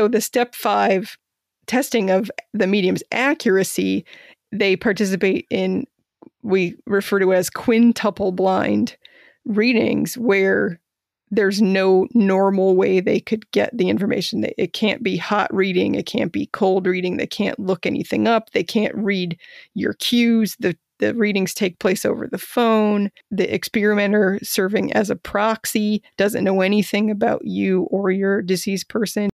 So 0.00 0.08
the 0.08 0.22
step 0.22 0.54
five 0.54 1.18
testing 1.66 2.08
of 2.08 2.30
the 2.54 2.66
medium's 2.66 3.02
accuracy, 3.12 4.06
they 4.50 4.74
participate 4.74 5.46
in 5.50 5.84
we 6.42 6.74
refer 6.86 7.18
to 7.18 7.34
as 7.34 7.50
quintuple 7.50 8.32
blind 8.32 8.96
readings 9.44 10.16
where 10.16 10.80
there's 11.30 11.60
no 11.60 12.08
normal 12.14 12.76
way 12.76 13.00
they 13.00 13.20
could 13.20 13.50
get 13.50 13.76
the 13.76 13.90
information. 13.90 14.46
It 14.56 14.72
can't 14.72 15.02
be 15.02 15.18
hot 15.18 15.54
reading, 15.54 15.96
it 15.96 16.06
can't 16.06 16.32
be 16.32 16.46
cold 16.46 16.86
reading, 16.86 17.18
they 17.18 17.26
can't 17.26 17.58
look 17.58 17.84
anything 17.84 18.26
up, 18.26 18.52
they 18.52 18.64
can't 18.64 18.94
read 18.94 19.38
your 19.74 19.92
cues. 19.92 20.56
The 20.60 20.78
the 20.98 21.14
readings 21.14 21.52
take 21.52 21.78
place 21.78 22.06
over 22.06 22.26
the 22.26 22.38
phone. 22.38 23.10
The 23.30 23.52
experimenter 23.54 24.38
serving 24.42 24.94
as 24.94 25.10
a 25.10 25.16
proxy 25.16 26.02
doesn't 26.16 26.44
know 26.44 26.62
anything 26.62 27.10
about 27.10 27.44
you 27.44 27.82
or 27.90 28.10
your 28.10 28.40
deceased 28.40 28.88
person. 28.88 29.28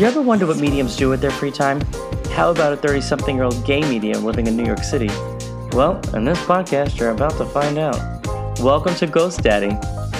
You 0.00 0.06
ever 0.06 0.22
wonder 0.22 0.46
what 0.46 0.56
mediums 0.56 0.96
do 0.96 1.10
with 1.10 1.20
their 1.20 1.30
free 1.30 1.50
time? 1.50 1.78
How 2.30 2.50
about 2.50 2.72
a 2.72 2.76
30 2.78 3.02
something 3.02 3.36
year 3.36 3.44
old 3.44 3.66
gay 3.66 3.82
medium 3.82 4.24
living 4.24 4.46
in 4.46 4.56
New 4.56 4.64
York 4.64 4.82
City? 4.82 5.08
Well, 5.72 6.00
in 6.14 6.24
this 6.24 6.38
podcast, 6.38 6.98
you're 6.98 7.10
about 7.10 7.36
to 7.36 7.44
find 7.44 7.76
out. 7.76 8.00
Welcome 8.60 8.94
to 8.94 9.06
Ghost 9.06 9.42
Daddy, 9.42 9.76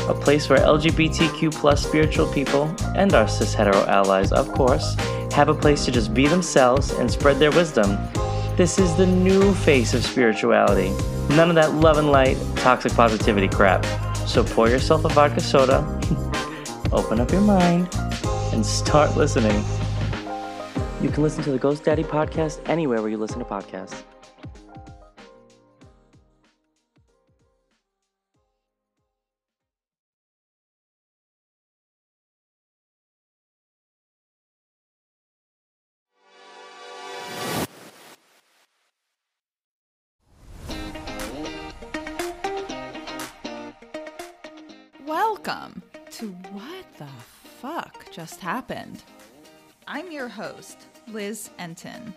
a 0.06 0.12
place 0.12 0.50
where 0.50 0.58
LGBTQ 0.58 1.54
plus 1.54 1.82
spiritual 1.82 2.30
people 2.30 2.64
and 2.94 3.14
our 3.14 3.26
cis 3.26 3.54
hetero 3.54 3.86
allies, 3.86 4.32
of 4.32 4.52
course, 4.52 4.96
have 5.32 5.48
a 5.48 5.54
place 5.54 5.86
to 5.86 5.90
just 5.90 6.12
be 6.12 6.28
themselves 6.28 6.90
and 6.90 7.10
spread 7.10 7.38
their 7.38 7.50
wisdom. 7.50 7.96
This 8.58 8.78
is 8.78 8.94
the 8.96 9.06
new 9.06 9.54
face 9.54 9.94
of 9.94 10.04
spirituality. 10.04 10.90
None 11.34 11.48
of 11.48 11.54
that 11.54 11.72
love 11.72 11.96
and 11.96 12.12
light, 12.12 12.36
toxic 12.56 12.92
positivity 12.92 13.48
crap. 13.48 13.86
So 14.28 14.44
pour 14.44 14.68
yourself 14.68 15.06
a 15.06 15.08
vodka 15.08 15.40
soda, 15.40 15.78
open 16.92 17.18
up 17.18 17.32
your 17.32 17.40
mind, 17.40 17.88
and 18.52 18.65
start 18.65 19.16
listening. 19.16 19.65
You 21.01 21.09
can 21.09 21.23
listen 21.23 21.43
to 21.45 21.51
the 21.52 21.59
Ghost 21.59 21.84
Daddy 21.84 22.04
podcast 22.04 22.60
anywhere 22.68 23.01
where 23.01 23.10
you 23.10 23.16
listen 23.16 23.38
to 23.38 23.45
podcasts. 23.45 24.02
Welcome 45.06 45.82
to 46.12 46.28
What 46.52 46.84
the 46.98 47.06
Fuck 47.60 48.10
Just 48.10 48.40
Happened. 48.40 49.02
I'm 49.86 50.10
your 50.10 50.28
host, 50.28 50.86
Liz 51.08 51.50
Enton. 51.58 52.14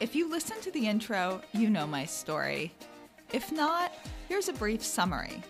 If 0.00 0.16
you 0.16 0.30
listen 0.30 0.58
to 0.62 0.70
the 0.70 0.86
intro, 0.86 1.42
you 1.52 1.68
know 1.68 1.86
my 1.86 2.06
story. 2.06 2.72
If 3.30 3.52
not, 3.52 3.92
here's 4.26 4.48
a 4.48 4.54
brief 4.54 4.82
summary. 4.82 5.42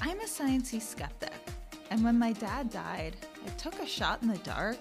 I'm 0.00 0.18
a 0.20 0.24
sciencey 0.24 0.80
skeptic, 0.80 1.34
and 1.90 2.02
when 2.02 2.18
my 2.18 2.32
dad 2.32 2.70
died, 2.70 3.16
I 3.44 3.50
took 3.58 3.78
a 3.78 3.86
shot 3.86 4.22
in 4.22 4.28
the 4.28 4.38
dark 4.38 4.78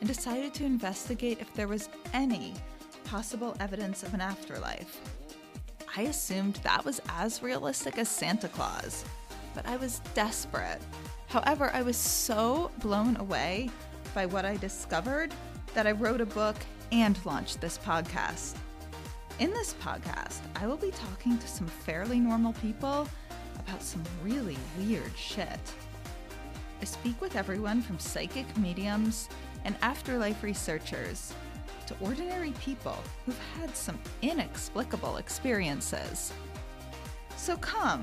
and 0.00 0.08
decided 0.08 0.52
to 0.54 0.64
investigate 0.64 1.38
if 1.40 1.54
there 1.54 1.68
was 1.68 1.88
any 2.12 2.52
possible 3.04 3.56
evidence 3.60 4.02
of 4.02 4.12
an 4.12 4.22
afterlife. 4.22 5.00
I 5.96 6.02
assumed 6.02 6.56
that 6.64 6.84
was 6.84 7.00
as 7.10 7.44
realistic 7.44 7.96
as 7.96 8.08
Santa 8.08 8.48
Claus, 8.48 9.04
but 9.54 9.68
I 9.68 9.76
was 9.76 10.00
desperate. 10.14 10.82
However, 11.28 11.70
I 11.74 11.82
was 11.82 11.96
so 11.96 12.70
blown 12.80 13.16
away 13.16 13.70
by 14.14 14.26
what 14.26 14.44
I 14.44 14.56
discovered 14.56 15.34
that 15.74 15.86
I 15.86 15.92
wrote 15.92 16.20
a 16.20 16.26
book 16.26 16.56
and 16.92 17.18
launched 17.24 17.60
this 17.60 17.78
podcast. 17.78 18.56
In 19.38 19.50
this 19.50 19.74
podcast, 19.74 20.40
I 20.54 20.66
will 20.66 20.76
be 20.76 20.92
talking 20.92 21.36
to 21.36 21.48
some 21.48 21.66
fairly 21.66 22.20
normal 22.20 22.52
people 22.54 23.08
about 23.58 23.82
some 23.82 24.02
really 24.22 24.56
weird 24.78 25.16
shit. 25.16 25.58
I 26.80 26.84
speak 26.84 27.20
with 27.20 27.36
everyone 27.36 27.82
from 27.82 27.98
psychic 27.98 28.56
mediums 28.56 29.28
and 29.64 29.74
afterlife 29.82 30.42
researchers 30.42 31.34
to 31.86 31.96
ordinary 32.00 32.52
people 32.60 32.96
who've 33.24 33.40
had 33.58 33.76
some 33.76 33.98
inexplicable 34.22 35.16
experiences. 35.16 36.32
So 37.36 37.56
come, 37.56 38.02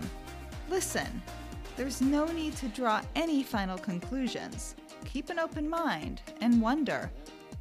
listen. 0.70 1.22
There's 1.76 2.02
no 2.02 2.26
need 2.28 2.56
to 2.58 2.68
draw 2.68 3.02
any 3.16 3.42
final 3.42 3.80
conclusions. 3.80 4.76
Keep 5.06 5.32
an 5.32 5.40
open 5.40 5.68
mind 5.68 6.22
and 6.40 6.62
wonder 6.62 7.10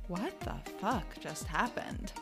what 0.08 0.38
the 0.40 0.54
fuck 0.78 1.18
just 1.18 1.46
happened? 1.46 2.12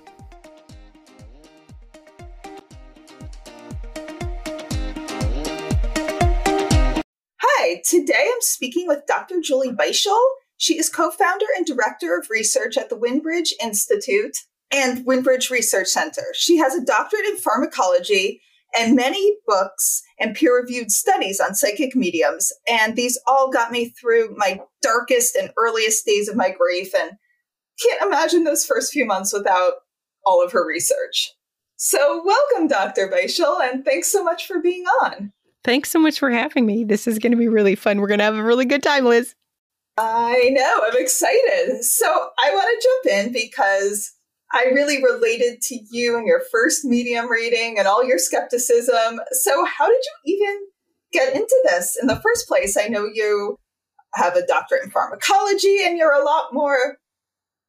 Hi, 7.41 7.83
today 7.85 8.29
I'm 8.33 8.41
speaking 8.41 8.87
with 8.87 9.07
Dr. 9.09 9.41
Julie 9.43 9.73
Beischel. 9.73 10.17
She 10.59 10.79
is 10.79 10.89
co 10.89 11.11
founder 11.11 11.47
and 11.57 11.67
director 11.67 12.17
of 12.17 12.31
research 12.31 12.77
at 12.77 12.89
the 12.89 12.97
Windbridge 12.97 13.53
Institute 13.61 14.37
and 14.71 15.05
Windbridge 15.05 15.51
Research 15.51 15.89
Center. 15.89 16.23
She 16.35 16.59
has 16.59 16.77
a 16.77 16.85
doctorate 16.85 17.25
in 17.25 17.37
pharmacology 17.37 18.43
and 18.77 18.97
many 18.97 19.37
books 19.47 20.03
and 20.19 20.35
peer 20.35 20.57
reviewed 20.61 20.91
studies 20.91 21.41
on 21.41 21.55
psychic 21.55 21.97
mediums. 21.97 22.53
And 22.69 22.97
these 22.97 23.19
all 23.27 23.51
got 23.51 23.73
me 23.73 23.91
through 23.91 24.35
my 24.37 24.61
darkest 24.83 25.37
and 25.37 25.51
earliest 25.57 26.07
days 26.07 26.29
of 26.29 26.37
my 26.37 26.51
grief 26.51 26.93
and 26.99 27.13
can't 27.83 28.03
imagine 28.03 28.45
those 28.45 28.67
first 28.67 28.93
few 28.93 29.05
months 29.05 29.33
without 29.33 29.75
all 30.25 30.45
of 30.45 30.53
her 30.53 30.67
research. 30.67 31.33
So, 31.77 32.23
welcome, 32.25 32.69
Dr. 32.69 33.09
Beischel, 33.09 33.59
and 33.63 33.85
thanks 33.85 34.13
so 34.13 34.23
much 34.23 34.47
for 34.47 34.61
being 34.61 34.85
on. 35.03 35.33
Thanks 35.65 35.91
so 35.91 35.99
much 35.99 36.19
for 36.19 36.31
having 36.31 36.67
me. 36.67 36.85
This 36.85 37.07
is 37.07 37.19
going 37.19 37.33
to 37.33 37.39
be 37.39 37.49
really 37.49 37.75
fun. 37.75 38.01
We're 38.01 38.07
going 38.07 38.19
to 38.19 38.25
have 38.25 38.37
a 38.37 38.43
really 38.43 38.67
good 38.67 38.83
time, 38.83 39.07
Liz. 39.07 39.35
I 39.97 40.51
know. 40.53 40.83
I'm 40.87 41.03
excited. 41.03 41.83
So, 41.83 42.07
I 42.39 42.51
want 42.51 42.83
to 42.83 42.89
jump 42.89 43.27
in 43.27 43.33
because 43.33 44.13
I 44.53 44.65
really 44.75 45.03
related 45.03 45.61
to 45.63 45.79
you 45.91 46.17
and 46.17 46.27
your 46.27 46.43
first 46.51 46.85
medium 46.85 47.31
reading 47.31 47.77
and 47.79 47.87
all 47.87 48.05
your 48.05 48.19
skepticism. 48.19 49.21
So, 49.33 49.65
how 49.65 49.89
did 49.89 50.01
you 50.25 50.37
even 50.37 50.59
get 51.13 51.35
into 51.35 51.57
this 51.69 51.97
in 52.01 52.09
the 52.09 52.21
first 52.21 52.49
place? 52.49 52.77
I 52.77 52.89
know 52.89 53.07
you 53.13 53.57
have 54.15 54.35
a 54.35 54.47
doctorate 54.47 54.85
in 54.85 54.91
pharmacology 54.91 55.79
and 55.85 55.97
you're 55.97 56.13
a 56.13 56.25
lot 56.25 56.53
more 56.53 56.97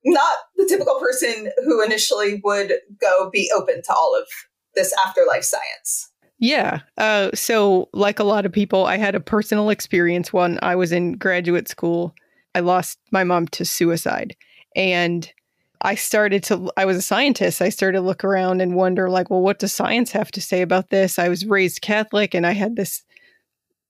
not 0.04 0.36
the 0.56 0.66
typical 0.68 1.00
person 1.00 1.52
who 1.64 1.84
initially 1.84 2.42
would 2.44 2.74
go 3.00 3.30
be 3.32 3.52
open 3.56 3.82
to 3.84 3.94
all 3.94 4.18
of 4.20 4.28
this 4.76 4.94
afterlife 5.06 5.44
science. 5.44 6.12
Yeah. 6.40 6.80
Uh, 6.98 7.30
so, 7.36 7.88
like 7.94 8.18
a 8.18 8.24
lot 8.24 8.48
of 8.48 8.52
people, 8.52 8.88
I 8.88 8.98
had 8.98 9.14
a 9.14 9.20
personal 9.20 9.70
experience 9.70 10.34
when 10.34 10.58
I 10.64 10.76
was 10.76 10.92
in 10.92 11.14
graduate 11.14 11.68
school. 11.68 12.16
I 12.56 12.62
lost 12.62 12.98
my 13.12 13.24
mom 13.24 13.48
to 13.50 13.64
suicide. 13.64 14.36
And 14.76 15.32
I 15.82 15.96
started 15.96 16.44
to, 16.44 16.72
I 16.78 16.86
was 16.86 16.98
a 16.98 17.02
scientist. 17.02 17.62
I 17.62 17.70
started 17.70 17.98
to 17.98 18.06
look 18.06 18.24
around 18.24 18.62
and 18.62 18.76
wonder, 18.76 19.10
like, 19.10 19.30
well, 19.30 19.42
what 19.42 19.60
does 19.60 19.74
science 19.74 20.12
have 20.12 20.32
to 20.32 20.42
say 20.42 20.62
about 20.62 20.90
this? 20.90 21.18
I 21.18 21.30
was 21.30 21.46
raised 21.46 21.82
Catholic 21.82 22.34
and 22.34 22.46
I 22.46 22.52
had 22.52 22.76
this, 22.76 23.04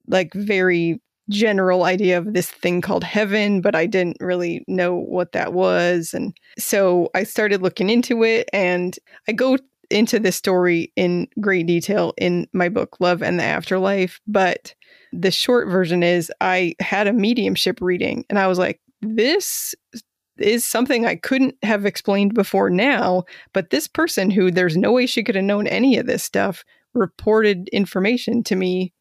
like, 0.08 0.34
very 0.34 1.02
general 1.30 1.84
idea 1.84 2.18
of 2.18 2.34
this 2.34 2.50
thing 2.50 2.82
called 2.82 3.04
heaven, 3.04 3.62
but 3.62 3.76
I 3.76 3.86
didn't 3.86 4.18
really 4.20 4.64
know 4.68 4.96
what 4.96 5.32
that 5.32 5.54
was. 5.54 6.14
And 6.14 6.36
so 6.58 7.10
I 7.16 7.24
started 7.24 7.62
looking 7.62 7.90
into 7.90 8.24
it 8.24 8.50
and 8.52 8.98
I 9.28 9.32
go 9.32 9.58
into 9.90 10.20
this 10.20 10.36
story 10.36 10.92
in 10.96 11.28
great 11.40 11.68
detail 11.68 12.14
in 12.18 12.48
my 12.54 12.70
book, 12.70 12.98
Love 13.00 13.22
and 13.22 13.40
the 13.40 13.44
Afterlife. 13.44 14.20
But 14.28 14.74
the 15.14 15.32
short 15.32 15.68
version 15.70 16.04
is 16.04 16.32
I 16.42 16.76
had 16.80 17.08
a 17.08 17.14
mediumship 17.14 17.80
reading 17.82 18.26
and 18.30 18.40
I 18.40 18.48
was 18.48 18.58
like, 18.58 18.80
this 19.02 19.76
is 20.44 20.66
something 20.66 21.06
I 21.06 21.16
couldn't 21.16 21.56
have 21.64 21.86
explained 21.86 22.34
before 22.34 22.70
now. 22.70 23.24
But 23.54 23.70
this 23.70 23.88
person 23.88 24.30
who 24.30 24.52
there's 24.52 24.78
no 24.78 24.92
way 24.92 25.06
she 25.06 25.24
could 25.24 25.36
have 25.36 25.44
known 25.44 25.68
any 25.68 25.98
of 25.98 26.08
this 26.08 26.24
stuff 26.24 26.64
reported 26.94 27.70
information 27.70 28.44
to 28.44 28.56
me 28.56 28.94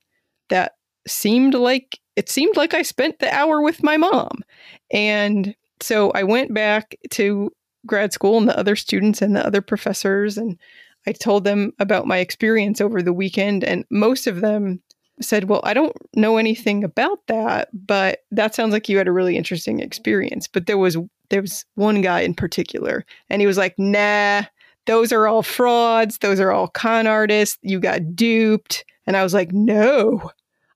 that 0.48 0.72
seemed 1.06 1.54
like 1.54 1.98
it 2.16 2.28
seemed 2.28 2.56
like 2.56 2.74
I 2.74 2.82
spent 2.82 3.18
the 3.18 3.32
hour 3.34 3.62
with 3.62 3.82
my 3.82 3.96
mom. 3.96 4.42
And 4.90 5.54
so 5.80 6.10
I 6.12 6.22
went 6.22 6.52
back 6.52 6.96
to 7.12 7.50
grad 7.86 8.12
school 8.12 8.38
and 8.38 8.48
the 8.48 8.58
other 8.58 8.76
students 8.76 9.22
and 9.22 9.34
the 9.34 9.44
other 9.46 9.62
professors 9.62 10.36
and 10.36 10.58
I 11.06 11.12
told 11.12 11.44
them 11.44 11.72
about 11.78 12.06
my 12.06 12.18
experience 12.18 12.80
over 12.80 13.00
the 13.00 13.12
weekend 13.12 13.64
and 13.64 13.86
most 13.90 14.26
of 14.26 14.42
them 14.42 14.82
said, 15.22 15.44
"Well, 15.44 15.60
I 15.64 15.74
don't 15.74 15.96
know 16.14 16.36
anything 16.36 16.84
about 16.84 17.26
that, 17.26 17.68
but 17.72 18.20
that 18.30 18.54
sounds 18.54 18.72
like 18.72 18.88
you 18.88 18.98
had 18.98 19.08
a 19.08 19.12
really 19.12 19.36
interesting 19.36 19.80
experience." 19.80 20.46
But 20.46 20.66
there 20.66 20.78
was 20.78 20.96
there 21.30 21.40
was 21.40 21.64
one 21.74 22.02
guy 22.02 22.20
in 22.20 22.34
particular 22.34 23.04
and 23.28 23.40
he 23.40 23.46
was 23.46 23.56
like, 23.56 23.74
"Nah, 23.78 24.44
those 24.86 25.12
are 25.12 25.26
all 25.26 25.42
frauds, 25.42 26.18
those 26.18 26.40
are 26.40 26.52
all 26.52 26.68
con 26.68 27.06
artists. 27.06 27.58
You 27.62 27.80
got 27.80 28.14
duped." 28.14 28.84
And 29.10 29.16
I 29.16 29.24
was 29.24 29.34
like, 29.34 29.52
no, 29.52 30.30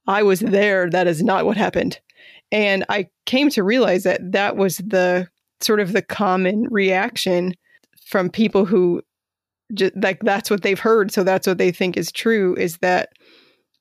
I 0.09 0.25
was 0.25 0.41
there. 0.41 0.91
That 0.91 1.07
is 1.07 1.23
not 1.23 1.47
what 1.47 1.57
happened. 1.57 2.01
And 2.51 2.85
I 2.89 3.07
came 3.27 3.49
to 3.51 3.63
realize 3.63 4.03
that 4.03 4.33
that 4.33 4.57
was 4.57 4.79
the 4.79 5.29
sort 5.61 5.79
of 5.79 5.93
the 5.93 6.03
common 6.03 6.67
reaction 6.69 7.55
from 8.07 8.29
people 8.29 8.65
who 8.65 9.03
just 9.73 9.93
like 9.97 10.19
that's 10.25 10.51
what 10.51 10.63
they've 10.63 10.81
heard. 10.81 11.13
So 11.13 11.23
that's 11.23 11.47
what 11.47 11.59
they 11.59 11.71
think 11.71 11.97
is 11.97 12.11
true 12.11 12.57
is 12.57 12.79
that 12.79 13.11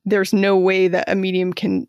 there's 0.05 0.33
no 0.33 0.55
way 0.55 0.87
that 0.87 1.09
a 1.09 1.15
medium 1.15 1.51
can 1.51 1.87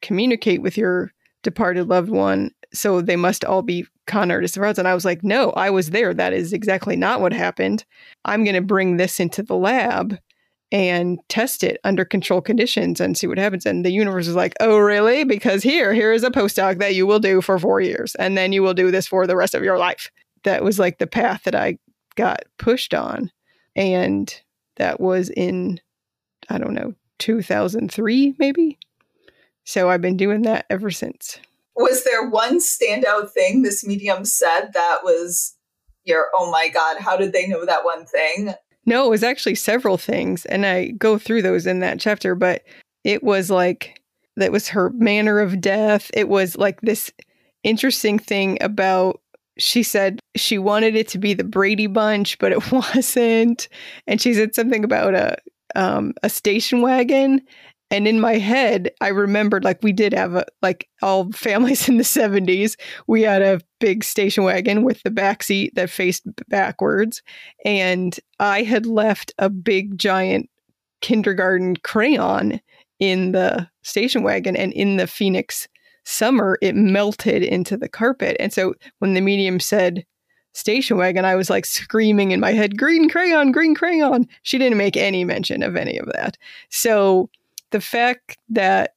communicate 0.00 0.62
with 0.62 0.78
your 0.78 1.12
departed 1.42 1.88
loved 1.88 2.08
one. 2.08 2.50
So 2.72 3.00
they 3.00 3.16
must 3.16 3.44
all 3.44 3.62
be 3.62 3.86
con 4.06 4.30
artists 4.30 4.56
and 4.56 4.62
frauds. 4.62 4.78
And 4.78 4.88
I 4.88 4.94
was 4.94 5.04
like, 5.04 5.22
no, 5.22 5.50
I 5.50 5.70
was 5.70 5.90
there. 5.90 6.14
That 6.14 6.32
is 6.32 6.52
exactly 6.52 6.96
not 6.96 7.20
what 7.20 7.32
happened. 7.32 7.84
I'm 8.24 8.44
going 8.44 8.54
to 8.54 8.62
bring 8.62 8.96
this 8.96 9.20
into 9.20 9.42
the 9.42 9.56
lab 9.56 10.18
and 10.72 11.18
test 11.28 11.62
it 11.62 11.80
under 11.84 12.04
control 12.04 12.40
conditions 12.40 13.00
and 13.00 13.16
see 13.16 13.26
what 13.26 13.38
happens. 13.38 13.66
And 13.66 13.84
the 13.84 13.92
universe 13.92 14.26
is 14.26 14.34
like, 14.34 14.54
oh, 14.60 14.78
really? 14.78 15.24
Because 15.24 15.62
here, 15.62 15.94
here 15.94 16.12
is 16.12 16.24
a 16.24 16.30
postdoc 16.30 16.78
that 16.78 16.94
you 16.94 17.06
will 17.06 17.20
do 17.20 17.40
for 17.40 17.58
four 17.58 17.80
years, 17.80 18.14
and 18.16 18.36
then 18.36 18.52
you 18.52 18.62
will 18.62 18.74
do 18.74 18.90
this 18.90 19.06
for 19.06 19.26
the 19.26 19.36
rest 19.36 19.54
of 19.54 19.62
your 19.62 19.78
life. 19.78 20.10
That 20.42 20.64
was 20.64 20.78
like 20.78 20.98
the 20.98 21.06
path 21.06 21.42
that 21.44 21.54
I 21.54 21.78
got 22.16 22.44
pushed 22.58 22.94
on. 22.94 23.30
And 23.76 24.34
that 24.76 25.00
was 25.00 25.30
in, 25.30 25.80
I 26.48 26.58
don't 26.58 26.74
know, 26.74 26.94
2003, 27.18 28.34
maybe. 28.38 28.78
So 29.64 29.88
I've 29.88 30.00
been 30.00 30.16
doing 30.16 30.42
that 30.42 30.66
ever 30.70 30.90
since. 30.90 31.38
Was 31.76 32.04
there 32.04 32.28
one 32.28 32.58
standout 32.58 33.30
thing 33.30 33.62
this 33.62 33.86
medium 33.86 34.24
said 34.24 34.70
that 34.72 35.00
was 35.04 35.54
your, 36.04 36.28
oh 36.34 36.50
my 36.50 36.68
God, 36.68 36.98
how 36.98 37.16
did 37.16 37.32
they 37.32 37.46
know 37.46 37.64
that 37.64 37.84
one 37.84 38.06
thing? 38.06 38.54
No, 38.86 39.06
it 39.06 39.10
was 39.10 39.22
actually 39.22 39.56
several 39.56 39.98
things. 39.98 40.46
And 40.46 40.64
I 40.64 40.88
go 40.88 41.18
through 41.18 41.42
those 41.42 41.66
in 41.66 41.80
that 41.80 42.00
chapter, 42.00 42.34
but 42.34 42.62
it 43.04 43.22
was 43.22 43.50
like, 43.50 44.00
that 44.36 44.52
was 44.52 44.68
her 44.68 44.90
manner 44.90 45.40
of 45.40 45.60
death. 45.60 46.10
It 46.14 46.28
was 46.28 46.56
like 46.56 46.80
this 46.82 47.10
interesting 47.62 48.18
thing 48.18 48.58
about 48.60 49.20
she 49.58 49.82
said 49.82 50.20
she 50.36 50.58
wanted 50.58 50.94
it 50.94 51.08
to 51.08 51.18
be 51.18 51.34
the 51.34 51.44
Brady 51.44 51.86
Bunch, 51.86 52.38
but 52.38 52.52
it 52.52 52.70
wasn't. 52.72 53.68
And 54.06 54.20
she 54.20 54.34
said 54.34 54.54
something 54.54 54.84
about 54.84 55.14
a 55.14 55.36
um, 55.74 56.14
a 56.22 56.28
station 56.28 56.80
wagon. 56.80 57.42
And 57.90 58.08
in 58.08 58.20
my 58.20 58.34
head, 58.34 58.90
I 59.00 59.08
remembered 59.08 59.62
like 59.62 59.82
we 59.82 59.92
did 59.92 60.12
have 60.12 60.34
a 60.34 60.44
like 60.60 60.88
all 61.02 61.30
families 61.32 61.88
in 61.88 61.98
the 61.98 62.04
70s, 62.04 62.74
we 63.06 63.22
had 63.22 63.42
a 63.42 63.60
big 63.78 64.02
station 64.02 64.44
wagon 64.44 64.82
with 64.82 65.02
the 65.02 65.10
back 65.10 65.42
seat 65.42 65.74
that 65.74 65.90
faced 65.90 66.24
backwards. 66.48 67.22
And 67.64 68.18
I 68.40 68.62
had 68.62 68.86
left 68.86 69.32
a 69.38 69.48
big 69.48 69.98
giant 69.98 70.50
kindergarten 71.00 71.76
crayon 71.76 72.60
in 72.98 73.32
the 73.32 73.68
station 73.82 74.22
wagon 74.22 74.56
and 74.56 74.72
in 74.72 74.96
the 74.96 75.06
Phoenix 75.06 75.68
summer, 76.04 76.58
it 76.62 76.74
melted 76.74 77.42
into 77.42 77.76
the 77.76 77.88
carpet. 77.88 78.36
And 78.40 78.52
so 78.52 78.74
when 79.00 79.14
the 79.14 79.20
medium 79.20 79.60
said 79.60 80.04
station 80.54 80.96
wagon, 80.96 81.24
I 81.24 81.34
was 81.34 81.50
like 81.50 81.66
screaming 81.66 82.30
in 82.30 82.40
my 82.40 82.52
head, 82.52 82.78
green 82.78 83.08
crayon, 83.08 83.52
green 83.52 83.74
crayon. 83.74 84.26
She 84.42 84.56
didn't 84.56 84.78
make 84.78 84.96
any 84.96 85.24
mention 85.24 85.62
of 85.62 85.76
any 85.76 85.98
of 85.98 86.06
that. 86.14 86.38
So 86.70 87.28
the 87.70 87.80
fact 87.80 88.36
that 88.48 88.92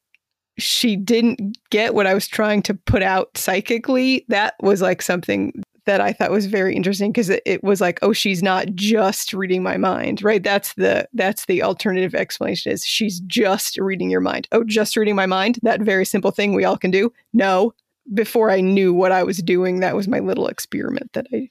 she 0.58 0.96
didn't 0.96 1.58
get 1.70 1.94
what 1.94 2.06
I 2.06 2.14
was 2.14 2.28
trying 2.28 2.62
to 2.62 2.74
put 2.74 3.02
out 3.02 3.36
psychically, 3.36 4.24
that 4.28 4.54
was 4.60 4.82
like 4.82 5.02
something 5.02 5.52
that 5.86 6.00
I 6.00 6.12
thought 6.12 6.30
was 6.30 6.46
very 6.46 6.76
interesting 6.76 7.10
because 7.10 7.30
it, 7.30 7.42
it, 7.46 7.64
was 7.64 7.80
like, 7.80 7.98
oh, 8.02 8.12
she's 8.12 8.42
not 8.42 8.66
just 8.74 9.32
reading 9.32 9.62
my 9.62 9.76
mind, 9.76 10.22
right? 10.22 10.42
That's 10.42 10.74
the 10.74 11.08
that's 11.14 11.46
the 11.46 11.62
alternative 11.62 12.14
explanation 12.14 12.72
is 12.72 12.84
she's 12.84 13.20
just 13.20 13.78
reading 13.78 14.10
your 14.10 14.20
mind. 14.20 14.46
Oh, 14.52 14.62
just 14.62 14.96
reading 14.96 15.16
my 15.16 15.26
mind, 15.26 15.58
that 15.62 15.80
very 15.80 16.04
simple 16.04 16.30
thing 16.30 16.54
we 16.54 16.64
all 16.64 16.76
can 16.76 16.90
do. 16.90 17.12
No, 17.32 17.72
before 18.12 18.50
I 18.50 18.60
knew 18.60 18.92
what 18.92 19.12
I 19.12 19.22
was 19.22 19.38
doing, 19.38 19.80
that 19.80 19.96
was 19.96 20.06
my 20.06 20.18
little 20.18 20.48
experiment 20.48 21.12
that 21.14 21.26
I 21.32 21.48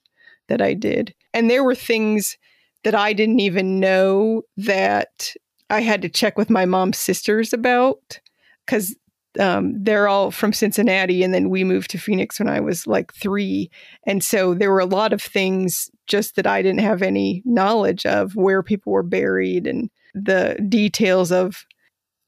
that 0.48 0.62
I 0.62 0.74
did. 0.74 1.13
And 1.33 1.50
there 1.50 1.63
were 1.63 1.75
things 1.75 2.38
that 2.83 2.95
I 2.95 3.13
didn't 3.13 3.39
even 3.39 3.80
know 3.80 4.44
that 4.57 5.33
I 5.69 5.81
had 5.81 6.01
to 6.01 6.10
check 6.10 6.38
with 6.38 6.50
my 6.50 6.66
mom's 6.66 6.98
sisters 6.98 7.54
about 7.54 8.19
because 8.66 8.95
um, 9.39 9.74
they're 9.81 10.07
all 10.07 10.31
from 10.31 10.54
Cincinnati, 10.54 11.24
and 11.24 11.33
then 11.33 11.50
we 11.50 11.63
moved 11.63 11.92
to 11.92 11.98
Phoenix 11.98 12.39
when 12.39 12.50
I 12.50 12.60
was 12.60 12.88
like 12.88 13.13
three, 13.13 13.69
and 14.06 14.24
so 14.24 14.54
there 14.54 14.71
were 14.71 14.80
a 14.80 14.86
lot 14.86 15.13
of 15.13 15.21
things 15.21 15.89
just 16.07 16.36
that 16.36 16.48
I 16.48 16.62
didn't 16.62 16.81
have 16.81 17.01
any 17.01 17.44
knowledge 17.45 18.06
of 18.06 18.36
where 18.36 18.63
people 18.63 18.92
were 18.92 19.04
buried 19.04 19.68
and 19.68 19.89
the 20.16 20.57
details 20.68 21.31
of 21.31 21.66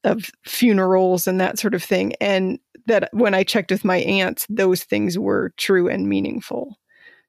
of 0.04 0.30
funerals 0.44 1.26
and 1.26 1.40
that 1.40 1.58
sort 1.58 1.74
of 1.74 1.82
thing, 1.82 2.14
and 2.20 2.58
that 2.86 3.08
when 3.12 3.34
I 3.34 3.42
checked 3.42 3.70
with 3.70 3.84
my 3.84 3.98
aunts, 3.98 4.46
those 4.48 4.84
things 4.84 5.18
were 5.18 5.52
true 5.56 5.88
and 5.88 6.08
meaningful. 6.08 6.78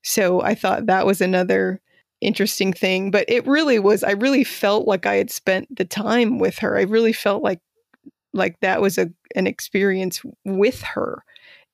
So 0.03 0.41
I 0.41 0.53
thought 0.55 0.85
that 0.85 1.05
was 1.05 1.21
another 1.21 1.81
interesting 2.23 2.73
thing, 2.73 3.11
but 3.11 3.25
it 3.27 3.45
really 3.45 3.79
was. 3.79 4.03
I 4.03 4.11
really 4.11 4.43
felt 4.43 4.87
like 4.87 5.05
I 5.05 5.15
had 5.15 5.31
spent 5.31 5.75
the 5.75 5.85
time 5.85 6.39
with 6.39 6.59
her. 6.59 6.77
I 6.77 6.83
really 6.83 7.13
felt 7.13 7.43
like 7.43 7.59
like 8.33 8.59
that 8.61 8.81
was 8.81 8.97
a 8.97 9.09
an 9.35 9.47
experience 9.47 10.21
with 10.43 10.81
her 10.81 11.23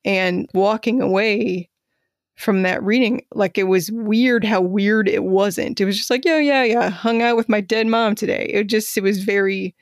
and 0.04 0.48
walking 0.54 1.00
away 1.00 1.68
from 2.36 2.62
that 2.62 2.82
reading 2.82 3.22
like 3.34 3.58
it 3.58 3.64
was 3.64 3.90
weird 3.92 4.44
how 4.44 4.60
weird 4.62 5.08
it 5.08 5.24
wasn't 5.24 5.78
it 5.78 5.84
was 5.84 5.96
just 5.96 6.08
like 6.08 6.24
yeah 6.24 6.38
yeah 6.38 6.62
yeah 6.62 6.88
hung 6.88 7.20
out 7.20 7.36
with 7.36 7.50
my 7.50 7.60
dead 7.60 7.86
mom 7.86 8.14
today 8.14 8.50
it 8.50 8.64
just 8.64 8.96
it 8.96 9.02
was 9.02 9.22
very 9.22 9.74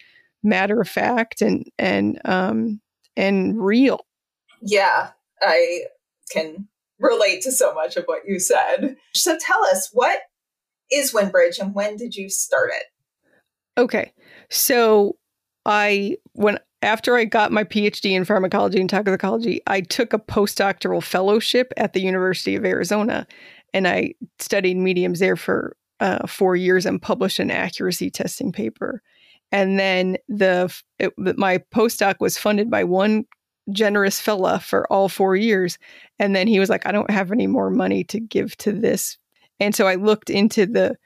matter 0.42 0.80
of 0.80 0.88
fact 0.88 1.40
and 1.40 1.70
and 1.78 2.20
um 2.24 2.80
and 3.16 3.64
real 3.64 4.00
yeah 4.60 5.10
i 5.42 5.82
can 6.32 6.66
relate 6.98 7.42
to 7.42 7.52
so 7.52 7.72
much 7.74 7.96
of 7.96 8.04
what 8.06 8.22
you 8.26 8.40
said 8.40 8.96
so 9.14 9.38
tell 9.38 9.62
us 9.66 9.90
what 9.92 10.18
is 10.90 11.12
windbridge 11.12 11.58
and 11.58 11.74
when 11.74 11.96
did 11.96 12.14
you 12.14 12.28
start 12.28 12.70
it 12.74 13.80
okay 13.80 14.12
so 14.50 15.16
i 15.66 16.16
when 16.32 16.58
after 16.82 17.16
I 17.16 17.24
got 17.24 17.52
my 17.52 17.64
PhD 17.64 18.12
in 18.12 18.24
pharmacology 18.24 18.80
and 18.80 18.88
toxicology, 18.88 19.60
I 19.66 19.80
took 19.80 20.12
a 20.12 20.18
postdoctoral 20.18 21.02
fellowship 21.02 21.72
at 21.76 21.92
the 21.92 22.00
University 22.00 22.54
of 22.54 22.64
Arizona, 22.64 23.26
and 23.74 23.88
I 23.88 24.14
studied 24.38 24.76
mediums 24.76 25.18
there 25.18 25.36
for 25.36 25.76
uh, 26.00 26.26
four 26.26 26.54
years 26.54 26.86
and 26.86 27.02
published 27.02 27.40
an 27.40 27.50
accuracy 27.50 28.10
testing 28.10 28.52
paper. 28.52 29.02
And 29.50 29.78
then 29.78 30.18
the 30.28 30.72
it, 30.98 31.12
my 31.18 31.58
postdoc 31.74 32.16
was 32.20 32.38
funded 32.38 32.70
by 32.70 32.84
one 32.84 33.24
generous 33.72 34.20
fella 34.20 34.60
for 34.60 34.90
all 34.92 35.08
four 35.08 35.36
years, 35.36 35.78
and 36.18 36.36
then 36.36 36.46
he 36.46 36.60
was 36.60 36.68
like, 36.68 36.86
"I 36.86 36.92
don't 36.92 37.10
have 37.10 37.32
any 37.32 37.46
more 37.46 37.70
money 37.70 38.04
to 38.04 38.20
give 38.20 38.56
to 38.58 38.72
this," 38.72 39.18
and 39.60 39.74
so 39.74 39.86
I 39.86 39.96
looked 39.96 40.30
into 40.30 40.66
the 40.66 40.96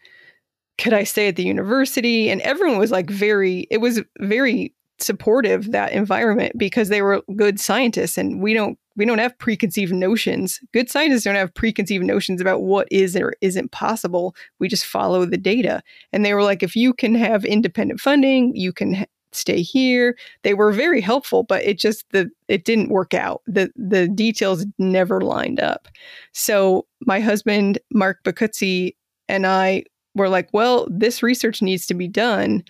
could 0.79 0.93
I 0.93 1.05
stay 1.05 1.29
at 1.29 1.37
the 1.37 1.45
university? 1.45 2.31
And 2.31 2.41
everyone 2.43 2.79
was 2.79 2.91
like 2.91 3.11
very, 3.11 3.67
it 3.71 3.79
was 3.79 4.01
very 4.21 4.75
supportive 4.99 5.73
that 5.73 5.93
environment 5.93 6.57
because 6.57 6.89
they 6.89 7.03
were 7.03 7.23
good 7.37 7.61
scientists. 7.61 8.17
And 8.17 8.41
we 8.41 8.55
don't 8.55 8.79
we 8.95 9.07
don't 9.07 9.19
have 9.19 9.39
preconceived 9.39 9.93
notions. 9.93 10.61
Good 10.73 10.91
scientists 10.91 11.25
don't 11.25 11.35
have 11.35 11.55
preconceived 11.55 12.05
notions 12.05 12.41
about 12.41 12.63
what 12.63 12.89
is 12.91 13.17
or 13.17 13.35
isn't 13.41 13.73
possible. 13.73 14.35
We 14.59 14.69
just 14.69 14.85
follow 14.85 15.25
the 15.25 15.39
data. 15.39 15.83
And 16.13 16.25
they 16.25 16.35
were 16.35 16.43
like 16.43 16.63
if 16.63 16.77
you 16.77 16.93
can 16.93 17.15
have 17.15 17.45
independent 17.45 18.01
funding 18.01 18.55
you 18.55 18.73
can 18.73 19.07
stay 19.33 19.63
here 19.63 20.17
they 20.43 20.55
were 20.55 20.73
very 20.73 21.01
helpful 21.01 21.43
but 21.43 21.63
it 21.65 21.79
just 21.79 22.05
the 22.11 22.31
it 22.49 22.65
didn't 22.65 22.91
work 22.91 23.15
out 23.15 23.43
the 23.47 23.71
the 23.77 24.09
details 24.09 24.67
never 24.79 25.21
lined 25.21 25.61
up 25.61 25.89
so 26.33 26.87
my 27.07 27.21
husband 27.21 27.79
mark 27.93 28.23
Boccuzzi 28.25 28.95
and 29.29 29.47
i 29.47 29.83
were 30.15 30.29
like 30.29 30.49
well 30.53 30.87
this 30.91 31.23
research 31.23 31.63
needs 31.63 31.87
to 31.87 31.95
be 31.95 32.09
done 32.09 32.63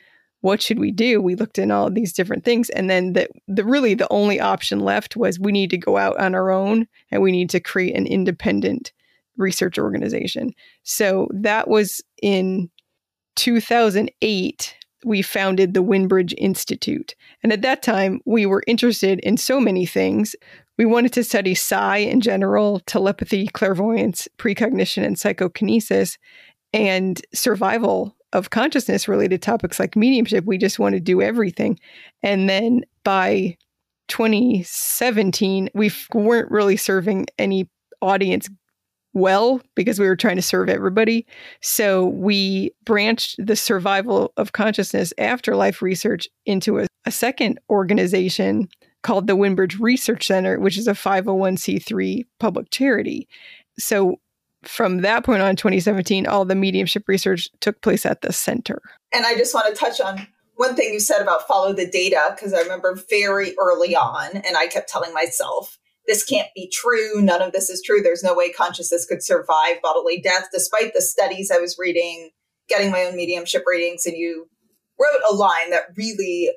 what 0.43 0.61
should 0.61 0.81
we 0.81 0.91
do? 0.91 1.23
We 1.23 1.37
looked 1.37 1.59
in 1.59 1.71
all 1.71 1.89
these 1.89 2.13
different 2.13 2.45
things. 2.45 2.69
And 2.71 2.91
then 2.91 3.13
the, 3.13 3.29
the 3.47 3.65
really 3.65 3.95
the 3.95 4.11
only 4.11 4.41
option 4.41 4.81
left 4.81 5.17
was 5.17 5.39
we 5.39 5.53
need 5.53 5.71
to 5.71 5.79
go 5.79 5.97
out 5.97 6.19
on 6.19 6.35
our 6.35 6.51
own 6.51 6.87
and 7.11 7.23
we 7.23 7.31
need 7.31 7.49
to 7.51 7.61
create 7.61 7.97
an 7.97 8.07
independent 8.07 8.93
research 9.37 9.79
organization. 9.79 10.53
So 10.83 11.29
that 11.33 11.69
was 11.69 12.03
in 12.23 12.71
2008 13.37 14.77
we 15.05 15.23
founded 15.23 15.75
the 15.75 15.83
Windbridge 15.83 16.35
Institute. 16.39 17.15
And 17.43 17.53
at 17.53 17.63
that 17.63 17.83
time, 17.83 18.21
we 18.25 18.47
were 18.47 18.63
interested 18.67 19.21
in 19.21 19.37
so 19.37 19.61
many 19.61 19.87
things. 19.87 20.35
We 20.79 20.85
wanted 20.85 21.13
to 21.15 21.25
study 21.25 21.55
psi 21.55 21.99
in 21.99 22.21
general, 22.21 22.81
telepathy, 22.81 23.49
clairvoyance, 23.49 24.29
precognition, 24.37 25.05
and 25.05 25.19
psychokinesis, 25.19 26.19
and 26.73 27.21
survival 27.35 28.17
of 28.33 28.51
consciousness 28.51 29.09
related 29.09 29.43
topics 29.43 29.79
like 29.79 29.97
mediumship. 29.97 30.45
We 30.45 30.59
just 30.59 30.79
want 30.79 30.95
to 30.95 31.01
do 31.01 31.21
everything. 31.21 31.79
And 32.23 32.49
then 32.49 32.83
by 33.05 33.57
2017, 34.09 35.69
we 35.75 35.91
weren't 36.15 36.51
really 36.51 36.77
serving 36.77 37.27
any 37.39 37.69
audience 38.01 38.49
well 39.15 39.61
because 39.75 39.99
we 39.99 40.07
were 40.07 40.17
trying 40.17 40.37
to 40.37 40.43
serve 40.43 40.69
everybody. 40.69 41.27
So 41.61 42.07
we 42.07 42.73
branched 42.85 43.37
the 43.45 43.57
survival 43.57 44.33
of 44.37 44.53
consciousness 44.53 45.13
afterlife 45.19 45.83
research 45.83 46.29
into 46.47 46.79
a, 46.79 46.87
a 47.05 47.11
second 47.11 47.59
organization 47.71 48.69
called 49.03 49.27
the 49.27 49.37
Windbridge 49.37 49.79
Research 49.79 50.27
Center, 50.27 50.59
which 50.59 50.79
is 50.79 50.87
a 50.87 50.93
501c3 50.93 52.25
public 52.39 52.71
charity. 52.71 53.29
So 53.79 54.21
from 54.65 54.99
that 54.99 55.25
point 55.25 55.43
on 55.43 55.57
2017 55.57 56.27
all 56.27 56.45
the 56.45 56.55
mediumship 56.55 57.09
research 57.09 57.49
took 57.61 57.81
place 57.81 58.07
at 58.07 58.23
the 58.23 58.33
center 58.33 58.81
and 59.13 59.27
i 59.27 59.35
just 59.35 59.55
want 59.55 59.67
to 59.67 59.75
touch 59.75 60.01
on 60.01 60.27
one 60.55 60.77
thing 60.77 60.93
you 60.93 61.01
said 61.01 61.21
about 61.21 61.47
follow 61.49 61.73
the 61.73 61.89
data 61.89 62.33
because 62.35 62.53
i 62.55 62.61
remember 62.61 62.97
very 63.11 63.55
early 63.59 63.97
on 63.97 64.37
and 64.37 64.57
i 64.57 64.67
kept 64.69 64.89
telling 64.89 65.13
myself 65.13 65.79
this 66.07 66.25
can't 66.25 66.49
be 66.55 66.71
true 66.73 67.21
none 67.21 67.43
of 67.43 67.53
this 67.53 67.71
is 67.71 67.83
true 67.83 68.01
there's 68.03 68.23
no 68.23 68.35
way 68.35 68.51
consciousness 68.51 69.07
could 69.07 69.23
survive 69.23 69.77
bodily 69.83 70.21
death 70.21 70.49
despite 70.53 70.93
the 70.95 71.03
studies 71.03 71.51
i 71.51 71.59
was 71.59 71.77
reading 71.79 72.31
getting 72.69 72.91
my 72.91 73.05
own 73.05 73.17
mediumship 73.17 73.63
readings 73.67 74.07
and 74.07 74.17
you 74.17 74.47
wrote 75.01 75.21
a 75.31 75.35
line 75.35 75.71
that 75.71 75.83
really 75.97 76.51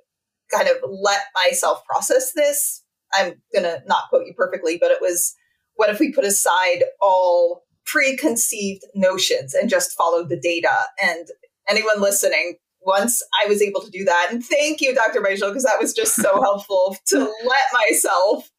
kind 0.54 0.68
of 0.68 0.78
let 0.90 1.22
myself 1.44 1.84
process 1.86 2.32
this 2.34 2.84
i'm 3.14 3.34
gonna 3.54 3.82
not 3.88 4.10
quote 4.10 4.26
you 4.26 4.34
perfectly 4.34 4.78
but 4.80 4.92
it 4.92 5.00
was 5.02 5.36
what 5.76 5.90
if 5.90 6.00
we 6.00 6.12
put 6.12 6.24
aside 6.24 6.84
all 7.02 7.66
preconceived 7.86 8.84
notions 8.94 9.54
and 9.54 9.70
just 9.70 9.96
followed 9.96 10.30
the 10.30 10.40
data. 10.40 10.74
And 11.02 11.28
anyone 11.70 12.02
listening, 12.02 12.56
once 12.82 13.24
I 13.44 13.48
was 13.48 13.62
able 13.62 13.82
to 13.82 13.90
do 13.90 14.04
that, 14.04 14.28
and 14.32 14.44
thank 14.44 14.82
you, 14.82 14.94
Dr. 14.94 15.22
Beischel, 15.22 15.50
because 15.50 15.64
that 15.64 15.80
was 15.80 15.94
just 15.94 16.16
so 16.16 16.42
helpful 16.42 16.98
to 17.08 17.20
let 17.20 17.90
myself 17.90 18.50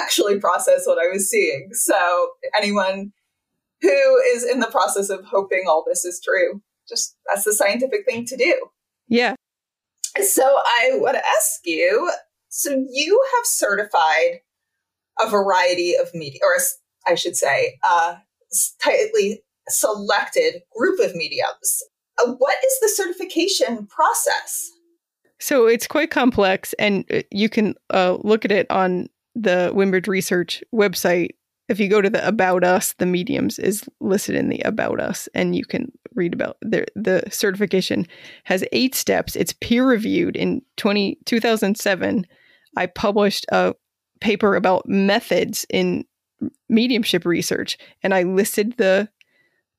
actually 0.00 0.38
process 0.38 0.82
what 0.86 0.98
I 0.98 1.08
was 1.12 1.28
seeing. 1.30 1.70
So, 1.72 2.30
anyone 2.56 3.12
who 3.80 4.16
is 4.34 4.44
in 4.44 4.60
the 4.60 4.66
process 4.66 5.08
of 5.10 5.24
hoping 5.24 5.64
all 5.66 5.84
this 5.86 6.04
is 6.04 6.20
true, 6.22 6.62
just 6.88 7.16
that's 7.26 7.44
the 7.44 7.54
scientific 7.54 8.04
thing 8.04 8.24
to 8.26 8.36
do. 8.36 8.54
Yeah. 9.08 9.34
So, 10.22 10.44
I 10.44 10.92
want 10.94 11.16
to 11.16 11.26
ask 11.26 11.60
you 11.64 12.10
so, 12.50 12.84
you 12.90 13.20
have 13.36 13.46
certified 13.46 14.40
a 15.20 15.28
variety 15.28 15.94
of 15.94 16.12
media, 16.14 16.40
or 16.42 16.56
I 17.06 17.14
should 17.14 17.36
say, 17.36 17.78
uh, 17.88 18.16
tightly 18.82 19.42
selected 19.68 20.62
group 20.76 20.98
of 20.98 21.14
mediums. 21.14 21.82
Uh, 22.18 22.32
what 22.38 22.56
is 22.64 22.80
the 22.80 22.88
certification 22.88 23.86
process? 23.86 24.70
So 25.38 25.66
it's 25.66 25.86
quite 25.86 26.10
complex, 26.10 26.74
and 26.74 27.04
uh, 27.12 27.22
you 27.30 27.48
can 27.48 27.74
uh, 27.90 28.18
look 28.20 28.44
at 28.44 28.52
it 28.52 28.70
on 28.70 29.08
the 29.34 29.70
Windbridge 29.74 30.08
Research 30.08 30.62
website. 30.74 31.30
If 31.68 31.78
you 31.78 31.88
go 31.88 32.00
to 32.00 32.10
the 32.10 32.26
About 32.26 32.64
Us, 32.64 32.94
the 32.94 33.06
mediums 33.06 33.58
is 33.58 33.88
listed 34.00 34.34
in 34.34 34.48
the 34.48 34.60
About 34.60 35.00
Us, 35.00 35.28
and 35.34 35.54
you 35.54 35.64
can 35.64 35.92
read 36.14 36.34
about 36.34 36.56
the 36.60 36.86
the 36.96 37.22
certification 37.30 38.06
has 38.44 38.64
eight 38.72 38.94
steps. 38.94 39.36
It's 39.36 39.52
peer 39.52 39.86
reviewed 39.86 40.36
in 40.36 40.62
20, 40.76 41.18
2007. 41.24 42.26
I 42.76 42.86
published 42.86 43.46
a 43.50 43.74
paper 44.20 44.56
about 44.56 44.88
methods 44.88 45.66
in 45.70 46.04
mediumship 46.68 47.24
research 47.24 47.76
and 48.02 48.14
I 48.14 48.22
listed 48.22 48.74
the 48.76 49.08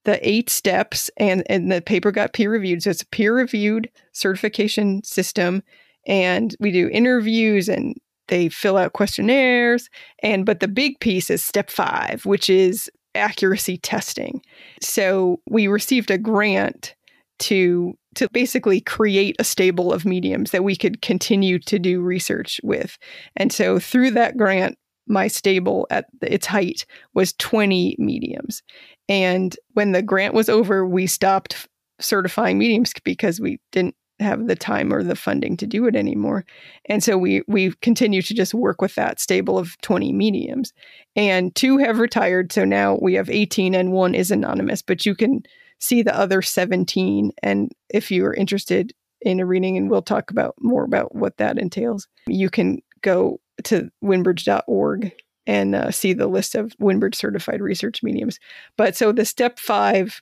the 0.03 0.27
eight 0.27 0.49
steps 0.49 1.09
and 1.17 1.43
and 1.49 1.71
the 1.71 1.81
paper 1.81 2.11
got 2.11 2.33
peer 2.33 2.51
reviewed 2.51 2.83
so 2.83 2.89
it's 2.89 3.01
a 3.01 3.07
peer 3.07 3.35
reviewed 3.35 3.89
certification 4.11 5.03
system 5.03 5.63
and 6.07 6.55
we 6.59 6.71
do 6.71 6.89
interviews 6.89 7.69
and 7.69 7.95
they 8.31 8.49
fill 8.49 8.77
out 8.77 8.93
questionnaires 8.93 9.89
and 10.23 10.45
but 10.45 10.59
the 10.59 10.67
big 10.67 10.99
piece 10.99 11.29
is 11.29 11.45
step 11.45 11.69
5 11.69 12.25
which 12.25 12.49
is 12.49 12.89
accuracy 13.13 13.77
testing 13.77 14.41
so 14.81 15.39
we 15.47 15.67
received 15.67 16.09
a 16.09 16.17
grant 16.17 16.95
to 17.37 17.93
to 18.15 18.27
basically 18.31 18.81
create 18.81 19.35
a 19.39 19.43
stable 19.43 19.93
of 19.93 20.05
mediums 20.05 20.51
that 20.51 20.63
we 20.63 20.75
could 20.75 21.01
continue 21.01 21.59
to 21.59 21.77
do 21.77 22.01
research 22.01 22.59
with 22.63 22.97
and 23.35 23.53
so 23.53 23.77
through 23.77 24.11
that 24.11 24.35
grant 24.35 24.77
my 25.07 25.27
stable 25.27 25.85
at 25.89 26.05
its 26.21 26.47
height 26.47 26.85
was 27.13 27.33
20 27.33 27.95
mediums. 27.99 28.63
And 29.09 29.55
when 29.73 29.91
the 29.91 30.01
grant 30.01 30.33
was 30.33 30.49
over, 30.49 30.85
we 30.87 31.05
stopped 31.05 31.67
certifying 31.99 32.57
mediums 32.57 32.93
because 33.03 33.39
we 33.39 33.59
didn't 33.71 33.95
have 34.21 34.47
the 34.47 34.55
time 34.55 34.93
or 34.93 35.03
the 35.03 35.15
funding 35.15 35.57
to 35.57 35.67
do 35.67 35.85
it 35.85 35.95
anymore. 35.95 36.45
And 36.85 37.03
so 37.03 37.17
we 37.17 37.43
we 37.47 37.73
continue 37.81 38.21
to 38.21 38.33
just 38.33 38.53
work 38.53 38.81
with 38.81 38.95
that 38.95 39.19
stable 39.19 39.57
of 39.57 39.79
20 39.81 40.13
mediums. 40.13 40.73
And 41.15 41.53
two 41.55 41.77
have 41.77 41.99
retired, 41.99 42.51
so 42.51 42.63
now 42.63 42.97
we 43.01 43.15
have 43.15 43.29
18 43.29 43.75
and 43.75 43.91
one 43.91 44.15
is 44.15 44.31
anonymous, 44.31 44.81
but 44.81 45.05
you 45.05 45.15
can 45.15 45.43
see 45.79 46.01
the 46.03 46.17
other 46.17 46.41
17 46.41 47.31
and 47.41 47.71
if 47.89 48.11
you 48.11 48.25
are 48.25 48.33
interested 48.33 48.93
in 49.21 49.39
a 49.39 49.45
reading 49.45 49.77
and 49.77 49.89
we'll 49.89 50.01
talk 50.01 50.31
about 50.31 50.55
more 50.59 50.83
about 50.83 51.15
what 51.15 51.37
that 51.37 51.57
entails, 51.57 52.07
you 52.27 52.49
can 52.49 52.79
go 53.01 53.39
to 53.63 53.89
windbridge.org 54.03 55.11
and 55.47 55.75
uh, 55.75 55.91
see 55.91 56.13
the 56.13 56.27
list 56.27 56.55
of 56.55 56.73
Windbridge 56.79 57.15
certified 57.15 57.61
research 57.61 58.03
mediums. 58.03 58.39
But 58.77 58.95
so 58.95 59.11
the 59.11 59.25
step 59.25 59.59
five 59.59 60.21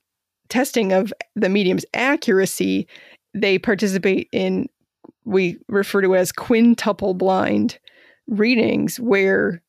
testing 0.50 0.92
of 0.92 1.14
the 1.36 1.50
medium's 1.50 1.86
accuracy, 1.94 2.88
they 3.34 3.58
participate 3.60 4.28
in, 4.32 4.68
we 5.26 5.58
refer 5.68 6.02
to 6.02 6.16
as 6.16 6.32
quintuple 6.32 7.14
blind 7.14 7.80
readings 8.28 9.00
where 9.00 9.62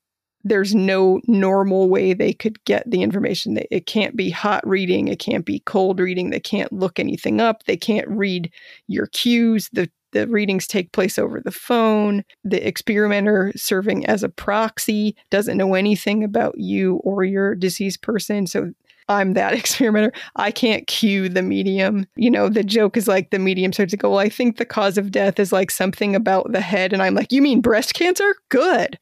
there's 0.43 0.75
no 0.75 1.21
normal 1.27 1.89
way 1.91 2.15
they 2.15 2.33
could 2.33 2.63
get 2.65 2.91
the 2.91 3.03
information. 3.03 3.59
It 3.71 3.87
can't 3.87 4.17
be 4.17 4.31
hot 4.31 4.67
reading, 4.67 5.09
it 5.09 5.19
can't 5.19 5.45
be 5.45 5.61
cold 5.61 6.01
reading, 6.01 6.31
they 6.31 6.41
can't 6.41 6.73
look 6.73 6.99
anything 6.99 7.41
up, 7.41 7.65
they 7.65 7.77
can't 7.77 8.09
read 8.09 8.51
your 8.87 9.07
cues. 9.09 9.69
The 9.73 9.91
the 10.13 10.27
readings 10.27 10.67
take 10.67 10.93
place 10.93 11.19
over 11.19 11.41
the 11.41 11.53
phone. 11.53 12.25
The 12.43 12.67
experimenter 12.67 13.53
serving 13.55 14.07
as 14.07 14.23
a 14.23 14.29
proxy 14.29 15.17
doesn't 15.31 15.57
know 15.57 15.75
anything 15.75 16.25
about 16.25 16.59
you 16.59 16.97
or 17.05 17.23
your 17.23 17.55
deceased 17.55 18.03
person. 18.03 18.47
So 18.47 18.73
I'm 19.11 19.35
that 19.35 19.53
experimenter. 19.59 20.13
I 20.37 20.51
can't 20.51 20.87
cue 20.87 21.29
the 21.29 21.43
medium. 21.43 22.07
You 22.17 22.31
know, 22.31 22.49
the 22.49 22.65
joke 22.65 22.97
is 22.97 23.09
like 23.09 23.31
the 23.31 23.39
medium 23.39 23.73
starts 23.73 23.91
to 23.91 23.97
go, 23.97 24.11
Well, 24.11 24.19
I 24.19 24.29
think 24.29 24.57
the 24.57 24.65
cause 24.65 24.97
of 24.97 25.11
death 25.11 25.39
is 25.39 25.53
like 25.53 25.71
something 25.71 26.15
about 26.15 26.53
the 26.53 26.61
head. 26.61 26.93
And 26.93 27.03
I'm 27.03 27.15
like, 27.15 27.33
You 27.33 27.43
mean 27.43 27.61
breast 27.61 27.93
cancer? 27.95 28.35
Good. 28.49 28.99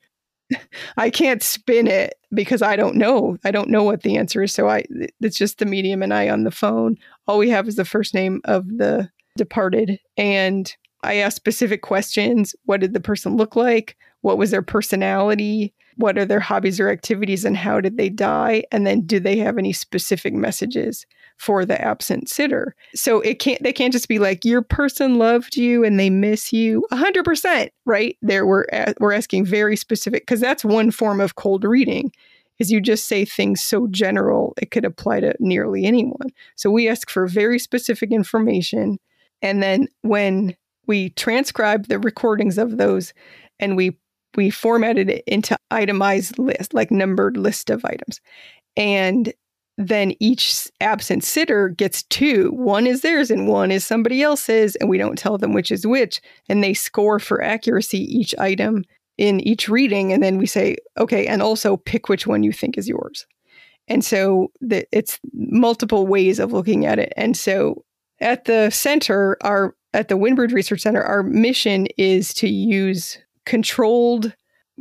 I 0.96 1.10
can't 1.10 1.42
spin 1.42 1.86
it 1.86 2.14
because 2.32 2.62
I 2.62 2.74
don't 2.74 2.96
know. 2.96 3.36
I 3.44 3.50
don't 3.50 3.68
know 3.68 3.84
what 3.84 4.02
the 4.02 4.16
answer 4.16 4.42
is. 4.42 4.52
So 4.52 4.68
I 4.68 4.84
it's 5.20 5.36
just 5.36 5.58
the 5.58 5.66
medium 5.66 6.02
and 6.02 6.14
I 6.14 6.30
on 6.30 6.44
the 6.44 6.50
phone. 6.50 6.96
All 7.26 7.38
we 7.38 7.50
have 7.50 7.68
is 7.68 7.76
the 7.76 7.84
first 7.84 8.14
name 8.14 8.40
of 8.44 8.66
the 8.66 9.10
departed 9.36 10.00
and 10.16 10.74
I 11.02 11.16
asked 11.16 11.36
specific 11.36 11.82
questions. 11.82 12.56
What 12.64 12.80
did 12.80 12.92
the 12.92 13.00
person 13.00 13.36
look 13.36 13.54
like? 13.54 13.96
What 14.22 14.38
was 14.38 14.50
their 14.50 14.62
personality? 14.62 15.72
What 15.98 16.16
are 16.16 16.24
their 16.24 16.40
hobbies 16.40 16.78
or 16.78 16.88
activities 16.88 17.44
and 17.44 17.56
how 17.56 17.80
did 17.80 17.96
they 17.96 18.08
die? 18.08 18.62
And 18.70 18.86
then 18.86 19.00
do 19.02 19.18
they 19.18 19.36
have 19.38 19.58
any 19.58 19.72
specific 19.72 20.32
messages 20.32 21.04
for 21.38 21.64
the 21.64 21.80
absent 21.80 22.28
sitter? 22.28 22.76
So 22.94 23.20
it 23.20 23.40
can't 23.40 23.60
they 23.62 23.72
can't 23.72 23.92
just 23.92 24.08
be 24.08 24.20
like 24.20 24.44
your 24.44 24.62
person 24.62 25.18
loved 25.18 25.56
you 25.56 25.84
and 25.84 25.98
they 25.98 26.08
miss 26.08 26.52
you 26.52 26.86
100%, 26.92 27.70
right? 27.84 28.16
There 28.22 28.46
we're 28.46 28.66
we're 29.00 29.12
asking 29.12 29.44
very 29.44 29.76
specific 29.76 30.26
cuz 30.26 30.40
that's 30.40 30.64
one 30.64 30.92
form 30.92 31.20
of 31.20 31.34
cold 31.34 31.64
reading 31.64 32.12
is 32.60 32.70
you 32.70 32.80
just 32.80 33.06
say 33.06 33.24
things 33.24 33.60
so 33.60 33.88
general 33.88 34.54
it 34.62 34.70
could 34.70 34.84
apply 34.84 35.20
to 35.20 35.34
nearly 35.40 35.84
anyone. 35.84 36.30
So 36.54 36.70
we 36.70 36.88
ask 36.88 37.10
for 37.10 37.26
very 37.26 37.58
specific 37.58 38.12
information 38.12 38.98
and 39.42 39.62
then 39.62 39.88
when 40.02 40.56
we 40.86 41.10
transcribe 41.10 41.88
the 41.88 41.98
recordings 41.98 42.56
of 42.56 42.78
those 42.78 43.12
and 43.60 43.76
we 43.76 43.98
we 44.36 44.50
formatted 44.50 45.10
it 45.10 45.24
into 45.26 45.56
itemized 45.70 46.38
list 46.38 46.74
like 46.74 46.90
numbered 46.90 47.36
list 47.36 47.70
of 47.70 47.84
items. 47.84 48.20
And 48.76 49.32
then 49.76 50.14
each 50.18 50.68
absent 50.80 51.22
sitter 51.22 51.68
gets 51.68 52.02
two. 52.04 52.50
One 52.50 52.86
is 52.86 53.02
theirs 53.02 53.30
and 53.30 53.46
one 53.46 53.70
is 53.70 53.86
somebody 53.86 54.22
else's 54.22 54.74
and 54.76 54.90
we 54.90 54.98
don't 54.98 55.16
tell 55.16 55.38
them 55.38 55.52
which 55.52 55.70
is 55.70 55.86
which. 55.86 56.20
And 56.48 56.62
they 56.62 56.74
score 56.74 57.18
for 57.20 57.42
accuracy 57.42 57.98
each 57.98 58.34
item 58.38 58.84
in 59.18 59.40
each 59.40 59.68
reading 59.68 60.12
and 60.12 60.22
then 60.22 60.38
we 60.38 60.46
say 60.46 60.76
okay 60.96 61.26
and 61.26 61.42
also 61.42 61.76
pick 61.76 62.08
which 62.08 62.26
one 62.26 62.42
you 62.42 62.52
think 62.52 62.76
is 62.76 62.88
yours. 62.88 63.26
And 63.86 64.04
so 64.04 64.48
the, 64.60 64.86
it's 64.92 65.18
multiple 65.32 66.06
ways 66.06 66.38
of 66.38 66.52
looking 66.52 66.84
at 66.84 66.98
it. 66.98 67.12
And 67.16 67.36
so 67.36 67.84
at 68.20 68.44
the 68.44 68.70
center 68.70 69.36
our 69.42 69.74
at 69.94 70.08
the 70.08 70.16
Windbridge 70.16 70.52
Research 70.52 70.80
Center, 70.80 71.02
our 71.02 71.22
mission 71.22 71.86
is 71.96 72.34
to 72.34 72.48
use 72.48 73.18
controlled 73.48 74.34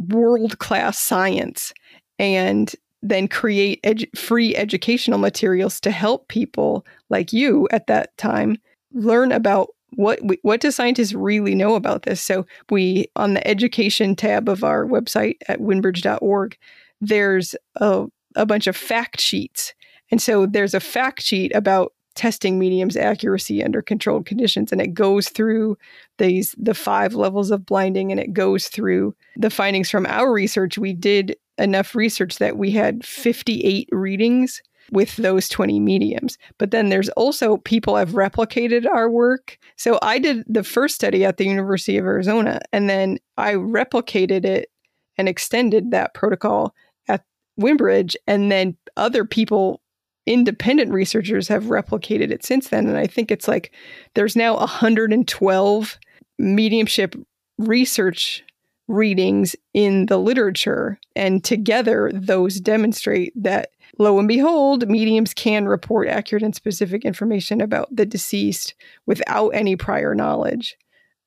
world 0.10 0.60
class 0.60 1.00
science 1.00 1.74
and 2.20 2.76
then 3.02 3.28
create 3.28 3.82
edu- 3.84 4.16
free 4.18 4.56
educational 4.56 5.18
materials 5.18 5.80
to 5.80 5.90
help 5.90 6.28
people 6.28 6.86
like 7.10 7.32
you 7.32 7.68
at 7.72 7.88
that 7.88 8.16
time 8.18 8.58
learn 8.92 9.32
about 9.32 9.70
what 9.96 10.20
we, 10.22 10.38
what 10.42 10.60
do 10.60 10.70
scientists 10.70 11.14
really 11.14 11.56
know 11.56 11.76
about 11.76 12.04
this? 12.04 12.22
So 12.22 12.46
we 12.70 13.08
on 13.16 13.36
the 13.36 13.48
education 13.48 14.16
tab 14.16 14.50
of 14.50 14.64
our 14.64 14.86
website 14.86 15.38
at 15.48 15.62
windbridge.org 15.62 16.58
there's 17.00 17.56
a, 17.76 18.06
a 18.36 18.46
bunch 18.46 18.68
of 18.68 18.76
fact 18.76 19.22
sheets. 19.22 19.74
And 20.12 20.22
so 20.22 20.46
there's 20.46 20.74
a 20.74 20.80
fact 20.80 21.22
sheet 21.22 21.56
about 21.56 21.94
testing 22.18 22.58
medium's 22.58 22.98
accuracy 22.98 23.64
under 23.64 23.82
controlled 23.82 24.26
conditions 24.26 24.72
and 24.72 24.82
it 24.82 24.94
goes 24.94 25.30
through 25.30 25.78
these 26.18 26.56
the 26.58 26.74
five 26.74 27.14
levels 27.14 27.52
of 27.52 27.66
blinding 27.66 28.12
and 28.12 28.20
it 28.20 28.34
goes 28.34 28.68
through 28.68 29.16
the 29.38 29.52
findings 29.52 29.90
from 29.90 30.06
our 30.08 30.34
research. 30.34 30.78
We 30.78 30.94
did 30.94 31.38
enough 31.60 31.96
research 31.96 32.40
that 32.40 32.58
we 32.58 32.72
had 32.72 33.06
58 33.06 33.88
readings 33.92 34.62
with 34.92 35.16
those 35.18 35.48
20 35.50 35.80
mediums. 35.80 36.38
But 36.58 36.72
then 36.72 36.90
there's 36.90 37.10
also 37.10 37.58
people 37.58 37.96
have 37.96 38.12
replicated 38.12 38.86
our 38.88 39.10
work. 39.10 39.58
So 39.76 40.00
i 40.02 40.18
did 40.18 40.44
the 40.48 40.64
first 40.64 40.96
study 40.96 41.24
at 41.24 41.38
the 41.38 41.46
university 41.46 41.98
of 41.98 42.06
arizona 42.06 42.60
and 42.74 42.90
then 42.90 43.20
i 43.38 43.54
replicated 43.54 44.44
it 44.44 44.70
and 45.18 45.30
extended 45.30 45.92
that 45.92 46.14
protocol 46.14 46.74
at 47.08 47.24
Windbridge 47.58 48.16
and 48.28 48.52
then 48.52 48.76
other 48.96 49.24
people 49.26 49.82
independent 50.27 50.91
researchers 50.91 51.48
have 51.48 51.65
replicated 51.65 52.31
it 52.31 52.46
since 52.46 52.67
then. 52.69 52.88
And 52.88 52.98
I 52.98 53.07
think 53.07 53.31
it's 53.31 53.48
like 53.48 53.72
there's 54.13 54.36
now 54.36 54.57
112 54.57 56.00
mediumship 56.38 57.15
research 57.57 58.43
readings 58.88 59.55
in 59.74 60.05
the 60.05 60.17
literature. 60.17 61.00
And 61.15 61.43
together, 61.43 62.12
those 62.13 62.60
demonstrate 62.60 63.34
that, 63.36 63.72
lo 63.98 64.19
and 64.19 64.27
behold, 64.27 64.88
mediums 64.88 65.34
can 65.34 65.67
report 65.67 66.07
accurate 66.07 66.43
and 66.43 66.55
specific 66.55 67.03
information 67.03 67.62
about 67.62 67.93
the 67.93 68.05
deceased 68.05 68.75
without 69.05 69.50
any 69.50 69.75
prior 69.75 70.13
knowledge 70.13 70.77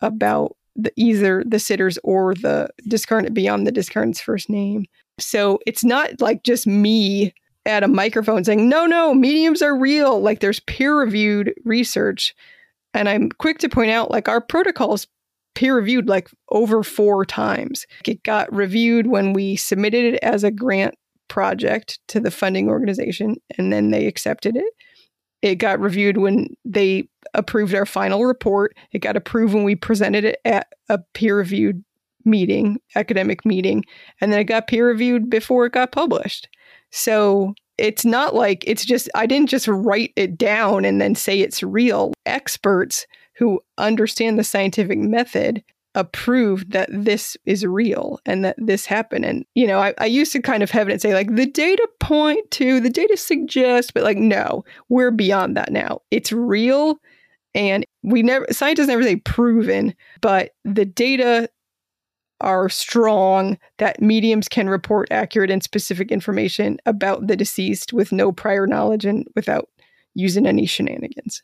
about 0.00 0.56
the, 0.76 0.92
either 0.96 1.44
the 1.46 1.58
sitters 1.58 1.98
or 2.04 2.34
the 2.34 2.68
discarnate 2.88 3.34
beyond 3.34 3.66
the 3.66 3.72
discarnate's 3.72 4.20
first 4.20 4.48
name. 4.48 4.86
So 5.18 5.58
it's 5.66 5.84
not 5.84 6.20
like 6.20 6.44
just 6.44 6.66
me 6.66 7.34
at 7.66 7.82
a 7.82 7.88
microphone 7.88 8.44
saying, 8.44 8.68
no, 8.68 8.86
no, 8.86 9.14
mediums 9.14 9.62
are 9.62 9.76
real. 9.76 10.20
Like 10.20 10.40
there's 10.40 10.60
peer 10.60 10.98
reviewed 10.98 11.52
research. 11.64 12.34
And 12.94 13.08
I'm 13.08 13.30
quick 13.30 13.58
to 13.58 13.68
point 13.68 13.90
out, 13.90 14.10
like 14.10 14.28
our 14.28 14.40
protocols 14.40 15.06
peer 15.54 15.76
reviewed 15.76 16.08
like 16.08 16.30
over 16.50 16.82
four 16.82 17.24
times. 17.24 17.86
It 18.06 18.22
got 18.22 18.52
reviewed 18.54 19.06
when 19.06 19.32
we 19.32 19.56
submitted 19.56 20.14
it 20.14 20.20
as 20.22 20.44
a 20.44 20.50
grant 20.50 20.94
project 21.28 21.98
to 22.08 22.20
the 22.20 22.30
funding 22.30 22.68
organization, 22.68 23.36
and 23.56 23.72
then 23.72 23.90
they 23.90 24.06
accepted 24.06 24.56
it. 24.56 24.72
It 25.42 25.56
got 25.56 25.80
reviewed 25.80 26.18
when 26.18 26.48
they 26.64 27.08
approved 27.34 27.74
our 27.74 27.86
final 27.86 28.24
report. 28.24 28.76
It 28.92 28.98
got 28.98 29.16
approved 29.16 29.54
when 29.54 29.64
we 29.64 29.74
presented 29.74 30.24
it 30.24 30.40
at 30.44 30.72
a 30.88 30.98
peer 31.14 31.36
reviewed 31.36 31.84
meeting, 32.24 32.78
academic 32.94 33.46
meeting, 33.46 33.84
and 34.20 34.32
then 34.32 34.40
it 34.40 34.44
got 34.44 34.66
peer 34.66 34.86
reviewed 34.86 35.30
before 35.30 35.66
it 35.66 35.72
got 35.72 35.92
published. 35.92 36.48
So 36.90 37.54
it's 37.78 38.04
not 38.04 38.34
like 38.34 38.64
it's 38.66 38.84
just, 38.84 39.08
I 39.14 39.26
didn't 39.26 39.48
just 39.48 39.66
write 39.68 40.12
it 40.16 40.36
down 40.36 40.84
and 40.84 41.00
then 41.00 41.14
say 41.14 41.40
it's 41.40 41.62
real. 41.62 42.12
Experts 42.26 43.06
who 43.36 43.60
understand 43.78 44.38
the 44.38 44.44
scientific 44.44 44.98
method 44.98 45.62
approved 45.94 46.70
that 46.72 46.88
this 46.92 47.36
is 47.46 47.64
real 47.64 48.20
and 48.26 48.44
that 48.44 48.54
this 48.58 48.86
happened. 48.86 49.24
And, 49.24 49.44
you 49.54 49.66
know, 49.66 49.78
I, 49.78 49.94
I 49.98 50.06
used 50.06 50.30
to 50.32 50.42
kind 50.42 50.62
of 50.62 50.70
have 50.70 50.88
it 50.88 50.92
and 50.92 51.02
say, 51.02 51.14
like, 51.14 51.34
the 51.34 51.46
data 51.46 51.88
point 51.98 52.48
to, 52.52 52.80
the 52.80 52.90
data 52.90 53.16
suggest, 53.16 53.94
but 53.94 54.04
like, 54.04 54.18
no, 54.18 54.64
we're 54.88 55.10
beyond 55.10 55.56
that 55.56 55.72
now. 55.72 56.02
It's 56.10 56.32
real. 56.32 57.00
And 57.54 57.84
we 58.04 58.22
never, 58.22 58.46
scientists 58.50 58.86
never 58.86 59.02
say 59.02 59.16
proven, 59.16 59.94
but 60.20 60.52
the 60.64 60.84
data 60.84 61.48
are 62.40 62.68
strong 62.68 63.58
that 63.78 64.00
mediums 64.00 64.48
can 64.48 64.68
report 64.68 65.08
accurate 65.10 65.50
and 65.50 65.62
specific 65.62 66.10
information 66.10 66.78
about 66.86 67.26
the 67.26 67.36
deceased 67.36 67.92
with 67.92 68.12
no 68.12 68.32
prior 68.32 68.66
knowledge 68.66 69.04
and 69.04 69.26
without 69.34 69.68
using 70.14 70.46
any 70.46 70.66
shenanigans. 70.66 71.42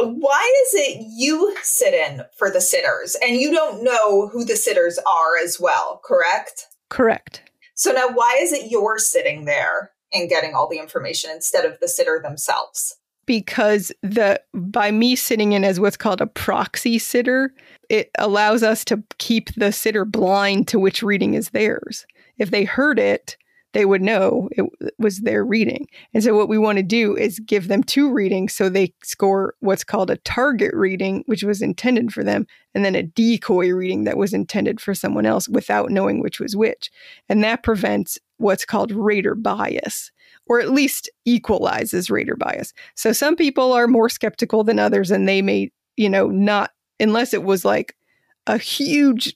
Why 0.00 0.64
is 0.66 0.74
it 0.74 1.06
you 1.08 1.56
sit 1.62 1.92
in 1.92 2.22
for 2.36 2.50
the 2.50 2.60
sitters 2.60 3.16
and 3.22 3.36
you 3.36 3.52
don't 3.52 3.82
know 3.82 4.28
who 4.28 4.44
the 4.44 4.56
sitters 4.56 4.98
are 4.98 5.36
as 5.42 5.58
well, 5.58 6.00
correct? 6.04 6.66
Correct. 6.88 7.42
So 7.74 7.90
now 7.90 8.08
why 8.12 8.38
is 8.40 8.52
it 8.52 8.70
you're 8.70 8.98
sitting 8.98 9.44
there 9.44 9.92
and 10.12 10.28
getting 10.28 10.54
all 10.54 10.68
the 10.68 10.78
information 10.78 11.30
instead 11.30 11.64
of 11.64 11.80
the 11.80 11.88
sitter 11.88 12.20
themselves? 12.22 12.96
because 13.28 13.92
the 14.02 14.40
by 14.54 14.90
me 14.90 15.14
sitting 15.14 15.52
in 15.52 15.62
as 15.62 15.78
what's 15.78 15.98
called 15.98 16.22
a 16.22 16.26
proxy 16.26 16.98
sitter, 16.98 17.52
it 17.88 18.10
allows 18.18 18.62
us 18.62 18.84
to 18.86 19.02
keep 19.18 19.54
the 19.54 19.72
sitter 19.72 20.04
blind 20.04 20.68
to 20.68 20.78
which 20.78 21.02
reading 21.02 21.34
is 21.34 21.50
theirs. 21.50 22.06
If 22.38 22.50
they 22.50 22.64
heard 22.64 22.98
it, 22.98 23.36
they 23.74 23.84
would 23.84 24.00
know 24.00 24.48
it 24.52 24.64
was 24.98 25.20
their 25.20 25.44
reading. 25.44 25.86
And 26.14 26.24
so 26.24 26.34
what 26.34 26.48
we 26.48 26.56
want 26.56 26.78
to 26.78 26.82
do 26.82 27.14
is 27.14 27.38
give 27.40 27.68
them 27.68 27.82
two 27.82 28.10
readings 28.10 28.54
so 28.54 28.68
they 28.68 28.94
score 29.04 29.54
what's 29.60 29.84
called 29.84 30.10
a 30.10 30.16
target 30.18 30.72
reading, 30.74 31.22
which 31.26 31.42
was 31.42 31.60
intended 31.60 32.12
for 32.12 32.24
them, 32.24 32.46
and 32.74 32.84
then 32.84 32.94
a 32.94 33.02
decoy 33.02 33.70
reading 33.70 34.04
that 34.04 34.16
was 34.16 34.32
intended 34.32 34.80
for 34.80 34.94
someone 34.94 35.26
else 35.26 35.48
without 35.48 35.90
knowing 35.90 36.22
which 36.22 36.40
was 36.40 36.56
which. 36.56 36.90
And 37.28 37.44
that 37.44 37.62
prevents 37.62 38.18
what's 38.38 38.64
called 38.64 38.90
rater 38.90 39.34
bias 39.34 40.10
or 40.48 40.60
at 40.60 40.70
least 40.70 41.10
equalizes 41.24 42.10
rater 42.10 42.36
bias. 42.36 42.72
So 42.94 43.12
some 43.12 43.36
people 43.36 43.72
are 43.72 43.86
more 43.86 44.08
skeptical 44.08 44.64
than 44.64 44.78
others, 44.78 45.10
and 45.10 45.28
they 45.28 45.42
may, 45.42 45.70
you 45.96 46.08
know, 46.08 46.28
not, 46.28 46.70
unless 47.00 47.34
it 47.34 47.44
was 47.44 47.64
like 47.64 47.94
a 48.46 48.58
huge 48.58 49.34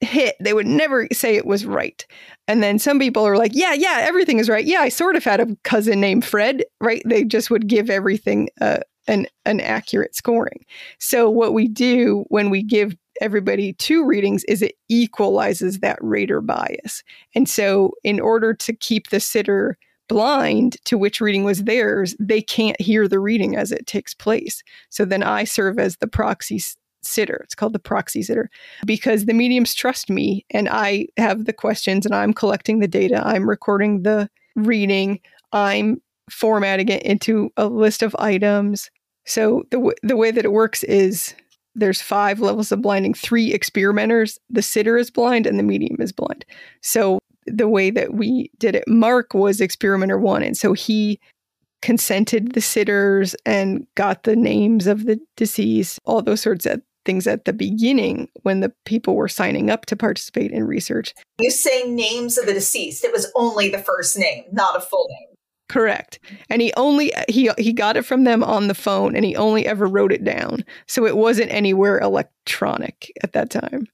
hit, 0.00 0.36
they 0.40 0.54
would 0.54 0.66
never 0.66 1.06
say 1.12 1.36
it 1.36 1.46
was 1.46 1.66
right. 1.66 2.06
And 2.48 2.62
then 2.62 2.78
some 2.78 2.98
people 2.98 3.26
are 3.26 3.36
like, 3.36 3.52
yeah, 3.54 3.74
yeah, 3.74 3.98
everything 4.00 4.38
is 4.38 4.48
right. 4.48 4.64
Yeah, 4.64 4.80
I 4.80 4.88
sort 4.88 5.16
of 5.16 5.24
had 5.24 5.40
a 5.40 5.56
cousin 5.62 6.00
named 6.00 6.24
Fred, 6.24 6.64
right? 6.80 7.02
They 7.04 7.24
just 7.24 7.50
would 7.50 7.68
give 7.68 7.90
everything 7.90 8.48
uh, 8.60 8.78
an, 9.06 9.26
an 9.44 9.60
accurate 9.60 10.14
scoring. 10.14 10.64
So 10.98 11.28
what 11.28 11.52
we 11.52 11.68
do 11.68 12.24
when 12.28 12.50
we 12.50 12.62
give 12.62 12.94
everybody 13.20 13.74
two 13.74 14.04
readings 14.04 14.44
is 14.44 14.62
it 14.62 14.76
equalizes 14.88 15.80
that 15.80 15.98
rater 16.00 16.40
bias. 16.40 17.02
And 17.34 17.48
so 17.48 17.92
in 18.02 18.18
order 18.18 18.54
to 18.54 18.72
keep 18.72 19.10
the 19.10 19.20
sitter 19.20 19.76
blind 20.08 20.76
to 20.86 20.98
which 20.98 21.20
reading 21.20 21.44
was 21.44 21.64
theirs, 21.64 22.16
they 22.18 22.40
can't 22.40 22.80
hear 22.80 23.06
the 23.06 23.20
reading 23.20 23.54
as 23.54 23.70
it 23.70 23.86
takes 23.86 24.14
place. 24.14 24.62
So 24.88 25.04
then 25.04 25.22
I 25.22 25.44
serve 25.44 25.78
as 25.78 25.98
the 25.98 26.08
proxy 26.08 26.60
sitter. 27.02 27.40
It's 27.44 27.54
called 27.54 27.72
the 27.72 27.78
proxy 27.78 28.22
sitter 28.22 28.50
because 28.86 29.24
the 29.24 29.34
mediums 29.34 29.74
trust 29.74 30.10
me 30.10 30.44
and 30.50 30.68
I 30.68 31.06
have 31.16 31.44
the 31.44 31.52
questions 31.52 32.06
and 32.06 32.14
I'm 32.14 32.32
collecting 32.32 32.80
the 32.80 32.88
data. 32.88 33.22
I'm 33.24 33.48
recording 33.48 34.02
the 34.02 34.28
reading. 34.56 35.20
I'm 35.52 36.00
formatting 36.30 36.88
it 36.88 37.02
into 37.02 37.50
a 37.56 37.66
list 37.66 38.02
of 38.02 38.14
items. 38.18 38.90
So 39.24 39.64
the 39.70 39.78
w- 39.78 39.96
the 40.02 40.16
way 40.16 40.30
that 40.30 40.44
it 40.44 40.52
works 40.52 40.82
is 40.84 41.34
there's 41.74 42.02
five 42.02 42.40
levels 42.40 42.72
of 42.72 42.82
blinding, 42.82 43.14
three 43.14 43.52
experimenters, 43.52 44.38
the 44.48 44.62
sitter 44.62 44.96
is 44.96 45.10
blind 45.10 45.46
and 45.46 45.58
the 45.58 45.62
medium 45.62 45.96
is 46.00 46.12
blind. 46.12 46.44
So 46.82 47.18
the 47.46 47.68
way 47.68 47.90
that 47.90 48.14
we 48.14 48.50
did 48.58 48.74
it. 48.74 48.84
Mark 48.86 49.34
was 49.34 49.60
experimenter 49.60 50.18
one, 50.18 50.42
and 50.42 50.56
so 50.56 50.72
he 50.72 51.18
consented 51.82 52.52
the 52.52 52.60
sitters 52.60 53.34
and 53.46 53.86
got 53.94 54.24
the 54.24 54.36
names 54.36 54.86
of 54.86 55.06
the 55.06 55.18
deceased, 55.36 55.98
all 56.04 56.22
those 56.22 56.40
sorts 56.40 56.66
of 56.66 56.82
things 57.04 57.26
at 57.26 57.44
the 57.44 57.52
beginning 57.52 58.28
when 58.42 58.60
the 58.60 58.72
people 58.84 59.14
were 59.14 59.28
signing 59.28 59.70
up 59.70 59.86
to 59.86 59.96
participate 59.96 60.50
in 60.50 60.66
research. 60.66 61.14
You 61.38 61.50
say 61.50 61.84
names 61.84 62.38
of 62.38 62.46
the 62.46 62.54
deceased. 62.54 63.04
It 63.04 63.12
was 63.12 63.30
only 63.34 63.68
the 63.68 63.78
first 63.78 64.18
name, 64.18 64.44
not 64.52 64.76
a 64.76 64.80
full 64.80 65.06
name. 65.08 65.36
Correct. 65.68 66.18
And 66.48 66.60
he 66.60 66.72
only 66.76 67.12
he 67.28 67.50
he 67.56 67.72
got 67.72 67.96
it 67.96 68.04
from 68.04 68.24
them 68.24 68.42
on 68.42 68.66
the 68.66 68.74
phone 68.74 69.14
and 69.14 69.24
he 69.24 69.36
only 69.36 69.66
ever 69.66 69.86
wrote 69.86 70.12
it 70.12 70.24
down. 70.24 70.64
So 70.88 71.06
it 71.06 71.16
wasn't 71.16 71.52
anywhere 71.52 72.00
electronic 72.00 73.12
at 73.22 73.32
that 73.34 73.50
time. 73.50 73.86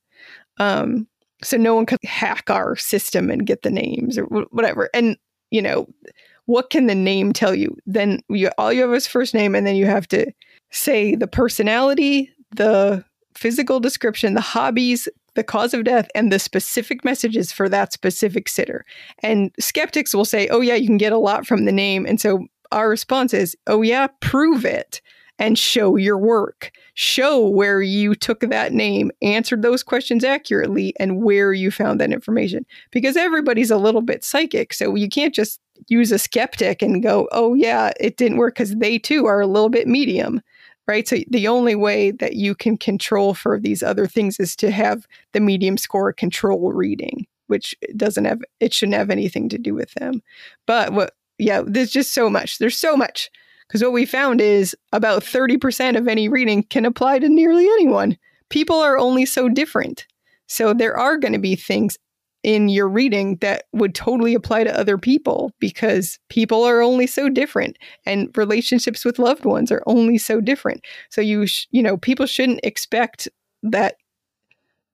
Um 0.59 1.07
so 1.45 1.59
no 1.59 1.75
one 1.75 1.85
could 1.85 1.99
hack 2.03 2.49
our 2.49 2.77
system 2.77 3.31
and 3.31 3.47
get 3.47 3.61
the 3.61 3.71
names 3.71 4.17
or 4.17 4.25
whatever. 4.25 4.89
And 4.95 5.19
you 5.51 5.61
know, 5.61 5.87
what 6.47 6.71
can 6.71 6.87
the 6.87 6.95
name 6.95 7.33
tell 7.33 7.55
you? 7.55 7.77
Then 7.87 8.21
you 8.29 8.51
all 8.57 8.73
you 8.73 8.83
have 8.83 8.95
is 8.95 9.07
first 9.07 9.35
name, 9.35 9.55
and 9.55 9.67
then 9.67 9.77
you 9.77 9.87
have 9.87 10.09
to 10.09 10.33
say 10.71 11.15
the 11.15 11.27
personality, 11.27 12.31
the 12.57 13.05
physical 13.35 13.81
description, 13.81 14.35
the 14.35 14.41
hobbies, 14.41 15.09
the 15.35 15.45
cause 15.45 15.75
of 15.75 15.85
death, 15.85 16.09
and 16.15 16.33
the 16.33 16.39
specific 16.39 17.05
messages 17.05 17.53
for 17.53 17.69
that 17.69 17.93
specific 17.93 18.49
sitter. 18.49 18.85
And 19.23 19.55
skeptics 19.61 20.15
will 20.15 20.25
say, 20.25 20.49
"Oh 20.49 20.61
yeah, 20.61 20.75
you 20.75 20.87
can 20.87 20.97
get 20.97 21.13
a 21.13 21.19
lot 21.19 21.47
from 21.47 21.65
the 21.65 21.73
name," 21.73 22.07
and 22.07 22.21
so 22.21 22.47
our 22.73 22.89
response 22.89 23.35
is, 23.35 23.57
"Oh 23.67 23.83
yeah, 23.83 24.09
prove 24.21 24.65
it." 24.65 25.01
and 25.39 25.59
show 25.59 25.97
your 25.97 26.19
work. 26.19 26.71
Show 26.95 27.49
where 27.49 27.83
you 27.83 28.15
took 28.15 28.41
that 28.41 28.73
name, 28.73 29.11
answered 29.21 29.63
those 29.63 29.83
questions 29.83 30.25
accurately, 30.25 30.95
and 30.99 31.23
where 31.23 31.53
you 31.53 31.71
found 31.71 32.01
that 32.01 32.13
information. 32.13 32.65
Because 32.91 33.17
everybody's 33.17 33.71
a 33.71 33.77
little 33.77 34.01
bit 34.01 34.25
psychic. 34.25 34.73
So 34.73 34.95
you 34.95 35.09
can't 35.09 35.35
just 35.35 35.61
use 35.89 36.11
a 36.11 36.19
skeptic 36.19 36.81
and 36.81 37.03
go, 37.03 37.29
oh, 37.33 37.55
yeah, 37.55 37.93
it 38.01 38.17
didn't 38.17 38.39
work 38.39 38.55
because 38.55 38.75
they 38.77 38.99
too 38.99 39.27
are 39.27 39.41
a 39.41 39.47
little 39.47 39.69
bit 39.69 39.87
medium. 39.87 40.41
Right. 40.89 41.09
So 41.09 41.17
the 41.29 41.49
only 41.49 41.75
way 41.75 42.13
that 42.13 42.37
you 42.37 42.55
can 42.55 42.77
control 42.77 43.35
for 43.35 43.59
these 43.59 43.83
other 43.83 44.07
things 44.07 44.39
is 44.39 44.55
to 44.57 44.71
have 44.71 45.07
the 45.33 45.41
medium 45.41 45.77
score 45.77 46.13
control 46.13 46.73
reading, 46.73 47.27
which 47.49 47.75
doesn't 47.97 48.25
have, 48.25 48.41
it 48.61 48.73
shouldn't 48.73 48.97
have 48.97 49.11
anything 49.11 49.49
to 49.49 49.59
do 49.59 49.75
with 49.75 49.93
them. 49.95 50.23
But 50.65 50.93
what 50.93 51.15
yeah, 51.39 51.63
there's 51.67 51.91
just 51.91 52.15
so 52.15 52.31
much. 52.31 52.59
There's 52.59 52.77
so 52.77 52.97
much. 52.97 53.31
Because 53.67 53.83
what 53.83 53.93
we 53.93 54.07
found 54.07 54.41
is 54.41 54.77
about 54.93 55.23
30% 55.23 55.97
of 55.97 56.07
any 56.07 56.29
reading 56.29 56.63
can 56.65 56.85
apply 56.85 57.19
to 57.19 57.29
nearly 57.29 57.67
anyone. 57.67 58.17
People 58.49 58.77
are 58.77 58.97
only 58.97 59.27
so 59.27 59.49
different. 59.49 60.07
So 60.47 60.73
there 60.73 60.97
are 60.97 61.19
going 61.19 61.33
to 61.33 61.39
be 61.39 61.57
things 61.57 61.99
in 62.47 62.69
your 62.69 62.89
reading 62.89 63.37
that 63.41 63.65
would 63.73 63.93
totally 63.93 64.33
apply 64.33 64.63
to 64.63 64.79
other 64.79 64.97
people 64.97 65.51
because 65.59 66.17
people 66.29 66.63
are 66.63 66.81
only 66.81 67.05
so 67.05 67.29
different 67.29 67.77
and 68.07 68.31
relationships 68.37 69.05
with 69.05 69.19
loved 69.19 69.45
ones 69.45 69.73
are 69.73 69.83
only 69.87 70.17
so 70.17 70.41
different. 70.41 70.81
So 71.11 71.21
you 71.21 71.49
sh- 71.49 71.67
you 71.73 71.83
know, 71.83 71.97
people 71.97 72.25
shouldn't 72.25 72.61
expect 72.63 73.27
that 73.65 73.97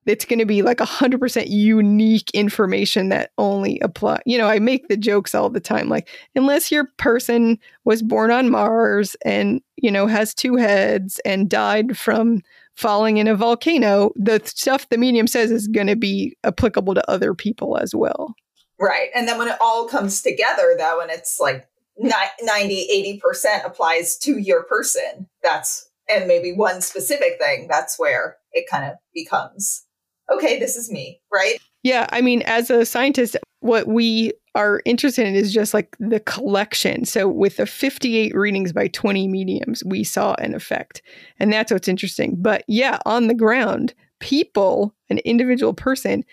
it's 0.07 0.25
going 0.25 0.38
to 0.38 0.47
be 0.47 0.62
like 0.62 0.79
100% 0.79 1.49
unique 1.49 2.31
information 2.33 3.11
that 3.11 3.31
only 3.38 3.79
apply 3.81 4.21
you 4.27 4.37
know 4.37 4.49
i 4.49 4.59
make 4.59 4.88
the 4.88 4.97
jokes 4.97 5.33
all 5.33 5.49
the 5.49 5.61
time 5.61 5.88
like 5.88 6.09
unless 6.35 6.73
your 6.73 6.88
person 6.97 7.57
was 7.85 8.03
born 8.03 8.33
on 8.33 8.51
mars 8.51 9.15
and 9.25 9.61
you 9.77 9.93
know 9.93 10.09
has 10.09 10.35
two 10.35 10.57
heads 10.57 11.21
and 11.25 11.49
died 11.49 11.97
from 11.97 12.41
falling 12.77 13.19
in 13.19 13.29
a 13.29 13.35
volcano 13.35 14.11
the 14.17 14.41
stuff 14.45 14.89
the 14.89 14.99
medium 14.99 15.27
says 15.27 15.51
is 15.51 15.69
going 15.69 15.87
to 15.87 15.97
be 15.97 16.37
applicable 16.45 16.95
to 16.95 17.11
other 17.11 17.35
people 17.35 17.77
as 17.77 17.95
well 17.95 18.35
right 18.81 19.11
and 19.15 19.29
then 19.29 19.39
when 19.39 19.49
it 19.49 19.57
all 19.61 19.87
comes 19.87 20.23
together 20.23 20.75
though 20.79 21.01
and 21.01 21.11
it's 21.11 21.39
like 21.41 21.69
90 21.99 23.21
80% 23.25 23.67
applies 23.67 24.17
to 24.19 24.39
your 24.39 24.65
person 24.65 25.29
that's 25.43 25.91
and 26.09 26.27
maybe 26.27 26.53
one 26.53 26.81
specific 26.81 27.39
thing 27.39 27.69
that's 27.69 27.99
where 27.99 28.39
it 28.53 28.69
kind 28.69 28.91
of 28.91 28.97
becomes 29.15 29.85
okay, 30.33 30.59
this 30.59 30.77
is 30.77 30.91
me, 30.91 31.21
right? 31.33 31.59
Yeah. 31.83 32.07
I 32.11 32.21
mean, 32.21 32.43
as 32.43 32.71
a 32.71 32.85
scientist, 32.85 33.37
what 33.62 33.87
we 33.87 34.33
are 34.55 34.83
interested 34.85 35.27
in 35.27 35.35
is 35.35 35.53
just 35.53 35.72
like 35.72 35.96
the 35.98 36.20
collection. 36.20 37.05
So, 37.05 37.29
with 37.29 37.57
the 37.57 37.66
58 37.66 38.35
readings 38.35 38.72
by 38.72 38.88
20 38.88 39.29
mediums, 39.29 39.83
we 39.85 40.05
saw 40.05 40.35
an 40.35 40.55
effect. 40.55 41.03
And 41.38 41.53
that's 41.53 41.72
what's 41.72 41.88
interesting. 41.88 42.37
But 42.38 42.64
yeah, 42.68 42.98
on 43.07 43.29
the 43.29 43.35
ground, 43.35 43.94
people, 44.20 44.94
an 45.09 45.18
individual 45.18 45.72
person, 45.72 46.25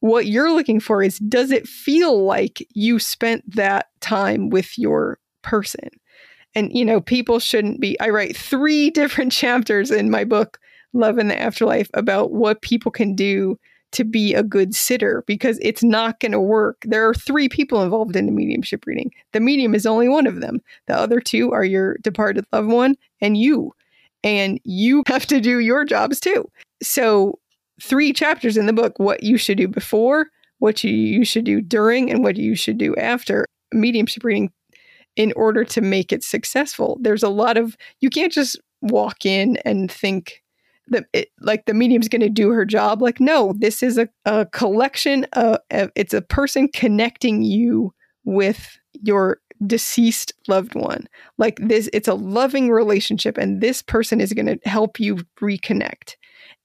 what 0.00 0.26
you're 0.26 0.52
looking 0.52 0.80
for 0.80 1.02
is 1.02 1.18
does 1.18 1.50
it 1.50 1.68
feel 1.68 2.24
like 2.24 2.66
you 2.70 2.98
spent 2.98 3.44
that 3.54 3.88
time 4.00 4.48
with 4.48 4.78
your 4.78 5.18
person? 5.42 5.90
And, 6.54 6.76
you 6.76 6.84
know, 6.84 7.00
people 7.00 7.38
shouldn't 7.38 7.80
be. 7.80 8.00
I 8.00 8.08
write 8.08 8.36
three 8.36 8.90
different 9.00 9.32
chapters 9.32 9.90
in 9.90 10.10
my 10.10 10.24
book 10.24 10.58
Love 10.92 11.18
in 11.18 11.28
the 11.28 11.40
Afterlife 11.40 11.88
about 11.94 12.32
what 12.32 12.62
people 12.62 12.90
can 12.90 13.14
do 13.14 13.56
to 13.92 14.04
be 14.04 14.34
a 14.34 14.42
good 14.42 14.74
sitter 14.74 15.24
because 15.26 15.58
it's 15.62 15.82
not 15.82 16.20
going 16.20 16.32
to 16.32 16.40
work. 16.40 16.84
There 16.86 17.08
are 17.08 17.14
three 17.14 17.48
people 17.48 17.82
involved 17.82 18.16
in 18.16 18.26
the 18.26 18.32
mediumship 18.32 18.86
reading. 18.86 19.10
The 19.32 19.40
medium 19.40 19.74
is 19.74 19.86
only 19.86 20.08
one 20.08 20.26
of 20.26 20.40
them. 20.40 20.60
The 20.86 20.96
other 20.96 21.20
two 21.20 21.52
are 21.52 21.64
your 21.64 21.96
departed 22.02 22.44
loved 22.52 22.68
one 22.68 22.96
and 23.20 23.36
you. 23.36 23.74
And 24.22 24.60
you 24.64 25.02
have 25.06 25.26
to 25.26 25.40
do 25.40 25.60
your 25.60 25.84
jobs 25.84 26.20
too. 26.20 26.48
So, 26.82 27.38
three 27.82 28.12
chapters 28.12 28.56
in 28.58 28.66
the 28.66 28.72
book 28.72 28.92
what 28.98 29.22
you 29.22 29.38
should 29.38 29.56
do 29.56 29.66
before, 29.66 30.26
what 30.58 30.84
you, 30.84 30.90
you 30.90 31.24
should 31.24 31.44
do 31.44 31.62
during, 31.62 32.10
and 32.10 32.22
what 32.22 32.36
you 32.36 32.54
should 32.54 32.76
do 32.76 32.94
after 32.96 33.46
mediumship 33.72 34.22
reading 34.22 34.52
in 35.16 35.32
order 35.36 35.64
to 35.64 35.80
make 35.80 36.12
it 36.12 36.22
successful. 36.22 36.98
There's 37.00 37.22
a 37.22 37.28
lot 37.28 37.56
of, 37.56 37.76
you 38.00 38.10
can't 38.10 38.32
just 38.32 38.60
walk 38.82 39.24
in 39.24 39.56
and 39.64 39.90
think, 39.90 40.42
the 40.90 41.04
it, 41.12 41.28
like 41.40 41.64
the 41.66 41.74
medium's 41.74 42.08
going 42.08 42.20
to 42.20 42.28
do 42.28 42.50
her 42.50 42.64
job. 42.64 43.00
Like 43.00 43.20
no 43.20 43.54
this 43.58 43.82
is 43.82 43.98
a, 43.98 44.08
a 44.24 44.46
collection 44.46 45.24
of, 45.32 45.58
it's 45.70 46.14
a 46.14 46.22
person 46.22 46.68
connecting 46.74 47.42
you 47.42 47.94
with 48.24 48.78
your 49.02 49.40
deceased 49.66 50.32
loved 50.48 50.74
one. 50.74 51.06
Like 51.38 51.58
this 51.62 51.88
it's 51.92 52.08
a 52.08 52.14
loving 52.14 52.70
relationship 52.70 53.38
and 53.38 53.60
this 53.60 53.82
person 53.82 54.20
is 54.20 54.32
going 54.32 54.46
to 54.46 54.58
help 54.68 55.00
you 55.00 55.16
reconnect. 55.40 56.16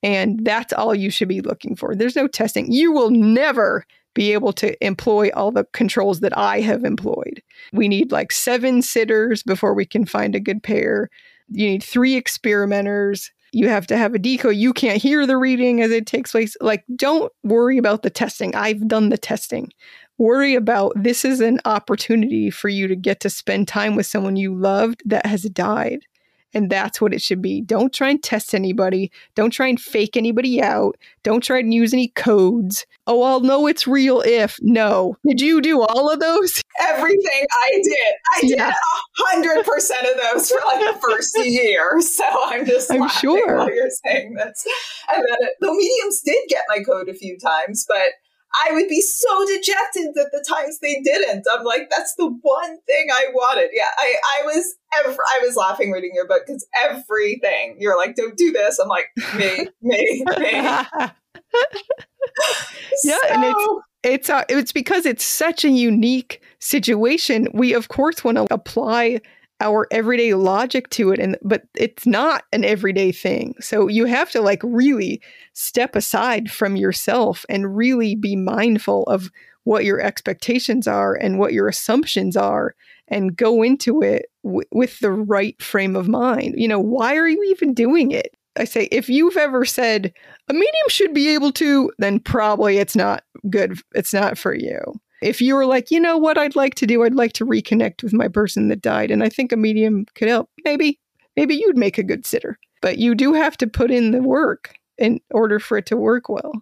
And 0.04 0.46
that's 0.46 0.74
all 0.74 0.94
you 0.94 1.10
should 1.10 1.28
be 1.28 1.42
looking 1.42 1.76
for. 1.76 1.96
There's 1.96 2.16
no 2.16 2.28
testing. 2.28 2.72
You 2.72 2.92
will 2.92 3.10
never 3.10 3.86
be 4.14 4.34
able 4.34 4.54
to 4.54 4.86
employ 4.86 5.30
all 5.34 5.52
the 5.52 5.66
controls 5.74 6.22
that 6.22 6.36
I 6.38 6.62
have 6.62 6.84
employed. 6.84 7.44
We 7.74 7.88
need 7.88 8.12
like 8.12 8.32
seven 8.32 8.82
sitters 8.82 9.44
before 9.44 9.74
we 9.74 9.86
can 9.86 10.06
find 10.06 10.36
a 10.36 10.40
good 10.40 10.64
pair. 10.64 11.10
You 11.50 11.70
need 11.70 11.84
three 11.84 12.16
experimenters 12.16 13.32
you 13.56 13.70
have 13.70 13.88
to 13.88 13.96
have 13.96 14.14
a 14.14 14.20
decoy. 14.20 14.50
You 14.50 14.74
can't 14.74 15.02
hear 15.02 15.26
the 15.26 15.38
reading 15.38 15.82
as 15.82 15.90
it 15.90 16.06
takes 16.06 16.34
place. 16.34 16.58
Like, 16.60 16.84
don't 16.94 17.32
worry 17.42 17.78
about 17.78 18.04
the 18.04 18.10
testing. 18.10 18.54
I've 18.54 18.86
done 18.86 19.08
the 19.08 19.18
testing. 19.18 19.72
Worry 20.18 20.56
about 20.56 20.92
this 20.98 21.24
is 21.24 21.40
an 21.40 21.62
opportunity 21.64 22.50
for 22.50 22.68
you 22.68 22.90
to 22.90 22.98
get 22.98 23.22
to 23.22 23.30
spend 23.30 23.70
time 23.70 23.96
with 23.96 24.08
someone 24.08 24.36
you 24.36 24.54
loved 24.54 25.04
that 25.06 25.26
has 25.26 25.44
died. 25.44 26.02
And 26.56 26.70
that's 26.70 27.02
what 27.02 27.14
it 27.14 27.22
should 27.22 27.42
be. 27.42 27.60
Don't 27.62 27.94
try 27.94 28.10
and 28.10 28.24
test 28.24 28.56
anybody. 28.56 29.12
Don't 29.36 29.52
try 29.52 29.68
and 29.68 29.80
fake 29.80 30.16
anybody 30.16 30.62
out. 30.62 30.98
Don't 31.22 31.42
try 31.42 31.60
and 31.60 31.74
use 31.74 31.94
any 31.94 32.08
codes. 32.08 32.86
Oh, 33.08 33.24
I'll 33.24 33.42
know 33.42 33.68
it's 33.68 33.86
real 33.86 34.22
if. 34.26 34.58
No. 34.62 35.18
Did 35.28 35.42
you 35.42 35.62
do 35.62 35.82
all 35.82 36.10
of 36.10 36.22
those? 36.22 36.62
Everything 36.80 37.46
I 37.64 37.72
did. 37.84 38.14
I 38.38 38.42
did 38.42 38.60
a 38.60 38.74
hundred 39.18 39.66
percent 39.66 40.08
of 40.08 40.16
those 40.22 40.50
for 40.50 40.60
like 40.66 40.80
the 40.80 41.00
first 41.02 41.38
year. 41.46 42.00
So 42.02 42.24
I'm 42.46 42.66
just 42.66 42.90
I'm 42.90 43.10
sure. 43.10 43.58
while 43.58 43.76
you're 43.76 43.90
saying 44.06 44.36
this. 44.36 44.66
And 45.14 45.24
then 45.28 45.38
it, 45.42 45.56
the 45.60 45.72
mediums 45.72 46.22
did 46.22 46.48
get 46.48 46.64
my 46.70 46.84
code 46.84 47.10
a 47.10 47.14
few 47.14 47.38
times, 47.38 47.86
but 47.88 48.14
I 48.64 48.72
would 48.74 48.88
be 48.88 49.02
so 49.02 49.46
dejected 49.46 50.14
that 50.16 50.30
the 50.32 50.46
times 50.48 50.80
they 50.80 51.02
didn't. 51.04 51.46
I'm 51.52 51.64
like, 51.64 51.90
that's 51.90 52.14
the 52.16 52.28
one 52.42 52.78
thing 52.86 53.08
I 53.12 53.28
wanted. 53.34 53.70
Yeah, 53.74 53.90
I, 53.98 54.16
I 54.40 54.46
was 54.46 54.76
ever, 55.00 55.12
I 55.12 55.40
was 55.44 55.56
laughing 55.56 55.92
reading 55.92 56.12
your 56.14 56.28
book 56.28 56.44
because 56.46 56.66
everything 56.80 57.78
you're 57.80 57.98
like, 57.98 58.16
don't 58.16 58.38
do 58.38 58.52
this. 58.52 58.80
I'm 58.80 58.88
like, 58.88 59.08
me, 59.38 59.68
me, 59.82 60.24
me. 60.38 60.66
yeah, 63.04 63.18
so. 63.22 63.28
and 63.30 63.44
it's 63.44 63.68
it's 64.04 64.30
uh, 64.30 64.44
it's 64.50 64.72
because 64.72 65.06
it's 65.06 65.26
such 65.26 65.66
a 65.66 65.70
unique 65.70 66.42
situation. 66.60 67.48
We 67.54 67.74
of 67.74 67.88
course 67.88 68.24
want 68.24 68.38
to 68.38 68.48
apply 68.54 69.22
our 69.62 69.88
everyday 69.92 70.34
logic 70.34 70.90
to 70.90 71.12
it 71.12 71.20
and 71.20 71.38
but 71.42 71.64
it's 71.76 72.06
not 72.06 72.44
an 72.52 72.64
everyday 72.66 73.12
thing. 73.12 73.56
So 73.60 73.88
you 73.88 74.06
have 74.06 74.30
to 74.32 74.42
like 74.42 74.62
really 74.64 75.22
step 75.54 75.96
aside 75.96 76.52
from 76.52 76.76
yourself 76.76 77.46
and 77.48 77.76
really 77.76 78.16
be 78.16 78.36
mindful 78.36 79.04
of 79.04 79.32
what 79.64 79.86
your 79.86 80.00
expectations 80.02 80.88
are 80.88 81.16
and 81.16 81.40
what 81.40 81.54
your 81.54 81.68
assumptions 81.68 82.36
are 82.38 82.76
and 83.08 83.36
go 83.36 83.64
into 83.64 84.02
it 84.02 84.26
w- 84.44 84.62
with 84.72 85.00
the 85.00 85.12
right 85.12 85.60
frame 85.62 85.96
of 85.96 86.08
mind. 86.08 86.56
You 86.58 86.68
know 86.68 86.80
why 86.80 87.16
are 87.16 87.28
you 87.28 87.44
even 87.44 87.74
doing 87.74 88.12
it? 88.12 88.36
I 88.58 88.66
say 88.66 88.88
if 88.92 89.10
you've 89.10 89.38
ever 89.38 89.66
said 89.66 90.14
a 90.48 90.54
medium 90.54 90.90
should 90.90 91.14
be 91.14 91.30
able 91.30 91.52
to 91.54 91.92
then 91.98 92.20
probably 92.20 92.78
it's 92.78 92.96
not 92.96 93.24
good 93.50 93.80
it's 93.94 94.14
not 94.14 94.38
for 94.38 94.54
you 94.54 94.80
if 95.22 95.42
you 95.42 95.56
were 95.56 95.66
like, 95.66 95.92
you 95.92 96.00
know 96.00 96.18
what 96.18 96.38
I'd 96.38 96.56
like 96.56 96.76
to 96.76 96.88
do, 96.88 97.04
I'd 97.04 97.16
like 97.16 97.34
to 97.34 97.46
reconnect 97.46 98.04
with 98.04 98.14
my 98.14 98.28
person 98.28 98.68
that 98.70 98.82
died, 98.82 99.12
and 99.12 99.24
I 99.24 99.30
think 99.30 99.52
a 99.52 99.58
medium 99.58 100.06
could 100.16 100.28
help, 100.28 100.50
maybe, 100.64 101.00
maybe 101.36 101.56
you'd 101.56 101.78
make 101.78 101.98
a 101.98 102.04
good 102.04 102.26
sitter. 102.26 102.60
But 102.82 102.98
you 103.00 103.16
do 103.16 103.34
have 103.34 103.58
to 103.58 103.68
put 103.68 103.90
in 103.90 104.12
the 104.12 104.22
work 104.22 104.76
in 104.98 105.20
order 105.32 105.60
for 105.60 105.78
it 105.78 105.86
to 105.88 105.98
work 105.98 106.30
well. 106.30 106.54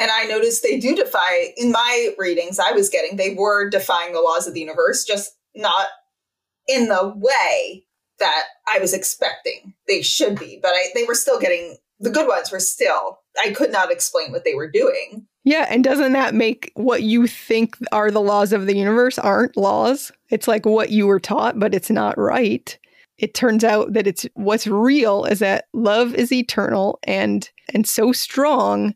And 0.00 0.10
I 0.10 0.24
noticed 0.24 0.62
they 0.62 0.80
do 0.80 0.96
defy, 0.96 1.52
in 1.56 1.70
my 1.70 2.10
readings 2.18 2.58
I 2.58 2.72
was 2.72 2.88
getting, 2.88 3.16
they 3.16 3.34
were 3.34 3.70
defying 3.70 4.12
the 4.12 4.20
laws 4.20 4.48
of 4.48 4.54
the 4.54 4.60
universe, 4.60 5.04
just 5.04 5.36
not 5.54 5.86
in 6.66 6.88
the 6.88 7.12
way 7.14 7.84
that 8.18 8.42
I 8.66 8.78
was 8.78 8.92
expecting 8.92 9.74
they 9.86 10.02
should 10.02 10.38
be. 10.38 10.58
But 10.60 10.72
I, 10.72 10.86
they 10.94 11.04
were 11.04 11.14
still 11.14 11.38
getting, 11.38 11.76
the 12.00 12.10
good 12.10 12.26
ones 12.26 12.50
were 12.50 12.60
still, 12.60 13.20
I 13.40 13.52
could 13.52 13.70
not 13.70 13.92
explain 13.92 14.32
what 14.32 14.44
they 14.44 14.54
were 14.54 14.70
doing. 14.70 15.26
Yeah, 15.44 15.66
and 15.68 15.84
doesn't 15.84 16.12
that 16.12 16.34
make 16.34 16.72
what 16.74 17.02
you 17.02 17.26
think 17.26 17.76
are 17.92 18.10
the 18.10 18.20
laws 18.20 18.52
of 18.52 18.66
the 18.66 18.76
universe 18.76 19.18
aren't 19.18 19.56
laws? 19.56 20.10
It's 20.30 20.48
like 20.48 20.64
what 20.64 20.90
you 20.90 21.06
were 21.06 21.20
taught, 21.20 21.58
but 21.58 21.74
it's 21.74 21.90
not 21.90 22.16
right. 22.16 22.76
It 23.18 23.34
turns 23.34 23.62
out 23.62 23.92
that 23.92 24.06
it's 24.06 24.26
what's 24.34 24.66
real 24.66 25.24
is 25.26 25.38
that 25.40 25.66
love 25.74 26.14
is 26.14 26.32
eternal 26.32 26.98
and 27.04 27.48
and 27.72 27.86
so 27.86 28.10
strong 28.10 28.94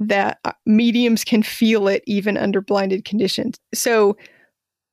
that 0.00 0.38
uh, 0.44 0.52
mediums 0.66 1.24
can 1.24 1.42
feel 1.42 1.88
it 1.88 2.02
even 2.06 2.36
under 2.36 2.60
blinded 2.60 3.04
conditions. 3.04 3.58
So 3.72 4.16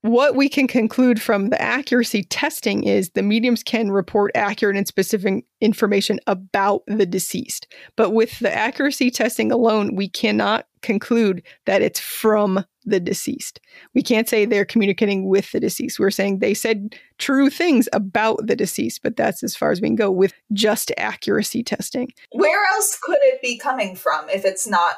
what 0.02 0.36
we 0.36 0.50
can 0.50 0.68
conclude 0.68 1.22
from 1.22 1.50
the 1.50 1.62
accuracy 1.62 2.24
testing 2.24 2.84
is 2.84 3.12
the 3.12 3.22
mediums 3.22 3.62
can 3.62 3.92
report 3.92 4.32
accurate 4.34 4.76
and 4.76 4.88
specific 4.88 5.46
information 5.60 6.20
about 6.26 6.82
the 6.88 7.06
deceased. 7.06 7.68
But 7.96 8.12
with 8.12 8.40
the 8.40 8.52
accuracy 8.52 9.12
testing 9.12 9.52
alone, 9.52 9.96
we 9.96 10.10
cannot 10.10 10.66
conclude 10.82 11.44
that 11.68 11.84
it's 11.84 12.00
from 12.00 12.66
the 12.84 13.00
deceased. 13.00 13.60
We 13.94 14.02
can't 14.02 14.28
say 14.28 14.46
they're 14.46 14.66
communicating 14.66 15.28
with 15.28 15.52
the 15.52 15.60
deceased. 15.60 16.00
We're 16.00 16.10
saying 16.10 16.40
they 16.40 16.56
said 16.56 16.96
true 17.20 17.52
things 17.52 17.88
about 17.94 18.48
the 18.48 18.56
deceased, 18.56 19.04
but 19.04 19.16
that's 19.16 19.44
as 19.44 19.56
far 19.56 19.72
as 19.72 19.82
we 19.82 19.90
can 19.90 19.96
go 19.96 20.10
with 20.10 20.34
just 20.52 20.92
accuracy 20.98 21.64
testing. 21.64 22.12
Where 22.32 22.66
else 22.74 22.98
could 23.00 23.20
it 23.22 23.40
be 23.40 23.60
coming 23.60 23.96
from 23.96 24.28
if 24.30 24.46
it's 24.46 24.68
not 24.68 24.96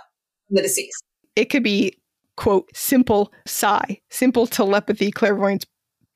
the 0.49 0.61
deceased? 0.61 1.03
It 1.35 1.45
could 1.45 1.63
be 1.63 1.97
quote, 2.35 2.69
simple 2.75 3.31
psi, 3.45 4.01
simple 4.09 4.47
telepathy, 4.47 5.11
clairvoyance, 5.11 5.65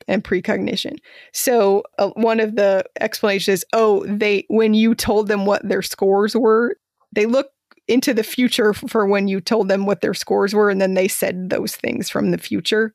and 0.07 0.23
precognition. 0.23 0.95
So 1.33 1.83
uh, 1.99 2.09
one 2.09 2.39
of 2.39 2.55
the 2.55 2.85
explanations 2.99 3.59
is, 3.59 3.65
oh, 3.73 4.05
they 4.07 4.45
when 4.47 4.73
you 4.73 4.95
told 4.95 5.27
them 5.27 5.45
what 5.45 5.67
their 5.67 5.81
scores 5.81 6.35
were, 6.35 6.77
they 7.11 7.25
look 7.25 7.47
into 7.87 8.13
the 8.13 8.23
future 8.23 8.73
for 8.73 9.05
when 9.07 9.27
you 9.27 9.39
told 9.39 9.69
them 9.69 9.85
what 9.85 10.01
their 10.01 10.13
scores 10.13 10.53
were, 10.53 10.69
and 10.69 10.81
then 10.81 10.93
they 10.93 11.07
said 11.07 11.49
those 11.49 11.75
things 11.75 12.09
from 12.09 12.31
the 12.31 12.37
future. 12.37 12.93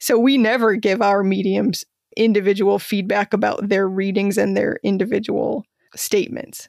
So 0.00 0.18
we 0.18 0.36
never 0.38 0.74
give 0.76 1.00
our 1.00 1.22
mediums 1.22 1.84
individual 2.16 2.78
feedback 2.78 3.32
about 3.32 3.68
their 3.68 3.88
readings 3.88 4.38
and 4.38 4.56
their 4.56 4.78
individual 4.82 5.64
statements 5.96 6.68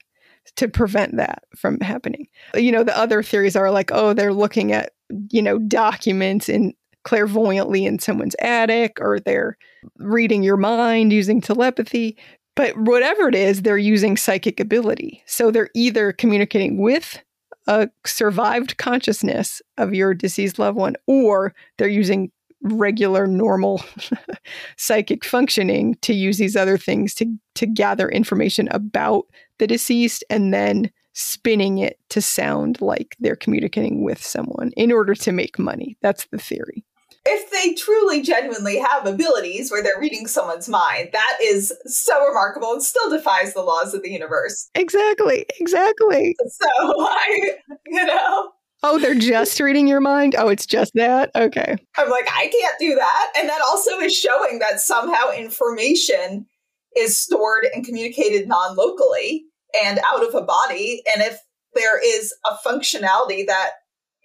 to 0.55 0.67
prevent 0.67 1.17
that 1.17 1.43
from 1.55 1.79
happening. 1.79 2.27
You 2.53 2.71
know, 2.71 2.83
the 2.83 2.97
other 2.97 3.21
theories 3.21 3.55
are 3.55 3.71
like, 3.71 3.91
oh, 3.91 4.13
they're 4.13 4.33
looking 4.33 4.71
at, 4.71 4.91
you 5.29 5.41
know, 5.41 5.59
documents 5.59 6.49
in 6.49 6.73
clairvoyantly 7.03 7.85
in 7.85 7.99
someone's 7.99 8.35
attic 8.39 8.99
or 8.99 9.19
they're 9.19 9.57
reading 9.99 10.43
your 10.43 10.57
mind 10.57 11.13
using 11.13 11.39
telepathy. 11.39 12.17
But 12.55 12.75
whatever 12.77 13.27
it 13.27 13.35
is, 13.35 13.61
they're 13.61 13.77
using 13.77 14.17
psychic 14.17 14.59
ability. 14.59 15.21
So 15.25 15.51
they're 15.51 15.69
either 15.75 16.11
communicating 16.11 16.77
with 16.77 17.19
a 17.67 17.89
survived 18.05 18.77
consciousness 18.77 19.61
of 19.77 19.93
your 19.93 20.13
deceased 20.13 20.59
loved 20.59 20.77
one, 20.77 20.95
or 21.07 21.53
they're 21.77 21.87
using 21.87 22.31
regular 22.61 23.27
normal 23.27 23.83
psychic 24.77 25.23
functioning 25.23 25.95
to 26.01 26.13
use 26.13 26.37
these 26.37 26.55
other 26.55 26.77
things 26.77 27.13
to 27.13 27.25
to 27.53 27.67
gather 27.67 28.09
information 28.09 28.67
about 28.71 29.25
the 29.59 29.67
deceased 29.67 30.23
and 30.29 30.53
then 30.53 30.89
spinning 31.15 31.77
it 31.77 31.97
to 32.09 32.21
sound 32.21 32.81
like 32.81 33.15
they're 33.19 33.35
communicating 33.35 34.03
with 34.03 34.21
someone 34.23 34.71
in 34.75 34.91
order 34.91 35.15
to 35.15 35.31
make 35.31 35.57
money 35.57 35.97
that's 36.01 36.27
the 36.27 36.37
theory 36.37 36.83
if 37.27 37.49
they 37.49 37.73
truly 37.73 38.21
genuinely 38.21 38.77
have 38.77 39.07
abilities 39.07 39.71
where 39.71 39.81
they're 39.81 39.99
reading 39.99 40.27
someone's 40.27 40.69
mind 40.69 41.09
that 41.13 41.37
is 41.41 41.73
so 41.85 42.27
remarkable 42.27 42.73
and 42.73 42.83
still 42.83 43.09
defies 43.09 43.53
the 43.53 43.61
laws 43.61 43.93
of 43.93 44.03
the 44.03 44.11
universe 44.11 44.69
exactly 44.75 45.45
exactly 45.59 46.35
so 46.47 46.67
i 46.99 47.55
you 47.87 48.05
know 48.05 48.51
Oh, 48.87 48.99
they're 48.99 49.15
just 49.15 49.59
reading 49.59 49.87
your 49.87 50.01
mind? 50.01 50.35
Oh, 50.37 50.47
it's 50.47 50.67
just 50.67 50.93
that? 50.93 51.31
Okay. 51.35 51.75
I'm 51.97 52.09
like, 52.09 52.27
I 52.31 52.49
can't 52.49 52.75
do 52.79 52.93
that. 52.93 53.31
And 53.35 53.49
that 53.49 53.61
also 53.65 53.97
is 53.99 54.15
showing 54.15 54.59
that 54.59 54.79
somehow 54.79 55.31
information 55.31 56.45
is 56.95 57.17
stored 57.17 57.65
and 57.73 57.83
communicated 57.83 58.47
non 58.47 58.75
locally 58.75 59.45
and 59.83 59.99
out 60.05 60.25
of 60.27 60.33
a 60.35 60.41
body. 60.41 61.01
And 61.13 61.23
if 61.23 61.39
there 61.73 61.99
is 62.03 62.33
a 62.45 62.55
functionality 62.67 63.45
that 63.47 63.71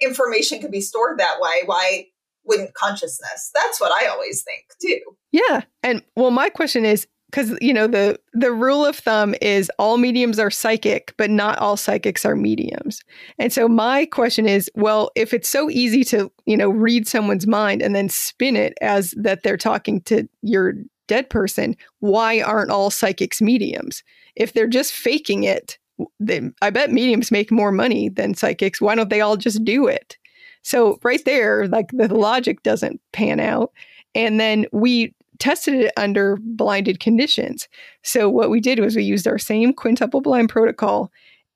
information 0.00 0.60
can 0.60 0.70
be 0.70 0.80
stored 0.80 1.18
that 1.18 1.40
way, 1.40 1.62
why 1.66 2.06
wouldn't 2.44 2.74
consciousness? 2.74 3.50
That's 3.54 3.80
what 3.80 3.92
I 3.92 4.08
always 4.08 4.42
think 4.42 4.64
too. 4.80 5.00
Yeah. 5.32 5.62
And 5.82 6.02
well, 6.16 6.30
my 6.30 6.48
question 6.48 6.84
is 6.84 7.06
because 7.30 7.56
you 7.60 7.72
know 7.72 7.86
the 7.86 8.18
the 8.32 8.52
rule 8.52 8.84
of 8.84 8.96
thumb 8.96 9.34
is 9.40 9.70
all 9.78 9.96
mediums 9.96 10.38
are 10.38 10.50
psychic 10.50 11.14
but 11.16 11.30
not 11.30 11.58
all 11.58 11.76
psychics 11.76 12.24
are 12.24 12.36
mediums 12.36 13.02
and 13.38 13.52
so 13.52 13.68
my 13.68 14.04
question 14.06 14.46
is 14.46 14.70
well 14.74 15.10
if 15.14 15.32
it's 15.32 15.48
so 15.48 15.70
easy 15.70 16.02
to 16.02 16.30
you 16.46 16.56
know 16.56 16.68
read 16.68 17.06
someone's 17.06 17.46
mind 17.46 17.82
and 17.82 17.94
then 17.94 18.08
spin 18.08 18.56
it 18.56 18.74
as 18.80 19.14
that 19.16 19.42
they're 19.42 19.56
talking 19.56 20.00
to 20.00 20.28
your 20.42 20.74
dead 21.06 21.30
person 21.30 21.76
why 22.00 22.40
aren't 22.40 22.70
all 22.70 22.90
psychics 22.90 23.40
mediums 23.40 24.02
if 24.36 24.52
they're 24.52 24.66
just 24.66 24.92
faking 24.92 25.44
it 25.44 25.78
then 26.18 26.54
i 26.62 26.70
bet 26.70 26.92
mediums 26.92 27.30
make 27.30 27.50
more 27.50 27.72
money 27.72 28.08
than 28.08 28.34
psychics 28.34 28.80
why 28.80 28.94
don't 28.94 29.10
they 29.10 29.20
all 29.20 29.36
just 29.36 29.64
do 29.64 29.86
it 29.86 30.16
so 30.62 30.98
right 31.02 31.24
there 31.24 31.68
like 31.68 31.88
the 31.92 32.14
logic 32.14 32.62
doesn't 32.62 33.00
pan 33.12 33.40
out 33.40 33.72
and 34.14 34.40
then 34.40 34.66
we 34.72 35.14
tested 35.40 35.74
it 35.74 35.92
under 35.96 36.36
blinded 36.40 37.00
conditions. 37.00 37.66
So 38.02 38.28
what 38.28 38.50
we 38.50 38.60
did 38.60 38.78
was 38.78 38.94
we 38.94 39.02
used 39.02 39.26
our 39.26 39.38
same 39.38 39.72
quintuple 39.72 40.20
blind 40.20 40.50
protocol 40.50 41.10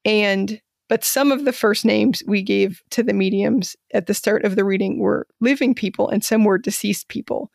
and 0.05 0.61
but 0.89 1.05
some 1.05 1.33
of 1.33 1.45
the 1.45 1.53
first 1.53 1.85
names 1.85 2.23
we 2.27 2.43
gave 2.43 2.83
to 2.91 3.03
the 3.03 3.15
mediums 3.15 3.75
at 3.95 4.07
the 4.07 4.13
start 4.13 4.45
of 4.45 4.55
the 4.55 4.65
reading 4.65 4.99
were 4.99 5.27
living 5.41 5.75
people 5.75 6.09
and 6.11 6.23
some 6.23 6.45
were 6.45 6.59
deceased 6.59 7.09
people. 7.09 7.51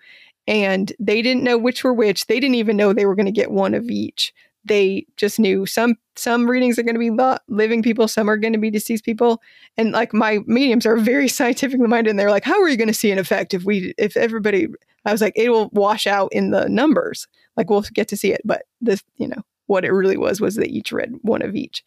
And 0.47 0.91
they 0.99 1.21
didn't 1.21 1.43
know 1.43 1.57
which 1.57 1.83
were 1.83 1.93
which. 1.93 2.25
They 2.25 2.39
didn't 2.39 2.55
even 2.55 2.75
know 2.75 2.91
they 2.91 3.05
were 3.05 3.15
going 3.15 3.27
to 3.27 3.31
get 3.31 3.51
one 3.51 3.75
of 3.75 3.87
each. 3.87 4.33
They 4.65 5.05
just 5.17 5.39
knew 5.39 5.65
some 5.65 5.95
some 6.15 6.49
readings 6.49 6.77
are 6.77 6.83
going 6.83 6.99
to 6.99 6.99
be 6.99 7.11
living 7.47 7.81
people, 7.81 8.07
some 8.07 8.29
are 8.29 8.37
going 8.37 8.53
to 8.53 8.59
be 8.59 8.69
deceased 8.69 9.05
people. 9.05 9.41
And 9.77 9.91
like 9.91 10.13
my 10.13 10.39
mediums 10.45 10.85
are 10.85 10.97
very 10.97 11.27
scientifically 11.29 11.87
minded 11.87 12.09
and 12.09 12.19
they're 12.19 12.29
like, 12.29 12.43
how 12.43 12.61
are 12.61 12.69
you 12.69 12.77
going 12.77 12.89
to 12.89 12.93
see 12.93 13.11
an 13.11 13.19
effect 13.19 13.53
if 13.53 13.63
we 13.63 13.93
if 13.97 14.17
everybody 14.17 14.67
I 15.05 15.11
was 15.11 15.21
like, 15.21 15.33
it 15.35 15.49
will 15.49 15.69
wash 15.71 16.07
out 16.07 16.31
in 16.33 16.51
the 16.51 16.67
numbers. 16.67 17.27
Like 17.55 17.69
we'll 17.69 17.81
get 17.93 18.07
to 18.09 18.17
see 18.17 18.31
it. 18.31 18.41
But 18.45 18.63
this, 18.81 19.03
you 19.17 19.27
know, 19.27 19.41
what 19.67 19.85
it 19.85 19.91
really 19.91 20.17
was 20.17 20.41
was 20.41 20.55
they 20.55 20.65
each 20.65 20.91
read 20.91 21.13
one 21.21 21.41
of 21.41 21.55
each. 21.55 21.83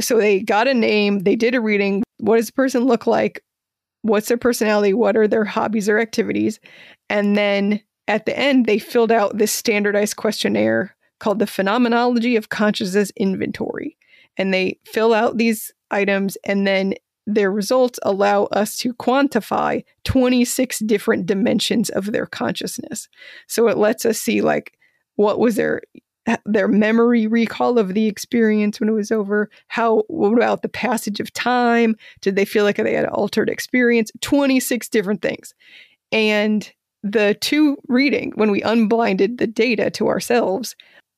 so 0.00 0.18
they 0.18 0.40
got 0.40 0.68
a 0.68 0.74
name, 0.74 1.20
they 1.20 1.36
did 1.36 1.54
a 1.54 1.60
reading. 1.60 2.02
What 2.18 2.36
does 2.36 2.46
the 2.46 2.52
person 2.52 2.84
look 2.84 3.06
like? 3.06 3.42
What's 4.02 4.28
their 4.28 4.38
personality? 4.38 4.94
What 4.94 5.16
are 5.16 5.28
their 5.28 5.44
hobbies 5.44 5.88
or 5.88 5.98
activities? 5.98 6.60
And 7.08 7.36
then 7.36 7.80
at 8.06 8.26
the 8.26 8.38
end, 8.38 8.66
they 8.66 8.78
filled 8.78 9.12
out 9.12 9.38
this 9.38 9.52
standardized 9.52 10.16
questionnaire 10.16 10.94
called 11.24 11.38
the 11.38 11.46
Phenomenology 11.46 12.36
of 12.36 12.50
Consciousness 12.50 13.10
Inventory. 13.16 13.96
And 14.36 14.52
they 14.52 14.78
fill 14.84 15.14
out 15.14 15.38
these 15.38 15.72
items 15.90 16.36
and 16.44 16.66
then 16.66 16.92
their 17.26 17.50
results 17.50 17.98
allow 18.02 18.44
us 18.46 18.76
to 18.76 18.92
quantify 18.92 19.82
26 20.04 20.80
different 20.80 21.24
dimensions 21.24 21.88
of 21.88 22.12
their 22.12 22.26
consciousness. 22.26 23.08
So 23.46 23.68
it 23.68 23.78
lets 23.78 24.04
us 24.04 24.18
see 24.18 24.42
like 24.42 24.76
what 25.16 25.38
was 25.38 25.56
their 25.56 25.80
their 26.44 26.68
memory 26.68 27.26
recall 27.26 27.78
of 27.78 27.94
the 27.94 28.06
experience 28.06 28.78
when 28.78 28.90
it 28.90 28.92
was 28.92 29.10
over 29.10 29.48
how 29.68 30.02
what 30.08 30.34
about 30.34 30.60
the 30.60 30.68
passage 30.68 31.20
of 31.20 31.32
time 31.32 31.96
did 32.20 32.36
they 32.36 32.46
feel 32.46 32.64
like 32.64 32.76
they 32.76 32.94
had 32.94 33.04
an 33.04 33.10
altered 33.10 33.50
experience 33.50 34.10
26 34.22 34.88
different 34.88 35.20
things 35.20 35.54
and 36.12 36.72
the 37.02 37.36
two 37.42 37.76
reading 37.88 38.32
when 38.36 38.50
we 38.50 38.62
unblinded 38.62 39.36
the 39.36 39.46
data 39.46 39.90
to 39.90 40.08
ourselves 40.08 40.74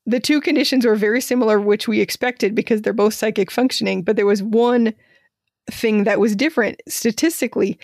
the 0.06 0.20
two 0.20 0.40
conditions 0.40 0.86
were 0.86 0.96
very 0.96 1.20
similar 1.20 1.60
which 1.60 1.88
we 1.88 2.00
expected 2.00 2.54
because 2.54 2.82
they're 2.82 2.92
both 2.92 3.14
psychic 3.14 3.50
functioning 3.50 4.02
but 4.02 4.16
there 4.16 4.26
was 4.26 4.42
one 4.42 4.94
thing 5.70 6.04
that 6.04 6.20
was 6.20 6.36
different 6.36 6.80
statistically. 6.88 7.78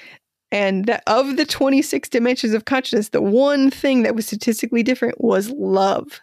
And 0.50 0.85
that 0.85 1.02
of 1.06 1.37
the 1.37 1.46
26 1.46 2.08
dimensions 2.08 2.52
of 2.54 2.64
consciousness 2.64 3.08
the 3.08 3.22
one 3.22 3.70
thing 3.70 4.02
that 4.02 4.14
was 4.14 4.26
statistically 4.26 4.82
different 4.82 5.20
was 5.20 5.50
love. 5.50 6.20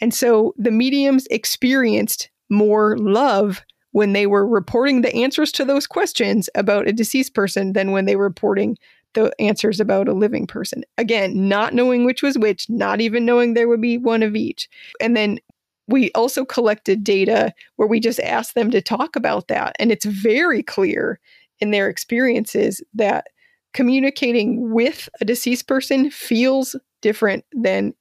And 0.00 0.14
so 0.14 0.54
the 0.56 0.70
mediums 0.70 1.26
experienced 1.30 2.30
more 2.48 2.96
love 2.98 3.64
when 3.92 4.12
they 4.12 4.26
were 4.26 4.46
reporting 4.46 5.00
the 5.00 5.14
answers 5.14 5.50
to 5.52 5.64
those 5.64 5.86
questions 5.86 6.48
about 6.54 6.86
a 6.86 6.92
deceased 6.92 7.34
person 7.34 7.72
than 7.72 7.92
when 7.92 8.04
they 8.04 8.14
were 8.14 8.24
reporting 8.24 8.76
the 9.16 9.32
answers 9.40 9.80
about 9.80 10.08
a 10.08 10.12
living 10.12 10.46
person. 10.46 10.84
Again, 10.98 11.48
not 11.48 11.74
knowing 11.74 12.04
which 12.04 12.22
was 12.22 12.38
which, 12.38 12.70
not 12.70 13.00
even 13.00 13.24
knowing 13.24 13.54
there 13.54 13.66
would 13.66 13.80
be 13.80 13.98
one 13.98 14.22
of 14.22 14.36
each. 14.36 14.68
And 15.00 15.16
then 15.16 15.40
we 15.88 16.10
also 16.12 16.44
collected 16.44 17.02
data 17.02 17.52
where 17.76 17.88
we 17.88 17.98
just 17.98 18.20
asked 18.20 18.54
them 18.54 18.70
to 18.70 18.80
talk 18.80 19.16
about 19.16 19.48
that. 19.48 19.74
And 19.78 19.90
it's 19.90 20.04
very 20.04 20.62
clear 20.62 21.18
in 21.60 21.70
their 21.70 21.88
experiences 21.88 22.82
that 22.94 23.28
communicating 23.72 24.72
with 24.72 25.08
a 25.20 25.24
deceased 25.24 25.66
person 25.66 26.10
feels 26.10 26.76
different 27.02 27.44
than 27.52 27.94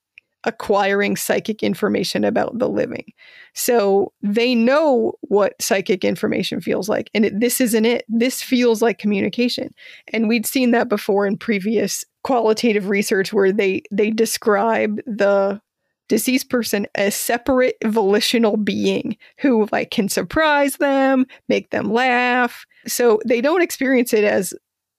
acquiring 0.46 1.16
psychic 1.16 1.64
information 1.64 2.24
about 2.24 2.58
the 2.58 2.70
living. 2.70 3.12
So 3.54 4.14
they 4.22 4.56
know 4.56 5.14
what 5.22 5.60
psychic 5.62 6.04
information 6.04 6.62
feels 6.62 6.88
like. 6.88 7.10
And 7.14 7.26
it, 7.26 7.40
this 7.40 7.60
isn't 7.60 7.86
it. 7.86 8.06
This 8.08 8.42
feels 8.42 8.82
like 8.82 9.00
communication. 9.00 9.74
And 10.14 10.28
we'd 10.28 10.46
seen 10.46 10.72
that 10.72 10.90
before 10.90 11.26
in 11.26 11.38
previous 11.38 12.06
qualitative 12.24 12.90
research 12.90 13.32
where 13.32 13.52
they 13.52 13.84
they 13.92 14.10
describe 14.10 15.00
the 15.06 15.62
deceased 16.08 16.50
person 16.50 16.86
a 16.96 17.10
separate 17.12 17.76
volitional 17.84 18.58
being 18.58 19.18
who 19.40 19.68
like 19.72 19.92
can 19.92 20.10
surprise 20.10 20.78
them, 20.78 21.26
make 21.50 21.72
them 21.72 21.92
laugh. 21.92 22.66
So 22.88 23.20
they 23.26 23.42
don't 23.42 23.64
experience 23.64 24.14
it 24.14 24.24
as 24.24 24.54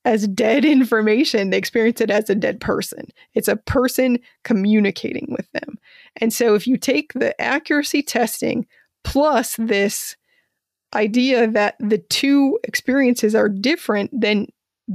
as 0.06 0.28
dead 0.28 0.64
information, 0.64 1.50
they 1.50 1.58
experience 1.58 2.00
it 2.00 2.10
as 2.10 2.30
a 2.30 2.34
dead 2.34 2.60
person. 2.60 3.08
It's 3.34 3.48
a 3.48 3.56
person 3.56 4.20
communicating 4.44 5.26
with 5.36 5.50
them. 5.50 5.78
And 6.16 6.32
so 6.32 6.54
if 6.54 6.66
you 6.66 6.76
take 6.76 7.12
the 7.12 7.38
accuracy 7.40 8.02
testing 8.02 8.66
plus 9.02 9.56
this 9.56 10.16
idea 10.94 11.48
that 11.48 11.74
the 11.80 11.98
two 11.98 12.58
experiences 12.62 13.34
are 13.34 13.48
different, 13.48 14.10
then 14.12 14.46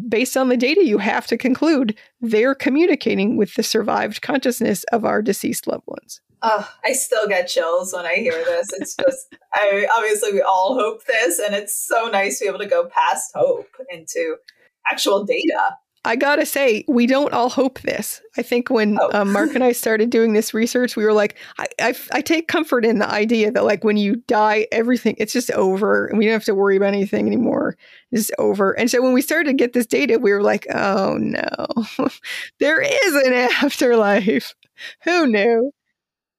based 0.07 0.37
on 0.37 0.47
the 0.47 0.55
data, 0.55 0.85
you 0.85 0.97
have 0.97 1.27
to 1.27 1.37
conclude 1.37 1.97
they're 2.21 2.55
communicating 2.55 3.35
with 3.35 3.53
the 3.55 3.63
survived 3.63 4.21
consciousness 4.21 4.85
of 4.93 5.03
our 5.03 5.21
deceased 5.21 5.67
loved 5.67 5.83
ones. 5.87 6.21
Oh, 6.41 6.67
I 6.85 6.93
still 6.93 7.27
get 7.27 7.49
chills 7.49 7.93
when 7.93 8.05
I 8.05 8.15
hear 8.15 8.31
this. 8.31 8.69
It's 8.73 8.95
just, 8.95 9.35
I 9.53 9.85
obviously 9.97 10.31
we 10.31 10.41
all 10.41 10.75
hope 10.75 11.03
this, 11.03 11.37
and 11.37 11.53
it's 11.53 11.75
so 11.75 12.07
nice 12.07 12.39
to 12.39 12.45
be 12.45 12.49
able 12.49 12.59
to 12.59 12.65
go 12.65 12.87
past 12.87 13.31
hope 13.35 13.67
into 13.91 14.37
actual 14.89 15.23
data. 15.23 15.77
I 16.03 16.15
gotta 16.15 16.47
say, 16.47 16.83
we 16.87 17.05
don't 17.05 17.31
all 17.31 17.49
hope 17.49 17.79
this. 17.81 18.21
I 18.35 18.41
think 18.41 18.71
when 18.71 18.97
oh. 18.99 19.11
um, 19.13 19.31
Mark 19.31 19.53
and 19.53 19.63
I 19.63 19.71
started 19.71 20.09
doing 20.09 20.33
this 20.33 20.51
research, 20.51 20.95
we 20.95 21.03
were 21.03 21.13
like, 21.13 21.37
I, 21.59 21.67
I, 21.79 21.95
I, 22.11 22.21
take 22.21 22.47
comfort 22.47 22.85
in 22.85 22.97
the 22.97 23.07
idea 23.07 23.51
that, 23.51 23.65
like, 23.65 23.83
when 23.83 23.97
you 23.97 24.15
die, 24.15 24.67
everything, 24.71 25.15
it's 25.19 25.31
just 25.31 25.51
over 25.51 26.07
and 26.07 26.17
we 26.17 26.25
don't 26.25 26.33
have 26.33 26.45
to 26.45 26.55
worry 26.55 26.75
about 26.75 26.87
anything 26.87 27.27
anymore. 27.27 27.77
It's 28.11 28.31
over. 28.39 28.71
And 28.71 28.89
so 28.89 28.99
when 28.99 29.13
we 29.13 29.21
started 29.21 29.51
to 29.51 29.53
get 29.53 29.73
this 29.73 29.85
data, 29.85 30.17
we 30.17 30.31
were 30.31 30.41
like, 30.41 30.65
oh 30.73 31.17
no, 31.19 31.67
there 32.59 32.81
is 32.81 33.15
an 33.15 33.33
afterlife. 33.33 34.55
Who 35.03 35.27
knew? 35.27 35.71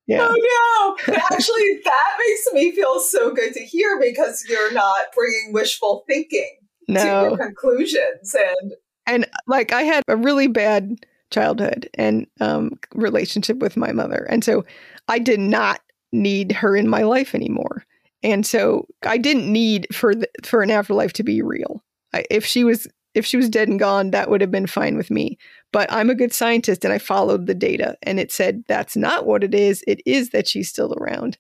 Yeah. 0.08 0.28
Oh 0.28 0.96
no! 1.06 1.14
Actually, 1.30 1.80
that 1.84 2.18
makes 2.18 2.52
me 2.52 2.72
feel 2.72 2.98
so 2.98 3.32
good 3.32 3.54
to 3.54 3.60
hear 3.60 4.00
because 4.00 4.44
you're 4.48 4.72
not 4.72 5.12
bringing 5.14 5.52
wishful 5.52 6.04
thinking 6.08 6.56
no. 6.92 7.30
to 7.30 7.36
your 7.36 7.38
conclusions 7.38 8.34
and 8.34 8.72
and 9.06 9.26
like 9.46 9.72
I 9.72 9.82
had 9.82 10.04
a 10.08 10.16
really 10.16 10.46
bad 10.46 11.04
childhood 11.30 11.88
and 11.94 12.26
um, 12.40 12.78
relationship 12.94 13.58
with 13.58 13.76
my 13.76 13.92
mother, 13.92 14.26
and 14.30 14.44
so 14.44 14.64
I 15.08 15.18
did 15.18 15.40
not 15.40 15.80
need 16.12 16.52
her 16.52 16.76
in 16.76 16.88
my 16.88 17.02
life 17.02 17.34
anymore. 17.34 17.84
And 18.22 18.46
so 18.46 18.86
I 19.04 19.18
didn't 19.18 19.50
need 19.50 19.88
for 19.92 20.14
the, 20.14 20.28
for 20.44 20.62
an 20.62 20.70
afterlife 20.70 21.12
to 21.14 21.24
be 21.24 21.42
real. 21.42 21.82
I, 22.14 22.24
if 22.30 22.44
she 22.44 22.64
was 22.64 22.86
if 23.14 23.26
she 23.26 23.36
was 23.36 23.50
dead 23.50 23.68
and 23.68 23.78
gone, 23.78 24.10
that 24.10 24.30
would 24.30 24.40
have 24.40 24.50
been 24.50 24.66
fine 24.66 24.96
with 24.96 25.10
me. 25.10 25.36
But 25.70 25.92
I'm 25.92 26.08
a 26.08 26.14
good 26.14 26.32
scientist 26.32 26.84
and 26.84 26.94
I 26.94 26.98
followed 26.98 27.46
the 27.46 27.54
data 27.54 27.96
and 28.02 28.18
it 28.18 28.32
said 28.32 28.64
that's 28.68 28.96
not 28.96 29.26
what 29.26 29.44
it 29.44 29.54
is. 29.54 29.84
It 29.86 30.00
is 30.06 30.30
that 30.30 30.48
she's 30.48 30.68
still 30.68 30.94
around. 30.94 31.36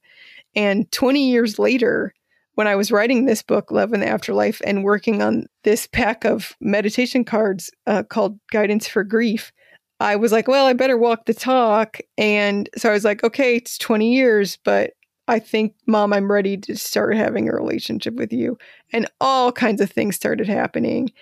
And 0.54 0.90
20 0.92 1.30
years 1.30 1.58
later, 1.58 2.12
when 2.54 2.66
I 2.66 2.76
was 2.76 2.92
writing 2.92 3.24
this 3.24 3.42
book, 3.42 3.70
Love 3.70 3.92
in 3.92 4.00
the 4.00 4.08
Afterlife, 4.08 4.60
and 4.64 4.84
working 4.84 5.22
on 5.22 5.46
this 5.64 5.86
pack 5.86 6.24
of 6.24 6.54
meditation 6.60 7.24
cards 7.24 7.70
uh, 7.86 8.02
called 8.02 8.38
Guidance 8.50 8.86
for 8.86 9.04
Grief, 9.04 9.52
I 10.00 10.16
was 10.16 10.32
like, 10.32 10.48
well, 10.48 10.66
I 10.66 10.72
better 10.72 10.98
walk 10.98 11.26
the 11.26 11.34
talk. 11.34 11.98
And 12.18 12.68
so 12.76 12.90
I 12.90 12.92
was 12.92 13.04
like, 13.04 13.22
okay, 13.22 13.56
it's 13.56 13.78
20 13.78 14.12
years, 14.12 14.58
but 14.64 14.92
I 15.28 15.38
think, 15.38 15.74
mom, 15.86 16.12
I'm 16.12 16.30
ready 16.30 16.56
to 16.56 16.76
start 16.76 17.14
having 17.14 17.48
a 17.48 17.52
relationship 17.52 18.14
with 18.14 18.32
you. 18.32 18.58
And 18.92 19.08
all 19.20 19.52
kinds 19.52 19.80
of 19.80 19.90
things 19.90 20.16
started 20.16 20.48
happening. 20.48 21.12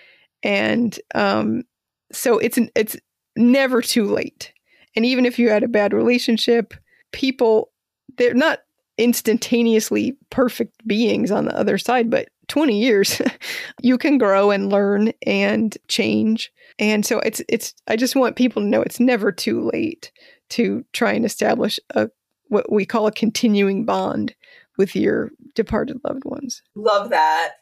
And 0.43 0.99
um, 1.14 1.64
so 2.11 2.38
it's 2.38 2.59
it's 2.75 2.97
never 3.37 3.83
too 3.83 4.07
late. 4.07 4.53
And 4.97 5.05
even 5.05 5.27
if 5.27 5.38
you 5.38 5.51
had 5.51 5.62
a 5.62 5.69
bad 5.69 5.93
relationship, 5.93 6.73
people 7.12 7.71
they're 8.16 8.35
not 8.35 8.61
instantaneously 9.01 10.17
perfect 10.29 10.87
beings 10.87 11.31
on 11.31 11.47
the 11.47 11.57
other 11.57 11.79
side, 11.79 12.11
but 12.11 12.29
20 12.49 12.79
years 12.79 13.23
you 13.81 13.97
can 13.97 14.19
grow 14.19 14.51
and 14.51 14.71
learn 14.71 15.13
and 15.27 15.77
change. 15.89 16.53
And 16.79 17.05
so 17.07 17.19
it's 17.21 17.43
it's 17.49 17.75
I 17.89 17.97
just 17.97 18.17
want 18.17 18.37
people 18.37 18.63
to 18.63 18.69
know 18.69 18.83
it's 18.83 19.01
never 19.01 19.33
too 19.33 19.71
late 19.73 20.13
to 20.51 20.85
try 20.93 21.13
and 21.13 21.25
establish 21.25 21.79
a 21.95 22.11
what 22.49 22.71
we 22.71 22.85
call 22.85 23.07
a 23.07 23.13
continuing 23.13 23.85
bond 23.85 24.35
with 24.77 24.97
your 24.97 25.31
departed 25.55 26.01
loved 26.05 26.25
ones. 26.25 26.63
Love 26.75 27.11
that. 27.11 27.53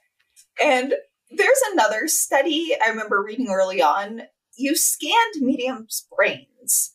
And 0.62 0.94
there's 1.30 1.62
another 1.72 2.08
study 2.08 2.74
I 2.84 2.88
remember 2.88 3.22
reading 3.22 3.48
early 3.50 3.82
on. 3.82 4.22
You 4.56 4.74
scanned 4.76 5.34
mediums' 5.40 6.06
brains 6.16 6.92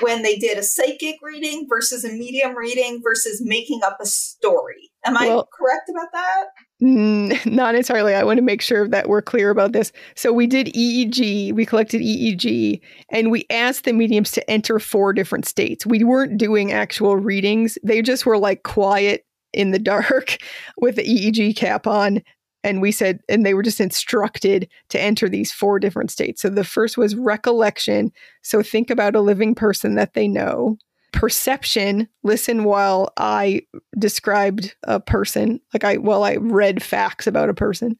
when 0.00 0.22
they 0.22 0.36
did 0.36 0.58
a 0.58 0.62
psychic 0.62 1.16
reading 1.22 1.66
versus 1.68 2.04
a 2.04 2.08
medium 2.08 2.56
reading 2.56 3.00
versus 3.02 3.40
making 3.44 3.80
up 3.84 3.98
a 4.00 4.06
story. 4.06 4.90
Am 5.06 5.16
I 5.16 5.28
well, 5.28 5.48
correct 5.52 5.90
about 5.90 6.08
that? 6.12 6.46
Not 7.46 7.74
entirely. 7.74 8.14
I 8.14 8.24
want 8.24 8.38
to 8.38 8.42
make 8.42 8.62
sure 8.62 8.88
that 8.88 9.08
we're 9.08 9.22
clear 9.22 9.50
about 9.50 9.72
this. 9.72 9.92
So 10.16 10.32
we 10.32 10.46
did 10.46 10.68
EEG, 10.68 11.52
we 11.52 11.64
collected 11.66 12.00
EEG, 12.00 12.80
and 13.10 13.30
we 13.30 13.46
asked 13.50 13.84
the 13.84 13.92
mediums 13.92 14.30
to 14.32 14.50
enter 14.50 14.78
four 14.78 15.12
different 15.12 15.46
states. 15.46 15.86
We 15.86 16.02
weren't 16.02 16.38
doing 16.38 16.72
actual 16.72 17.16
readings, 17.16 17.78
they 17.82 18.02
just 18.02 18.26
were 18.26 18.38
like 18.38 18.62
quiet 18.62 19.24
in 19.52 19.70
the 19.70 19.78
dark 19.78 20.38
with 20.78 20.96
the 20.96 21.04
EEG 21.04 21.56
cap 21.56 21.86
on 21.86 22.22
and 22.64 22.80
we 22.80 22.90
said 22.90 23.20
and 23.28 23.46
they 23.46 23.54
were 23.54 23.62
just 23.62 23.80
instructed 23.80 24.68
to 24.88 25.00
enter 25.00 25.28
these 25.28 25.52
four 25.52 25.78
different 25.78 26.10
states. 26.10 26.42
So 26.42 26.48
the 26.48 26.64
first 26.64 26.96
was 26.96 27.14
recollection. 27.14 28.10
So 28.42 28.62
think 28.62 28.90
about 28.90 29.14
a 29.14 29.20
living 29.20 29.54
person 29.54 29.94
that 29.94 30.14
they 30.14 30.26
know. 30.26 30.78
Perception 31.12 32.08
listen 32.24 32.64
while 32.64 33.12
i 33.18 33.62
described 33.96 34.74
a 34.82 34.98
person 34.98 35.60
like 35.72 35.84
i 35.84 35.96
while 35.96 36.24
i 36.24 36.34
read 36.36 36.82
facts 36.82 37.28
about 37.28 37.48
a 37.48 37.54
person. 37.54 37.96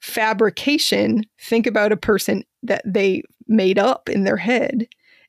Fabrication 0.00 1.24
think 1.40 1.66
about 1.66 1.92
a 1.92 1.96
person 1.96 2.44
that 2.62 2.82
they 2.86 3.22
made 3.48 3.78
up 3.78 4.08
in 4.08 4.24
their 4.24 4.36
head. 4.38 4.86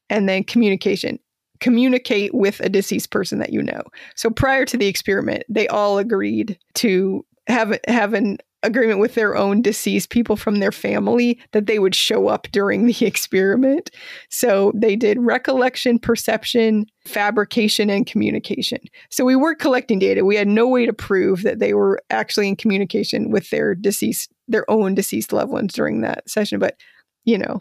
And 0.09 0.29
then 0.29 0.45
communication 0.45 1.19
communicate 1.59 2.33
with 2.33 2.59
a 2.59 2.69
deceased 2.69 3.09
person 3.09 3.39
that 3.39 3.51
you 3.51 3.63
know. 3.63 3.81
So 4.15 4.29
prior 4.29 4.63
to 4.65 4.77
the 4.77 4.87
experiment 4.87 5.43
they 5.49 5.67
all 5.67 5.97
agreed 5.97 6.57
to 6.75 7.25
have 7.47 7.77
have 7.87 8.13
an 8.13 8.37
agreement 8.63 9.00
with 9.00 9.15
their 9.15 9.36
own 9.36 9.62
deceased 9.62 10.10
people 10.10 10.36
from 10.36 10.56
their 10.56 10.72
family 10.72 11.39
that 11.52 11.67
they 11.67 11.80
would 11.80 11.96
show 11.96 12.28
up 12.28 12.48
during 12.52 12.86
the 12.86 12.98
experiment. 13.06 13.89
So 14.30 14.72
they 14.76 14.96
did 14.96 15.20
recollection, 15.20 16.00
perception, 16.00 16.86
fabrication, 17.06 17.89
and 17.89 18.06
communication. 18.06 18.80
So 19.10 19.26
we 19.26 19.36
were 19.36 19.56
collecting 19.56 20.00
data. 20.00 20.26
We 20.26 20.36
had 20.36 20.48
no 20.48 20.67
way 20.67 20.86
to 20.86 20.93
prove 20.93 21.43
that 21.43 21.60
they 21.60 21.74
were 21.74 22.02
actually 22.10 22.48
in 22.48 22.56
communication 22.56 23.32
with 23.32 23.50
their 23.50 23.76
deceased, 23.76 24.32
their 24.48 24.70
own 24.70 24.96
deceased 24.96 25.32
loved 25.32 25.52
ones 25.52 25.74
during 25.74 26.02
that 26.02 26.30
session. 26.30 26.60
But, 26.60 26.78
you 27.26 27.38
know, 27.38 27.60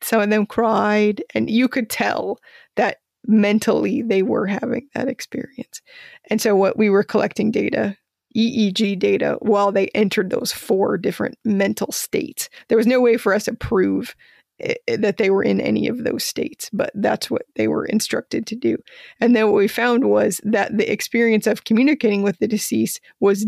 some 0.00 0.20
of 0.20 0.30
them 0.30 0.46
cried, 0.46 1.22
and 1.34 1.50
you 1.50 1.68
could 1.68 1.90
tell 1.90 2.38
that 2.76 2.98
mentally 3.26 4.02
they 4.02 4.22
were 4.22 4.46
having 4.46 4.88
that 4.94 5.08
experience. 5.08 5.82
And 6.30 6.40
so 6.40 6.56
what 6.56 6.78
we 6.78 6.88
were 6.88 7.02
collecting 7.02 7.50
data 7.50 7.96
EEG 8.36 8.98
data 8.98 9.36
while 9.40 9.72
they 9.72 9.88
entered 9.88 10.30
those 10.30 10.52
four 10.52 10.96
different 10.96 11.36
mental 11.44 11.92
states. 11.92 12.48
There 12.68 12.78
was 12.78 12.86
no 12.86 13.00
way 13.00 13.16
for 13.16 13.34
us 13.34 13.44
to 13.44 13.54
prove 13.54 14.14
eh, 14.60 14.74
eh, 14.88 14.96
that 14.98 15.16
they 15.16 15.30
were 15.30 15.42
in 15.42 15.60
any 15.60 15.88
of 15.88 16.04
those 16.04 16.24
states, 16.24 16.70
but 16.72 16.90
that's 16.94 17.30
what 17.30 17.42
they 17.56 17.68
were 17.68 17.84
instructed 17.86 18.46
to 18.46 18.56
do. 18.56 18.76
And 19.20 19.34
then 19.34 19.46
what 19.46 19.56
we 19.56 19.68
found 19.68 20.04
was 20.04 20.40
that 20.44 20.76
the 20.76 20.90
experience 20.90 21.46
of 21.46 21.64
communicating 21.64 22.22
with 22.22 22.38
the 22.38 22.48
deceased 22.48 23.00
was 23.20 23.46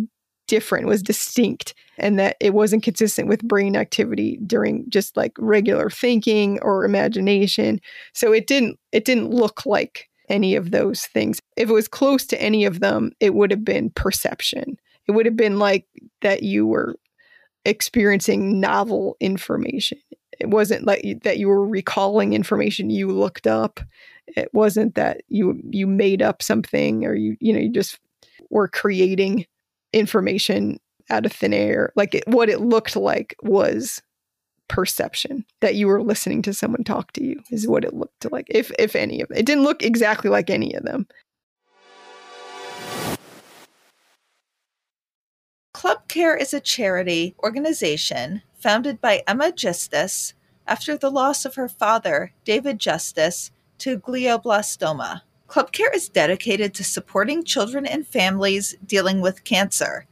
different, 0.49 0.87
was 0.87 1.03
distinct, 1.03 1.75
and 1.99 2.19
that 2.19 2.37
it 2.41 2.53
wasn't 2.53 2.83
consistent 2.83 3.29
with 3.29 3.43
brain 3.43 3.77
activity 3.77 4.39
during 4.47 4.85
just 4.91 5.17
like 5.17 5.33
regular 5.39 5.89
thinking 5.89 6.59
or 6.61 6.85
imagination. 6.85 7.81
So 8.13 8.33
it 8.33 8.47
didn't 8.47 8.79
it 8.91 9.05
didn't 9.05 9.31
look 9.31 9.65
like 9.65 10.09
any 10.29 10.55
of 10.55 10.71
those 10.71 11.07
things. 11.07 11.41
If 11.57 11.69
it 11.69 11.73
was 11.73 11.89
close 11.89 12.25
to 12.27 12.41
any 12.41 12.65
of 12.65 12.81
them, 12.81 13.13
it 13.21 13.35
would 13.35 13.51
have 13.51 13.65
been 13.65 13.91
perception. 13.91 14.77
It 15.07 15.13
would 15.13 15.27
have 15.27 15.37
been 15.37 15.59
like 15.59 15.87
that 16.21 16.43
you 16.43 16.67
were 16.67 16.97
experiencing 17.65 18.61
novel 18.61 19.17
information. 19.21 19.99
It 20.41 20.49
wasn't 20.49 20.85
like 20.85 21.23
that 21.23 21.39
you 21.39 21.49
were 21.49 21.67
recalling 21.67 22.33
information 22.33 22.91
you 22.91 23.09
looked 23.09 23.47
up. 23.47 23.81
It 24.29 24.49
wasn't 24.53 24.95
that 24.95 25.23
you 25.29 25.61
you 25.71 25.87
made 25.87 26.23
up 26.23 26.43
something 26.43 27.05
or 27.05 27.15
you 27.15 27.37
you 27.41 27.53
know 27.53 27.59
you 27.59 27.71
just 27.71 27.99
were 28.51 28.69
creating 28.69 29.47
information 29.93 30.79
out 31.11 31.27
of 31.27 31.33
thin 31.33 31.53
air. 31.53 31.93
Like 31.97 32.15
it, 32.15 32.25
what 32.27 32.49
it 32.49 32.61
looked 32.61 32.97
like 32.97 33.37
was 33.43 34.03
perception 34.73 35.45
that 35.61 35.75
you 35.75 35.87
were 35.87 36.03
listening 36.03 36.41
to 36.41 36.55
someone 36.55 36.83
talk 36.83 37.13
to 37.13 37.23
you 37.23 37.43
is 37.51 37.69
what 37.69 37.85
it 37.85 37.93
looked 37.93 38.33
like 38.33 38.47
if 38.49 38.73
if 38.79 38.97
any 38.97 39.21
of 39.21 39.31
it. 39.31 39.37
it 39.37 39.45
didn't 39.45 39.65
look 39.65 39.83
exactly 39.83 40.31
like 40.31 40.49
any 40.49 40.73
of 40.73 40.83
them 40.83 41.07
club 45.75 46.09
care 46.09 46.35
is 46.35 46.55
a 46.55 46.61
charity 46.61 47.35
organization 47.45 48.41
founded 48.55 48.99
by 49.03 49.23
emma 49.27 49.53
justice 49.53 50.33
after 50.67 50.97
the 50.97 51.11
loss 51.11 51.45
of 51.45 51.57
her 51.57 51.69
father 51.69 52.33
david 52.47 52.79
justice 52.79 53.51
to 53.77 53.99
glioblastoma 53.99 55.21
club 55.49 55.71
care 55.71 55.95
is 55.95 56.09
dedicated 56.09 56.73
to 56.73 56.83
supporting 56.83 57.45
children 57.45 57.85
and 57.85 58.07
families 58.07 58.75
dealing 58.87 59.21
with 59.21 59.45
cancer 59.45 60.07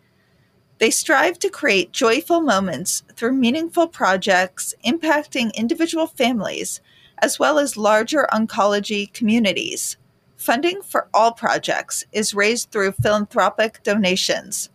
they 0.80 0.90
strive 0.90 1.38
to 1.38 1.50
create 1.50 1.92
joyful 1.92 2.40
moments 2.40 3.04
through 3.14 3.32
meaningful 3.32 3.86
projects 3.86 4.74
impacting 4.84 5.54
individual 5.54 6.06
families 6.06 6.80
as 7.18 7.38
well 7.38 7.58
as 7.58 7.76
larger 7.76 8.26
oncology 8.32 9.12
communities. 9.12 9.98
Funding 10.36 10.80
for 10.80 11.06
all 11.12 11.32
projects 11.32 12.06
is 12.12 12.32
raised 12.32 12.70
through 12.70 12.92
philanthropic 12.92 13.82
donations. 13.82 14.70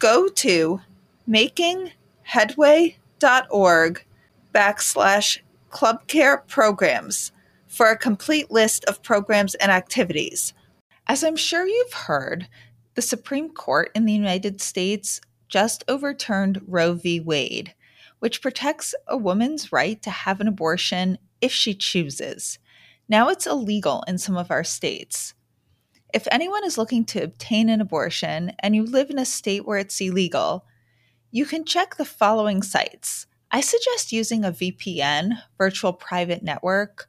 Go 0.00 0.26
to 0.28 0.80
makingheadway.org 1.28 4.04
backslash 4.52 5.38
clubcare 5.70 6.44
programs 6.48 7.30
for 7.68 7.90
a 7.90 7.96
complete 7.96 8.50
list 8.50 8.84
of 8.86 9.04
programs 9.04 9.54
and 9.56 9.70
activities. 9.70 10.52
As 11.06 11.22
I'm 11.22 11.36
sure 11.36 11.66
you've 11.66 11.92
heard, 11.92 12.48
the 12.94 13.02
Supreme 13.02 13.50
Court 13.50 13.92
in 13.94 14.04
the 14.04 14.12
United 14.12 14.60
States 14.60 15.20
just 15.54 15.84
overturned 15.86 16.60
Roe 16.66 16.94
v. 16.94 17.20
Wade, 17.20 17.76
which 18.18 18.42
protects 18.42 18.92
a 19.06 19.16
woman's 19.16 19.70
right 19.70 20.02
to 20.02 20.10
have 20.10 20.40
an 20.40 20.48
abortion 20.48 21.16
if 21.40 21.52
she 21.52 21.74
chooses. 21.74 22.58
Now 23.08 23.28
it's 23.28 23.46
illegal 23.46 24.02
in 24.08 24.18
some 24.18 24.36
of 24.36 24.50
our 24.50 24.64
states. 24.64 25.32
If 26.12 26.26
anyone 26.32 26.64
is 26.64 26.76
looking 26.76 27.04
to 27.04 27.22
obtain 27.22 27.68
an 27.68 27.80
abortion 27.80 28.50
and 28.58 28.74
you 28.74 28.82
live 28.82 29.10
in 29.10 29.18
a 29.20 29.24
state 29.24 29.64
where 29.64 29.78
it's 29.78 30.00
illegal, 30.00 30.66
you 31.30 31.46
can 31.46 31.64
check 31.64 31.94
the 31.94 32.04
following 32.04 32.60
sites. 32.60 33.28
I 33.52 33.60
suggest 33.60 34.10
using 34.10 34.44
a 34.44 34.50
VPN, 34.50 35.40
virtual 35.56 35.92
private 35.92 36.42
network, 36.42 37.08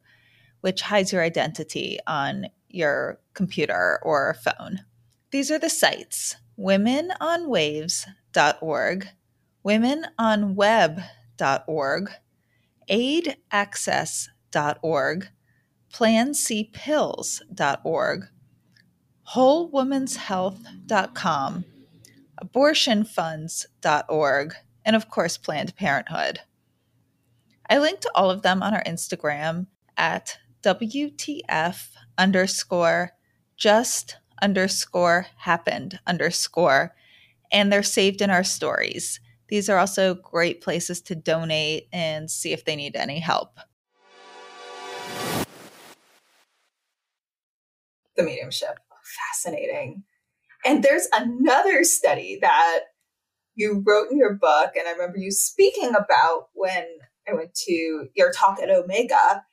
which 0.62 0.82
hides 0.82 1.12
your 1.12 1.24
identity 1.24 1.98
on 2.06 2.50
your 2.70 3.20
computer 3.34 4.00
or 4.04 4.36
phone. 4.36 4.82
These 5.32 5.50
are 5.50 5.58
the 5.58 5.72
sites 5.72 6.36
womenonwaves.org, 6.58 8.25
womenonweb.org, 9.66 12.12
aidaccess.org, 12.90 15.30
plancpills.org, 15.94 18.28
wholewomenshealth.com, 19.34 21.66
abortionfunds.org, 22.44 24.54
and 24.86 24.96
of 24.96 25.10
course, 25.10 25.38
Planned 25.38 25.76
Parenthood. 25.76 26.40
I 27.68 27.80
linked 27.80 28.04
to 28.04 28.12
all 28.14 28.30
of 28.30 28.44
them 28.44 28.62
on 28.62 28.74
our 28.74 28.84
Instagram 28.84 29.68
at 29.98 30.38
WTF 30.62 31.88
underscore 32.18 33.12
just 33.58 34.18
underscore 34.42 35.28
happened 35.38 36.00
underscore, 36.06 36.94
and 37.56 37.72
they're 37.72 37.84
saved 37.84 38.22
in 38.22 38.30
our 38.30 38.43
stories. 38.43 39.22
These 39.47 39.70
are 39.70 39.78
also 39.78 40.14
great 40.14 40.62
places 40.62 41.01
to 41.03 41.16
donate 41.16 41.88
and 41.93 42.30
see 42.30 42.51
if 42.51 42.66
they 42.66 42.76
need 42.76 42.97
any 42.97 43.20
help. 43.20 43.58
The 48.18 48.24
mediumship. 48.24 48.78
Fascinating. 49.32 50.03
And 50.66 50.84
there's 50.84 51.08
another 51.14 51.86
study 51.86 52.39
that 52.41 52.80
you 53.56 53.82
wrote 53.88 54.12
in 54.12 54.18
your 54.18 54.34
book, 54.34 54.72
and 54.76 54.86
I 54.86 54.91
remember 54.91 55.18
you 55.18 55.32
speaking 55.32 55.91
about 55.95 56.47
when 56.53 56.86
I 57.26 57.34
went 57.34 57.53
to 57.53 58.08
your 58.16 58.34
talk 58.34 58.60
at 58.62 58.70
Omega, 58.70 59.45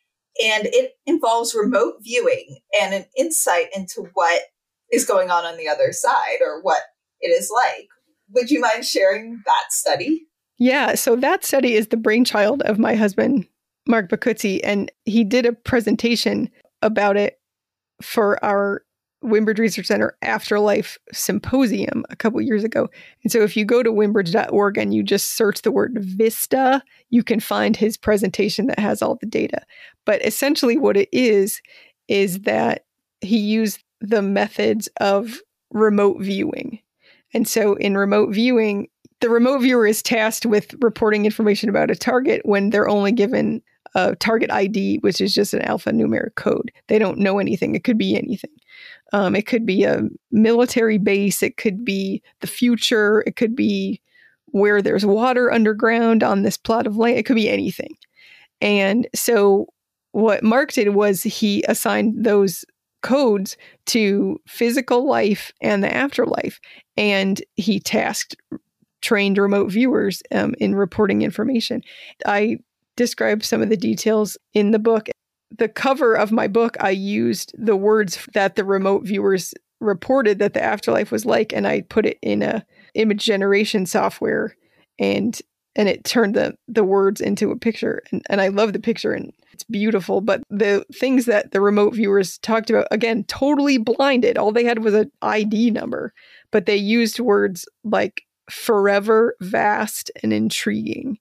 and 0.43 0.67
it 0.67 0.95
involves 1.07 1.55
remote 1.55 1.99
viewing 2.03 2.59
and 2.81 2.95
an 2.95 3.05
insight 3.17 3.69
into 3.77 4.09
what 4.15 4.43
is 4.91 5.05
going 5.05 5.31
on 5.31 5.45
on 5.45 5.57
the 5.57 5.69
other 5.69 5.93
side 5.93 6.39
or 6.45 6.61
what 6.63 6.83
it 7.23 7.29
is 7.29 7.51
like. 7.55 7.89
Would 8.35 8.51
you 8.51 8.61
mind 8.61 8.85
sharing 8.85 9.41
that 9.47 9.65
study? 9.71 10.27
Yeah, 10.59 10.95
so 10.95 11.17
that 11.17 11.45
study 11.45 11.75
is 11.75 11.89
the 11.89 11.97
brainchild 11.97 12.63
of 12.63 12.79
my 12.79 12.95
husband, 12.95 13.47
Mark 13.87 14.09
Boccuzzi, 14.09 14.61
and 14.63 14.91
he 15.05 15.25
did 15.25 15.47
a 15.47 15.53
presentation 15.53 16.51
about 16.83 17.17
it 17.17 17.41
for 18.01 18.43
our 18.45 18.83
Windbridge 19.23 19.59
Research 19.59 19.87
Center 19.87 20.17
Afterlife 20.23 20.99
Symposium 21.13 22.05
a 22.11 22.17
couple 22.17 22.41
years 22.41 22.65
ago. 22.65 22.89
And 23.23 23.31
so 23.31 23.41
if 23.41 23.57
you 23.57 23.65
go 23.65 23.83
to 23.83 23.93
windbridge.org 23.93 24.79
and 24.79 24.93
you 24.93 25.03
just 25.03 25.37
search 25.37 25.63
the 25.63 25.71
word 25.71 25.97
VISTA, 26.01 26.83
you 27.11 27.23
can 27.23 27.39
find 27.39 27.77
his 27.77 27.97
presentation 27.97 28.67
that 28.67 28.81
has 28.81 29.01
all 29.01 29.17
the 29.17 29.27
data. 29.27 29.63
But 30.05 30.25
essentially, 30.27 30.77
what 30.77 30.97
it 30.97 31.09
is, 31.13 31.61
is 32.09 32.41
that 32.41 32.85
he 33.21 33.39
used 33.39 33.83
the 34.01 34.23
methods 34.23 34.89
of 35.01 35.41
remote 35.71 36.21
viewing. 36.21 36.81
And 37.35 37.49
so 37.49 37.75
in 37.75 37.97
remote 37.97 38.35
viewing, 38.35 38.89
the 39.21 39.31
remote 39.31 39.61
viewer 39.61 39.87
is 39.87 40.03
tasked 40.03 40.47
with 40.47 40.75
reporting 40.81 41.25
information 41.25 41.69
about 41.69 41.91
a 41.91 41.97
target 41.97 42.43
when 42.45 42.71
they're 42.71 42.89
only 42.89 43.13
given 43.13 43.63
a 43.95 44.17
target 44.17 44.51
ID, 44.51 44.99
which 44.99 45.21
is 45.21 45.35
just 45.35 45.55
an 45.55 45.63
alphanumeric 45.63 46.35
code. 46.35 46.73
They 46.89 46.99
don't 46.99 47.19
know 47.19 47.39
anything. 47.39 47.75
It 47.75 47.85
could 47.85 47.99
be 47.99 48.17
anything. 48.17 48.51
Um, 49.13 49.37
it 49.37 49.47
could 49.47 49.67
be 49.67 49.85
a 49.85 50.09
military 50.31 50.99
base. 50.99 51.43
It 51.43 51.57
could 51.57 51.85
be 51.85 52.23
the 52.41 52.47
future. 52.47 53.23
It 53.27 53.37
could 53.37 53.55
be 53.55 54.01
where 54.47 54.81
there's 54.83 55.05
water 55.05 55.53
underground 55.53 56.23
on 56.23 56.43
this 56.43 56.57
plot 56.57 56.87
of 56.87 56.97
land. 56.97 57.19
It 57.19 57.27
could 57.27 57.37
be 57.37 57.49
anything. 57.49 57.97
And 58.61 59.07
so 59.15 59.67
what 60.13 60.43
Mark 60.43 60.73
did 60.73 60.91
was 60.91 61.23
he 61.23 61.65
assigned 61.69 62.25
those 62.25 62.65
codes 63.03 63.57
to 63.87 64.41
physical 64.47 65.07
life 65.07 65.53
and 65.61 65.83
the 65.83 65.95
afterlife. 65.95 66.61
And 66.97 67.43
he 67.55 67.81
tasked 67.81 68.37
trained 69.01 69.37
remote 69.37 69.71
viewers 69.71 70.23
um, 70.31 70.55
in 70.59 70.75
reporting 70.75 71.23
information. 71.23 71.83
I 72.25 72.59
describe 72.97 73.45
some 73.45 73.61
of 73.61 73.69
the 73.69 73.77
details 73.77 74.39
in 74.55 74.71
the 74.71 74.79
book. 74.79 75.09
The 75.59 75.69
cover 75.69 76.15
of 76.15 76.33
my 76.33 76.49
book, 76.49 76.77
I 76.81 76.91
used 76.91 77.53
the 77.59 77.77
words 77.77 78.27
that 78.33 78.55
the 78.55 78.65
remote 78.65 79.05
viewers 79.05 79.53
reported 79.81 80.39
that 80.39 80.55
the 80.55 80.63
afterlife 80.63 81.11
was 81.11 81.27
like, 81.27 81.53
and 81.53 81.67
I 81.67 81.83
put 81.83 82.07
it 82.07 82.19
in 82.23 82.43
a 82.43 82.65
image 82.95 83.25
generation 83.25 83.85
software, 83.85 84.57
and 84.99 85.39
and 85.77 85.89
it 85.89 86.05
turned 86.05 86.35
the 86.35 86.55
the 86.69 86.85
words 86.85 87.21
into 87.21 87.51
a 87.51 87.59
picture. 87.59 88.03
And, 88.11 88.23
and 88.29 88.41
I 88.41 88.49
love 88.49 88.73
the 88.73 88.81
picture, 88.81 89.13
and 89.13 89.33
it's 89.53 89.65
beautiful. 89.65 90.21
But 90.21 90.43
the 90.51 90.85
things 90.95 91.27
that 91.27 91.53
the 91.53 91.61
remote 91.61 91.95
viewers 91.95 92.39
talked 92.39 92.71
about, 92.71 92.89
again, 92.91 93.25
totally 93.25 93.79
blinded. 93.79 94.39
All 94.39 94.53
they 94.53 94.65
had 94.65 94.81
was 94.81 94.95
an 94.95 95.11
ID 95.23 95.71
number, 95.71 96.13
but 96.51 96.67
they 96.67 96.77
used 96.77 97.21
words 97.21 97.67
like 97.85 98.23
forever, 98.51 99.37
vast, 99.41 100.11
and 100.23 100.33
intriguing. 100.33 101.19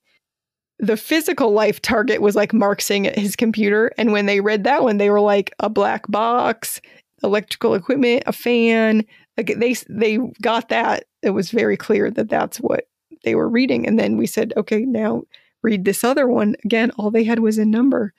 The 0.79 0.97
physical 0.97 1.51
life 1.51 1.81
target 1.81 2.21
was 2.21 2.35
like 2.35 2.53
Mark 2.53 2.81
saying 2.81 3.07
at 3.07 3.17
his 3.17 3.35
computer. 3.35 3.91
And 3.97 4.11
when 4.11 4.25
they 4.25 4.41
read 4.41 4.63
that 4.63 4.83
one, 4.83 4.97
they 4.97 5.11
were 5.11 5.21
like 5.21 5.53
a 5.59 5.69
black 5.69 6.07
box, 6.09 6.81
electrical 7.23 7.75
equipment, 7.75 8.23
a 8.25 8.33
fan. 8.33 9.05
Like 9.37 9.53
they 9.57 9.75
they 9.89 10.17
got 10.41 10.69
that. 10.69 11.05
It 11.21 11.29
was 11.31 11.51
very 11.51 11.77
clear 11.77 12.09
that 12.11 12.29
that's 12.29 12.57
what 12.57 12.85
they 13.23 13.35
were 13.35 13.49
reading. 13.49 13.87
And 13.87 13.99
then 13.99 14.17
we 14.17 14.27
said, 14.27 14.53
okay, 14.57 14.81
now 14.81 15.23
read 15.61 15.85
this 15.85 16.03
other 16.03 16.27
one. 16.27 16.55
Again, 16.63 16.91
all 16.97 17.11
they 17.11 17.23
had 17.23 17.39
was 17.39 17.57
a 17.57 17.65
number. 17.65 18.13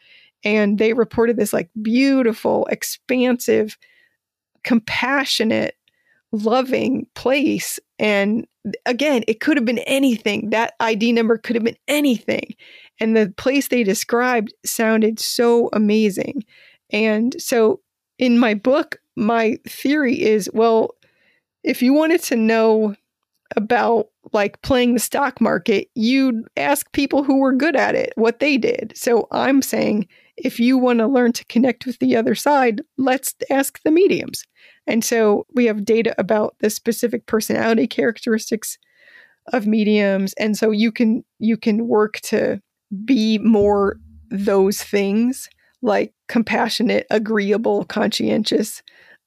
And 0.45 0.79
they 0.79 0.93
reported 0.93 1.37
this 1.37 1.53
like 1.53 1.71
beautiful, 1.81 2.67
expansive, 2.67 3.77
compassionate, 4.65 5.77
loving 6.33 7.07
place. 7.15 7.79
And 7.99 8.47
again, 8.87 9.23
it 9.29 9.41
could 9.41 9.57
have 9.57 9.67
been 9.67 9.79
anything. 9.81 10.51
That 10.51 10.75
ID 10.81 11.13
number 11.13 11.39
could 11.39 11.57
have 11.57 11.65
been 11.65 11.77
anything. 11.89 12.55
And 13.01 13.17
the 13.17 13.33
place 13.37 13.69
they 13.69 13.85
described 13.85 14.53
sounded 14.65 15.21
so 15.21 15.69
amazing. 15.73 16.45
And 16.91 17.41
so 17.41 17.81
in 18.19 18.39
my 18.39 18.55
book, 18.55 19.01
my 19.17 19.59
theory 19.67 20.21
is 20.21 20.49
well, 20.53 20.95
if 21.63 21.83
you 21.83 21.93
wanted 21.93 22.23
to 22.25 22.37
know 22.37 22.97
about 23.57 24.09
like 24.33 24.61
playing 24.63 24.95
the 24.95 25.01
stock 25.01 25.41
market, 25.41 25.89
you'd 25.95 26.45
ask 26.57 26.91
people 26.93 27.25
who 27.25 27.39
were 27.39 27.53
good 27.53 27.77
at 27.77 27.95
it 27.95 28.13
what 28.17 28.39
they 28.39 28.57
did. 28.57 28.93
So 28.95 29.27
I'm 29.31 29.63
saying 29.63 30.09
if 30.37 30.59
you 30.59 30.79
want 30.79 31.01
to 31.01 31.07
learn 31.07 31.33
to 31.33 31.45
connect 31.47 31.87
with 31.87 31.99
the 31.99 32.17
other 32.17 32.35
side, 32.35 32.81
let's 32.97 33.35
ask 33.51 33.83
the 33.83 33.91
mediums. 33.91 34.45
And 34.87 35.05
so 35.05 35.47
we 35.55 35.67
have 35.67 35.85
data 35.85 36.15
about 36.19 36.57
the 36.61 36.71
specific 36.71 37.27
personality 37.27 37.87
characteristics 37.87 38.79
of 39.53 39.67
mediums 39.67 40.35
and 40.35 40.57
so 40.57 40.71
you 40.71 40.93
can 40.93 41.25
you 41.41 41.57
can 41.57 41.89
work 41.89 42.21
to 42.21 42.63
be 43.05 43.39
more 43.39 43.99
those 44.31 44.83
things 44.83 45.49
like 45.83 46.15
compassionate, 46.29 47.07
agreeable, 47.11 47.85
conscientious, 47.85 48.83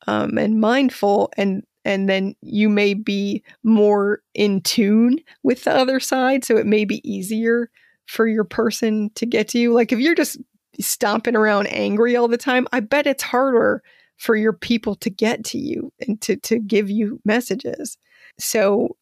um, 0.07 0.37
and 0.37 0.59
mindful 0.59 1.31
and 1.37 1.63
and 1.85 2.09
then 2.09 2.35
you 2.41 2.67
may 2.67 2.93
be 2.93 3.43
more 3.63 4.19
in 4.33 4.59
tune 4.61 5.19
with 5.43 5.63
the 5.63 5.73
other 5.73 5.99
side 5.99 6.43
so 6.43 6.57
it 6.57 6.65
may 6.65 6.83
be 6.83 7.07
easier 7.09 7.69
for 8.07 8.27
your 8.27 8.43
person 8.43 9.09
to 9.15 9.25
get 9.25 9.47
to 9.49 9.59
you. 9.59 9.73
Like 9.73 9.91
if 9.91 9.99
you're 9.99 10.15
just 10.15 10.37
stomping 10.79 11.35
around 11.35 11.67
angry 11.67 12.17
all 12.17 12.27
the 12.27 12.37
time 12.37 12.67
i 12.73 12.81
bet 12.81 13.07
it's 13.07 13.23
harder 13.23 13.81
for 14.17 14.35
your 14.35 14.53
people 14.53 14.95
to 14.95 15.09
get 15.09 15.43
to 15.45 15.57
you 15.57 15.91
and 16.05 16.21
to 16.21 16.35
to 16.37 16.59
give 16.59 16.89
you 16.89 17.19
messages. 17.25 17.97
So 18.39 18.95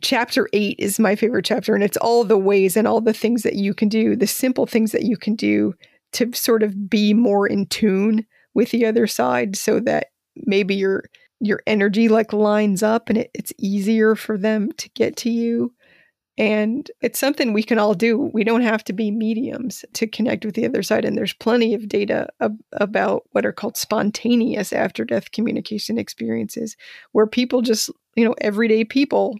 chapter 0.00 0.48
8 0.52 0.76
is 0.78 0.98
my 0.98 1.14
favorite 1.14 1.44
chapter 1.44 1.74
and 1.74 1.84
it's 1.84 1.96
all 1.98 2.24
the 2.24 2.38
ways 2.38 2.76
and 2.76 2.86
all 2.86 3.00
the 3.00 3.12
things 3.12 3.42
that 3.42 3.56
you 3.56 3.74
can 3.74 3.88
do 3.88 4.16
the 4.16 4.26
simple 4.26 4.66
things 4.66 4.92
that 4.92 5.02
you 5.02 5.18
can 5.18 5.36
do 5.36 5.74
to 6.12 6.32
sort 6.32 6.62
of 6.62 6.88
be 6.88 7.12
more 7.12 7.46
in 7.46 7.66
tune 7.66 8.26
with 8.54 8.70
the 8.70 8.86
other 8.86 9.06
side 9.06 9.54
so 9.54 9.80
that 9.80 10.08
maybe 10.46 10.74
you're 10.74 11.04
your 11.42 11.60
energy 11.66 12.08
like 12.08 12.32
lines 12.32 12.82
up 12.82 13.08
and 13.08 13.18
it, 13.18 13.30
it's 13.34 13.52
easier 13.58 14.14
for 14.14 14.38
them 14.38 14.70
to 14.72 14.88
get 14.90 15.16
to 15.16 15.30
you. 15.30 15.74
And 16.38 16.90
it's 17.02 17.18
something 17.18 17.52
we 17.52 17.62
can 17.62 17.78
all 17.78 17.94
do. 17.94 18.30
We 18.32 18.42
don't 18.42 18.62
have 18.62 18.82
to 18.84 18.92
be 18.92 19.10
mediums 19.10 19.84
to 19.92 20.06
connect 20.06 20.46
with 20.46 20.54
the 20.54 20.64
other 20.64 20.82
side. 20.82 21.04
And 21.04 21.16
there's 21.16 21.34
plenty 21.34 21.74
of 21.74 21.88
data 21.88 22.28
ab- 22.40 22.58
about 22.72 23.24
what 23.32 23.44
are 23.44 23.52
called 23.52 23.76
spontaneous 23.76 24.72
after 24.72 25.04
death 25.04 25.32
communication 25.32 25.98
experiences, 25.98 26.76
where 27.10 27.26
people 27.26 27.60
just, 27.60 27.90
you 28.14 28.24
know, 28.24 28.34
everyday 28.40 28.84
people 28.84 29.36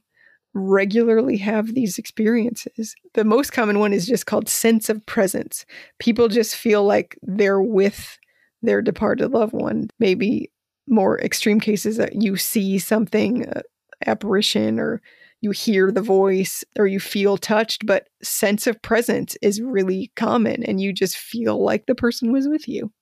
regularly 0.54 1.38
have 1.38 1.72
these 1.72 1.96
experiences. 1.96 2.94
The 3.14 3.24
most 3.24 3.52
common 3.52 3.78
one 3.78 3.94
is 3.94 4.06
just 4.06 4.26
called 4.26 4.48
sense 4.48 4.90
of 4.90 5.06
presence. 5.06 5.64
People 5.98 6.28
just 6.28 6.54
feel 6.56 6.84
like 6.84 7.16
they're 7.22 7.62
with 7.62 8.18
their 8.60 8.82
departed 8.82 9.30
loved 9.30 9.54
one. 9.54 9.88
Maybe 9.98 10.51
more 10.92 11.20
extreme 11.20 11.58
cases 11.58 11.96
that 11.96 12.22
you 12.22 12.36
see 12.36 12.78
something, 12.78 13.48
uh, 13.48 13.62
apparition, 14.06 14.78
or 14.78 15.00
you 15.40 15.50
hear 15.50 15.90
the 15.90 16.02
voice, 16.02 16.62
or 16.78 16.86
you 16.86 17.00
feel 17.00 17.36
touched, 17.36 17.84
but 17.84 18.08
sense 18.22 18.66
of 18.68 18.80
presence 18.82 19.36
is 19.42 19.60
really 19.60 20.12
common 20.14 20.62
and 20.62 20.80
you 20.80 20.92
just 20.92 21.16
feel 21.16 21.62
like 21.62 21.86
the 21.86 21.94
person 21.96 22.30
was 22.30 22.46
with 22.46 22.68
you. 22.68 22.92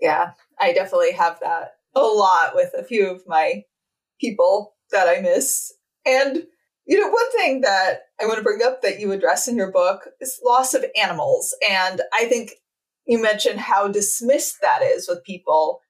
Yeah, 0.00 0.32
I 0.60 0.72
definitely 0.72 1.12
have 1.12 1.38
that 1.40 1.72
a 1.94 2.00
lot 2.00 2.54
with 2.54 2.72
a 2.76 2.84
few 2.84 3.08
of 3.08 3.22
my 3.26 3.62
people 4.20 4.74
that 4.90 5.08
I 5.08 5.20
miss. 5.20 5.72
And 6.04 6.44
you 6.88 6.98
know, 6.98 7.08
one 7.08 7.30
thing 7.32 7.60
that 7.60 8.04
I 8.18 8.24
want 8.24 8.38
to 8.38 8.42
bring 8.42 8.62
up 8.62 8.80
that 8.80 8.98
you 8.98 9.12
address 9.12 9.46
in 9.46 9.56
your 9.56 9.70
book 9.70 10.08
is 10.22 10.40
loss 10.42 10.72
of 10.72 10.86
animals. 11.00 11.54
And 11.68 12.00
I 12.14 12.24
think 12.24 12.52
you 13.06 13.20
mentioned 13.20 13.60
how 13.60 13.88
dismissed 13.88 14.56
that 14.62 14.82
is 14.82 15.06
with 15.06 15.22
people. 15.22 15.80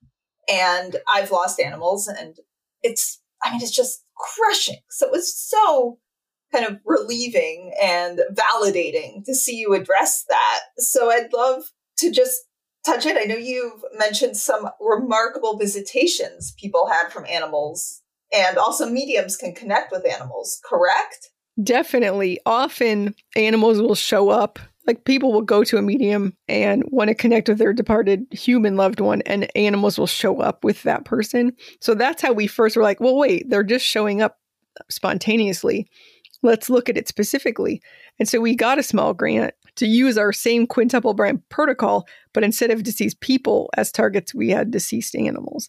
And 0.48 0.96
I've 1.12 1.30
lost 1.30 1.60
animals 1.60 2.08
and 2.08 2.36
it's, 2.82 3.20
I 3.44 3.50
mean, 3.50 3.62
it's 3.62 3.74
just 3.74 4.02
crushing. 4.16 4.80
So 4.90 5.06
it 5.06 5.12
was 5.12 5.36
so 5.36 5.98
kind 6.52 6.64
of 6.64 6.78
relieving 6.84 7.72
and 7.80 8.20
validating 8.32 9.24
to 9.24 9.34
see 9.34 9.56
you 9.56 9.74
address 9.74 10.24
that. 10.28 10.60
So 10.78 11.10
I'd 11.10 11.32
love 11.32 11.64
to 11.98 12.10
just 12.10 12.40
touch 12.86 13.04
it. 13.06 13.16
I 13.16 13.24
know 13.24 13.36
you've 13.36 13.82
mentioned 13.98 14.36
some 14.36 14.68
remarkable 14.80 15.58
visitations 15.58 16.54
people 16.58 16.88
had 16.88 17.12
from 17.12 17.26
animals 17.26 18.02
and 18.32 18.56
also 18.56 18.88
mediums 18.88 19.36
can 19.36 19.54
connect 19.54 19.90
with 19.92 20.06
animals, 20.06 20.60
correct? 20.64 21.30
Definitely. 21.62 22.38
Often 22.46 23.14
animals 23.36 23.80
will 23.80 23.94
show 23.94 24.28
up. 24.30 24.58
Like 24.88 25.04
people 25.04 25.32
will 25.32 25.42
go 25.42 25.62
to 25.64 25.76
a 25.76 25.82
medium 25.82 26.34
and 26.48 26.82
want 26.86 27.08
to 27.08 27.14
connect 27.14 27.48
with 27.48 27.58
their 27.58 27.74
departed 27.74 28.26
human 28.32 28.76
loved 28.76 29.00
one, 29.00 29.20
and 29.26 29.54
animals 29.54 29.98
will 29.98 30.06
show 30.06 30.40
up 30.40 30.64
with 30.64 30.82
that 30.82 31.04
person. 31.04 31.52
So 31.82 31.94
that's 31.94 32.22
how 32.22 32.32
we 32.32 32.46
first 32.46 32.74
were 32.74 32.82
like, 32.82 32.98
well, 32.98 33.16
wait, 33.16 33.50
they're 33.50 33.62
just 33.62 33.84
showing 33.84 34.22
up 34.22 34.38
spontaneously. 34.88 35.90
Let's 36.42 36.70
look 36.70 36.88
at 36.88 36.96
it 36.96 37.06
specifically. 37.06 37.82
And 38.18 38.26
so 38.26 38.40
we 38.40 38.56
got 38.56 38.78
a 38.78 38.82
small 38.82 39.12
grant 39.12 39.52
to 39.76 39.86
use 39.86 40.16
our 40.16 40.32
same 40.32 40.66
quintuple 40.66 41.12
blind 41.12 41.46
protocol, 41.50 42.08
but 42.32 42.42
instead 42.42 42.70
of 42.70 42.82
deceased 42.82 43.20
people 43.20 43.68
as 43.76 43.92
targets, 43.92 44.34
we 44.34 44.48
had 44.48 44.70
deceased 44.70 45.14
animals 45.14 45.68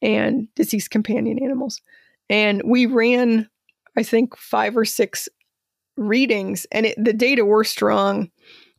and 0.00 0.46
deceased 0.54 0.90
companion 0.90 1.42
animals. 1.42 1.80
And 2.30 2.62
we 2.64 2.86
ran, 2.86 3.48
I 3.96 4.04
think, 4.04 4.36
five 4.36 4.76
or 4.76 4.84
six 4.84 5.28
readings, 5.98 6.66
and 6.72 6.86
it, 6.86 6.94
the 7.02 7.12
data 7.12 7.44
were 7.44 7.64
strong, 7.64 8.30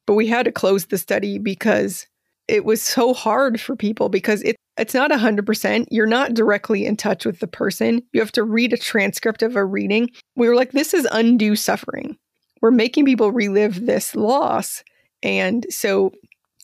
but 0.06 0.16
we 0.16 0.28
had 0.28 0.46
to 0.46 0.52
close 0.52 0.86
the 0.86 0.98
study 0.98 1.38
because 1.38 2.08
it 2.48 2.66
was 2.66 2.82
so 2.82 3.14
hard 3.14 3.60
for 3.60 3.76
people 3.76 4.10
because 4.10 4.42
it, 4.44 4.56
it's 4.78 4.94
not 4.94 5.12
100%. 5.12 5.86
You're 5.92 6.06
not 6.06 6.34
directly 6.34 6.86
in 6.86 6.98
touch 6.98 7.26
with 7.26 7.40
the 7.40 7.48
person. 7.48 8.02
You 8.12 8.20
have 8.20 8.32
to 8.34 8.44
read 8.44 8.74
a 8.74 8.78
transcript 8.78 9.44
of 9.44 9.56
a 9.56 9.64
reading. 9.64 10.10
We 10.36 10.48
were 10.48 10.56
like, 10.56 10.72
this 10.72 10.94
is 10.94 11.08
undue 11.12 11.56
suffering. 11.56 12.18
We're 12.62 12.72
making 12.72 13.06
people 13.06 13.32
relive 13.32 13.86
this 13.86 14.16
loss. 14.16 14.84
And 15.22 15.66
so 15.70 16.12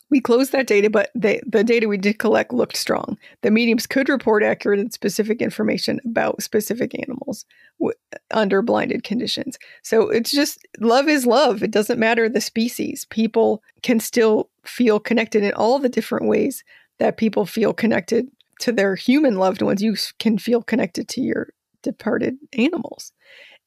we 0.10 0.20
closed 0.20 0.52
that 0.52 0.68
data, 0.68 0.90
but 0.90 1.12
they, 1.14 1.42
the 1.46 1.64
data 1.64 1.88
we 1.88 1.98
did 1.98 2.20
collect 2.20 2.54
looked 2.54 2.78
strong. 2.78 3.18
The 3.42 3.52
mediums 3.52 3.86
could 3.86 4.10
report 4.10 4.44
accurate 4.44 4.80
and 4.80 4.92
specific 4.92 5.42
information 5.42 6.00
about 6.06 6.42
specific 6.42 6.98
animals 7.00 7.46
w- 7.80 7.94
under 8.32 8.62
blinded 8.62 9.04
conditions. 9.04 9.58
So 9.84 10.10
it's 10.10 10.32
just 10.32 10.66
love 10.80 11.08
is 11.08 11.26
love. 11.26 11.62
It 11.62 11.72
doesn't 11.72 12.00
matter 12.00 12.28
the 12.28 12.42
species. 12.42 13.06
People 13.06 13.62
can 13.84 14.00
still 14.00 14.50
feel 14.64 15.00
connected 15.00 15.44
in 15.44 15.54
all 15.54 15.80
the 15.80 15.90
different 15.90 16.28
ways 16.28 16.64
that 16.98 17.18
people 17.18 17.46
feel 17.46 17.74
connected 17.74 18.28
to 18.62 18.72
their 18.72 18.96
human 18.96 19.38
loved 19.38 19.62
ones. 19.62 19.82
You 19.82 19.96
can 20.18 20.38
feel 20.38 20.62
connected 20.62 21.08
to 21.10 21.22
your 21.22 21.50
departed 21.84 22.38
animals. 22.54 23.14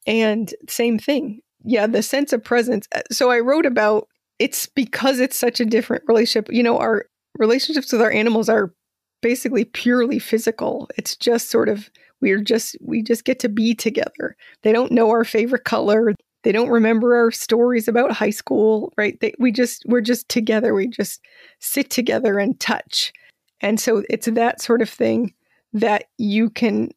And 0.07 0.53
same 0.69 0.99
thing. 0.99 1.41
Yeah, 1.65 1.87
the 1.87 2.03
sense 2.03 2.33
of 2.33 2.43
presence. 2.43 2.89
Uh, 2.95 3.03
so 3.11 3.31
I 3.31 3.39
wrote 3.39 3.67
about 3.67 4.09
it's 4.43 4.67
because 4.67 5.21
it's 5.21 5.37
such 5.37 5.61
a 5.61 5.65
different 5.65 6.03
relationship. 6.09 6.53
You 6.53 6.65
know, 6.65 6.77
our 6.77 7.07
relationships 7.39 7.93
with 7.93 8.03
our 8.03 8.11
animals 8.11 8.49
are 8.49 8.75
basically 9.21 9.65
purely 9.65 10.19
physical. 10.19 10.91
It's 10.99 11.15
just 11.15 11.49
sort 11.49 11.69
of 11.69 11.89
we're 12.21 12.43
just 12.43 12.77
we 12.81 13.05
just 13.05 13.25
get 13.25 13.39
to 13.41 13.49
be 13.49 13.73
together. 13.73 14.37
They 14.63 14.73
don't 14.73 14.91
know 14.91 15.11
our 15.11 15.25
favorite 15.25 15.63
color. 15.63 16.13
They 16.43 16.51
don't 16.51 16.71
remember 16.71 17.15
our 17.15 17.31
stories 17.31 17.87
about 17.87 18.11
high 18.11 18.31
school, 18.31 18.93
right? 18.97 19.17
They, 19.21 19.33
we 19.39 19.53
just 19.53 19.85
we're 19.87 20.01
just 20.01 20.29
together. 20.29 20.75
We 20.75 20.89
just 20.89 21.21
sit 21.61 21.89
together 21.89 22.41
and 22.41 22.59
touch. 22.59 23.13
And 23.61 23.79
so 23.79 24.03
it's 24.11 24.27
that 24.27 24.61
sort 24.61 24.83
of 24.83 24.91
thing 24.91 25.35
that 25.73 26.07
you 26.19 26.51
can 26.51 26.91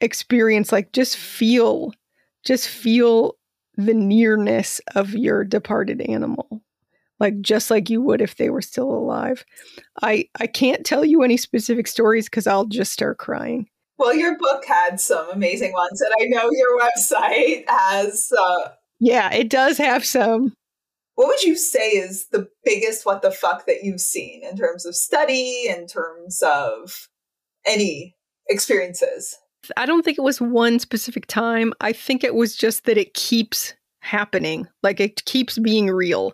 experience 0.00 0.72
like 0.72 0.90
just 0.92 1.16
feel 1.16 1.92
just 2.44 2.68
feel 2.68 3.36
the 3.76 3.94
nearness 3.94 4.80
of 4.94 5.14
your 5.14 5.44
departed 5.44 6.00
animal 6.02 6.62
like 7.18 7.40
just 7.40 7.70
like 7.70 7.88
you 7.88 8.02
would 8.02 8.20
if 8.20 8.36
they 8.36 8.50
were 8.50 8.62
still 8.62 8.90
alive. 8.90 9.44
I 10.02 10.28
i 10.38 10.46
can't 10.46 10.84
tell 10.84 11.04
you 11.04 11.22
any 11.22 11.36
specific 11.36 11.86
stories 11.86 12.26
because 12.26 12.46
i'll 12.46 12.66
just 12.66 12.92
start 12.92 13.18
crying. 13.18 13.68
Well 13.98 14.14
your 14.14 14.36
book 14.38 14.64
had 14.66 15.00
some 15.00 15.30
amazing 15.30 15.72
ones 15.72 16.00
and 16.00 16.12
i 16.20 16.24
know 16.26 16.50
your 16.52 16.78
website 16.78 17.64
has 17.68 18.32
uh, 18.38 18.70
yeah 19.00 19.32
it 19.32 19.48
does 19.48 19.78
have 19.78 20.04
some. 20.04 20.52
What 21.14 21.28
would 21.28 21.42
you 21.44 21.56
say 21.56 21.92
is 21.92 22.26
the 22.28 22.48
biggest 22.62 23.06
what 23.06 23.22
the 23.22 23.30
fuck 23.30 23.66
that 23.66 23.82
you've 23.82 24.02
seen 24.02 24.42
in 24.44 24.56
terms 24.56 24.84
of 24.84 24.94
study 24.94 25.66
in 25.66 25.86
terms 25.86 26.42
of 26.42 27.08
any 27.66 28.14
experiences 28.48 29.36
I 29.76 29.86
don't 29.86 30.04
think 30.04 30.18
it 30.18 30.22
was 30.22 30.40
one 30.40 30.78
specific 30.78 31.26
time. 31.26 31.72
I 31.80 31.92
think 31.92 32.24
it 32.24 32.34
was 32.34 32.56
just 32.56 32.84
that 32.84 32.98
it 32.98 33.14
keeps 33.14 33.74
happening. 34.00 34.68
Like 34.82 35.00
it 35.00 35.24
keeps 35.24 35.58
being 35.58 35.88
real. 35.88 36.32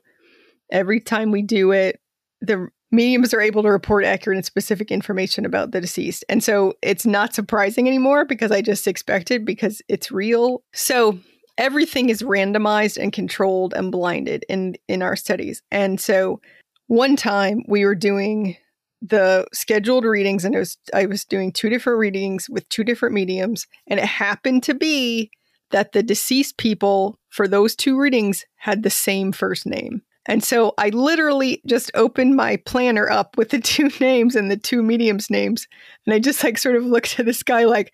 Every 0.71 1.01
time 1.01 1.31
we 1.31 1.43
do 1.43 1.73
it, 1.73 2.01
the 2.41 2.69
mediums 2.91 3.33
are 3.33 3.41
able 3.41 3.63
to 3.63 3.71
report 3.71 4.05
accurate 4.05 4.37
and 4.37 4.45
specific 4.45 4.91
information 4.91 5.47
about 5.47 5.73
the 5.73 5.81
deceased. 5.81 6.25
And 6.29 6.45
so 6.45 6.75
it's 6.83 7.07
not 7.07 7.35
surprising 7.35 7.89
anymore 7.89 8.25
because 8.25 8.53
I 8.53 8.61
just 8.61 8.87
expected 8.87 9.45
because 9.45 9.81
it's 9.89 10.13
real. 10.13 10.63
So 10.75 11.19
everything 11.59 12.11
is 12.11 12.23
randomized 12.23 13.03
and 13.03 13.13
controlled 13.13 13.75
and 13.75 13.91
blinded 13.91 14.45
in 14.49 14.77
in 14.89 15.03
our 15.03 15.17
studies. 15.17 15.63
And 15.71 16.01
so 16.01 16.41
one 16.87 17.17
time 17.17 17.63
we 17.67 17.85
were 17.85 17.95
doing 17.95 18.57
the 19.03 19.47
scheduled 19.53 20.05
readings 20.05 20.45
and 20.45 20.55
was 20.55 20.79
I 20.95 21.07
was 21.07 21.25
doing 21.25 21.53
two 21.53 21.69
different 21.69 21.99
readings 21.99 22.49
with 22.49 22.69
two 22.69 22.85
different 22.85 23.15
mediums 23.15 23.67
and 23.89 23.99
it 23.99 24.07
happened 24.07 24.63
to 24.65 24.75
be 24.75 25.31
that 25.71 25.93
the 25.93 26.03
deceased 26.03 26.57
people 26.57 27.19
for 27.31 27.49
those 27.49 27.75
two 27.75 27.99
readings 27.99 28.45
had 28.57 28.83
the 28.83 28.91
same 28.91 29.33
first 29.33 29.67
name. 29.67 30.03
And 30.27 30.45
so 30.45 30.75
I 30.79 30.91
literally 30.91 31.61
just 31.67 31.91
opened 31.95 32.37
my 32.37 32.57
planner 32.59 33.11
up 33.11 33.37
with 33.37 33.51
the 33.51 33.61
two 33.61 33.91
names 34.01 34.37
and 34.37 34.51
the 34.51 34.57
two 34.57 34.83
mediums 34.83 35.31
names 35.31 35.67
and 36.07 36.15
I 36.15 36.21
just 36.21 36.45
like 36.45 36.59
sort 36.59 36.77
of 36.77 36.85
looked 36.85 37.19
at 37.19 37.27
this 37.27 37.43
guy 37.43 37.65
like 37.65 37.93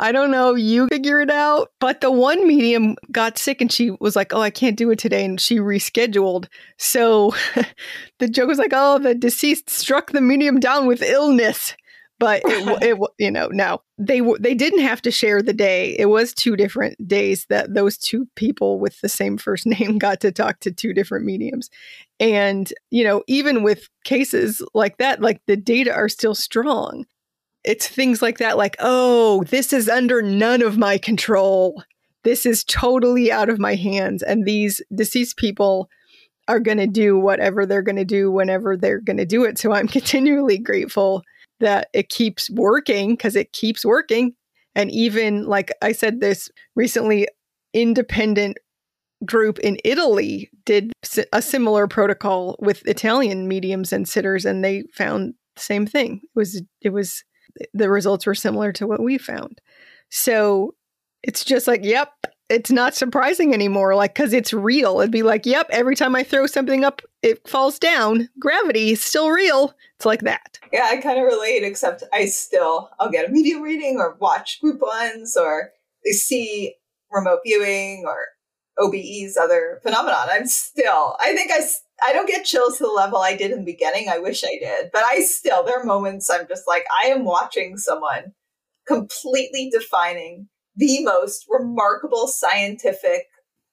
I 0.00 0.12
don't 0.12 0.30
know, 0.30 0.54
you 0.54 0.86
figure 0.88 1.20
it 1.20 1.30
out. 1.30 1.72
But 1.80 2.00
the 2.00 2.10
one 2.10 2.46
medium 2.46 2.96
got 3.10 3.38
sick 3.38 3.60
and 3.60 3.70
she 3.70 3.90
was 4.00 4.14
like, 4.14 4.32
Oh, 4.32 4.40
I 4.40 4.50
can't 4.50 4.76
do 4.76 4.90
it 4.90 4.98
today. 4.98 5.24
And 5.24 5.40
she 5.40 5.58
rescheduled. 5.58 6.46
So 6.76 7.34
the 8.18 8.28
joke 8.28 8.48
was 8.48 8.58
like, 8.58 8.72
Oh, 8.72 8.98
the 8.98 9.14
deceased 9.14 9.70
struck 9.70 10.12
the 10.12 10.20
medium 10.20 10.60
down 10.60 10.86
with 10.86 11.02
illness. 11.02 11.74
But 12.20 12.42
it, 12.44 12.82
it, 12.82 12.98
you 13.18 13.30
know, 13.30 13.48
no, 13.48 13.82
they 13.96 14.20
they 14.40 14.54
didn't 14.54 14.80
have 14.80 15.00
to 15.02 15.10
share 15.10 15.40
the 15.42 15.52
day. 15.52 15.96
It 15.98 16.06
was 16.06 16.32
two 16.32 16.56
different 16.56 17.06
days 17.06 17.46
that 17.48 17.74
those 17.74 17.96
two 17.96 18.26
people 18.34 18.80
with 18.80 19.00
the 19.00 19.08
same 19.08 19.38
first 19.38 19.66
name 19.78 19.98
got 19.98 20.20
to 20.20 20.32
talk 20.32 20.60
to 20.60 20.72
two 20.72 20.92
different 20.92 21.24
mediums. 21.24 21.70
And, 22.20 22.72
you 22.90 23.04
know, 23.04 23.22
even 23.28 23.62
with 23.62 23.88
cases 24.04 24.62
like 24.74 24.98
that, 24.98 25.20
like 25.20 25.40
the 25.46 25.56
data 25.56 25.92
are 25.92 26.08
still 26.08 26.34
strong 26.34 27.04
it's 27.68 27.86
things 27.86 28.22
like 28.22 28.38
that, 28.38 28.56
like, 28.56 28.76
oh, 28.78 29.44
this 29.44 29.74
is 29.74 29.90
under 29.90 30.22
none 30.22 30.62
of 30.62 30.78
my 30.78 30.96
control. 30.96 31.82
This 32.24 32.46
is 32.46 32.64
totally 32.64 33.30
out 33.30 33.50
of 33.50 33.58
my 33.58 33.74
hands. 33.74 34.22
And 34.22 34.46
these 34.46 34.80
deceased 34.94 35.36
people 35.36 35.90
are 36.48 36.60
going 36.60 36.78
to 36.78 36.86
do 36.86 37.18
whatever 37.18 37.66
they're 37.66 37.82
going 37.82 37.96
to 37.96 38.06
do 38.06 38.32
whenever 38.32 38.74
they're 38.74 39.02
going 39.02 39.18
to 39.18 39.26
do 39.26 39.44
it. 39.44 39.58
So 39.58 39.72
I'm 39.72 39.86
continually 39.98 40.56
grateful 40.56 41.22
that 41.60 41.88
it 41.92 42.08
keeps 42.08 42.48
working 42.48 43.10
because 43.10 43.36
it 43.36 43.52
keeps 43.52 43.84
working. 43.84 44.32
And 44.74 44.90
even 44.90 45.44
like 45.46 45.70
I 45.82 45.92
said, 45.92 46.20
this 46.20 46.48
recently 46.74 47.28
independent 47.74 48.56
group 49.26 49.58
in 49.58 49.76
Italy 49.84 50.50
did 50.64 50.90
a 51.34 51.42
similar 51.42 51.86
protocol 51.86 52.56
with 52.60 52.86
Italian 52.88 53.46
mediums 53.46 53.92
and 53.92 54.08
sitters, 54.08 54.46
and 54.46 54.64
they 54.64 54.84
found 54.94 55.34
the 55.56 55.60
same 55.60 55.86
thing. 55.86 56.22
It 56.22 56.30
was 56.34 56.62
it 56.80 56.90
was 56.94 57.24
the 57.74 57.90
results 57.90 58.26
were 58.26 58.34
similar 58.34 58.72
to 58.72 58.86
what 58.86 59.02
we 59.02 59.18
found. 59.18 59.60
So 60.10 60.74
it's 61.22 61.44
just 61.44 61.66
like, 61.66 61.84
yep, 61.84 62.12
it's 62.48 62.70
not 62.70 62.94
surprising 62.94 63.52
anymore. 63.52 63.94
Like, 63.94 64.14
because 64.14 64.32
it's 64.32 64.52
real. 64.52 65.00
It'd 65.00 65.10
be 65.10 65.22
like, 65.22 65.44
yep, 65.44 65.66
every 65.70 65.94
time 65.96 66.14
I 66.14 66.22
throw 66.22 66.46
something 66.46 66.84
up, 66.84 67.02
it 67.22 67.46
falls 67.46 67.78
down. 67.78 68.28
Gravity 68.38 68.92
is 68.92 69.02
still 69.02 69.30
real. 69.30 69.74
It's 69.96 70.06
like 70.06 70.22
that. 70.22 70.58
Yeah, 70.72 70.88
I 70.90 70.98
kind 70.98 71.18
of 71.18 71.24
relate, 71.24 71.64
except 71.64 72.04
I 72.12 72.26
still, 72.26 72.90
I'll 73.00 73.10
get 73.10 73.28
a 73.28 73.32
medium 73.32 73.62
reading 73.62 73.98
or 73.98 74.16
watch 74.20 74.60
group 74.60 74.80
ones 74.80 75.36
or 75.36 75.72
see 76.04 76.74
remote 77.10 77.40
viewing 77.44 78.04
or 78.06 78.18
OBE's 78.78 79.36
other 79.36 79.80
phenomenon. 79.82 80.28
I'm 80.30 80.46
still, 80.46 81.16
I 81.20 81.34
think 81.34 81.50
I, 81.50 81.60
I 82.02 82.12
don't 82.12 82.28
get 82.28 82.44
chills 82.44 82.78
to 82.78 82.84
the 82.84 82.90
level 82.90 83.18
I 83.18 83.36
did 83.36 83.50
in 83.50 83.58
the 83.58 83.72
beginning. 83.72 84.08
I 84.08 84.18
wish 84.18 84.44
I 84.44 84.58
did, 84.60 84.90
but 84.92 85.02
I 85.04 85.20
still, 85.20 85.64
there 85.64 85.80
are 85.80 85.84
moments 85.84 86.30
I'm 86.30 86.46
just 86.48 86.64
like, 86.66 86.84
I 87.02 87.08
am 87.08 87.24
watching 87.24 87.76
someone 87.76 88.32
completely 88.86 89.70
defining 89.72 90.48
the 90.76 91.02
most 91.02 91.44
remarkable 91.48 92.28
scientific 92.28 93.24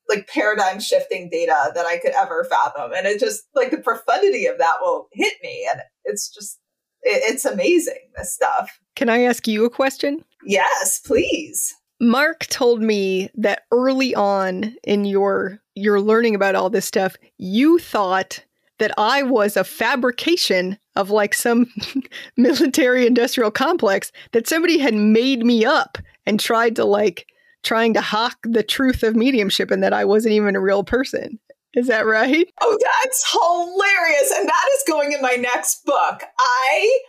like 0.08 0.28
paradigm 0.28 0.80
shifting 0.80 1.30
data 1.30 1.72
that 1.74 1.86
I 1.86 1.98
could 1.98 2.12
ever 2.12 2.44
fathom. 2.44 2.92
And 2.96 3.08
it 3.08 3.20
just 3.20 3.44
like 3.56 3.72
the 3.72 3.78
profundity 3.78 4.46
of 4.46 4.58
that 4.60 4.76
will 4.82 5.08
hit 5.14 5.34
me. 5.42 5.68
And 5.72 5.82
it's 6.04 6.30
just, 6.30 6.60
it, 7.02 7.32
it's 7.32 7.46
amazing, 7.46 8.12
this 8.16 8.34
stuff. 8.34 8.70
Can 8.96 9.10
I 9.10 9.22
ask 9.22 9.48
you 9.48 9.66
a 9.66 9.70
question? 9.70 10.24
Yes, 10.44 11.00
please. 11.00 11.74
Mark 12.00 12.46
told 12.48 12.82
me 12.82 13.30
that 13.36 13.64
early 13.72 14.14
on 14.16 14.76
in 14.84 15.06
your 15.06 15.60
your 15.76 16.00
learning 16.00 16.36
about 16.36 16.56
all 16.56 16.70
this 16.70 16.86
stuff, 16.86 17.16
you 17.38 17.80
thought 17.80 18.44
that 18.80 18.92
I 18.98 19.24
was 19.24 19.56
a 19.56 19.64
fabrication 19.64 20.78
of 20.96 21.10
like 21.10 21.34
some 21.34 21.68
military 22.38 23.06
industrial 23.06 23.52
complex 23.52 24.12
that 24.32 24.48
somebody 24.48 24.78
had 24.78 24.94
made 24.94 25.46
me 25.46 25.66
up 25.66 25.98
and 26.26 26.40
tried 26.40 26.76
to 26.78 26.86
like 26.86 27.28
trying 27.64 27.94
to 27.94 28.02
hawk 28.02 28.38
the 28.44 28.64
truth 28.64 29.04
of 29.04 29.16
mediumship 29.16 29.72
and 29.72 29.84
that 29.84 29.94
I 29.94 30.06
wasn't 30.06 30.34
even 30.34 30.56
a 30.56 30.62
real 30.62 30.84
person. 30.84 31.40
Is 31.74 31.88
that 31.88 32.06
right? 32.06 32.48
Oh, 32.62 32.78
that's 32.80 33.32
hilarious. 33.32 34.34
And 34.38 34.48
that 34.48 34.70
is 34.78 34.84
going 34.88 35.12
in 35.12 35.22
my 35.22 35.36
next 35.36 35.86
book. 35.86 36.22
I 36.40 37.00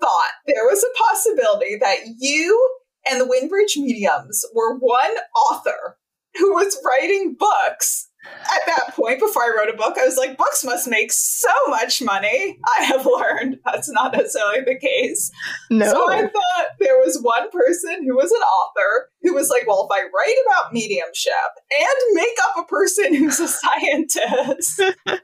thought 0.00 0.30
there 0.46 0.64
was 0.64 0.82
a 0.84 1.02
possibility 1.02 1.76
that 1.80 1.98
you 2.18 2.76
and 3.08 3.20
the 3.20 3.26
Windbridge 3.26 3.76
Mediums 3.76 4.44
were 4.54 4.78
one 4.78 5.16
author 5.50 5.98
who 6.36 6.52
was 6.52 6.80
writing 6.84 7.36
books 7.38 8.10
at 8.26 8.66
that 8.66 8.94
point 8.94 9.18
before 9.18 9.42
I 9.42 9.54
wrote 9.56 9.72
a 9.72 9.76
book, 9.76 9.96
I 9.98 10.04
was 10.04 10.16
like, 10.16 10.36
books 10.36 10.62
must 10.64 10.88
make 10.88 11.10
so 11.10 11.48
much 11.68 12.02
money. 12.02 12.58
I 12.66 12.84
have 12.84 13.06
learned 13.06 13.58
that's 13.64 13.90
not 13.90 14.12
necessarily 14.12 14.60
the 14.60 14.78
case. 14.78 15.30
No. 15.70 15.86
So 15.90 16.10
I 16.10 16.22
thought 16.22 16.66
there 16.78 16.98
was 16.98 17.18
one 17.22 17.50
person 17.50 18.04
who 18.06 18.16
was 18.16 18.30
an 18.30 18.42
author 18.42 19.08
who 19.22 19.34
was 19.34 19.48
like, 19.48 19.66
well, 19.66 19.88
if 19.90 19.96
I 19.96 20.02
write 20.02 20.36
about 20.46 20.72
mediumship 20.72 21.32
and 21.78 22.14
make 22.14 22.36
up 22.44 22.64
a 22.64 22.66
person 22.66 23.14
who's 23.14 23.40
a 23.40 23.48
scientist 23.48 24.80
and 24.80 24.92
pretend 25.06 25.22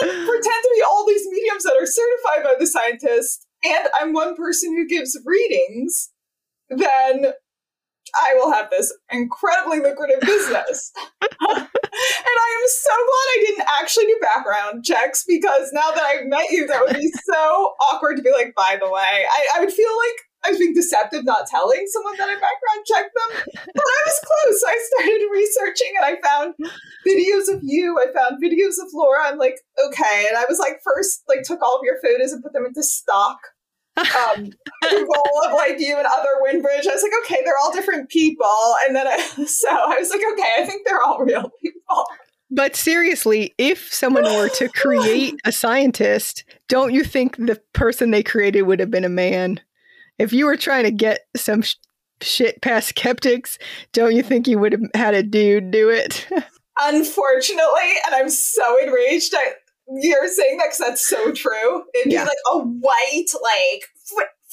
to 0.00 0.70
be 0.74 0.82
all 0.88 1.06
these 1.06 1.26
mediums 1.30 1.64
that 1.64 1.76
are 1.78 1.86
certified 1.86 2.44
by 2.44 2.54
the 2.58 2.66
scientist, 2.66 3.46
and 3.64 3.88
I'm 4.00 4.14
one 4.14 4.34
person 4.34 4.74
who 4.74 4.88
gives 4.88 5.18
readings, 5.26 6.10
then 6.70 7.32
I 8.18 8.34
will 8.34 8.52
have 8.52 8.70
this 8.70 8.92
incredibly 9.10 9.80
lucrative 9.80 10.20
business. 10.20 10.92
and 11.22 11.30
I 11.42 12.50
am 12.58 12.66
so 12.66 12.94
glad 12.96 13.26
I 13.28 13.44
didn't 13.46 13.68
actually 13.80 14.06
do 14.06 14.18
background 14.20 14.84
checks 14.84 15.24
because 15.26 15.70
now 15.72 15.90
that 15.90 16.02
I've 16.02 16.26
met 16.26 16.50
you, 16.50 16.66
that 16.66 16.82
would 16.82 16.96
be 16.96 17.12
so 17.24 17.74
awkward 17.92 18.16
to 18.16 18.22
be 18.22 18.32
like, 18.32 18.54
by 18.56 18.78
the 18.80 18.90
way, 18.90 19.24
I, 19.26 19.46
I 19.56 19.60
would 19.60 19.72
feel 19.72 19.90
like 19.90 20.16
I 20.42 20.50
was 20.50 20.58
being 20.58 20.74
deceptive 20.74 21.24
not 21.24 21.46
telling 21.46 21.84
someone 21.88 22.16
that 22.16 22.28
I 22.28 22.34
background 22.34 22.86
checked 22.86 23.12
them. 23.14 23.54
But 23.74 23.84
I 23.84 24.00
was 24.06 24.20
close. 24.24 24.64
I 24.66 24.76
started 24.88 25.28
researching 25.32 25.92
and 25.96 26.06
I 26.06 26.20
found 26.26 26.54
videos 27.06 27.54
of 27.54 27.60
you. 27.62 27.98
I 28.00 28.06
found 28.12 28.42
videos 28.42 28.82
of 28.82 28.88
Laura. 28.94 29.26
I'm 29.26 29.38
like, 29.38 29.56
okay. 29.86 30.26
And 30.28 30.38
I 30.38 30.46
was 30.48 30.58
like, 30.58 30.80
first, 30.82 31.22
like, 31.28 31.42
took 31.42 31.60
all 31.62 31.76
of 31.76 31.84
your 31.84 32.00
photos 32.02 32.32
and 32.32 32.42
put 32.42 32.54
them 32.54 32.64
into 32.64 32.82
stock 32.82 33.38
um, 34.00 34.50
Google 34.82 35.24
of 35.46 35.52
like 35.52 35.78
you 35.78 35.96
and 35.96 36.06
other 36.06 36.28
Windbridge. 36.40 36.86
I 36.86 36.92
was 36.92 37.02
like, 37.02 37.12
okay, 37.24 37.42
they're 37.44 37.58
all 37.62 37.72
different 37.72 38.08
people. 38.08 38.74
And 38.86 38.94
then 38.94 39.06
I, 39.06 39.16
so 39.46 39.68
I 39.68 39.96
was 39.98 40.10
like, 40.10 40.22
okay, 40.32 40.52
I 40.58 40.66
think 40.66 40.86
they're 40.86 41.02
all 41.02 41.20
real 41.20 41.50
people. 41.62 42.04
But 42.50 42.74
seriously, 42.74 43.54
if 43.58 43.92
someone 43.92 44.24
were 44.24 44.48
to 44.48 44.68
create 44.74 45.34
a 45.44 45.52
scientist, 45.52 46.44
don't 46.68 46.92
you 46.92 47.04
think 47.04 47.36
the 47.36 47.60
person 47.72 48.10
they 48.10 48.22
created 48.22 48.62
would 48.62 48.80
have 48.80 48.90
been 48.90 49.04
a 49.04 49.08
man? 49.08 49.60
If 50.18 50.32
you 50.32 50.46
were 50.46 50.56
trying 50.56 50.84
to 50.84 50.90
get 50.90 51.20
some 51.36 51.62
sh- 51.62 51.76
shit 52.20 52.60
past 52.60 52.88
skeptics, 52.88 53.58
don't 53.92 54.16
you 54.16 54.22
think 54.22 54.48
you 54.48 54.58
would 54.58 54.72
have 54.72 54.82
had 54.94 55.14
a 55.14 55.22
dude 55.22 55.70
do 55.70 55.90
it? 55.90 56.26
Unfortunately, 56.82 57.92
and 58.06 58.14
I'm 58.14 58.30
so 58.30 58.82
enraged. 58.82 59.34
I, 59.36 59.52
you're 59.94 60.28
saying 60.28 60.58
that 60.58 60.66
because 60.66 60.78
that's 60.78 61.06
so 61.06 61.32
true. 61.32 61.84
It'd 61.94 62.12
yeah. 62.12 62.24
be 62.24 62.28
like 62.28 62.38
a 62.52 62.58
white, 62.58 63.26
like 63.42 63.82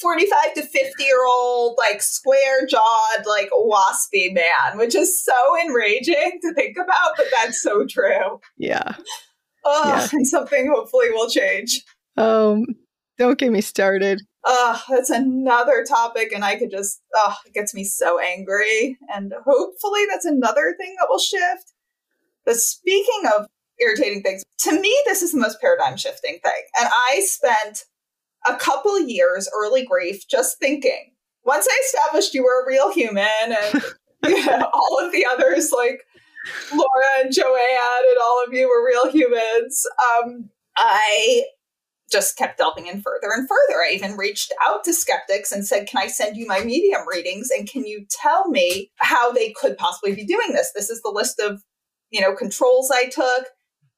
45 0.00 0.54
to 0.54 0.62
50 0.62 1.04
year 1.04 1.26
old, 1.26 1.76
like 1.78 2.02
square 2.02 2.66
jawed, 2.66 3.26
like 3.26 3.50
waspy 3.50 4.32
man, 4.32 4.78
which 4.78 4.94
is 4.94 5.22
so 5.22 5.32
enraging 5.64 6.38
to 6.42 6.54
think 6.54 6.76
about, 6.76 7.12
but 7.16 7.26
that's 7.32 7.60
so 7.60 7.86
true. 7.86 8.40
Yeah. 8.56 8.94
Oh, 9.64 9.88
yeah. 9.88 10.08
and 10.12 10.26
something 10.26 10.70
hopefully 10.72 11.10
will 11.10 11.28
change. 11.28 11.82
Um, 12.16 12.64
don't 13.18 13.38
get 13.38 13.52
me 13.52 13.60
started. 13.60 14.20
Oh, 14.44 14.82
that's 14.88 15.10
another 15.10 15.84
topic, 15.86 16.32
and 16.32 16.44
I 16.44 16.56
could 16.56 16.70
just, 16.70 17.02
oh, 17.14 17.34
it 17.44 17.52
gets 17.52 17.74
me 17.74 17.84
so 17.84 18.18
angry. 18.20 18.96
And 19.12 19.32
hopefully, 19.44 20.02
that's 20.08 20.24
another 20.24 20.74
thing 20.78 20.94
that 20.98 21.08
will 21.10 21.18
shift. 21.18 21.74
But 22.46 22.56
speaking 22.56 23.22
of 23.36 23.46
irritating 23.80 24.22
things. 24.22 24.42
To 24.60 24.80
me, 24.80 24.94
this 25.06 25.22
is 25.22 25.32
the 25.32 25.40
most 25.40 25.60
paradigm 25.60 25.96
shifting 25.96 26.38
thing. 26.44 26.62
And 26.80 26.88
I 27.10 27.20
spent 27.24 27.84
a 28.46 28.56
couple 28.56 28.98
years 29.00 29.48
early 29.54 29.84
grief 29.84 30.26
just 30.28 30.58
thinking, 30.58 31.12
once 31.44 31.66
I 31.70 31.82
established 31.86 32.34
you 32.34 32.44
were 32.44 32.62
a 32.62 32.66
real 32.66 32.92
human 32.92 33.24
and 33.24 33.82
you 34.26 34.46
know, 34.46 34.70
all 34.72 34.98
of 35.04 35.12
the 35.12 35.26
others 35.26 35.72
like 35.72 36.02
Laura 36.72 37.06
and 37.20 37.32
Joanne 37.32 38.04
and 38.08 38.18
all 38.22 38.44
of 38.46 38.52
you 38.52 38.68
were 38.68 38.86
real 38.86 39.10
humans, 39.10 39.86
um, 40.16 40.50
I 40.76 41.44
just 42.10 42.36
kept 42.36 42.58
delving 42.58 42.86
in 42.86 43.02
further 43.02 43.28
and 43.32 43.46
further. 43.48 43.80
I 43.82 43.92
even 43.92 44.16
reached 44.16 44.52
out 44.66 44.84
to 44.84 44.94
skeptics 44.94 45.52
and 45.52 45.66
said, 45.66 45.86
Can 45.86 46.02
I 46.02 46.06
send 46.06 46.36
you 46.36 46.46
my 46.46 46.60
medium 46.60 47.06
readings? 47.06 47.50
And 47.50 47.68
can 47.68 47.84
you 47.84 48.06
tell 48.10 48.48
me 48.48 48.90
how 48.96 49.30
they 49.32 49.52
could 49.52 49.76
possibly 49.76 50.14
be 50.14 50.24
doing 50.24 50.52
this? 50.52 50.72
This 50.74 50.90
is 50.90 51.02
the 51.02 51.10
list 51.10 51.38
of, 51.40 51.62
you 52.10 52.20
know, 52.20 52.34
controls 52.34 52.90
I 52.90 53.08
took. 53.08 53.48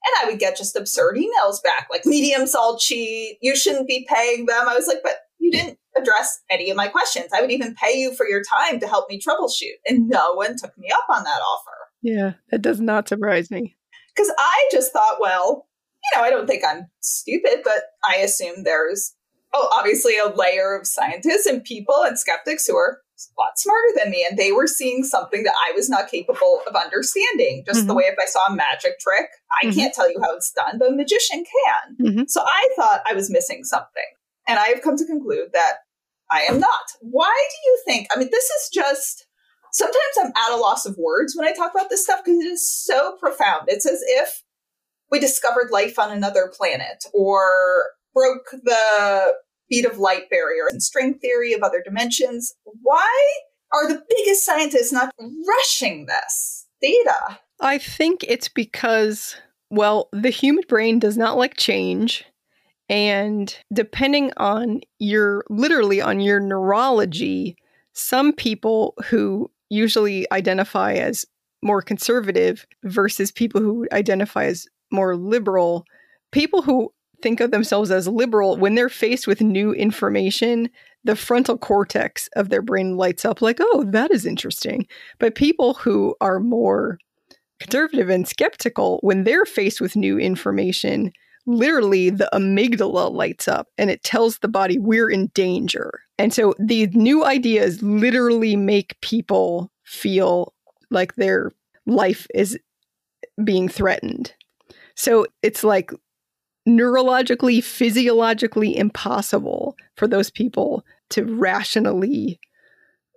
And 0.02 0.22
I 0.22 0.30
would 0.30 0.40
get 0.40 0.56
just 0.56 0.76
absurd 0.76 1.16
emails 1.16 1.62
back, 1.62 1.88
like 1.90 2.06
mediums 2.06 2.54
all 2.54 2.78
cheat. 2.78 3.36
You 3.42 3.54
shouldn't 3.54 3.86
be 3.86 4.06
paying 4.08 4.46
them. 4.46 4.68
I 4.68 4.74
was 4.74 4.86
like, 4.86 5.00
but 5.02 5.16
you 5.38 5.50
didn't 5.50 5.78
address 5.96 6.40
any 6.50 6.70
of 6.70 6.76
my 6.76 6.88
questions. 6.88 7.28
I 7.34 7.42
would 7.42 7.50
even 7.50 7.74
pay 7.74 7.98
you 7.98 8.14
for 8.14 8.26
your 8.26 8.42
time 8.42 8.80
to 8.80 8.86
help 8.86 9.10
me 9.10 9.20
troubleshoot. 9.20 9.76
And 9.86 10.08
no 10.08 10.32
one 10.34 10.56
took 10.56 10.76
me 10.78 10.88
up 10.90 11.04
on 11.10 11.24
that 11.24 11.40
offer. 11.40 11.76
Yeah, 12.02 12.32
that 12.50 12.62
does 12.62 12.80
not 12.80 13.08
surprise 13.08 13.50
me. 13.50 13.76
Because 14.14 14.32
I 14.38 14.68
just 14.72 14.92
thought, 14.92 15.18
well, 15.20 15.66
you 16.02 16.18
know, 16.18 16.24
I 16.24 16.30
don't 16.30 16.46
think 16.46 16.64
I'm 16.66 16.86
stupid, 17.00 17.60
but 17.62 17.82
I 18.08 18.16
assume 18.16 18.64
there's, 18.64 19.14
oh, 19.52 19.68
obviously 19.72 20.14
a 20.18 20.34
layer 20.34 20.74
of 20.78 20.86
scientists 20.86 21.46
and 21.46 21.62
people 21.62 22.02
and 22.04 22.18
skeptics 22.18 22.66
who 22.66 22.76
are 22.76 23.00
a 23.36 23.40
lot 23.40 23.58
smarter 23.58 23.88
than 23.96 24.10
me 24.10 24.26
and 24.28 24.38
they 24.38 24.52
were 24.52 24.66
seeing 24.66 25.04
something 25.04 25.42
that 25.44 25.54
I 25.68 25.72
was 25.72 25.88
not 25.88 26.10
capable 26.10 26.60
of 26.66 26.74
understanding. 26.74 27.64
Just 27.66 27.80
mm-hmm. 27.80 27.88
the 27.88 27.94
way 27.94 28.04
if 28.04 28.16
I 28.20 28.26
saw 28.26 28.46
a 28.48 28.54
magic 28.54 28.98
trick, 29.00 29.26
I 29.62 29.66
mm-hmm. 29.66 29.78
can't 29.78 29.94
tell 29.94 30.10
you 30.10 30.20
how 30.22 30.34
it's 30.36 30.52
done, 30.52 30.78
but 30.78 30.92
a 30.92 30.96
magician 30.96 31.44
can. 31.44 32.06
Mm-hmm. 32.06 32.22
So 32.28 32.42
I 32.42 32.68
thought 32.76 33.02
I 33.06 33.14
was 33.14 33.30
missing 33.30 33.64
something. 33.64 34.04
And 34.48 34.58
I 34.58 34.68
have 34.68 34.82
come 34.82 34.96
to 34.96 35.06
conclude 35.06 35.50
that 35.52 35.74
I 36.30 36.42
am 36.42 36.58
not. 36.58 36.84
Why 37.00 37.48
do 37.50 37.70
you 37.70 37.78
think? 37.86 38.08
I 38.14 38.18
mean, 38.18 38.28
this 38.30 38.44
is 38.44 38.70
just 38.72 39.26
sometimes 39.72 39.96
I'm 40.20 40.32
at 40.36 40.56
a 40.56 40.60
loss 40.60 40.86
of 40.86 40.96
words 40.96 41.34
when 41.36 41.46
I 41.46 41.52
talk 41.52 41.72
about 41.74 41.90
this 41.90 42.04
stuff 42.04 42.20
because 42.24 42.40
it 42.40 42.48
is 42.48 42.68
so 42.68 43.16
profound. 43.20 43.64
It's 43.68 43.86
as 43.86 44.00
if 44.02 44.42
we 45.10 45.18
discovered 45.18 45.70
life 45.70 45.98
on 45.98 46.10
another 46.10 46.52
planet 46.56 47.04
or 47.12 47.86
broke 48.14 48.50
the 48.50 49.34
speed 49.70 49.84
of 49.84 49.98
light 49.98 50.28
barrier 50.30 50.64
and 50.68 50.82
string 50.82 51.14
theory 51.14 51.52
of 51.52 51.62
other 51.62 51.82
dimensions. 51.84 52.52
Why 52.82 53.32
are 53.72 53.88
the 53.88 54.02
biggest 54.08 54.44
scientists 54.44 54.92
not 54.92 55.14
rushing 55.46 56.06
this 56.06 56.66
data? 56.82 57.38
I 57.60 57.78
think 57.78 58.24
it's 58.26 58.48
because, 58.48 59.36
well, 59.70 60.08
the 60.12 60.30
human 60.30 60.64
brain 60.68 60.98
does 60.98 61.16
not 61.16 61.36
like 61.36 61.56
change. 61.56 62.24
And 62.88 63.56
depending 63.72 64.32
on 64.38 64.80
your, 64.98 65.44
literally 65.48 66.00
on 66.00 66.18
your 66.18 66.40
neurology, 66.40 67.56
some 67.92 68.32
people 68.32 68.94
who 69.06 69.48
usually 69.68 70.26
identify 70.32 70.94
as 70.94 71.24
more 71.62 71.80
conservative 71.80 72.66
versus 72.82 73.30
people 73.30 73.60
who 73.60 73.86
identify 73.92 74.46
as 74.46 74.66
more 74.90 75.14
liberal, 75.14 75.84
people 76.32 76.62
who 76.62 76.92
think 77.22 77.40
of 77.40 77.50
themselves 77.50 77.90
as 77.90 78.08
liberal, 78.08 78.56
when 78.56 78.74
they're 78.74 78.88
faced 78.88 79.26
with 79.26 79.40
new 79.40 79.72
information, 79.72 80.70
the 81.04 81.16
frontal 81.16 81.56
cortex 81.56 82.28
of 82.36 82.48
their 82.48 82.62
brain 82.62 82.96
lights 82.96 83.24
up 83.24 83.40
like, 83.40 83.58
oh, 83.60 83.84
that 83.88 84.10
is 84.10 84.26
interesting. 84.26 84.86
But 85.18 85.34
people 85.34 85.74
who 85.74 86.14
are 86.20 86.40
more 86.40 86.98
conservative 87.58 88.10
and 88.10 88.26
skeptical, 88.26 88.98
when 89.02 89.24
they're 89.24 89.44
faced 89.44 89.80
with 89.80 89.96
new 89.96 90.18
information, 90.18 91.12
literally 91.46 92.10
the 92.10 92.28
amygdala 92.32 93.10
lights 93.12 93.48
up 93.48 93.68
and 93.78 93.90
it 93.90 94.02
tells 94.02 94.38
the 94.38 94.48
body 94.48 94.78
we're 94.78 95.10
in 95.10 95.28
danger. 95.34 96.00
And 96.18 96.34
so 96.34 96.54
these 96.58 96.88
new 96.92 97.24
ideas 97.24 97.82
literally 97.82 98.56
make 98.56 99.00
people 99.00 99.70
feel 99.84 100.54
like 100.90 101.14
their 101.14 101.50
life 101.86 102.26
is 102.34 102.58
being 103.42 103.68
threatened. 103.68 104.34
So 104.96 105.26
it's 105.42 105.64
like 105.64 105.92
neurologically, 106.76 107.62
physiologically 107.62 108.76
impossible 108.76 109.76
for 109.96 110.06
those 110.06 110.30
people 110.30 110.84
to 111.10 111.24
rationally 111.24 112.40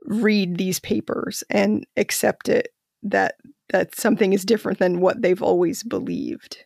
read 0.06 0.58
these 0.58 0.80
papers 0.80 1.44
and 1.50 1.86
accept 1.98 2.50
it 2.50 2.70
that 3.04 3.36
that 3.70 3.96
something 3.96 4.34
is 4.34 4.46
different 4.46 4.80
than 4.80 5.00
what 5.00 5.22
they've 5.22 5.42
always 5.42 5.84
believed. 5.84 6.58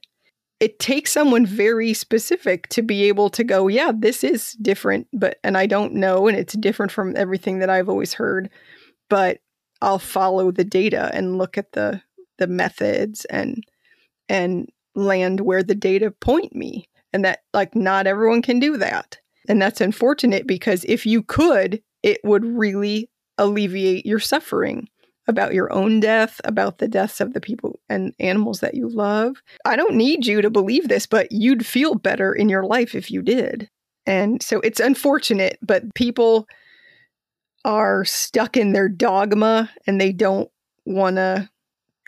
It 0.59 0.79
takes 0.79 1.11
someone 1.11 1.45
very 1.45 1.93
specific 1.93 2.67
to 2.69 2.81
be 2.81 3.03
able 3.03 3.29
to 3.29 3.43
go, 3.43 3.67
yeah, 3.67 3.91
this 3.95 4.23
is 4.23 4.53
different, 4.53 5.07
but 5.13 5.37
and 5.43 5.57
I 5.57 5.67
don't 5.67 5.93
know 5.93 6.27
and 6.27 6.37
it's 6.37 6.55
different 6.55 6.91
from 6.91 7.15
everything 7.15 7.59
that 7.59 7.69
I've 7.69 7.89
always 7.89 8.13
heard, 8.13 8.49
but 9.09 9.39
I'll 9.81 9.99
follow 9.99 10.51
the 10.51 10.63
data 10.63 11.11
and 11.13 11.37
look 11.37 11.57
at 11.57 11.73
the 11.73 12.01
the 12.37 12.47
methods 12.47 13.25
and 13.25 13.63
and 14.29 14.69
land 14.97 15.41
where 15.41 15.63
the 15.63 15.75
data 15.75 16.11
point 16.11 16.55
me 16.55 16.89
and 17.13 17.23
that 17.23 17.39
like 17.53 17.75
not 17.75 18.07
everyone 18.07 18.41
can 18.41 18.59
do 18.59 18.77
that. 18.77 19.17
And 19.47 19.61
that's 19.61 19.79
unfortunate 19.79 20.45
because 20.45 20.83
if 20.85 21.05
you 21.05 21.23
could 21.23 21.81
it 22.03 22.19
would 22.23 22.45
really 22.45 23.09
alleviate 23.37 24.05
your 24.05 24.19
suffering 24.19 24.87
about 25.27 25.53
your 25.53 25.71
own 25.73 25.99
death 25.99 26.39
about 26.45 26.77
the 26.77 26.87
deaths 26.87 27.19
of 27.19 27.33
the 27.33 27.41
people 27.41 27.79
and 27.89 28.13
animals 28.19 28.61
that 28.61 28.75
you 28.75 28.87
love. 28.89 29.35
I 29.65 29.75
don't 29.75 29.95
need 29.95 30.25
you 30.25 30.41
to 30.41 30.49
believe 30.49 30.87
this 30.87 31.05
but 31.05 31.31
you'd 31.31 31.65
feel 31.65 31.95
better 31.95 32.33
in 32.33 32.49
your 32.49 32.63
life 32.63 32.95
if 32.95 33.11
you 33.11 33.21
did. 33.21 33.69
And 34.05 34.41
so 34.41 34.59
it's 34.61 34.79
unfortunate 34.79 35.59
but 35.61 35.93
people 35.95 36.47
are 37.65 38.05
stuck 38.05 38.57
in 38.57 38.73
their 38.73 38.89
dogma 38.89 39.69
and 39.85 39.99
they 39.99 40.11
don't 40.11 40.49
want 40.85 41.17
to 41.17 41.49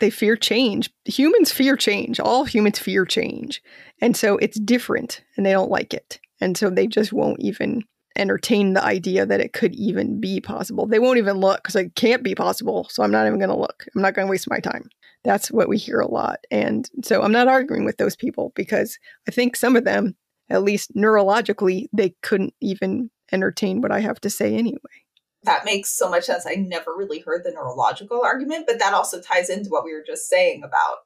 they 0.00 0.10
fear 0.10 0.36
change. 0.36 0.90
Humans 1.04 1.52
fear 1.52 1.76
change. 1.76 2.18
All 2.18 2.44
humans 2.44 2.78
fear 2.78 3.04
change. 3.04 3.62
And 4.00 4.16
so 4.16 4.36
it's 4.38 4.58
different 4.58 5.22
and 5.36 5.46
they 5.46 5.52
don't 5.52 5.70
like 5.70 5.94
it. 5.94 6.18
And 6.40 6.56
so 6.56 6.70
they 6.70 6.86
just 6.86 7.12
won't 7.12 7.40
even 7.40 7.82
entertain 8.16 8.72
the 8.72 8.82
idea 8.82 9.24
that 9.24 9.40
it 9.40 9.52
could 9.52 9.74
even 9.74 10.20
be 10.20 10.40
possible. 10.40 10.86
They 10.86 10.98
won't 10.98 11.18
even 11.18 11.38
look 11.38 11.62
because 11.62 11.76
it 11.76 11.94
can't 11.94 12.22
be 12.22 12.34
possible. 12.34 12.88
So 12.90 13.02
I'm 13.02 13.12
not 13.12 13.26
even 13.26 13.38
going 13.38 13.50
to 13.50 13.56
look. 13.56 13.86
I'm 13.94 14.02
not 14.02 14.14
going 14.14 14.26
to 14.26 14.30
waste 14.30 14.50
my 14.50 14.58
time. 14.58 14.88
That's 15.22 15.50
what 15.50 15.68
we 15.68 15.76
hear 15.76 16.00
a 16.00 16.10
lot. 16.10 16.38
And 16.50 16.88
so 17.04 17.22
I'm 17.22 17.32
not 17.32 17.48
arguing 17.48 17.84
with 17.84 17.98
those 17.98 18.16
people 18.16 18.52
because 18.54 18.98
I 19.28 19.30
think 19.30 19.54
some 19.54 19.76
of 19.76 19.84
them, 19.84 20.16
at 20.48 20.62
least 20.62 20.94
neurologically, 20.96 21.86
they 21.92 22.14
couldn't 22.22 22.54
even 22.60 23.10
entertain 23.32 23.80
what 23.80 23.92
I 23.92 24.00
have 24.00 24.20
to 24.22 24.30
say 24.30 24.54
anyway 24.54 24.99
that 25.44 25.64
makes 25.64 25.96
so 25.96 26.10
much 26.10 26.24
sense. 26.24 26.46
I 26.46 26.54
never 26.54 26.94
really 26.94 27.20
heard 27.20 27.44
the 27.44 27.52
neurological 27.52 28.22
argument, 28.22 28.66
but 28.66 28.78
that 28.78 28.92
also 28.92 29.20
ties 29.20 29.48
into 29.48 29.70
what 29.70 29.84
we 29.84 29.92
were 29.92 30.04
just 30.06 30.28
saying 30.28 30.62
about 30.62 30.98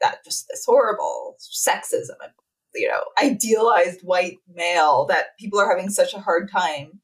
that 0.00 0.24
just 0.24 0.46
this 0.48 0.64
horrible 0.64 1.36
sexism 1.40 2.14
and 2.22 2.32
you 2.74 2.86
know 2.86 3.00
idealized 3.20 4.00
white 4.02 4.36
male 4.52 5.06
that 5.06 5.36
people 5.38 5.58
are 5.58 5.68
having 5.68 5.90
such 5.90 6.14
a 6.14 6.20
hard 6.20 6.50
time 6.50 7.00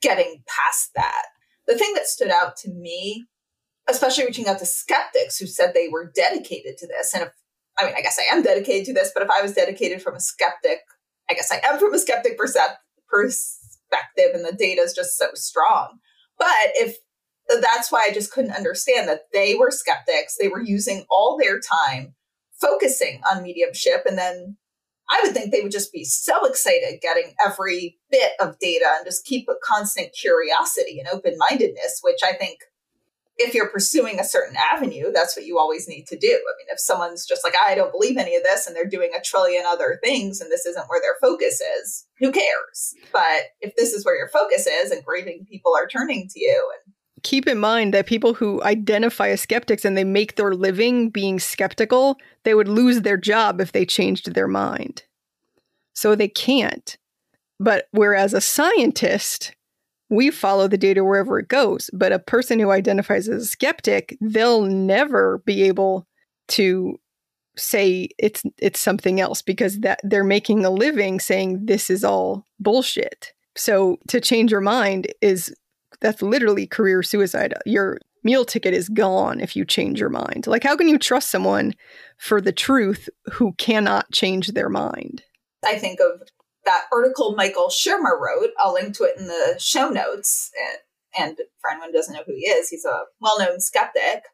getting 0.00 0.42
past 0.48 0.90
that. 0.94 1.26
The 1.66 1.76
thing 1.76 1.92
that 1.94 2.06
stood 2.06 2.30
out 2.30 2.56
to 2.58 2.70
me, 2.70 3.26
especially 3.88 4.24
reaching 4.24 4.48
out 4.48 4.58
to 4.58 4.66
skeptics 4.66 5.38
who 5.38 5.46
said 5.46 5.72
they 5.74 5.88
were 5.88 6.10
dedicated 6.14 6.78
to 6.78 6.86
this, 6.86 7.12
and 7.14 7.24
if 7.24 7.32
I 7.78 7.86
mean, 7.86 7.94
I 7.96 8.02
guess 8.02 8.18
I 8.18 8.34
am 8.34 8.42
dedicated 8.42 8.86
to 8.86 8.92
this, 8.94 9.10
but 9.14 9.22
if 9.22 9.30
I 9.30 9.42
was 9.42 9.54
dedicated 9.54 10.02
from 10.02 10.14
a 10.14 10.20
skeptic, 10.20 10.80
I 11.30 11.34
guess 11.34 11.50
I 11.50 11.60
am 11.64 11.78
from 11.78 11.94
a 11.94 11.98
skeptic 11.98 12.38
percep- 12.38 12.76
pers- 13.08 13.58
and 14.34 14.44
the 14.44 14.56
data 14.56 14.82
is 14.82 14.94
just 14.94 15.16
so 15.16 15.28
strong. 15.34 15.98
But 16.38 16.48
if 16.74 16.96
that's 17.60 17.90
why 17.90 18.06
I 18.08 18.14
just 18.14 18.32
couldn't 18.32 18.52
understand 18.52 19.08
that 19.08 19.26
they 19.32 19.54
were 19.54 19.70
skeptics, 19.70 20.36
they 20.40 20.48
were 20.48 20.62
using 20.62 21.04
all 21.10 21.36
their 21.38 21.60
time 21.60 22.14
focusing 22.60 23.20
on 23.30 23.42
mediumship 23.42 24.02
and 24.06 24.16
then 24.16 24.56
I 25.10 25.20
would 25.22 25.34
think 25.34 25.52
they 25.52 25.60
would 25.60 25.72
just 25.72 25.92
be 25.92 26.04
so 26.04 26.46
excited 26.46 27.00
getting 27.02 27.34
every 27.44 27.98
bit 28.10 28.32
of 28.40 28.58
data 28.58 28.86
and 28.96 29.04
just 29.04 29.26
keep 29.26 29.48
a 29.48 29.54
constant 29.62 30.14
curiosity 30.18 31.00
and 31.00 31.08
open 31.08 31.36
mindedness, 31.36 32.00
which 32.02 32.20
I 32.24 32.32
think 32.32 32.60
if 33.38 33.54
you're 33.54 33.68
pursuing 33.68 34.20
a 34.20 34.24
certain 34.24 34.56
avenue, 34.56 35.10
that's 35.12 35.36
what 35.36 35.46
you 35.46 35.58
always 35.58 35.88
need 35.88 36.06
to 36.08 36.18
do. 36.18 36.28
I 36.28 36.54
mean, 36.58 36.66
if 36.70 36.80
someone's 36.80 37.26
just 37.26 37.44
like, 37.44 37.54
I 37.56 37.74
don't 37.74 37.92
believe 37.92 38.16
any 38.16 38.36
of 38.36 38.42
this, 38.42 38.66
and 38.66 38.76
they're 38.76 38.84
doing 38.84 39.10
a 39.16 39.22
trillion 39.22 39.64
other 39.66 39.98
things, 40.02 40.40
and 40.40 40.50
this 40.50 40.66
isn't 40.66 40.88
where 40.88 41.00
their 41.00 41.16
focus 41.20 41.60
is, 41.80 42.06
who 42.18 42.30
cares? 42.30 42.94
But 43.12 43.44
if 43.60 43.74
this 43.76 43.92
is 43.92 44.04
where 44.04 44.16
your 44.16 44.28
focus 44.28 44.66
is, 44.66 44.90
and 44.90 45.04
grieving 45.04 45.46
people 45.48 45.72
are 45.76 45.86
turning 45.88 46.28
to 46.28 46.40
you, 46.40 46.72
and 46.74 46.94
keep 47.22 47.46
in 47.46 47.58
mind 47.58 47.94
that 47.94 48.06
people 48.06 48.34
who 48.34 48.62
identify 48.62 49.28
as 49.28 49.40
skeptics 49.40 49.84
and 49.84 49.96
they 49.96 50.04
make 50.04 50.36
their 50.36 50.54
living 50.54 51.08
being 51.08 51.38
skeptical, 51.38 52.16
they 52.44 52.54
would 52.54 52.68
lose 52.68 53.02
their 53.02 53.16
job 53.16 53.60
if 53.60 53.72
they 53.72 53.86
changed 53.86 54.34
their 54.34 54.48
mind. 54.48 55.04
So 55.94 56.14
they 56.14 56.28
can't. 56.28 56.96
But 57.60 57.86
whereas 57.92 58.34
a 58.34 58.40
scientist 58.40 59.54
we 60.12 60.30
follow 60.30 60.68
the 60.68 60.76
data 60.76 61.02
wherever 61.02 61.38
it 61.38 61.48
goes. 61.48 61.88
But 61.94 62.12
a 62.12 62.18
person 62.18 62.58
who 62.58 62.70
identifies 62.70 63.28
as 63.28 63.44
a 63.44 63.46
skeptic, 63.46 64.18
they'll 64.20 64.62
never 64.62 65.38
be 65.46 65.62
able 65.62 66.06
to 66.48 66.98
say 67.56 68.10
it's 68.18 68.42
it's 68.58 68.78
something 68.78 69.20
else 69.20 69.40
because 69.40 69.80
that 69.80 70.00
they're 70.02 70.22
making 70.22 70.64
a 70.64 70.70
living 70.70 71.18
saying 71.18 71.64
this 71.64 71.88
is 71.88 72.04
all 72.04 72.46
bullshit. 72.60 73.32
So 73.56 73.98
to 74.08 74.20
change 74.20 74.50
your 74.50 74.60
mind 74.60 75.06
is 75.22 75.54
that's 76.00 76.20
literally 76.20 76.66
career 76.66 77.02
suicide. 77.02 77.54
Your 77.64 77.98
meal 78.22 78.44
ticket 78.44 78.74
is 78.74 78.90
gone 78.90 79.40
if 79.40 79.56
you 79.56 79.64
change 79.64 79.98
your 79.98 80.10
mind. 80.10 80.46
Like 80.46 80.62
how 80.62 80.76
can 80.76 80.88
you 80.88 80.98
trust 80.98 81.30
someone 81.30 81.72
for 82.18 82.40
the 82.40 82.52
truth 82.52 83.08
who 83.32 83.54
cannot 83.54 84.10
change 84.12 84.48
their 84.48 84.68
mind? 84.68 85.22
I 85.64 85.78
think 85.78 86.00
of 86.00 86.28
that 86.64 86.84
article 86.92 87.34
Michael 87.34 87.68
Shermer 87.68 88.18
wrote. 88.18 88.50
I'll 88.58 88.74
link 88.74 88.96
to 88.96 89.04
it 89.04 89.18
in 89.18 89.26
the 89.26 89.56
show 89.58 89.88
notes. 89.88 90.50
And, 91.16 91.28
and 91.28 91.36
for 91.60 91.70
anyone 91.70 91.88
who 91.88 91.92
doesn't 91.92 92.14
know 92.14 92.22
who 92.26 92.34
he 92.34 92.46
is, 92.46 92.68
he's 92.68 92.84
a 92.84 93.04
well 93.20 93.38
known 93.38 93.60
skeptic. 93.60 94.24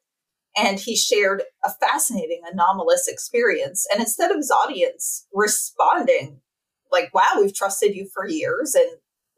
And 0.57 0.79
he 0.79 0.97
shared 0.97 1.43
a 1.64 1.70
fascinating 1.81 2.43
anomalous 2.51 3.07
experience. 3.07 3.87
And 3.93 4.01
instead 4.01 4.31
of 4.31 4.39
his 4.39 4.51
audience 4.51 5.26
responding, 5.33 6.41
like, 6.91 7.14
wow, 7.14 7.35
we've 7.37 7.55
trusted 7.55 7.95
you 7.95 8.09
for 8.12 8.26
years 8.26 8.74
and 8.74 8.89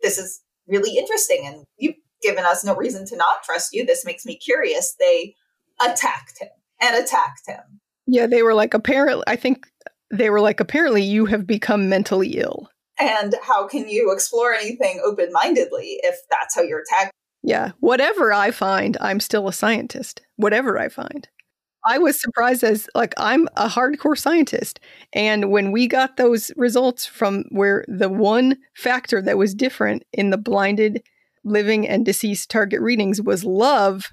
this 0.03 0.19
is 0.19 0.41
really 0.67 0.97
interesting 0.97 1.43
and 1.45 1.65
you've 1.77 1.97
given 2.23 2.45
us 2.45 2.65
no 2.65 2.75
reason 2.75 3.07
to 3.07 3.17
not 3.17 3.43
trust 3.43 3.71
you. 3.73 3.85
This 3.85 4.05
makes 4.05 4.25
me 4.25 4.37
curious. 4.37 4.95
They 4.99 5.35
attacked 5.81 6.39
him 6.41 6.49
and 6.81 6.97
attacked 6.97 7.47
him. 7.47 7.81
Yeah, 8.07 8.27
they 8.27 8.43
were 8.43 8.55
like, 8.55 8.75
apparently, 8.75 9.25
I 9.27 9.37
think 9.37 9.67
they 10.11 10.31
were 10.31 10.41
like, 10.41 10.61
apparently 10.61 11.03
you 11.03 11.27
have 11.27 11.47
become 11.47 11.89
mentally 11.89 12.39
ill. 12.39 12.70
And 13.01 13.35
how 13.43 13.67
can 13.67 13.89
you 13.89 14.13
explore 14.13 14.53
anything 14.53 15.01
open 15.05 15.33
mindedly 15.33 15.99
if 16.03 16.17
that's 16.31 16.55
how 16.55 16.63
you're 16.63 16.85
tagged? 16.89 17.13
Yeah. 17.43 17.73
Whatever 17.81 18.33
I 18.33 18.51
find, 18.51 18.97
I'm 19.01 19.21
still 19.21 19.49
a 19.49 19.53
scientist. 19.53 20.21
Whatever 20.37 20.79
I 20.79 20.89
find. 20.89 21.29
I 21.87 21.99
was 21.99 22.21
surprised 22.21 22.63
as 22.63 22.89
like 22.95 23.15
I'm 23.17 23.49
a 23.57 23.69
hardcore 23.69 24.19
scientist. 24.19 24.81
And 25.13 25.51
when 25.51 25.73
we 25.73 25.87
got 25.87 26.17
those 26.17 26.51
results 26.57 27.07
from 27.07 27.45
where 27.51 27.85
the 27.89 28.11
one 28.11 28.59
factor 28.77 29.23
that 29.23 29.39
was 29.39 29.55
different 29.55 30.05
in 30.13 30.31
the 30.31 30.37
blinded 30.37 31.03
living 31.45 31.89
and 31.89 32.05
deceased 32.05 32.51
target 32.51 32.81
readings 32.81 33.23
was 33.23 33.45
love. 33.45 34.11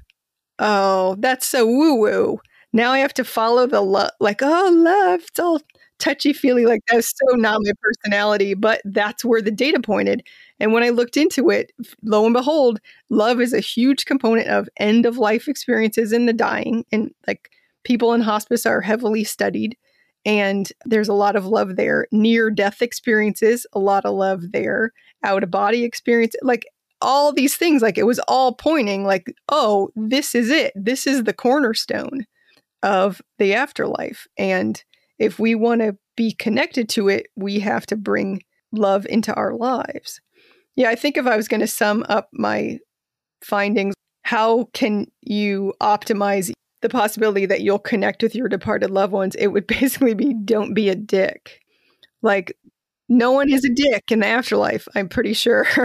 Oh, 0.60 1.16
that's 1.20 1.46
so 1.46 1.66
woo 1.66 1.96
woo. 1.96 2.40
Now 2.74 2.92
I 2.92 3.00
have 3.00 3.14
to 3.16 3.24
follow 3.24 3.66
the 3.66 3.82
love, 3.82 4.12
like, 4.20 4.42
oh, 4.42 4.70
love. 4.74 5.22
It's 5.28 5.40
all 5.40 5.60
touchy 6.00 6.34
feely 6.34 6.66
like 6.66 6.82
that's 6.92 7.14
so 7.16 7.36
not 7.36 7.60
my 7.64 7.72
personality 7.82 8.54
but 8.54 8.82
that's 8.86 9.26
where 9.26 9.42
the 9.42 9.52
data 9.52 9.80
pointed. 9.80 10.22
And 10.60 10.74
when 10.74 10.84
i 10.84 10.90
looked 10.90 11.18
into 11.18 11.50
it 11.50 11.72
lo 12.04 12.26
and 12.26 12.34
behold 12.34 12.80
love 13.10 13.42
is 13.42 13.54
a 13.54 13.60
huge 13.60 14.06
component 14.06 14.48
of 14.50 14.70
end 14.78 15.06
of 15.06 15.18
life 15.18 15.48
experiences 15.48 16.12
in 16.14 16.26
the 16.26 16.34
dying 16.34 16.86
and 16.92 17.12
like 17.28 17.52
people 17.84 18.14
in 18.14 18.22
hospice 18.22 18.66
are 18.66 18.82
heavily 18.82 19.24
studied 19.24 19.78
and 20.26 20.72
there's 20.86 21.08
a 21.08 21.14
lot 21.14 21.38
of 21.38 21.46
love 21.46 21.78
there. 21.78 22.06
Near 22.12 22.50
death 22.52 22.82
experiences 22.82 23.66
a 23.74 23.80
lot 23.80 24.06
of 24.06 24.14
love 24.14 24.52
there. 24.52 24.92
Out 25.24 25.42
of 25.44 25.50
body 25.50 25.84
experience 25.84 26.36
like 26.44 26.66
all 27.02 27.32
these 27.32 27.56
things 27.56 27.82
like 27.82 27.98
it 27.98 28.04
was 28.06 28.20
all 28.28 28.54
pointing 28.54 29.06
like 29.06 29.34
oh 29.50 29.90
this 29.96 30.36
is 30.36 30.50
it. 30.50 30.74
This 30.76 31.08
is 31.08 31.24
the 31.24 31.34
cornerstone 31.34 32.26
of 32.84 33.22
the 33.40 33.54
afterlife. 33.54 34.28
And 34.38 34.84
if 35.20 35.40
we 35.40 35.56
want 35.56 35.82
to 35.82 35.98
be 36.16 36.34
connected 36.34 36.90
to 36.90 37.10
it, 37.10 37.28
we 37.36 37.60
have 37.60 37.86
to 37.88 37.96
bring 37.96 38.44
love 38.72 39.06
into 39.10 39.34
our 39.36 39.54
lives. 39.54 40.20
Yeah, 40.76 40.90
I 40.90 40.96
think 40.96 41.18
if 41.18 41.26
I 41.26 41.36
was 41.36 41.48
going 41.48 41.62
to 41.62 41.68
sum 41.68 42.06
up 42.08 42.30
my 42.34 42.80
findings, 43.44 43.96
how 44.24 44.70
can 44.74 45.08
you 45.22 45.74
optimize 45.82 46.52
the 46.82 46.90
possibility 46.90 47.46
that 47.46 47.62
you'll 47.62 47.80
connect 47.80 48.22
with 48.22 48.36
your 48.36 48.50
departed 48.50 48.92
loved 48.92 49.14
ones? 49.14 49.36
It 49.36 49.48
would 49.48 49.68
basically 49.68 50.14
be 50.14 50.34
don't 50.34 50.74
be 50.74 50.90
a 50.90 50.96
dick. 50.96 51.60
Like, 52.22 52.56
no 53.10 53.32
one 53.32 53.52
is 53.52 53.64
a 53.64 53.74
dick 53.74 54.12
in 54.12 54.20
the 54.20 54.28
afterlife, 54.28 54.88
I'm 54.94 55.08
pretty 55.08 55.34
sure. 55.34 55.66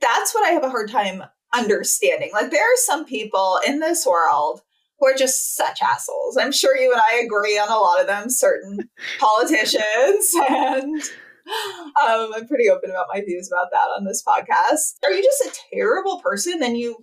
That's 0.00 0.34
what 0.34 0.46
I 0.46 0.52
have 0.52 0.62
a 0.62 0.70
hard 0.70 0.90
time 0.90 1.24
understanding. 1.52 2.30
Like, 2.32 2.50
there 2.50 2.62
are 2.62 2.76
some 2.76 3.04
people 3.04 3.58
in 3.66 3.80
this 3.80 4.06
world 4.06 4.62
who 5.00 5.08
are 5.08 5.16
just 5.16 5.56
such 5.56 5.80
assholes. 5.82 6.36
I'm 6.36 6.52
sure 6.52 6.76
you 6.76 6.92
and 6.92 7.00
I 7.00 7.22
agree 7.24 7.58
on 7.58 7.68
a 7.68 7.78
lot 7.78 8.00
of 8.00 8.06
them, 8.06 8.28
certain 8.28 8.90
politicians 9.18 10.34
and 10.48 11.02
um, 11.50 12.32
I'm 12.34 12.46
pretty 12.46 12.68
open 12.68 12.90
about 12.90 13.06
my 13.12 13.22
views 13.22 13.50
about 13.50 13.70
that 13.72 13.88
on 13.96 14.04
this 14.04 14.22
podcast. 14.22 14.96
Are 15.04 15.12
you 15.12 15.22
just 15.22 15.42
a 15.42 15.60
terrible 15.74 16.20
person 16.20 16.62
and 16.62 16.76
you 16.78 16.96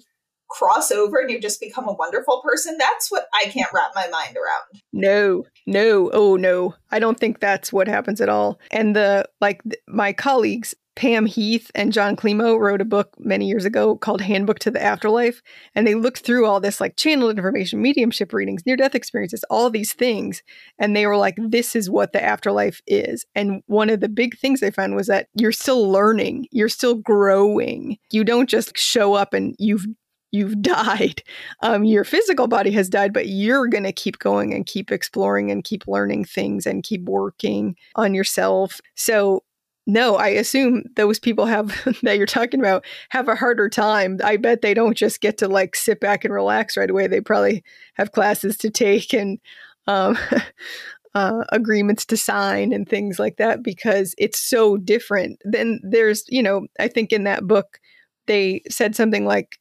cross 0.50 0.92
over 0.92 1.18
and 1.18 1.30
you 1.30 1.42
just 1.42 1.60
become 1.60 1.88
a 1.88 1.94
wonderful 1.94 2.42
person? 2.42 2.78
That's 2.78 3.12
what 3.12 3.28
I 3.34 3.50
can't 3.50 3.72
wrap 3.74 3.92
my 3.96 4.08
mind 4.08 4.38
around. 4.38 4.82
No, 4.94 5.46
no, 5.66 6.10
oh 6.14 6.36
no. 6.38 6.76
I 6.92 7.00
don't 7.00 7.20
think 7.20 7.40
that's 7.40 7.74
what 7.74 7.88
happens 7.88 8.22
at 8.22 8.30
all. 8.30 8.60
And 8.72 8.96
the 8.96 9.28
like, 9.42 9.64
th- 9.64 9.82
my 9.88 10.14
colleagues 10.14 10.74
Pam 10.98 11.28
Heath 11.28 11.70
and 11.76 11.94
Jon 11.94 12.16
Klimo 12.16 12.60
wrote 12.60 12.82
a 12.82 12.86
book 12.86 13.14
many 13.20 13.48
years 13.48 13.66
ago 13.66 13.96
called 13.96 14.20
Handbook 14.20 14.58
to 14.60 14.72
the 14.72 14.82
Afterlife. 14.82 15.44
And 15.76 15.86
they 15.86 15.94
looked 15.94 16.22
through 16.22 16.48
all 16.48 16.60
this 16.60 16.82
like 16.82 16.98
channel 16.98 17.30
information, 17.30 17.84
mediumship 17.84 18.34
readings, 18.34 18.66
near 18.66 18.76
death 18.76 18.96
experiences, 18.96 19.46
all 19.52 19.70
these 19.70 19.94
things. 19.94 20.42
And 20.80 20.96
they 20.96 21.06
were 21.06 21.16
like, 21.16 21.36
this 21.38 21.76
is 21.76 21.88
what 21.88 22.14
the 22.14 22.24
afterlife 22.24 22.82
is. 22.88 23.28
And 23.36 23.62
one 23.68 23.92
of 23.92 24.00
the 24.00 24.10
big 24.10 24.40
things 24.40 24.60
they 24.60 24.72
found 24.72 24.96
was 24.96 25.06
that 25.06 25.28
you're 25.36 25.52
still 25.52 25.88
learning, 25.88 26.48
you're 26.50 26.68
still 26.68 26.96
growing. 26.96 28.00
You 28.12 28.24
don't 28.24 28.50
just 28.50 28.76
show 28.76 29.14
up 29.14 29.36
and 29.36 29.56
you've 29.60 29.86
you've 30.32 30.60
died. 30.64 31.22
Um, 31.62 31.84
your 31.84 32.06
physical 32.06 32.48
body 32.48 32.72
has 32.72 32.90
died, 32.90 33.14
but 33.14 33.28
you're 33.28 33.68
going 33.68 33.84
to 33.84 33.94
keep 33.94 34.18
going 34.18 34.52
and 34.52 34.66
keep 34.66 34.92
exploring 34.92 35.52
and 35.52 35.64
keep 35.64 35.88
learning 35.88 36.26
things 36.26 36.66
and 36.66 36.84
keep 36.84 37.04
working 37.04 37.76
on 37.96 38.16
yourself. 38.16 38.82
So 38.96 39.44
no, 39.88 40.18
I 40.18 40.28
assume 40.28 40.84
those 40.98 41.18
people 41.18 41.46
have 41.46 41.74
that 42.04 42.18
you're 42.18 42.28
talking 42.28 42.60
about 42.60 42.86
have 43.10 43.30
a 43.30 43.36
harder 43.36 43.70
time. 43.70 44.20
I 44.24 44.36
bet 44.38 44.62
they 44.62 44.74
don't 44.74 44.98
just 44.98 45.22
get 45.22 45.38
to 45.40 45.48
like 45.48 45.76
sit 45.76 46.02
back 46.02 46.26
and 46.26 46.34
relax 46.34 46.76
right 46.76 46.90
away. 46.90 47.08
They 47.08 47.22
probably 47.22 47.64
have 47.94 48.12
classes 48.12 48.58
to 48.58 48.70
take 48.70 49.14
and 49.14 49.40
um, 49.88 50.18
uh, 51.16 51.46
agreements 51.54 52.06
to 52.08 52.18
sign 52.18 52.74
and 52.74 52.88
things 52.88 53.18
like 53.18 53.38
that 53.38 53.64
because 53.64 54.14
it's 54.18 54.40
so 54.40 54.76
different. 54.78 55.42
Then 55.46 55.80
there's, 55.82 56.26
you 56.28 56.44
know, 56.44 56.68
I 56.80 56.90
think 56.90 57.14
in 57.14 57.24
that 57.24 57.48
book 57.48 57.80
they 58.28 58.62
said 58.70 58.94
something 58.94 59.26
like 59.26 59.58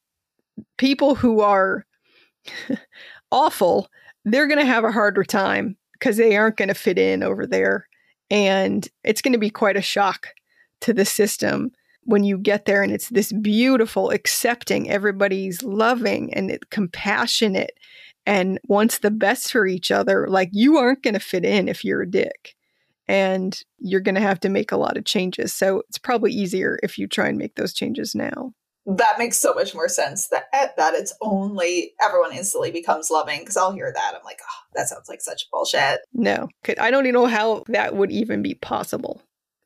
people 0.77 1.15
who 1.15 1.41
are 1.41 1.87
awful, 3.31 3.89
they're 4.25 4.49
going 4.49 4.59
to 4.59 4.67
have 4.67 4.83
a 4.83 4.91
harder 4.91 5.23
time 5.23 5.77
because 5.93 6.17
they 6.17 6.37
aren't 6.37 6.57
going 6.57 6.69
to 6.69 6.75
fit 6.75 6.99
in 6.99 7.23
over 7.23 7.47
there 7.47 7.87
and 8.31 8.89
it's 9.05 9.23
going 9.23 9.33
to 9.33 9.39
be 9.39 9.51
quite 9.51 9.77
a 9.77 9.83
shock 9.83 10.29
to 10.83 10.93
the 10.93 11.05
system 11.05 11.71
when 12.03 12.23
you 12.23 12.39
get 12.39 12.65
there 12.65 12.83
and 12.83 12.93
it's 12.93 13.09
this 13.09 13.33
beautiful, 13.33 14.11
accepting, 14.11 14.89
everybody's 14.89 15.63
loving 15.63 16.33
and 16.35 16.59
compassionate 16.71 17.73
and 18.25 18.61
wants 18.69 18.99
the 18.99 19.11
best 19.11 19.51
for 19.51 19.67
each 19.67 19.91
other. 19.91 20.27
Like 20.29 20.51
you 20.53 20.77
aren't 20.77 21.03
going 21.03 21.15
to 21.15 21.21
fit 21.21 21.45
in 21.45 21.69
if 21.69 21.85
you're 21.85 22.03
a 22.03 22.11
dick 22.11 22.55
and 23.09 23.61
you're 23.79 24.01
going 24.01 24.15
to 24.15 24.21
have 24.21 24.41
to 24.41 24.49
make 24.49 24.73
a 24.73 24.77
lot 24.77 24.97
of 24.97 25.05
changes. 25.05 25.53
So 25.53 25.83
it's 25.89 25.99
probably 25.99 26.33
easier 26.33 26.79
if 26.83 26.97
you 26.99 27.07
try 27.07 27.29
and 27.29 27.39
make 27.39 27.57
those 27.57 27.73
changes 27.73 28.15
now 28.15 28.53
that 28.87 29.19
makes 29.19 29.39
so 29.39 29.53
much 29.53 29.75
more 29.75 29.89
sense 29.89 30.29
that 30.29 30.45
eh, 30.53 30.69
that 30.77 30.95
it's 30.95 31.13
only 31.21 31.93
everyone 32.01 32.33
instantly 32.33 32.71
becomes 32.71 33.11
loving 33.11 33.41
because 33.41 33.57
I'll 33.57 33.73
hear 33.73 33.93
that 33.93 34.15
I'm 34.15 34.25
like 34.25 34.39
oh 34.43 34.67
that 34.75 34.89
sounds 34.89 35.09
like 35.09 35.21
such 35.21 35.51
bullshit. 35.51 36.01
No, 36.13 36.49
I 36.79 36.91
don't 36.91 37.07
even 37.07 37.15
know 37.15 37.27
how 37.27 37.65
that 37.69 37.97
would 37.97 38.13
even 38.13 38.43
be 38.43 38.55
possible. 38.55 39.21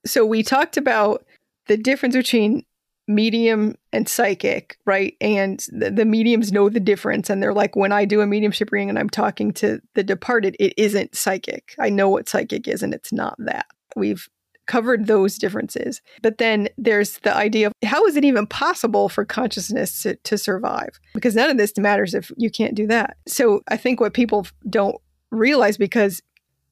So 0.07 0.25
we 0.25 0.43
talked 0.43 0.77
about 0.77 1.25
the 1.67 1.77
difference 1.77 2.17
between 2.17 2.65
medium 3.11 3.75
and 3.93 4.09
psychic, 4.09 4.79
right? 4.87 5.17
And 5.21 5.65
the, 5.71 5.91
the, 5.91 6.05
mediums 6.05 6.53
know 6.53 6.69
the 6.69 6.81
difference. 6.81 7.29
And 7.29 7.43
they're 7.43 7.53
like, 7.53 7.75
when 7.77 7.93
I 7.93 8.05
do 8.05 8.21
a 8.21 8.27
mediumship 8.27 8.71
reading 8.71 8.89
and 8.89 8.99
I'm 8.99 9.11
talking 9.11 9.53
to 9.55 9.81
the 9.95 10.03
departed, 10.05 10.57
it 10.61 10.73
isn't 10.77 11.17
psychic. 11.17 11.75
I 11.79 11.91
know 11.91 12.09
what 12.09 12.29
psychic 12.29 12.69
is, 12.69 12.83
and 12.83 12.95
it's 12.95 13.13
not 13.13 13.35
that. 13.39 13.67
We've 13.97 14.29
covered 14.71 15.09
those 15.09 15.37
differences. 15.37 16.01
But 16.23 16.39
then 16.39 16.69
there's 16.79 17.19
the 17.19 17.35
idea 17.35 17.67
of 17.67 17.73
how 17.85 18.07
is 18.07 18.15
it 18.15 18.25
even 18.25 18.47
possible 18.47 19.09
for 19.09 19.25
consciousness 19.25 20.05
to, 20.05 20.15
to 20.15 20.39
survive? 20.39 21.01
Because 21.13 21.35
none 21.35 21.51
of 21.51 21.59
this 21.59 21.77
matters 21.77 22.15
if 22.15 22.31
you 22.37 22.51
can't 22.51 22.77
do 22.77 22.87
that. 22.87 23.17
So 23.27 23.63
I 23.67 23.77
think 23.77 23.99
what 23.99 24.15
people 24.15 24.47
don't 24.69 24.95
realize 25.33 25.77
because 25.77 26.23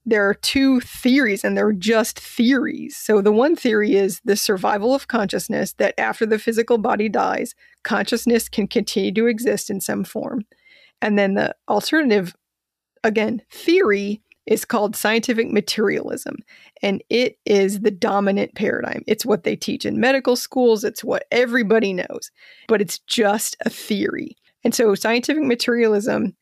there 0.07 0.29
are 0.29 0.35
two 0.35 0.79
theories 0.79 1.43
and 1.43 1.57
they're 1.57 1.73
just 1.73 2.21
theories. 2.21 2.97
So 2.97 3.21
the 3.21 3.33
one 3.33 3.57
theory 3.57 3.97
is 3.97 4.21
the 4.25 4.37
survival 4.37 4.95
of 4.95 5.09
consciousness 5.09 5.73
that 5.79 5.99
after 5.99 6.25
the 6.25 6.39
physical 6.39 6.79
body 6.79 7.09
dies, 7.09 7.57
consciousness 7.83 8.49
can 8.49 8.69
continue 8.69 9.13
to 9.15 9.27
exist 9.27 9.71
in 9.71 9.81
some 9.81 10.05
form. 10.05 10.47
And 11.03 11.19
then 11.19 11.35
the 11.35 11.53
alternative, 11.69 12.37
again, 13.03 13.43
theory 13.51 14.23
is 14.49 14.65
called 14.65 14.97
scientific 14.97 15.53
materialism, 15.53 16.37
and 16.83 17.03
it 17.11 17.39
is 17.45 17.81
the 17.81 17.91
dominant 17.91 18.55
paradigm. 18.55 19.05
It's 19.07 19.27
what 19.27 19.45
they 19.45 19.55
teach 19.55 19.85
in 19.85 20.01
medical 20.01 20.37
schools, 20.37 20.85
it's 20.85 21.05
what 21.05 21.27
everybody 21.31 21.93
knows, 21.93 22.31
but 22.67 22.81
it's 22.81 22.99
just 23.01 23.57
a 23.65 23.71
theory. 23.71 24.37
And 24.65 24.75
so, 24.75 24.95
scientific 24.95 25.45
materialism 25.45 26.35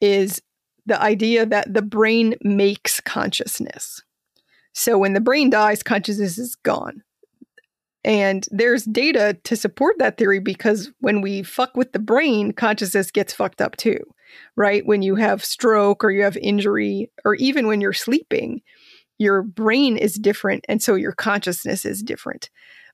is 0.00 0.40
the 0.86 1.00
idea 1.00 1.44
that 1.46 1.72
the 1.72 1.82
brain 1.82 2.34
makes 2.42 2.98
consciousness. 3.00 4.02
So, 4.72 4.96
when 4.96 5.12
the 5.12 5.20
brain 5.20 5.50
dies, 5.50 5.82
consciousness 5.82 6.38
is 6.38 6.56
gone. 6.56 7.02
And 8.02 8.46
there's 8.50 8.84
data 8.84 9.36
to 9.44 9.56
support 9.56 9.96
that 9.98 10.16
theory 10.16 10.38
because 10.38 10.90
when 11.00 11.20
we 11.20 11.42
fuck 11.42 11.76
with 11.76 11.92
the 11.92 11.98
brain, 11.98 12.52
consciousness 12.52 13.10
gets 13.10 13.32
fucked 13.32 13.60
up 13.60 13.76
too 13.76 13.98
right? 14.56 14.84
When 14.86 15.02
you 15.02 15.14
have 15.16 15.44
stroke 15.44 16.04
or 16.04 16.10
you 16.10 16.22
have 16.22 16.36
injury, 16.36 17.10
or 17.24 17.34
even 17.36 17.66
when 17.66 17.80
you're 17.80 17.92
sleeping, 17.92 18.62
your 19.18 19.42
brain 19.42 19.96
is 19.96 20.14
different. 20.14 20.64
And 20.68 20.82
so 20.82 20.94
your 20.94 21.12
consciousness 21.12 21.84
is 21.84 22.02
different. 22.02 22.50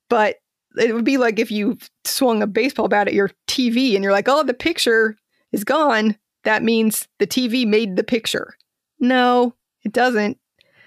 But 0.08 0.36
it 0.76 0.94
would 0.94 1.04
be 1.04 1.16
like 1.16 1.38
if 1.38 1.50
you 1.50 1.78
swung 2.04 2.42
a 2.42 2.46
baseball 2.46 2.88
bat 2.88 3.08
at 3.08 3.14
your 3.14 3.30
TV 3.48 3.94
and 3.94 4.02
you're 4.02 4.12
like, 4.12 4.28
oh, 4.28 4.42
the 4.42 4.54
picture 4.54 5.16
is 5.52 5.64
gone. 5.64 6.16
That 6.44 6.62
means 6.62 7.08
the 7.18 7.26
TV 7.26 7.66
made 7.66 7.96
the 7.96 8.04
picture. 8.04 8.54
No, 9.00 9.54
it 9.84 9.92
doesn't. 9.92 10.38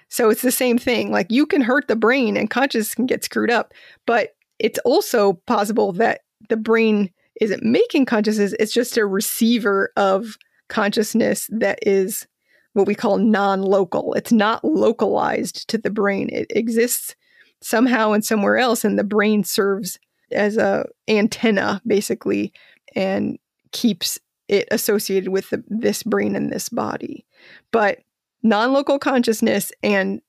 So 0.10 0.30
it's 0.30 0.42
the 0.42 0.52
same 0.52 0.78
thing. 0.78 1.12
Like 1.12 1.28
you 1.32 1.46
can 1.46 1.62
hurt 1.62 1.88
the 1.88 1.96
brain 1.96 2.36
and 2.36 2.50
consciousness 2.50 2.96
can 2.96 3.06
get 3.06 3.24
screwed 3.24 3.52
up, 3.52 3.74
but 4.06 4.36
it's 4.58 4.80
also 4.80 5.34
possible 5.46 5.94
that 5.94 6.22
the 6.50 6.58
brain 6.58 7.12
isn't 7.40 7.64
making 7.64 8.06
consciousness, 8.06 8.54
it's 8.60 8.74
just 8.74 8.98
a 8.98 9.06
receiver 9.06 9.92
of 9.96 10.38
consciousness 10.68 11.48
that 11.52 11.80
is 11.86 12.28
what 12.74 12.88
we 12.88 12.96
call 12.96 13.18
non 13.18 13.62
local. 13.62 14.14
It's 14.14 14.32
not 14.32 14.64
localized 14.64 15.68
to 15.70 15.78
the 15.78 15.90
brain, 15.90 16.30
it 16.32 16.48
exists 16.50 17.16
somehow 17.62 18.12
and 18.12 18.24
somewhere 18.24 18.58
else, 18.58 18.84
and 18.84 18.98
the 18.98 19.04
brain 19.04 19.44
serves 19.44 20.00
as 20.32 20.58
a 20.58 20.86
antenna 21.08 21.82
basically 21.88 22.54
and 22.96 23.38
keeps 23.72 24.20
it 24.48 24.68
associated 24.72 25.30
with 25.30 25.50
the, 25.50 25.64
this 25.68 26.04
brain 26.04 26.36
and 26.36 26.52
this 26.52 26.70
body. 26.70 27.26
But 27.72 28.00
non 28.44 28.74
local 28.74 29.00
consciousness 29.00 29.72
and 29.84 30.22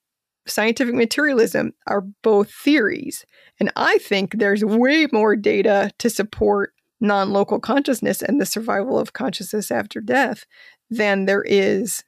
scientific 0.47 0.95
materialism 0.95 1.73
are 1.87 2.03
both 2.23 2.51
theories. 2.53 3.25
And 3.59 3.71
I 3.77 3.99
think 3.99 4.35
there's 4.35 4.65
way 4.65 5.07
more 5.13 5.37
data 5.37 5.91
to 5.99 6.11
support 6.11 6.73
non 7.01 7.33
local 7.33 7.61
consciousness 7.61 8.23
and 8.23 8.41
the 8.41 8.47
survival 8.47 8.99
of 8.99 9.13
consciousness 9.13 9.71
after 9.71 10.01
death 10.01 10.45
than 10.91 11.27
there 11.27 11.43
is 11.43 12.03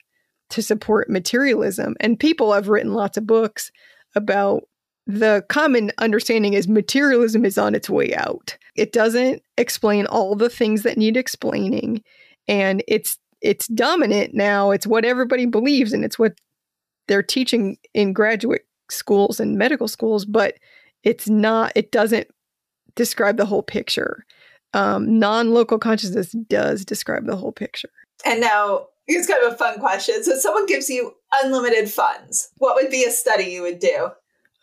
to 0.50 0.62
support 0.62 1.08
materialism. 1.08 1.96
And 2.00 2.18
people 2.18 2.52
have 2.52 2.68
written 2.68 2.92
lots 2.92 3.16
of 3.16 3.26
books 3.26 3.70
about 4.14 4.64
the 5.06 5.44
common 5.48 5.90
understanding 5.98 6.54
is 6.54 6.68
materialism 6.68 7.44
is 7.44 7.58
on 7.58 7.74
its 7.74 7.90
way 7.90 8.14
out. 8.14 8.56
It 8.76 8.92
doesn't 8.92 9.42
explain 9.56 10.06
all 10.06 10.36
the 10.36 10.50
things 10.50 10.82
that 10.82 10.98
need 10.98 11.16
explaining 11.16 12.02
and 12.48 12.82
it's 12.88 13.18
it's 13.42 13.66
dominant 13.68 14.34
now. 14.34 14.70
It's 14.70 14.86
what 14.86 15.04
everybody 15.04 15.46
believes 15.46 15.92
and 15.92 16.04
it's 16.04 16.18
what 16.18 16.38
they're 17.08 17.22
teaching 17.22 17.76
in 17.94 18.12
graduate 18.12 18.66
schools 18.90 19.40
and 19.40 19.58
medical 19.58 19.88
schools, 19.88 20.24
but 20.24 20.54
it's 21.02 21.28
not 21.28 21.72
it 21.74 21.92
doesn't 21.92 22.28
describe 22.94 23.36
the 23.36 23.46
whole 23.46 23.62
picture 23.62 24.24
um, 24.74 25.18
non-local 25.18 25.78
consciousness 25.78 26.32
does 26.48 26.84
describe 26.84 27.26
the 27.26 27.36
whole 27.36 27.52
picture. 27.52 27.90
And 28.24 28.40
now 28.40 28.86
here's 29.06 29.26
kind 29.26 29.44
of 29.44 29.52
a 29.52 29.56
fun 29.56 29.78
question. 29.78 30.22
So 30.24 30.36
someone 30.36 30.66
gives 30.66 30.88
you 30.88 31.14
unlimited 31.42 31.90
funds. 31.90 32.50
What 32.58 32.76
would 32.76 32.90
be 32.90 33.04
a 33.04 33.10
study 33.10 33.44
you 33.44 33.62
would 33.62 33.78
do? 33.78 34.10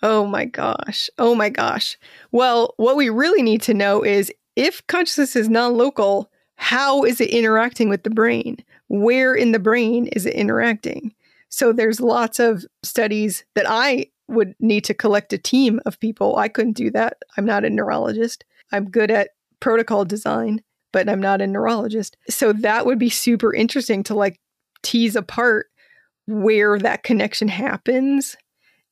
Oh 0.02 0.26
my 0.26 0.46
gosh. 0.46 1.10
Oh 1.18 1.36
my 1.36 1.50
gosh. 1.50 1.98
Well, 2.32 2.74
what 2.78 2.96
we 2.96 3.10
really 3.10 3.44
need 3.44 3.62
to 3.64 3.74
know 3.74 4.04
is 4.04 4.32
if 4.56 4.86
consciousness 4.88 5.36
is 5.36 5.50
non 5.50 5.76
local, 5.76 6.32
how 6.60 7.06
is 7.06 7.22
it 7.22 7.30
interacting 7.30 7.88
with 7.88 8.04
the 8.04 8.10
brain? 8.10 8.58
Where 8.90 9.34
in 9.34 9.54
the 9.54 9.60
brain 9.60 10.08
is 10.08 10.26
it 10.26 10.34
interacting? 10.34 11.16
So 11.48 11.72
there's 11.72 12.02
lots 12.02 12.38
of 12.38 12.66
studies 12.84 13.46
that 13.56 13.66
I 13.68 14.08
would 14.28 14.56
need 14.60 14.84
to 14.84 14.94
collect 14.94 15.32
a 15.32 15.38
team 15.38 15.80
of 15.86 16.00
people. 16.02 16.36
I 16.36 16.50
couldn't 16.50 16.76
do 16.76 16.92
that. 16.92 17.20
I'm 17.38 17.46
not 17.46 17.64
a 17.64 17.70
neurologist. 17.70 18.44
I'm 18.74 18.92
good 18.92 19.10
at 19.10 19.30
protocol 19.62 20.04
design, 20.04 20.62
but 20.92 21.08
I'm 21.08 21.22
not 21.22 21.42
a 21.42 21.48
neurologist. 21.48 22.18
So 22.30 22.52
that 22.52 22.86
would 22.86 23.00
be 23.00 23.10
super 23.10 23.54
interesting 23.54 24.04
to 24.04 24.14
like 24.14 24.38
tease 24.84 25.16
apart 25.16 25.68
where 26.28 26.78
that 26.78 27.04
connection 27.04 27.48
happens. 27.48 28.36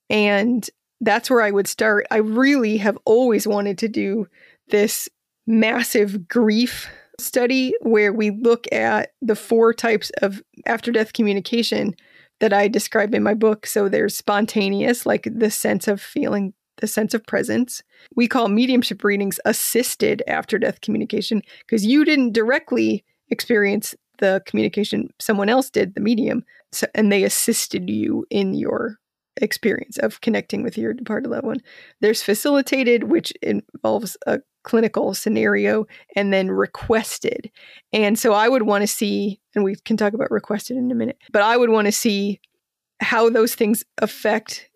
And 0.09 0.67
that's 1.01 1.29
where 1.29 1.41
I 1.41 1.51
would 1.51 1.67
start. 1.67 2.07
I 2.11 2.17
really 2.17 2.77
have 2.77 2.97
always 3.03 3.45
wanted 3.45 3.77
to 3.79 3.89
do 3.89 4.27
this 4.69 5.09
massive 5.45 6.29
grief 6.29 6.87
study 7.19 7.73
where 7.81 8.13
we 8.13 8.31
look 8.31 8.71
at 8.71 9.11
the 9.21 9.35
four 9.35 9.73
types 9.73 10.11
of 10.21 10.41
after 10.65 10.91
death 10.91 11.13
communication 11.13 11.95
that 12.39 12.53
I 12.53 12.67
describe 12.67 13.15
in 13.15 13.23
my 13.23 13.33
book. 13.33 13.65
So 13.65 13.89
there's 13.89 14.15
spontaneous, 14.15 15.05
like 15.05 15.27
the 15.31 15.49
sense 15.49 15.87
of 15.87 15.99
feeling, 16.01 16.53
the 16.77 16.87
sense 16.87 17.13
of 17.13 17.25
presence. 17.25 17.81
We 18.15 18.27
call 18.27 18.49
mediumship 18.49 19.03
readings 19.03 19.39
assisted 19.45 20.21
after 20.27 20.59
death 20.59 20.81
communication 20.81 21.41
because 21.65 21.85
you 21.85 22.05
didn't 22.05 22.33
directly 22.33 23.03
experience 23.29 23.95
the 24.19 24.41
communication, 24.45 25.09
someone 25.19 25.49
else 25.49 25.69
did, 25.69 25.93
the 25.93 26.01
medium, 26.01 26.43
so, 26.71 26.87
and 26.95 27.11
they 27.11 27.23
assisted 27.23 27.89
you 27.89 28.25
in 28.29 28.53
your 28.53 28.97
experience 29.41 29.97
of 29.97 30.21
connecting 30.21 30.63
with 30.63 30.77
your 30.77 30.93
departed 30.93 31.29
loved 31.29 31.45
one. 31.45 31.61
There's 32.01 32.23
facilitated, 32.23 33.05
which 33.05 33.31
involves 33.41 34.17
a 34.25 34.39
clinical 34.63 35.13
scenario, 35.13 35.87
and 36.15 36.33
then 36.33 36.51
requested. 36.51 37.49
And 37.93 38.19
so 38.19 38.33
I 38.33 38.49
would 38.49 38.63
want 38.63 38.81
to 38.81 38.87
see, 38.87 39.39
and 39.55 39.63
we 39.63 39.75
can 39.75 39.95
talk 39.95 40.13
about 40.13 40.29
requested 40.29 40.75
in 40.75 40.91
a 40.91 40.95
minute, 40.95 41.17
but 41.31 41.41
I 41.41 41.55
would 41.55 41.69
want 41.69 41.85
to 41.85 41.91
see 41.91 42.41
how 42.99 43.29
those 43.29 43.55
things 43.55 43.83
affect 43.99 44.69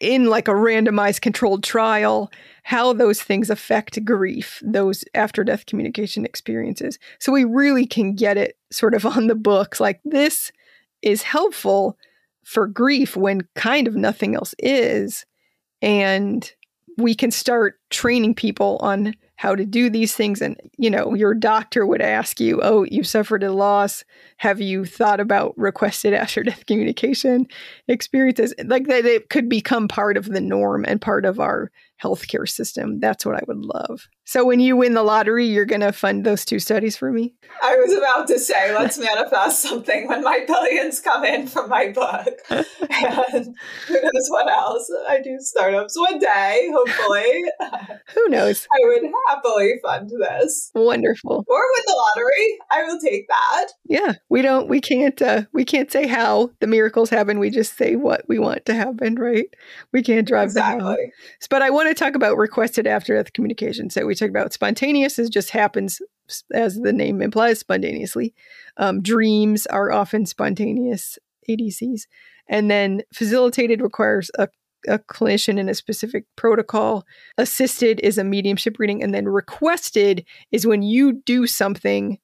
in 0.00 0.26
like 0.26 0.46
a 0.48 0.52
randomized 0.52 1.20
controlled 1.20 1.64
trial 1.64 2.30
how 2.62 2.92
those 2.92 3.20
things 3.20 3.50
affect 3.50 4.04
grief 4.04 4.62
those 4.64 5.04
after 5.14 5.42
death 5.42 5.66
communication 5.66 6.24
experiences 6.24 6.98
so 7.18 7.32
we 7.32 7.44
really 7.44 7.84
can 7.84 8.14
get 8.14 8.36
it 8.36 8.56
sort 8.70 8.94
of 8.94 9.04
on 9.16 9.26
the 9.26 9.34
books 9.34 9.80
like 9.80 10.00
this 10.04 10.52
is 11.02 11.22
helpful 11.22 11.96
for 12.48 12.66
grief 12.66 13.14
when 13.14 13.46
kind 13.56 13.86
of 13.86 13.94
nothing 13.94 14.34
else 14.34 14.54
is. 14.58 15.26
And 15.82 16.50
we 16.96 17.14
can 17.14 17.30
start 17.30 17.78
training 17.90 18.34
people 18.34 18.78
on 18.80 19.14
how 19.36 19.54
to 19.54 19.66
do 19.66 19.90
these 19.90 20.14
things. 20.14 20.40
And, 20.40 20.58
you 20.78 20.88
know, 20.88 21.12
your 21.14 21.34
doctor 21.34 21.86
would 21.86 22.00
ask 22.00 22.40
you, 22.40 22.58
Oh, 22.62 22.84
you 22.84 23.04
suffered 23.04 23.42
a 23.42 23.52
loss. 23.52 24.02
Have 24.38 24.62
you 24.62 24.86
thought 24.86 25.20
about 25.20 25.52
requested 25.58 26.14
after 26.14 26.42
death 26.42 26.64
communication 26.64 27.46
experiences? 27.86 28.54
Like 28.64 28.86
that, 28.86 29.04
it 29.04 29.28
could 29.28 29.50
become 29.50 29.86
part 29.86 30.16
of 30.16 30.24
the 30.24 30.40
norm 30.40 30.86
and 30.88 31.02
part 31.02 31.26
of 31.26 31.38
our 31.38 31.70
healthcare 32.02 32.48
system. 32.48 32.98
That's 32.98 33.26
what 33.26 33.36
I 33.36 33.42
would 33.46 33.58
love. 33.58 34.08
So 34.28 34.44
when 34.44 34.60
you 34.60 34.76
win 34.76 34.92
the 34.92 35.02
lottery, 35.02 35.46
you're 35.46 35.64
going 35.64 35.80
to 35.80 35.90
fund 35.90 36.26
those 36.26 36.44
two 36.44 36.58
studies 36.58 36.98
for 36.98 37.10
me? 37.10 37.32
I 37.62 37.76
was 37.76 37.96
about 37.96 38.28
to 38.28 38.38
say, 38.38 38.74
let's 38.74 38.98
manifest 38.98 39.62
something 39.62 40.06
when 40.06 40.22
my 40.22 40.44
billions 40.46 41.00
come 41.00 41.24
in 41.24 41.46
from 41.46 41.70
my 41.70 41.92
book. 41.92 42.38
and 42.50 43.56
who 43.86 43.94
knows 43.94 44.28
what 44.28 44.52
else? 44.52 44.86
I 45.08 45.22
do 45.22 45.38
startups 45.40 45.98
one 45.98 46.18
day, 46.18 46.68
hopefully. 46.70 47.42
who 48.14 48.28
knows? 48.28 48.68
I 48.70 48.86
would 48.88 49.10
happily 49.28 49.76
fund 49.82 50.10
this. 50.10 50.72
Wonderful. 50.74 51.46
Or 51.48 51.60
win 51.60 51.84
the 51.86 52.04
lottery. 52.14 52.58
I 52.70 52.84
will 52.84 53.00
take 53.00 53.28
that. 53.28 53.68
Yeah, 53.86 54.12
we 54.28 54.42
don't 54.42 54.68
we 54.68 54.82
can't 54.82 55.20
uh 55.22 55.44
we 55.54 55.64
can't 55.64 55.90
say 55.90 56.06
how 56.06 56.50
the 56.60 56.66
miracles 56.66 57.08
happen. 57.08 57.38
We 57.38 57.48
just 57.48 57.78
say 57.78 57.96
what 57.96 58.28
we 58.28 58.38
want 58.38 58.66
to 58.66 58.74
happen, 58.74 59.14
right? 59.14 59.46
We 59.94 60.02
can't 60.02 60.28
drive 60.28 60.52
that. 60.52 60.74
exactly. 60.74 61.12
But 61.48 61.62
I 61.62 61.70
want 61.70 61.88
to 61.88 61.94
talk 61.94 62.14
about 62.14 62.36
requested 62.36 62.86
after 62.86 63.16
death 63.16 63.32
communication. 63.32 63.88
So 63.88 64.04
we 64.04 64.17
talk 64.18 64.30
about 64.30 64.52
spontaneous 64.52 65.18
is 65.18 65.28
just 65.28 65.50
happens 65.50 66.00
as 66.52 66.80
the 66.80 66.92
name 66.92 67.22
implies 67.22 67.58
spontaneously. 67.58 68.34
Um, 68.76 69.02
dreams 69.02 69.66
are 69.66 69.92
often 69.92 70.26
spontaneous 70.26 71.18
ADCs. 71.48 72.02
And 72.48 72.70
then 72.70 73.02
facilitated 73.12 73.80
requires 73.80 74.30
a, 74.38 74.48
a 74.86 74.98
clinician 74.98 75.58
in 75.58 75.68
a 75.68 75.74
specific 75.74 76.24
protocol. 76.36 77.04
Assisted 77.36 78.00
is 78.02 78.18
a 78.18 78.24
mediumship 78.24 78.78
reading. 78.78 79.02
And 79.02 79.14
then 79.14 79.26
requested 79.26 80.24
is 80.52 80.66
when 80.66 80.82
you 80.82 81.22
do 81.24 81.46
something 81.46 82.18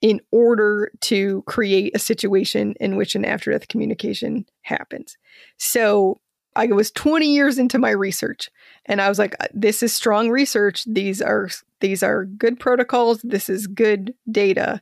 in 0.00 0.20
order 0.32 0.92
to 1.00 1.42
create 1.46 1.94
a 1.96 1.98
situation 1.98 2.74
in 2.78 2.96
which 2.96 3.14
an 3.14 3.24
after 3.24 3.50
death 3.50 3.68
communication 3.68 4.44
happens. 4.62 5.16
So 5.56 6.20
I 6.56 6.66
was 6.66 6.90
20 6.90 7.26
years 7.26 7.58
into 7.58 7.78
my 7.78 7.90
research 7.90 8.50
and 8.86 9.00
I 9.00 9.08
was 9.08 9.18
like 9.18 9.34
uh, 9.40 9.48
this 9.52 9.82
is 9.82 9.94
strong 9.94 10.30
research. 10.30 10.84
These 10.84 11.20
are 11.20 11.48
these 11.80 12.02
are 12.02 12.24
good 12.24 12.60
protocols. 12.60 13.20
This 13.22 13.48
is 13.48 13.66
good 13.66 14.14
data. 14.30 14.80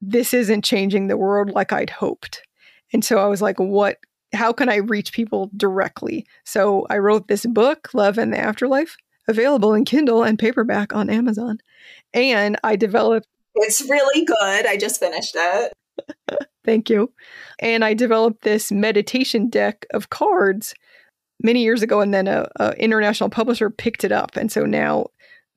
This 0.00 0.34
isn't 0.34 0.64
changing 0.64 1.06
the 1.06 1.16
world 1.16 1.50
like 1.50 1.72
I'd 1.72 1.90
hoped. 1.90 2.42
And 2.92 3.04
so 3.04 3.18
I 3.18 3.26
was 3.26 3.42
like 3.42 3.58
what 3.58 3.98
how 4.32 4.52
can 4.52 4.68
I 4.68 4.76
reach 4.76 5.12
people 5.12 5.50
directly? 5.56 6.26
So 6.44 6.86
I 6.90 6.98
wrote 6.98 7.28
this 7.28 7.46
book 7.46 7.90
Love 7.94 8.18
and 8.18 8.32
the 8.32 8.38
Afterlife 8.38 8.96
available 9.28 9.74
in 9.74 9.84
Kindle 9.84 10.22
and 10.22 10.38
paperback 10.38 10.94
on 10.94 11.10
Amazon 11.10 11.58
and 12.12 12.58
I 12.64 12.76
developed 12.76 13.28
it's 13.56 13.82
really 13.88 14.24
good. 14.24 14.66
I 14.66 14.76
just 14.76 14.98
finished 14.98 15.36
it. 15.36 15.72
Thank 16.64 16.90
you. 16.90 17.12
And 17.58 17.84
I 17.84 17.94
developed 17.94 18.42
this 18.42 18.72
meditation 18.72 19.48
deck 19.48 19.86
of 19.92 20.10
cards 20.10 20.74
many 21.44 21.62
years 21.62 21.82
ago, 21.82 22.00
and 22.00 22.12
then 22.12 22.26
a, 22.26 22.48
a 22.56 22.72
international 22.72 23.30
publisher 23.30 23.70
picked 23.70 24.02
it 24.02 24.10
up, 24.10 24.36
and 24.36 24.50
so 24.50 24.64
now 24.64 25.06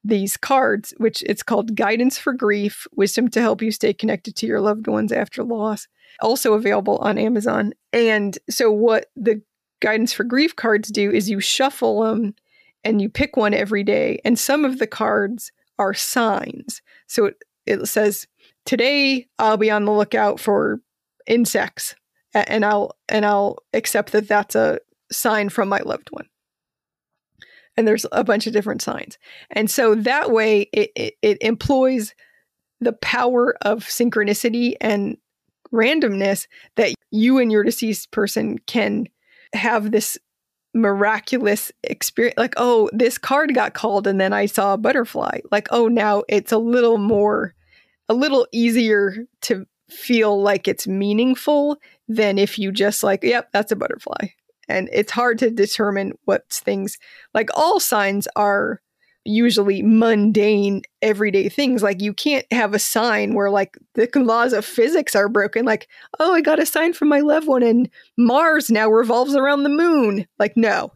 these 0.03 0.37
cards, 0.37 0.93
which 0.97 1.23
it's 1.23 1.43
called 1.43 1.75
Guidance 1.75 2.17
for 2.17 2.33
Grief, 2.33 2.87
Wisdom 2.95 3.27
to 3.29 3.41
Help 3.41 3.61
You 3.61 3.71
Stay 3.71 3.93
Connected 3.93 4.35
to 4.37 4.45
Your 4.45 4.61
Loved 4.61 4.87
Ones 4.87 5.11
After 5.11 5.43
Loss, 5.43 5.87
also 6.21 6.53
available 6.53 6.97
on 6.99 7.17
Amazon. 7.17 7.73
And 7.91 8.37
so, 8.49 8.71
what 8.71 9.07
the 9.15 9.41
Guidance 9.81 10.13
for 10.13 10.23
Grief 10.23 10.55
cards 10.55 10.89
do 10.89 11.11
is 11.11 11.29
you 11.29 11.39
shuffle 11.39 12.03
them 12.03 12.35
and 12.83 13.01
you 13.01 13.09
pick 13.09 13.35
one 13.37 13.53
every 13.53 13.83
day. 13.83 14.19
And 14.23 14.39
some 14.39 14.65
of 14.65 14.79
the 14.79 14.87
cards 14.87 15.51
are 15.77 15.93
signs. 15.93 16.81
So, 17.07 17.25
it, 17.25 17.43
it 17.65 17.85
says, 17.87 18.27
Today 18.65 19.27
I'll 19.39 19.57
be 19.57 19.71
on 19.71 19.85
the 19.85 19.91
lookout 19.91 20.39
for 20.39 20.81
insects. 21.25 21.95
And 22.33 22.63
I'll 22.63 22.95
and 23.09 23.25
I'll 23.25 23.57
accept 23.73 24.11
that 24.11 24.27
that's 24.27 24.53
a 24.53 24.79
sign 25.11 25.49
from 25.49 25.69
my 25.69 25.79
loved 25.79 26.09
one. 26.11 26.27
And 27.75 27.87
there's 27.87 28.05
a 28.11 28.23
bunch 28.23 28.47
of 28.47 28.53
different 28.53 28.81
signs. 28.81 29.17
And 29.51 29.69
so 29.69 29.93
that 29.95 30.31
way 30.31 30.69
it, 30.73 30.91
it, 30.95 31.13
it 31.21 31.37
employs 31.41 32.15
the 32.79 32.93
power 32.93 33.55
of 33.61 33.83
synchronicity 33.83 34.73
and 34.81 35.17
randomness 35.71 36.47
that 36.75 36.93
you 37.11 37.37
and 37.39 37.51
your 37.51 37.63
deceased 37.63 38.11
person 38.11 38.57
can 38.59 39.07
have 39.53 39.91
this 39.91 40.17
miraculous 40.73 41.71
experience 41.83 42.37
like 42.37 42.53
oh 42.57 42.89
this 42.93 43.17
card 43.17 43.53
got 43.55 43.73
called 43.73 44.05
and 44.05 44.21
then 44.21 44.31
i 44.31 44.45
saw 44.45 44.73
a 44.73 44.77
butterfly 44.77 45.39
like 45.51 45.67
oh 45.71 45.87
now 45.87 46.23
it's 46.29 46.51
a 46.51 46.57
little 46.57 46.97
more 46.97 47.55
a 48.09 48.13
little 48.13 48.47
easier 48.51 49.25
to 49.41 49.65
feel 49.89 50.39
like 50.39 50.67
it's 50.67 50.85
meaningful 50.85 51.77
than 52.07 52.37
if 52.37 52.59
you 52.59 52.71
just 52.71 53.01
like 53.01 53.23
yep 53.23 53.49
that's 53.51 53.71
a 53.71 53.75
butterfly 53.75 54.27
and 54.67 54.89
it's 54.91 55.11
hard 55.11 55.39
to 55.39 55.49
determine 55.49 56.13
what 56.25 56.49
things 56.49 56.97
like 57.33 57.49
all 57.55 57.79
signs 57.79 58.27
are 58.35 58.81
usually 59.27 59.81
mundane 59.81 60.81
everyday 61.01 61.49
things. 61.49 61.83
Like 61.83 62.01
you 62.01 62.13
can't 62.13 62.45
have 62.51 62.73
a 62.73 62.79
sign 62.79 63.33
where 63.33 63.49
like 63.49 63.77
the 63.93 64.09
laws 64.15 64.53
of 64.53 64.65
physics 64.65 65.15
are 65.15 65.29
broken 65.29 65.65
like 65.65 65.87
oh 66.19 66.33
i 66.33 66.41
got 66.41 66.59
a 66.59 66.65
sign 66.65 66.93
from 66.93 67.09
my 67.09 67.19
loved 67.19 67.47
one 67.47 67.63
and 67.63 67.89
mars 68.17 68.69
now 68.69 68.89
revolves 68.89 69.35
around 69.35 69.63
the 69.63 69.69
moon. 69.69 70.27
Like 70.39 70.55
no. 70.55 70.91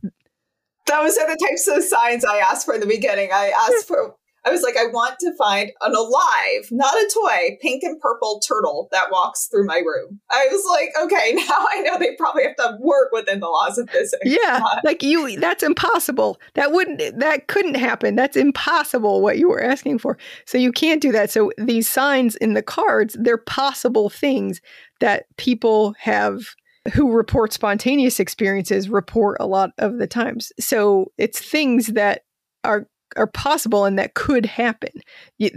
Those 0.88 1.18
are 1.18 1.28
the 1.28 1.48
types 1.48 1.68
of 1.68 1.84
signs 1.84 2.26
i 2.26 2.38
asked 2.38 2.66
for 2.66 2.74
in 2.74 2.80
the 2.80 2.88
beginning. 2.88 3.30
I 3.34 3.50
asked 3.50 3.88
for 3.88 4.16
I 4.44 4.50
was 4.50 4.62
like, 4.64 4.76
I 4.76 4.88
want 4.88 5.20
to 5.20 5.36
find 5.38 5.72
an 5.82 5.94
alive, 5.94 6.68
not 6.72 6.94
a 6.94 7.12
toy, 7.14 7.58
pink 7.62 7.84
and 7.84 8.00
purple 8.00 8.40
turtle 8.40 8.88
that 8.92 9.12
walks 9.12 9.48
through 9.48 9.66
my 9.66 9.78
room. 9.78 10.20
I 10.32 10.48
was 10.52 10.66
like, 10.70 10.90
okay, 11.06 11.34
now 11.36 11.66
I 11.70 11.82
know 11.82 12.00
they 12.00 12.16
probably 12.16 12.44
have 12.44 12.56
to 12.56 12.78
work 12.80 13.12
within 13.12 13.40
the 13.40 13.48
laws 13.48 13.78
of 13.78 13.90
physics. 13.90 14.24
Yeah, 14.26 14.64
like 14.84 15.04
you, 15.04 15.40
that's 15.40 15.64
impossible. 15.64 16.40
That 16.56 16.72
wouldn't, 16.72 17.20
that 17.20 17.48
couldn't 17.48 17.76
happen. 17.76 18.16
That's 18.16 18.38
impossible 18.38 19.22
what 19.22 19.38
you 19.38 19.50
were 19.50 19.64
asking 19.64 20.00
for. 20.00 20.18
So 20.46 20.58
you 20.58 20.72
can't 20.72 21.02
do 21.02 21.12
that. 21.12 21.30
So 21.30 21.52
these 21.58 21.88
signs 21.88 22.36
in 22.38 22.54
the 22.54 22.64
cards, 22.64 23.16
they're 23.20 23.38
possible 23.38 24.10
things 24.10 24.62
that 25.00 25.26
people 25.38 25.96
have 26.00 26.56
who 26.94 27.12
report 27.12 27.54
spontaneous 27.54 28.20
experiences 28.20 28.90
report 28.90 29.38
a 29.40 29.46
lot 29.46 29.72
of 29.78 30.00
the 30.00 30.08
times. 30.08 30.52
So 30.60 31.12
it's 31.18 31.40
things 31.40 31.88
that 31.88 32.24
are 32.64 32.88
are 33.16 33.28
possible 33.28 33.86
and 33.86 33.98
that 34.00 34.14
could 34.14 34.46
happen. 34.46 34.92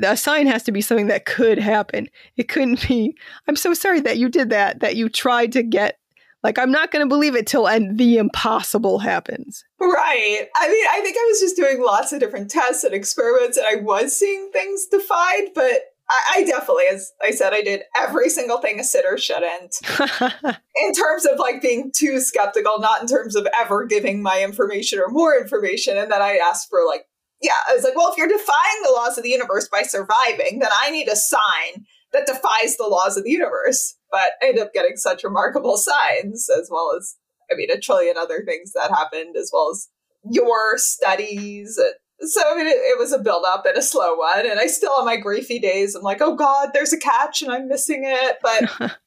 A 0.03 0.17
sign 0.17 0.47
has 0.47 0.63
to 0.65 0.73
be 0.73 0.81
something 0.81 1.09
that 1.09 1.27
could 1.27 1.59
happen. 1.59 2.09
It 2.37 2.49
couldn't 2.49 2.87
be, 2.87 3.17
I'm 3.49 3.57
so 3.57 3.75
sorry 3.75 4.01
that 4.01 4.19
you 4.19 4.29
did 4.29 4.51
that, 4.51 4.81
that 4.81 4.97
you 4.97 5.09
tried 5.09 5.53
to 5.53 5.63
get 5.63 5.99
like 6.45 6.59
I'm 6.59 6.71
not 6.71 6.93
going 6.93 7.03
to 7.03 7.09
believe 7.09 7.35
it 7.35 7.47
till 7.47 7.67
and 7.67 7.99
the 7.99 8.19
impossible 8.19 8.99
happens. 8.99 9.65
Right. 9.81 10.47
I 10.55 10.69
mean, 10.69 10.85
I 10.91 11.01
think 11.01 11.17
I 11.17 11.27
was 11.31 11.41
just 11.41 11.57
doing 11.57 11.83
lots 11.83 12.13
of 12.13 12.21
different 12.21 12.51
tests 12.51 12.85
and 12.85 12.95
experiments, 12.95 13.57
and 13.57 13.67
I 13.67 13.77
was 13.77 14.15
seeing 14.15 14.51
things 14.53 14.87
defied. 14.87 15.49
But 15.55 15.81
I, 16.09 16.35
I 16.37 16.45
definitely, 16.45 16.85
as 16.93 17.13
I 17.23 17.31
said, 17.31 17.55
I 17.55 17.63
did 17.63 17.83
every 17.97 18.29
single 18.29 18.59
thing 18.59 18.79
a 18.79 18.85
sitter 18.85 19.17
shouldn't. 19.17 19.75
in 20.77 20.93
terms 20.93 21.25
of 21.25 21.39
like 21.39 21.63
being 21.63 21.91
too 21.95 22.21
skeptical, 22.21 22.79
not 22.79 23.01
in 23.01 23.09
terms 23.09 23.37
of 23.37 23.49
ever 23.59 23.87
giving 23.87 24.23
my 24.23 24.43
information 24.43 24.99
or 24.99 25.09
more 25.09 25.37
information. 25.37 25.97
And 25.97 26.13
then 26.13 26.21
I 26.21 26.37
asked 26.37 26.69
for 26.69 26.81
like, 26.87 27.07
yeah, 27.45 27.53
I 27.69 27.75
was 27.75 27.85
like, 27.85 27.95
well, 27.95 28.11
if 28.11 28.17
you're 28.17 28.27
defying 28.27 28.83
the 28.83 28.93
laws 28.93 29.19
of 29.19 29.25
the 29.25 29.31
universe 29.31 29.69
by 29.69 29.83
surviving, 29.83 30.61
then 30.61 30.71
I 30.81 30.91
need 30.91 31.09
a 31.09 31.17
sign 31.17 31.85
that 32.15 32.27
defies 32.27 32.79
the 32.79 32.89
laws 32.89 33.19
of 33.19 33.25
the 33.25 33.31
universe. 33.31 33.97
But 34.11 34.31
I 34.41 34.47
ended 34.49 34.63
up 34.63 34.73
getting 34.73 34.97
such 34.97 35.25
remarkable 35.25 35.77
signs, 35.77 36.49
as 36.49 36.71
well 36.73 36.97
as, 36.97 37.17
I 37.53 37.55
mean, 37.55 37.71
a 37.71 37.79
trillion 37.79 38.17
other 38.17 38.43
things 38.47 38.73
that 38.73 38.91
happened, 38.91 39.37
as 39.37 39.51
well 39.53 39.71
as 39.73 39.89
your 40.31 40.79
studies. 40.79 41.79
So, 42.21 42.41
I 42.51 42.57
mean, 42.57 42.67
it, 42.67 42.71
it 42.71 42.99
was 42.99 43.13
a 43.13 43.19
build 43.19 43.45
up 43.47 43.67
and 43.67 43.77
a 43.77 43.83
slow 43.83 44.15
one. 44.15 44.49
And 44.51 44.59
I 44.59 44.67
still, 44.67 44.93
on 44.93 45.05
my 45.05 45.19
griefy 45.19 45.61
days, 45.61 45.95
I'm 45.95 46.03
like, 46.03 46.23
oh 46.23 46.35
God, 46.35 46.71
there's 46.73 46.95
a 46.95 46.99
catch 46.99 47.43
and 47.43 47.53
I'm 47.53 47.69
missing 47.69 48.05
it. 48.07 48.39
But 48.41 48.97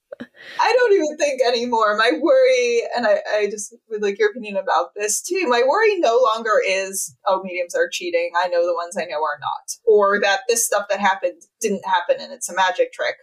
I 0.59 0.73
don't 0.73 0.93
even 0.93 1.17
think 1.17 1.41
anymore. 1.41 1.97
My 1.97 2.11
worry, 2.19 2.81
and 2.95 3.05
I, 3.05 3.19
I 3.33 3.47
just 3.49 3.75
would 3.89 4.01
like 4.01 4.17
your 4.17 4.29
opinion 4.29 4.57
about 4.57 4.95
this 4.95 5.21
too. 5.21 5.47
My 5.47 5.63
worry 5.67 5.99
no 5.99 6.19
longer 6.33 6.61
is, 6.67 7.15
oh, 7.25 7.41
mediums 7.43 7.75
are 7.75 7.89
cheating. 7.91 8.31
I 8.35 8.47
know 8.47 8.65
the 8.65 8.73
ones 8.73 8.97
I 8.97 9.05
know 9.05 9.23
are 9.23 9.39
not, 9.39 9.75
or 9.85 10.19
that 10.21 10.41
this 10.47 10.65
stuff 10.65 10.87
that 10.89 10.99
happened 10.99 11.41
didn't 11.61 11.85
happen 11.85 12.17
and 12.19 12.31
it's 12.31 12.49
a 12.49 12.55
magic 12.55 12.93
trick. 12.93 13.15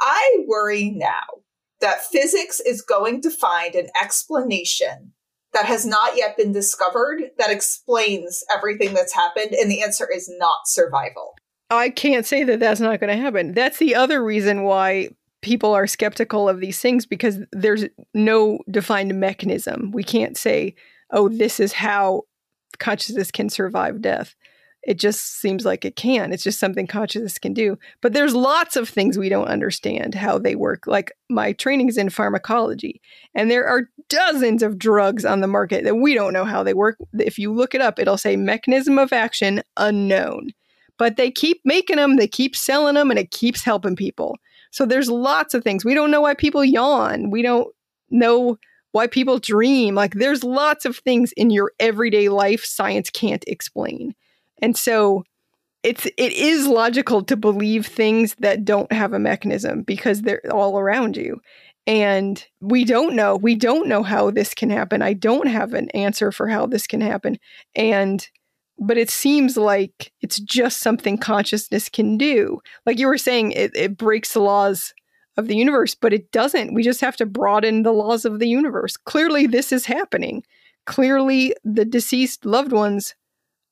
I 0.00 0.38
worry 0.46 0.90
now 0.90 1.42
that 1.80 2.04
physics 2.04 2.60
is 2.60 2.82
going 2.82 3.22
to 3.22 3.30
find 3.30 3.74
an 3.74 3.88
explanation 4.00 5.12
that 5.52 5.66
has 5.66 5.86
not 5.86 6.16
yet 6.16 6.36
been 6.36 6.52
discovered 6.52 7.30
that 7.38 7.50
explains 7.50 8.44
everything 8.54 8.94
that's 8.94 9.14
happened, 9.14 9.52
and 9.52 9.70
the 9.70 9.82
answer 9.82 10.08
is 10.12 10.30
not 10.38 10.66
survival. 10.66 11.34
Oh, 11.70 11.78
I 11.78 11.90
can't 11.90 12.26
say 12.26 12.44
that 12.44 12.60
that's 12.60 12.80
not 12.80 13.00
going 13.00 13.16
to 13.16 13.20
happen. 13.20 13.52
That's 13.52 13.78
the 13.78 13.94
other 13.94 14.22
reason 14.22 14.62
why 14.62 15.10
people 15.46 15.72
are 15.72 15.86
skeptical 15.86 16.48
of 16.48 16.58
these 16.58 16.80
things 16.80 17.06
because 17.06 17.38
there's 17.52 17.84
no 18.14 18.58
defined 18.68 19.14
mechanism. 19.14 19.92
We 19.92 20.02
can't 20.02 20.36
say, 20.36 20.74
oh, 21.12 21.28
this 21.28 21.60
is 21.60 21.72
how 21.72 22.22
consciousness 22.80 23.30
can 23.30 23.48
survive 23.48 24.02
death. 24.02 24.34
It 24.82 24.98
just 24.98 25.40
seems 25.40 25.64
like 25.64 25.84
it 25.84 25.94
can. 25.94 26.32
It's 26.32 26.42
just 26.42 26.58
something 26.58 26.88
consciousness 26.88 27.38
can 27.38 27.52
do. 27.52 27.78
But 28.02 28.12
there's 28.12 28.34
lots 28.34 28.74
of 28.74 28.88
things 28.88 29.16
we 29.16 29.28
don't 29.28 29.46
understand 29.46 30.16
how 30.16 30.36
they 30.36 30.56
work. 30.56 30.88
Like 30.88 31.12
my 31.30 31.52
training 31.52 31.88
is 31.88 31.96
in 31.96 32.10
pharmacology, 32.10 33.00
and 33.32 33.48
there 33.48 33.68
are 33.68 33.88
dozens 34.08 34.64
of 34.64 34.80
drugs 34.80 35.24
on 35.24 35.42
the 35.42 35.46
market 35.46 35.84
that 35.84 35.96
we 35.96 36.12
don't 36.12 36.32
know 36.32 36.44
how 36.44 36.64
they 36.64 36.74
work. 36.74 36.98
If 37.14 37.38
you 37.38 37.52
look 37.52 37.72
it 37.72 37.80
up, 37.80 38.00
it'll 38.00 38.18
say 38.18 38.34
mechanism 38.34 38.98
of 38.98 39.12
action 39.12 39.62
unknown. 39.76 40.50
But 40.98 41.16
they 41.16 41.30
keep 41.30 41.60
making 41.64 41.96
them, 41.96 42.16
they 42.16 42.26
keep 42.26 42.56
selling 42.56 42.94
them, 42.94 43.10
and 43.10 43.18
it 43.18 43.30
keeps 43.30 43.62
helping 43.62 43.94
people. 43.94 44.38
So 44.70 44.86
there's 44.86 45.10
lots 45.10 45.54
of 45.54 45.62
things. 45.62 45.84
We 45.84 45.94
don't 45.94 46.10
know 46.10 46.20
why 46.20 46.34
people 46.34 46.64
yawn. 46.64 47.30
We 47.30 47.42
don't 47.42 47.68
know 48.10 48.58
why 48.92 49.06
people 49.06 49.38
dream. 49.38 49.94
Like 49.94 50.14
there's 50.14 50.42
lots 50.42 50.84
of 50.84 50.96
things 50.96 51.32
in 51.36 51.50
your 51.50 51.72
everyday 51.78 52.28
life 52.28 52.64
science 52.64 53.10
can't 53.10 53.44
explain. 53.46 54.14
And 54.62 54.76
so 54.76 55.24
it's 55.82 56.06
it 56.06 56.32
is 56.32 56.66
logical 56.66 57.22
to 57.24 57.36
believe 57.36 57.86
things 57.86 58.34
that 58.40 58.64
don't 58.64 58.90
have 58.90 59.12
a 59.12 59.18
mechanism 59.18 59.82
because 59.82 60.22
they're 60.22 60.42
all 60.50 60.78
around 60.78 61.16
you. 61.16 61.40
And 61.86 62.44
we 62.60 62.84
don't 62.84 63.14
know. 63.14 63.36
We 63.36 63.54
don't 63.54 63.86
know 63.86 64.02
how 64.02 64.30
this 64.30 64.54
can 64.54 64.70
happen. 64.70 65.02
I 65.02 65.12
don't 65.12 65.46
have 65.46 65.74
an 65.74 65.88
answer 65.90 66.32
for 66.32 66.48
how 66.48 66.66
this 66.66 66.86
can 66.86 67.00
happen. 67.00 67.38
And 67.76 68.26
but 68.78 68.98
it 68.98 69.10
seems 69.10 69.56
like 69.56 70.12
it's 70.20 70.38
just 70.38 70.80
something 70.80 71.18
consciousness 71.18 71.88
can 71.88 72.18
do. 72.18 72.60
Like 72.84 72.98
you 72.98 73.06
were 73.06 73.18
saying, 73.18 73.52
it, 73.52 73.74
it 73.74 73.96
breaks 73.96 74.32
the 74.32 74.40
laws 74.40 74.92
of 75.36 75.48
the 75.48 75.56
universe, 75.56 75.94
but 75.94 76.12
it 76.12 76.30
doesn't. 76.32 76.74
We 76.74 76.82
just 76.82 77.00
have 77.00 77.16
to 77.16 77.26
broaden 77.26 77.82
the 77.82 77.92
laws 77.92 78.24
of 78.24 78.38
the 78.38 78.48
universe. 78.48 78.96
Clearly, 78.96 79.46
this 79.46 79.72
is 79.72 79.86
happening. 79.86 80.42
Clearly, 80.86 81.54
the 81.64 81.84
deceased 81.84 82.44
loved 82.44 82.72
ones 82.72 83.14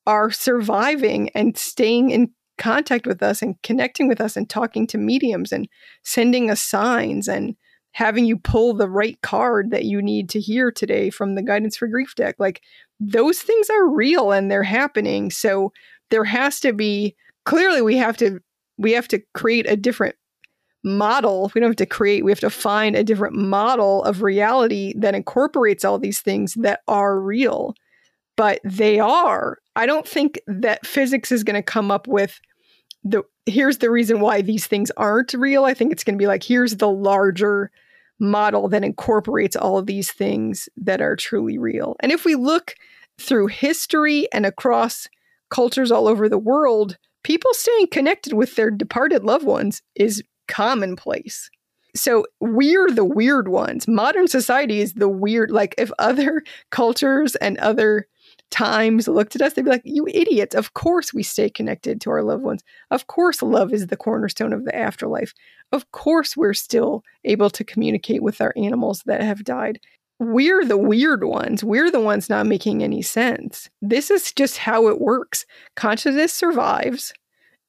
are 0.07 0.31
surviving 0.31 1.31
and 1.31 1.57
staying 1.57 2.11
in 2.11 2.31
contact 2.59 3.07
with 3.07 3.23
us 3.23 3.43
and 3.43 3.61
connecting 3.63 4.09
with 4.09 4.21
us 4.21 4.37
and 4.37 4.49
talking 4.49 4.87
to 4.87 4.99
mediums 4.99 5.53
and 5.53 5.69
sending 6.03 6.51
us 6.51 6.61
signs 6.61 7.29
and 7.29 7.57
having 7.93 8.25
you 8.25 8.37
pull 8.37 8.75
the 8.75 8.89
right 8.89 9.21
card 9.23 9.71
that 9.71 9.85
you 9.85 10.03
need 10.03 10.29
to 10.29 10.41
hear 10.41 10.71
today 10.71 11.11
from 11.11 11.37
the 11.37 11.43
guidance 11.43 11.77
for 11.77 11.87
grief 11.87 12.15
deck. 12.17 12.35
Like 12.39 12.61
those 13.01 13.41
things 13.41 13.69
are 13.71 13.89
real 13.89 14.33
and 14.33 14.51
they're 14.51 14.63
happening. 14.63 15.31
So 15.31 15.73
there 16.11 16.25
has 16.25 16.61
to 16.61 16.73
be 16.73 17.15
clearly 17.45 17.83
we 17.83 17.97
have 17.97 18.17
to 18.19 18.41
we 18.79 18.93
have 18.93 19.09
to 19.09 19.21
create 19.35 19.69
a 19.69 19.77
different 19.77 20.17
model. 20.85 21.51
We 21.55 21.61
don't 21.61 21.71
have 21.71 21.77
to 21.77 21.87
create, 21.87 22.25
we 22.25 22.31
have 22.31 22.41
to 22.41 22.51
find 22.51 22.95
a 22.95 23.05
different 23.05 23.35
model 23.35 24.05
of 24.05 24.23
reality 24.23 24.93
that 24.99 25.15
incorporates 25.15 25.85
all 25.85 25.99
these 25.99 26.21
things 26.21 26.55
that 26.55 26.81
are 26.87 27.19
real. 27.19 27.75
But 28.37 28.61
they 28.65 28.99
are. 28.99 29.59
I 29.77 29.87
don't 29.87 30.07
think 30.07 30.41
that 30.47 30.87
physics 30.87 31.33
is 31.33 31.45
going 31.45 31.55
to 31.55 31.63
come 31.63 31.91
up 31.91 32.07
with 32.07 32.41
the 33.05 33.23
here's 33.47 33.79
the 33.79 33.91
reason 33.91 34.21
why 34.21 34.43
these 34.43 34.67
things 34.67 34.91
aren't 34.97 35.35
real. 35.35 35.65
I 35.65 35.75
think 35.75 35.93
it's 35.93 36.05
going 36.05 36.17
to 36.17 36.23
be 36.23 36.27
like 36.27 36.43
here's 36.43 36.77
the 36.77 36.89
larger 36.89 37.71
model 38.21 38.69
that 38.69 38.85
incorporates 38.85 39.57
all 39.57 39.79
of 39.79 39.87
these 39.87 40.11
things 40.11 40.69
that 40.77 41.01
are 41.01 41.17
truly 41.17 41.59
real. 41.59 41.97
And 42.01 42.13
if 42.13 42.25
we 42.25 42.35
look 42.35 42.75
through 43.19 43.49
history 43.49 44.29
and 44.33 44.47
across 44.47 45.09
cultures 45.51 45.91
all 45.91 46.09
over 46.09 46.29
the 46.29 46.39
world, 46.39 46.97
people 47.23 47.53
staying 47.55 47.89
connected 47.89 48.33
with 48.33 48.57
their 48.57 48.71
departed 48.71 49.25
loved 49.25 49.45
ones 49.45 49.83
is 49.95 50.23
commonplace. 50.49 51.51
So 51.97 52.25
we're 52.41 52.91
the 52.91 53.05
weird 53.05 53.49
ones. 53.49 53.87
Modern 53.87 54.27
society 54.27 54.81
is 54.81 54.95
the 54.95 55.09
weird, 55.09 55.51
like 55.51 55.75
if 55.79 55.91
other 55.99 56.43
cultures 56.71 57.37
and 57.37 57.57
other 57.59 58.07
times 58.55 59.09
looked 59.09 59.35
at 59.35 59.43
us, 59.43 59.53
they'd 59.53 59.65
be 59.65 59.71
like, 59.71 59.83
You 59.85 60.07
idiots. 60.07 60.55
Of 60.55 60.75
course 60.75 61.13
we 61.13 61.25
stay 61.25 61.51
connected 61.51 62.01
to 62.01 62.11
our 62.11 62.23
loved 62.23 62.45
ones. 62.45 62.63
Of 62.91 63.09
course 63.09 63.43
love 63.43 63.73
is 63.73 63.89
the 63.89 63.97
cornerstone 63.97 64.53
of 64.53 64.65
the 64.65 64.75
afterlife. 64.75 65.35
Of 65.73 65.91
course 65.91 66.37
we're 66.37 66.55
still 66.55 67.03
able 67.25 67.51
to 67.51 67.65
communicate 67.65 68.23
with 68.23 68.41
our 68.41 68.55
animals 68.57 69.03
that 69.07 69.23
have 69.23 69.43
died. 69.43 69.81
We're 70.21 70.65
the 70.65 70.79
weird 70.79 71.25
ones. 71.25 71.65
We're 71.65 71.91
the 71.91 72.01
ones 72.01 72.31
not 72.31 72.47
making 72.47 72.85
any 72.85 73.03
sense. 73.03 73.69
This 73.83 74.11
is 74.11 74.33
just 74.33 74.59
how 74.59 74.87
it 74.87 75.01
works. 75.01 75.45
Consciousness 75.75 76.33
survives 76.33 77.13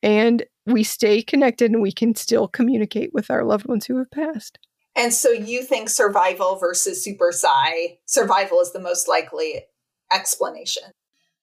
and 0.03 0.45
we 0.67 0.83
stay 0.83 1.23
connected 1.23 1.71
and 1.71 1.81
we 1.81 1.91
can 1.91 2.13
still 2.13 2.47
communicate 2.47 3.11
with 3.11 3.31
our 3.31 3.43
loved 3.43 3.67
ones 3.67 3.87
who 3.87 3.97
have 3.97 4.11
passed. 4.11 4.59
And 4.95 5.11
so 5.13 5.31
you 5.31 5.63
think 5.63 5.89
survival 5.89 6.57
versus 6.57 7.03
super 7.03 7.31
psi, 7.31 7.97
survival 8.05 8.61
is 8.61 8.71
the 8.71 8.79
most 8.79 9.07
likely 9.07 9.63
explanation. 10.11 10.91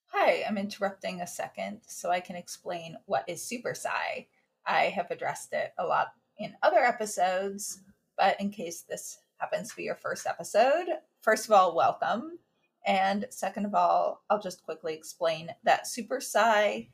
Hi, 0.06 0.44
I'm 0.46 0.58
interrupting 0.58 1.20
a 1.20 1.26
second 1.26 1.80
so 1.86 2.10
I 2.10 2.20
can 2.20 2.36
explain 2.36 2.96
what 3.06 3.28
is 3.28 3.42
super 3.42 3.74
psi. 3.74 4.26
I 4.66 4.84
have 4.84 5.10
addressed 5.10 5.52
it 5.52 5.72
a 5.78 5.86
lot 5.86 6.12
in 6.38 6.54
other 6.62 6.78
episodes, 6.78 7.80
but 8.16 8.40
in 8.40 8.50
case 8.50 8.82
this 8.82 9.18
happens 9.38 9.70
to 9.70 9.76
be 9.76 9.84
your 9.84 9.96
first 9.96 10.26
episode, 10.26 10.86
first 11.20 11.46
of 11.46 11.52
all, 11.52 11.74
welcome. 11.74 12.38
And 12.86 13.26
second 13.30 13.66
of 13.66 13.74
all, 13.74 14.22
I'll 14.28 14.40
just 14.40 14.64
quickly 14.64 14.94
explain 14.94 15.50
that 15.64 15.86
super 15.86 16.20
psi 16.20 16.88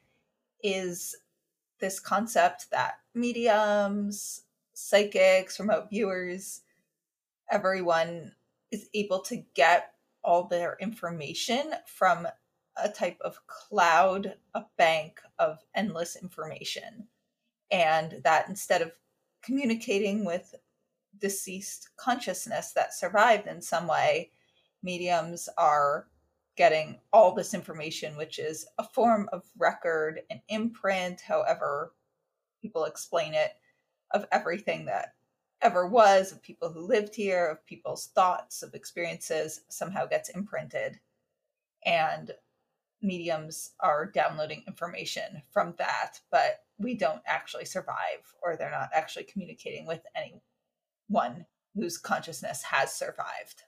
is 0.62 1.16
this 1.80 2.00
concept 2.00 2.70
that 2.70 2.94
mediums, 3.14 4.42
psychics, 4.74 5.60
remote 5.60 5.88
viewers, 5.90 6.62
everyone 7.50 8.32
is 8.70 8.88
able 8.94 9.20
to 9.20 9.42
get 9.54 9.94
all 10.24 10.44
their 10.44 10.76
information 10.80 11.72
from 11.86 12.26
a 12.76 12.88
type 12.88 13.18
of 13.20 13.38
cloud, 13.46 14.34
a 14.54 14.64
bank 14.76 15.20
of 15.38 15.58
endless 15.74 16.16
information. 16.16 17.08
And 17.70 18.20
that 18.24 18.48
instead 18.48 18.82
of 18.82 18.92
communicating 19.42 20.24
with 20.24 20.54
deceased 21.18 21.90
consciousness 21.96 22.72
that 22.72 22.94
survived 22.94 23.46
in 23.46 23.60
some 23.60 23.86
way, 23.86 24.30
mediums 24.82 25.48
are 25.58 26.06
getting 26.56 26.98
all 27.12 27.34
this 27.34 27.54
information, 27.54 28.16
which 28.16 28.38
is 28.38 28.66
a 28.78 28.84
form 28.84 29.28
of 29.32 29.44
record, 29.56 30.20
an 30.30 30.40
imprint, 30.48 31.20
however 31.20 31.94
people 32.60 32.84
explain 32.84 33.34
it, 33.34 33.52
of 34.12 34.26
everything 34.32 34.86
that 34.86 35.14
ever 35.60 35.86
was, 35.86 36.32
of 36.32 36.42
people 36.42 36.70
who 36.70 36.80
lived 36.80 37.14
here, 37.14 37.46
of 37.46 37.66
people's 37.66 38.06
thoughts, 38.14 38.62
of 38.62 38.74
experiences, 38.74 39.62
somehow 39.68 40.06
gets 40.06 40.28
imprinted. 40.28 41.00
And 41.84 42.32
mediums 43.02 43.72
are 43.80 44.06
downloading 44.06 44.64
information 44.66 45.42
from 45.50 45.74
that, 45.78 46.20
but 46.30 46.64
we 46.78 46.94
don't 46.94 47.22
actually 47.26 47.64
survive, 47.64 48.34
or 48.42 48.56
they're 48.56 48.70
not 48.70 48.90
actually 48.92 49.24
communicating 49.24 49.86
with 49.86 50.02
anyone 50.14 51.46
whose 51.74 51.98
consciousness 51.98 52.62
has 52.62 52.92
survived. 52.92 53.62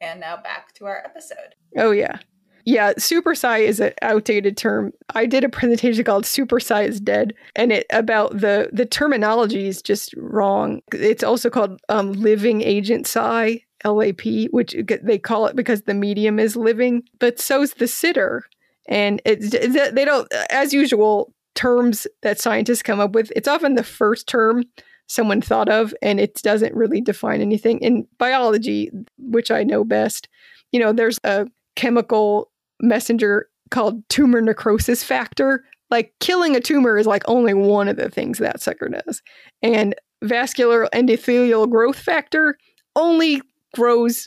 And 0.00 0.20
now 0.20 0.36
back 0.36 0.74
to 0.74 0.86
our 0.86 0.98
episode. 1.04 1.54
Oh, 1.76 1.92
yeah. 1.92 2.18
Yeah, 2.66 2.94
super 2.96 3.34
psi 3.34 3.58
is 3.58 3.78
an 3.80 3.92
outdated 4.00 4.56
term. 4.56 4.92
I 5.14 5.26
did 5.26 5.44
a 5.44 5.48
presentation 5.48 6.02
called 6.04 6.24
"Super 6.24 6.58
Psi 6.58 6.82
is 6.84 7.00
Dead," 7.00 7.34
and 7.54 7.72
it 7.72 7.86
about 7.90 8.40
the 8.40 8.70
the 8.72 8.86
terminology 8.86 9.66
is 9.66 9.82
just 9.82 10.14
wrong. 10.16 10.80
It's 10.92 11.22
also 11.22 11.50
called 11.50 11.80
um, 11.90 12.12
living 12.12 12.62
agent 12.62 13.06
psi, 13.06 13.60
LAP, 13.84 14.48
which 14.50 14.74
they 15.02 15.18
call 15.18 15.46
it 15.46 15.56
because 15.56 15.82
the 15.82 15.94
medium 15.94 16.38
is 16.38 16.56
living, 16.56 17.02
but 17.18 17.38
so's 17.38 17.74
the 17.74 17.86
sitter. 17.86 18.44
And 18.86 19.20
they 19.24 20.04
don't, 20.04 20.30
as 20.50 20.74
usual, 20.74 21.32
terms 21.54 22.06
that 22.22 22.38
scientists 22.38 22.82
come 22.82 23.00
up 23.00 23.12
with. 23.12 23.32
It's 23.34 23.48
often 23.48 23.74
the 23.74 23.84
first 23.84 24.26
term 24.26 24.64
someone 25.06 25.40
thought 25.40 25.68
of, 25.68 25.94
and 26.02 26.18
it 26.20 26.34
doesn't 26.42 26.74
really 26.74 27.00
define 27.00 27.40
anything. 27.40 27.78
In 27.80 28.06
biology, 28.18 28.90
which 29.18 29.50
I 29.50 29.62
know 29.64 29.84
best, 29.84 30.28
you 30.72 30.80
know, 30.80 30.92
there's 30.92 31.18
a 31.24 31.46
chemical 31.76 32.50
messenger 32.80 33.48
called 33.70 34.06
tumor 34.08 34.40
necrosis 34.40 35.02
factor. 35.02 35.64
Like 35.90 36.12
killing 36.20 36.56
a 36.56 36.60
tumor 36.60 36.96
is 36.96 37.06
like 37.06 37.22
only 37.26 37.54
one 37.54 37.88
of 37.88 37.96
the 37.96 38.08
things 38.08 38.38
that 38.38 38.60
sucker 38.60 38.88
does. 38.88 39.22
And 39.62 39.94
vascular 40.22 40.88
endothelial 40.92 41.70
growth 41.70 41.98
factor 41.98 42.56
only 42.96 43.42
grows 43.74 44.26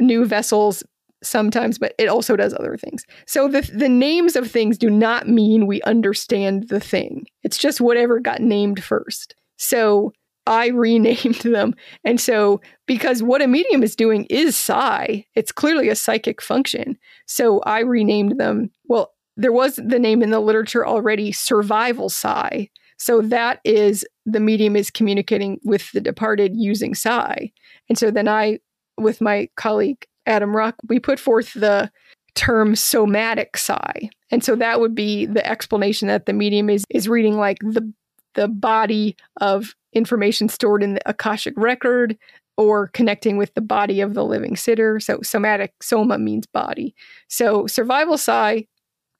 new 0.00 0.24
vessels 0.24 0.82
sometimes, 1.22 1.78
but 1.78 1.94
it 1.98 2.08
also 2.08 2.36
does 2.36 2.54
other 2.54 2.76
things. 2.76 3.04
So 3.26 3.48
the 3.48 3.62
the 3.62 3.88
names 3.88 4.36
of 4.36 4.50
things 4.50 4.76
do 4.78 4.90
not 4.90 5.28
mean 5.28 5.66
we 5.66 5.80
understand 5.82 6.68
the 6.68 6.80
thing. 6.80 7.26
It's 7.42 7.58
just 7.58 7.80
whatever 7.80 8.20
got 8.20 8.40
named 8.40 8.82
first. 8.82 9.34
So 9.56 10.12
I 10.46 10.68
renamed 10.68 11.40
them. 11.42 11.74
And 12.04 12.20
so, 12.20 12.60
because 12.86 13.22
what 13.22 13.42
a 13.42 13.48
medium 13.48 13.82
is 13.82 13.96
doing 13.96 14.26
is 14.30 14.56
psi, 14.56 15.24
it's 15.34 15.52
clearly 15.52 15.88
a 15.88 15.94
psychic 15.94 16.42
function. 16.42 16.98
So 17.26 17.60
I 17.60 17.80
renamed 17.80 18.38
them. 18.38 18.70
Well, 18.86 19.12
there 19.36 19.52
was 19.52 19.76
the 19.76 19.98
name 19.98 20.22
in 20.22 20.30
the 20.30 20.40
literature 20.40 20.86
already, 20.86 21.32
survival 21.32 22.08
psi. 22.08 22.68
So 22.98 23.20
that 23.22 23.60
is 23.64 24.04
the 24.24 24.40
medium 24.40 24.76
is 24.76 24.90
communicating 24.90 25.58
with 25.64 25.90
the 25.92 26.00
departed 26.00 26.52
using 26.54 26.94
psi. 26.94 27.52
And 27.88 27.98
so 27.98 28.10
then 28.10 28.28
I, 28.28 28.60
with 28.96 29.20
my 29.20 29.48
colleague 29.56 30.06
Adam 30.26 30.54
Rock, 30.54 30.76
we 30.88 31.00
put 31.00 31.18
forth 31.18 31.52
the 31.54 31.90
term 32.34 32.76
somatic 32.76 33.56
psi. 33.56 34.08
And 34.30 34.42
so 34.42 34.56
that 34.56 34.80
would 34.80 34.94
be 34.94 35.26
the 35.26 35.46
explanation 35.46 36.08
that 36.08 36.26
the 36.26 36.32
medium 36.32 36.68
is 36.70 36.84
is 36.90 37.08
reading 37.08 37.36
like 37.36 37.58
the 37.60 37.92
the 38.34 38.48
body 38.48 39.16
of 39.40 39.74
information 39.92 40.48
stored 40.48 40.82
in 40.82 40.94
the 40.94 41.08
Akashic 41.08 41.54
record 41.56 42.16
or 42.56 42.88
connecting 42.88 43.36
with 43.36 43.52
the 43.54 43.60
body 43.60 44.00
of 44.00 44.14
the 44.14 44.24
living 44.24 44.56
sitter. 44.56 45.00
So 45.00 45.20
somatic 45.22 45.72
soma 45.82 46.18
means 46.18 46.46
body. 46.46 46.94
So 47.28 47.66
survival 47.66 48.16
psi, 48.16 48.66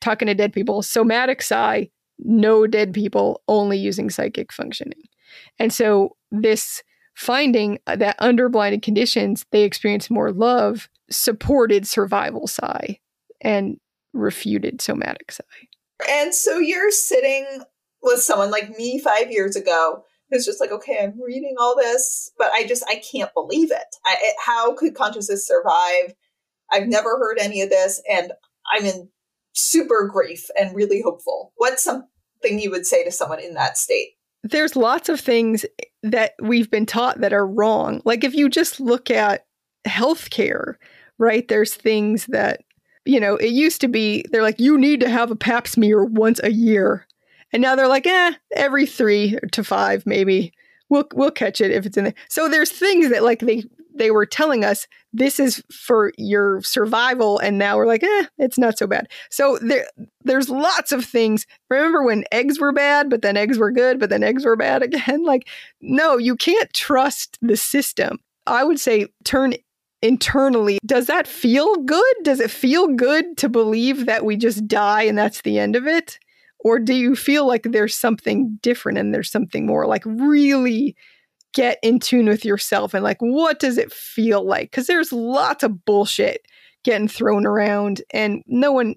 talking 0.01 0.27
to 0.27 0.35
dead 0.35 0.53
people, 0.53 0.82
somatic 0.82 1.43
psi, 1.43 1.89
no 2.19 2.66
dead 2.66 2.93
people, 2.93 3.43
only 3.49 3.78
using 3.78 4.11
psychic 4.11 4.53
functioning. 4.53 5.03
And 5.59 5.73
so 5.73 6.16
this 6.31 6.82
finding 7.15 7.78
that 7.86 8.16
under 8.19 8.49
blinded 8.49 8.82
conditions 8.82 9.45
they 9.53 9.62
experience 9.62 10.11
more 10.11 10.32
love 10.32 10.89
supported 11.11 11.86
survival 11.86 12.47
psi 12.47 12.99
and 13.41 13.78
refuted 14.12 14.81
somatic 14.81 15.31
psi. 15.31 15.45
And 16.09 16.35
so 16.35 16.59
you're 16.59 16.91
sitting 16.91 17.47
with 18.05 18.21
someone 18.21 18.51
like 18.51 18.71
me 18.71 19.01
five 19.01 19.31
years 19.31 19.57
ago 19.57 20.05
who's 20.31 20.45
just 20.45 20.61
like, 20.61 20.71
okay, 20.71 20.99
I'm 21.03 21.21
reading 21.21 21.57
all 21.59 21.77
this, 21.77 22.31
but 22.39 22.51
I 22.53 22.67
just 22.67 22.85
I 22.89 23.03
can't 23.11 23.33
believe 23.35 23.71
it. 23.71 23.97
I, 24.05 24.17
it 24.21 24.37
how 24.45 24.75
could 24.75 24.95
consciousness 24.95 25.47
survive? 25.47 26.15
I've 26.73 26.87
never 26.87 27.19
heard 27.19 27.39
any 27.39 27.63
of 27.63 27.71
this, 27.71 28.03
and 28.11 28.33
I'm 28.73 28.85
in 28.85 29.09
super 29.53 30.09
grief 30.13 30.49
and 30.59 30.75
really 30.75 31.03
hopeful. 31.03 31.53
What's 31.57 31.83
something 31.83 32.59
you 32.59 32.71
would 32.71 32.87
say 32.87 33.05
to 33.05 33.11
someone 33.11 33.41
in 33.41 33.55
that 33.55 33.79
state? 33.79 34.13
There's 34.43 34.77
lots 34.77 35.09
of 35.09 35.21
things 35.21 35.65
that 36.03 36.33
we've 36.43 36.71
been 36.71 36.87
taught 36.87 37.21
that 37.21 37.33
are 37.33 37.47
wrong. 37.47 38.03
Like 38.05 38.25
if 38.25 38.35
you 38.35 38.49
just 38.49 38.81
look 38.81 39.11
at 39.11 39.47
healthcare, 39.87 40.75
right? 41.19 41.47
There's 41.49 41.75
things 41.75 42.27
that 42.27 42.63
you 43.07 43.21
know, 43.21 43.37
it 43.37 43.49
used 43.49 43.83
to 43.83 43.89
be 43.89 44.25
they're 44.31 44.43
like, 44.43 44.59
you 44.59 44.79
need 44.79 45.01
to 45.01 45.11
have 45.11 45.31
a 45.31 45.37
pap 45.37 45.69
smear 45.69 46.05
once 46.05 46.41
a 46.43 46.51
year. 46.51 47.07
And 47.55 47.63
now 47.63 47.77
they're 47.77 47.87
like, 47.87 48.05
eh, 48.05 48.33
every 48.57 48.85
three 48.85 49.39
to 49.53 49.63
five, 49.63 50.05
maybe. 50.05 50.53
We'll 50.91 51.05
we'll 51.15 51.31
catch 51.31 51.61
it 51.61 51.71
if 51.71 51.87
it's 51.87 51.97
in 51.97 52.05
there. 52.05 52.15
So 52.29 52.49
there's 52.49 52.71
things 52.71 53.11
that 53.11 53.23
like 53.23 53.39
they 53.39 53.63
they 53.95 54.11
were 54.11 54.27
telling 54.27 54.65
us 54.65 54.89
this 55.13 55.39
is 55.39 55.63
for 55.71 56.13
your 56.19 56.61
survival, 56.63 57.39
and 57.39 57.57
now 57.57 57.77
we're 57.77 57.87
like, 57.87 58.03
eh, 58.03 58.25
it's 58.39 58.59
not 58.59 58.77
so 58.77 58.89
bad. 58.89 59.09
So 59.31 59.59
there 59.63 59.87
there's 60.25 60.51
lots 60.51 60.91
of 60.91 61.05
things. 61.05 61.47
Remember 61.71 62.03
when 62.03 62.25
eggs 62.33 62.59
were 62.59 62.73
bad, 62.73 63.09
but 63.09 63.23
then 63.23 63.37
eggs 63.37 63.57
were 63.57 63.71
good, 63.71 64.01
but 64.01 64.11
then 64.11 64.25
eggs 64.25 64.45
were 64.45 64.57
bad 64.57 64.83
again? 64.83 65.25
Like, 65.25 65.49
no, 65.81 66.19
you 66.19 66.35
can't 66.35 66.73
trust 66.75 67.39
the 67.41 67.57
system. 67.57 68.19
I 68.49 68.65
would 68.65 68.81
say 68.81 69.07
turn 69.23 69.55
internally. 70.03 70.81
Does 70.85 71.07
that 71.07 71.29
feel 71.29 71.77
good? 71.77 72.15
Does 72.25 72.41
it 72.41 72.51
feel 72.51 72.89
good 72.89 73.37
to 73.39 73.49
believe 73.49 74.07
that 74.07 74.25
we 74.25 74.37
just 74.37 74.67
die 74.67 75.03
and 75.03 75.17
that's 75.17 75.41
the 75.43 75.59
end 75.61 75.77
of 75.77 75.87
it? 75.87 76.19
Or 76.65 76.78
do 76.78 76.95
you 76.95 77.15
feel 77.15 77.47
like 77.47 77.65
there's 77.65 77.95
something 77.95 78.59
different 78.62 78.99
and 78.99 79.15
there's 79.15 79.31
something 79.31 79.66
more? 79.66 79.86
Like, 79.86 80.03
really 80.07 80.97
get 81.53 81.78
in 81.82 82.01
tune 82.01 82.27
with 82.27 82.45
yourself 82.45 82.95
and, 82.95 83.05
like, 83.05 83.20
what 83.20 83.61
does 83.61 83.78
it 83.78 83.93
feel 83.93 84.45
like? 84.45 84.70
Because 84.70 84.86
there's 84.86 85.12
lots 85.12 85.62
of 85.62 85.85
bullshit 85.85 86.47
getting 86.82 87.09
thrown 87.09 87.47
around, 87.47 88.03
and 88.12 88.43
no 88.47 88.73
one, 88.73 88.95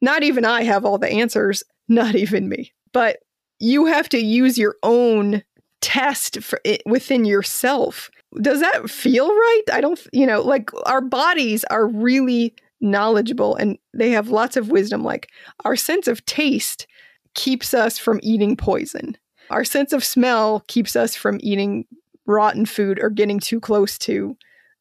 not 0.00 0.22
even 0.22 0.44
I, 0.44 0.62
have 0.62 0.84
all 0.84 0.98
the 0.98 1.10
answers, 1.10 1.62
not 1.88 2.14
even 2.14 2.48
me. 2.48 2.72
But 2.92 3.18
you 3.58 3.86
have 3.86 4.08
to 4.10 4.18
use 4.18 4.56
your 4.56 4.76
own 4.82 5.42
test 5.80 6.42
for 6.42 6.60
it 6.64 6.82
within 6.86 7.24
yourself. 7.24 8.10
Does 8.40 8.60
that 8.60 8.88
feel 8.88 9.28
right? 9.28 9.62
I 9.72 9.80
don't, 9.80 10.00
you 10.12 10.26
know, 10.26 10.40
like 10.40 10.70
our 10.86 11.00
bodies 11.00 11.64
are 11.64 11.86
really 11.86 12.54
knowledgeable 12.80 13.56
and 13.56 13.78
they 13.92 14.10
have 14.10 14.28
lots 14.28 14.56
of 14.56 14.70
wisdom. 14.70 15.02
Like 15.02 15.30
our 15.64 15.76
sense 15.76 16.08
of 16.08 16.24
taste 16.26 16.86
keeps 17.34 17.74
us 17.74 17.98
from 17.98 18.20
eating 18.22 18.56
poison. 18.56 19.16
Our 19.50 19.64
sense 19.64 19.92
of 19.92 20.04
smell 20.04 20.64
keeps 20.68 20.96
us 20.96 21.14
from 21.14 21.38
eating 21.42 21.86
rotten 22.26 22.66
food 22.66 22.98
or 23.02 23.10
getting 23.10 23.40
too 23.40 23.60
close 23.60 23.98
to 23.98 24.36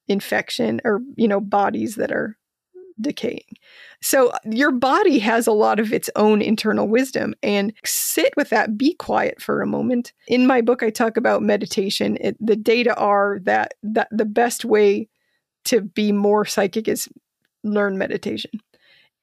infection 0.07 0.81
or, 0.84 1.01
you 1.15 1.27
know, 1.27 1.39
bodies 1.39 1.95
that 1.95 2.11
are 2.11 2.38
decaying. 3.01 3.45
So 4.01 4.34
your 4.45 4.71
body 4.71 5.19
has 5.19 5.47
a 5.47 5.51
lot 5.51 5.80
of 5.80 5.93
its 5.93 6.09
own 6.15 6.41
internal 6.41 6.88
wisdom 6.88 7.34
and 7.41 7.73
sit 7.85 8.34
with 8.35 8.49
that, 8.49 8.77
be 8.77 8.93
quiet 8.95 9.41
for 9.41 9.61
a 9.61 9.67
moment. 9.67 10.13
In 10.27 10.47
my 10.47 10.61
book 10.61 10.84
I 10.84 10.89
talk 10.89 11.17
about 11.17 11.41
meditation. 11.41 12.17
It, 12.19 12.35
the 12.39 12.55
data 12.55 12.95
are 12.95 13.39
that 13.43 13.73
that 13.84 14.09
the 14.11 14.26
best 14.26 14.65
way 14.65 15.07
to 15.65 15.81
be 15.81 16.11
more 16.11 16.45
psychic 16.45 16.88
is 16.88 17.07
learn 17.63 17.97
meditation. 17.97 18.51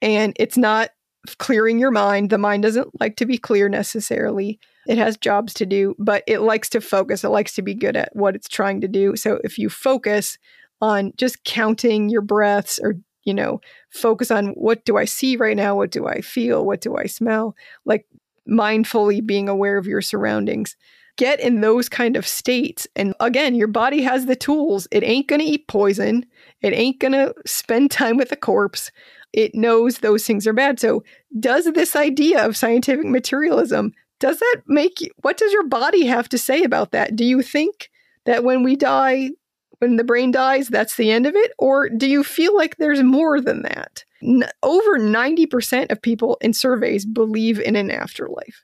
And 0.01 0.33
it's 0.39 0.57
not 0.57 0.89
clearing 1.35 1.79
your 1.79 1.91
mind. 1.91 2.29
The 2.29 2.37
mind 2.37 2.63
doesn't 2.63 2.99
like 2.99 3.15
to 3.17 3.25
be 3.25 3.37
clear 3.37 3.69
necessarily. 3.69 4.59
It 4.87 4.97
has 4.97 5.17
jobs 5.17 5.53
to 5.55 5.65
do, 5.65 5.95
but 5.99 6.23
it 6.27 6.39
likes 6.39 6.69
to 6.69 6.81
focus. 6.81 7.23
It 7.23 7.29
likes 7.29 7.53
to 7.55 7.61
be 7.61 7.73
good 7.73 7.97
at 7.97 8.15
what 8.15 8.35
it's 8.35 8.47
trying 8.47 8.81
to 8.81 8.87
do. 8.87 9.15
So 9.15 9.39
if 9.43 9.57
you 9.57 9.69
focus 9.69 10.37
on 10.81 11.11
just 11.17 11.43
counting 11.43 12.09
your 12.09 12.21
breaths 12.21 12.79
or 12.81 12.95
you 13.27 13.33
know, 13.33 13.59
focus 13.89 14.31
on 14.31 14.51
what 14.51 14.85
do 14.85 14.95
I 14.95 15.03
see 15.03 15.35
right 15.35 15.57
now? 15.57 15.75
What 15.75 15.91
do 15.91 16.07
I 16.07 16.21
feel? 16.21 16.65
What 16.65 16.79
do 16.79 16.95
I 16.95 17.07
smell? 17.07 17.57
Like 17.83 18.05
mindfully 18.49 19.23
being 19.23 19.49
aware 19.49 19.77
of 19.77 19.85
your 19.85 20.01
surroundings. 20.01 20.77
Get 21.17 21.41
in 21.41 21.59
those 21.59 21.89
kind 21.89 22.15
of 22.15 22.25
states. 22.25 22.87
And 22.95 23.13
again, 23.19 23.53
your 23.53 23.67
body 23.67 24.01
has 24.03 24.27
the 24.27 24.35
tools. 24.37 24.87
It 24.91 25.03
ain't 25.03 25.27
going 25.27 25.41
to 25.41 25.45
eat 25.45 25.67
poison. 25.67 26.25
It 26.61 26.71
ain't 26.73 27.01
going 27.01 27.11
to 27.11 27.33
spend 27.45 27.91
time 27.91 28.15
with 28.15 28.31
a 28.31 28.37
corpse 28.37 28.91
it 29.37 29.53
knows 29.53 29.99
those 29.99 30.25
things 30.25 30.47
are 30.47 30.53
bad. 30.53 30.79
So, 30.79 31.03
does 31.39 31.65
this 31.65 31.95
idea 31.95 32.43
of 32.43 32.57
scientific 32.57 33.05
materialism 33.05 33.93
does 34.19 34.39
that 34.39 34.61
make 34.65 35.01
you, 35.01 35.11
what 35.21 35.37
does 35.37 35.53
your 35.53 35.67
body 35.67 36.05
have 36.07 36.27
to 36.29 36.37
say 36.37 36.63
about 36.63 36.91
that? 36.91 37.15
Do 37.15 37.23
you 37.23 37.43
think 37.43 37.91
that 38.25 38.43
when 38.43 38.63
we 38.63 38.75
die, 38.75 39.29
when 39.77 39.97
the 39.97 40.03
brain 40.03 40.31
dies, 40.31 40.69
that's 40.69 40.95
the 40.95 41.11
end 41.11 41.27
of 41.27 41.35
it? 41.35 41.51
Or 41.59 41.87
do 41.87 42.09
you 42.09 42.23
feel 42.23 42.55
like 42.55 42.77
there's 42.77 43.03
more 43.03 43.39
than 43.39 43.61
that? 43.61 44.03
N- 44.23 44.49
over 44.63 44.97
90% 44.97 45.91
of 45.91 46.01
people 46.01 46.37
in 46.41 46.53
surveys 46.53 47.05
believe 47.05 47.59
in 47.59 47.75
an 47.75 47.91
afterlife. 47.91 48.63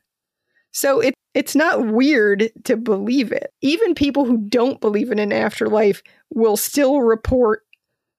So 0.71 0.99
it 0.99 1.13
it's 1.35 1.55
not 1.55 1.87
weird 1.87 2.51
to 2.63 2.77
believe 2.77 3.31
it. 3.31 3.51
Even 3.61 3.95
people 3.95 4.25
who 4.25 4.37
don't 4.37 4.79
believe 4.79 5.11
in 5.11 5.17
an 5.17 5.31
afterlife 5.31 6.03
will 6.29 6.57
still 6.57 7.01
report 7.01 7.63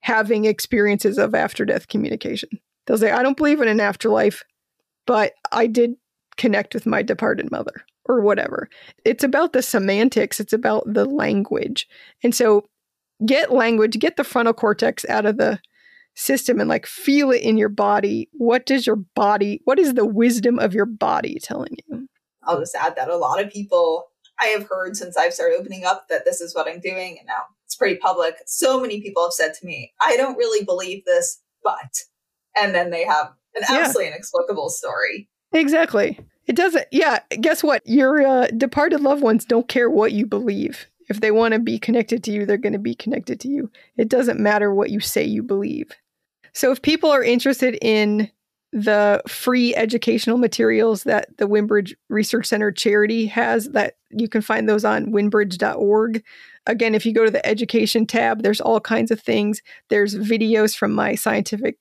having 0.04 0.44
experiences 0.44 1.16
of 1.16 1.34
after 1.34 1.64
death 1.64 1.88
communication. 1.88 2.50
They'll 2.86 2.98
say, 2.98 3.10
I 3.10 3.22
don't 3.22 3.38
believe 3.38 3.62
in 3.62 3.68
an 3.68 3.80
afterlife, 3.80 4.42
but 5.06 5.32
I 5.50 5.66
did 5.66 5.94
connect 6.36 6.74
with 6.74 6.84
my 6.84 7.00
departed 7.00 7.50
mother 7.50 7.72
or 8.04 8.20
whatever. 8.20 8.68
It's 9.06 9.24
about 9.24 9.54
the 9.54 9.62
semantics, 9.62 10.40
it's 10.40 10.52
about 10.52 10.84
the 10.86 11.06
language. 11.06 11.88
And 12.22 12.34
so 12.34 12.66
get 13.24 13.50
language, 13.50 13.98
get 13.98 14.16
the 14.16 14.24
frontal 14.24 14.52
cortex 14.52 15.06
out 15.08 15.24
of 15.24 15.38
the 15.38 15.58
system 16.14 16.60
and 16.60 16.68
like 16.68 16.84
feel 16.84 17.30
it 17.30 17.40
in 17.40 17.56
your 17.56 17.70
body. 17.70 18.28
What 18.32 18.66
does 18.66 18.86
your 18.86 18.96
body, 18.96 19.62
what 19.64 19.78
is 19.78 19.94
the 19.94 20.04
wisdom 20.04 20.58
of 20.58 20.74
your 20.74 20.86
body 20.86 21.38
telling 21.42 21.78
you? 21.88 22.08
I'll 22.42 22.60
just 22.60 22.74
add 22.74 22.94
that 22.96 23.08
a 23.08 23.16
lot 23.16 23.42
of 23.42 23.50
people 23.50 24.08
I 24.38 24.48
have 24.48 24.68
heard 24.68 24.98
since 24.98 25.16
I've 25.16 25.32
started 25.32 25.56
opening 25.58 25.86
up 25.86 26.08
that 26.10 26.26
this 26.26 26.42
is 26.42 26.54
what 26.54 26.68
I'm 26.68 26.80
doing, 26.80 27.16
and 27.18 27.26
now 27.26 27.44
it's 27.74 27.78
pretty 27.78 27.96
public. 27.96 28.36
So 28.46 28.80
many 28.80 29.00
people 29.00 29.24
have 29.24 29.32
said 29.32 29.52
to 29.54 29.66
me, 29.66 29.92
I 30.00 30.16
don't 30.16 30.36
really 30.36 30.64
believe 30.64 31.04
this, 31.04 31.42
but, 31.62 32.02
and 32.56 32.72
then 32.72 32.90
they 32.90 33.04
have 33.04 33.32
an 33.56 33.64
absolutely 33.68 34.04
yeah. 34.04 34.12
inexplicable 34.12 34.70
story. 34.70 35.28
Exactly. 35.52 36.20
It 36.46 36.54
doesn't, 36.54 36.86
yeah. 36.92 37.18
Guess 37.40 37.64
what? 37.64 37.82
Your 37.84 38.24
uh, 38.24 38.46
departed 38.56 39.00
loved 39.00 39.22
ones 39.22 39.44
don't 39.44 39.66
care 39.66 39.90
what 39.90 40.12
you 40.12 40.24
believe. 40.24 40.86
If 41.08 41.20
they 41.20 41.32
want 41.32 41.52
to 41.54 41.60
be 41.60 41.78
connected 41.78 42.22
to 42.24 42.30
you, 42.30 42.46
they're 42.46 42.56
going 42.58 42.74
to 42.74 42.78
be 42.78 42.94
connected 42.94 43.40
to 43.40 43.48
you. 43.48 43.70
It 43.96 44.08
doesn't 44.08 44.40
matter 44.40 44.72
what 44.72 44.90
you 44.90 45.00
say 45.00 45.24
you 45.24 45.42
believe. 45.42 45.90
So 46.52 46.70
if 46.70 46.80
people 46.80 47.10
are 47.10 47.24
interested 47.24 47.76
in 47.82 48.30
the 48.72 49.22
free 49.28 49.74
educational 49.74 50.36
materials 50.36 51.04
that 51.04 51.36
the 51.38 51.46
Windbridge 51.46 51.96
Research 52.08 52.46
Center 52.46 52.72
charity 52.72 53.26
has 53.26 53.70
that 53.70 53.96
you 54.10 54.28
can 54.28 54.42
find 54.42 54.68
those 54.68 54.84
on 54.84 55.12
windbridge.org. 55.12 56.22
Again, 56.66 56.94
if 56.94 57.04
you 57.04 57.12
go 57.12 57.24
to 57.24 57.30
the 57.30 57.46
education 57.46 58.06
tab, 58.06 58.42
there's 58.42 58.60
all 58.60 58.80
kinds 58.80 59.10
of 59.10 59.20
things. 59.20 59.60
There's 59.90 60.14
videos 60.14 60.76
from 60.76 60.92
my 60.92 61.14
scientific 61.14 61.76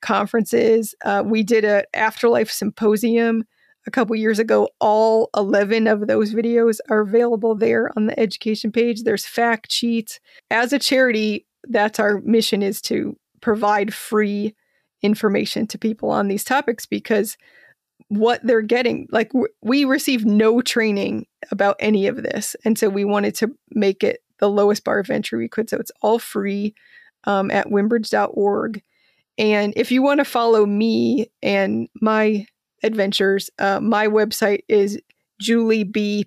conferences. 0.00 0.94
Uh, 1.04 1.22
we 1.24 1.42
did 1.42 1.64
an 1.64 1.84
afterlife 1.94 2.50
symposium 2.50 3.44
a 3.86 3.90
couple 3.90 4.14
years 4.16 4.38
ago. 4.38 4.68
All 4.80 5.30
11 5.36 5.86
of 5.86 6.06
those 6.06 6.34
videos 6.34 6.78
are 6.88 7.00
available 7.00 7.54
there 7.54 7.90
on 7.96 8.06
the 8.06 8.18
education 8.18 8.72
page. 8.72 9.02
There's 9.02 9.26
fact 9.26 9.72
sheets. 9.72 10.20
As 10.50 10.72
a 10.72 10.78
charity, 10.78 11.46
that's 11.64 11.98
our 11.98 12.20
mission 12.20 12.62
is 12.62 12.80
to 12.82 13.16
provide 13.40 13.92
free 13.92 14.54
information 15.02 15.66
to 15.66 15.78
people 15.78 16.10
on 16.10 16.28
these 16.28 16.44
topics 16.44 16.86
because 16.86 17.36
what 18.12 18.40
they're 18.42 18.60
getting. 18.62 19.08
Like 19.10 19.32
we 19.62 19.84
receive 19.84 20.24
no 20.24 20.60
training 20.60 21.26
about 21.50 21.76
any 21.80 22.06
of 22.06 22.22
this 22.22 22.54
and 22.64 22.78
so 22.78 22.88
we 22.88 23.04
wanted 23.04 23.34
to 23.36 23.54
make 23.70 24.04
it 24.04 24.20
the 24.38 24.48
lowest 24.50 24.84
bar 24.84 24.98
of 24.98 25.10
entry 25.10 25.38
we 25.38 25.48
could. 25.48 25.70
So 25.70 25.78
it's 25.78 25.92
all 26.02 26.18
free 26.18 26.74
um, 27.24 27.50
at 27.50 27.68
windbridge.org 27.68 28.82
and 29.38 29.72
if 29.76 29.90
you 29.90 30.02
want 30.02 30.18
to 30.18 30.24
follow 30.24 30.66
me 30.66 31.30
and 31.42 31.88
my 32.00 32.46
adventures 32.82 33.48
uh, 33.58 33.80
my 33.80 34.06
website 34.08 34.60
is 34.68 35.00
juliebphd.com 35.40 36.24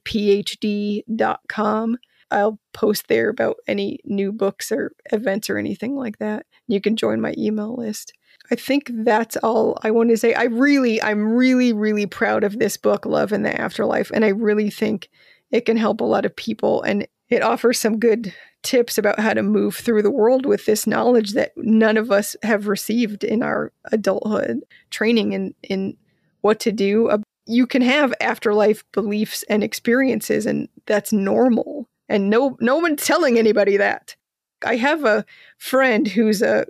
i'll 2.31 2.59
post 2.73 3.07
there 3.07 3.29
about 3.29 3.57
any 3.67 3.99
new 4.03 4.31
books 4.31 4.71
or 4.71 4.91
events 5.11 5.49
or 5.49 5.57
anything 5.57 5.95
like 5.95 6.17
that. 6.19 6.45
You 6.67 6.81
can 6.81 6.95
join 6.95 7.21
my 7.21 7.33
email 7.37 7.75
list 7.75 8.13
I 8.51 8.55
think 8.55 8.91
that's 8.93 9.37
all 9.37 9.77
I 9.81 9.91
want 9.91 10.09
to 10.09 10.17
say. 10.17 10.33
I 10.33 10.43
really, 10.43 11.01
I'm 11.01 11.33
really, 11.33 11.73
really 11.73 12.05
proud 12.05 12.43
of 12.43 12.59
this 12.59 12.77
book, 12.77 13.05
Love 13.05 13.31
in 13.31 13.43
the 13.43 13.59
Afterlife. 13.59 14.11
And 14.13 14.23
I 14.23 14.29
really 14.29 14.69
think 14.69 15.09
it 15.51 15.65
can 15.65 15.77
help 15.77 16.01
a 16.01 16.05
lot 16.05 16.25
of 16.25 16.35
people. 16.35 16.81
And 16.83 17.07
it 17.29 17.41
offers 17.41 17.79
some 17.79 17.99
good 17.99 18.33
tips 18.61 18.97
about 18.97 19.19
how 19.19 19.33
to 19.33 19.43
move 19.43 19.75
through 19.75 20.01
the 20.01 20.11
world 20.11 20.45
with 20.45 20.65
this 20.65 20.85
knowledge 20.85 21.33
that 21.33 21.53
none 21.55 21.97
of 21.97 22.11
us 22.11 22.35
have 22.43 22.67
received 22.67 23.23
in 23.23 23.43
our 23.43 23.71
adulthood 23.91 24.61
training 24.89 25.33
in, 25.33 25.53
in 25.63 25.97
what 26.41 26.59
to 26.61 26.71
do. 26.71 27.09
You 27.47 27.67
can 27.67 27.81
have 27.81 28.13
afterlife 28.21 28.83
beliefs 28.91 29.43
and 29.49 29.63
experiences, 29.63 30.45
and 30.45 30.67
that's 30.85 31.13
normal. 31.13 31.87
And 32.09 32.29
no, 32.29 32.57
no 32.59 32.77
one's 32.77 33.03
telling 33.03 33.37
anybody 33.37 33.77
that. 33.77 34.15
I 34.63 34.75
have 34.77 35.05
a 35.05 35.25
friend 35.57 36.07
who's 36.07 36.41
a 36.41 36.65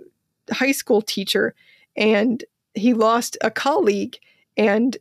high 0.50 0.72
school 0.72 1.02
teacher 1.02 1.54
and 1.96 2.44
he 2.74 2.94
lost 2.94 3.36
a 3.42 3.50
colleague 3.50 4.16
and 4.56 4.96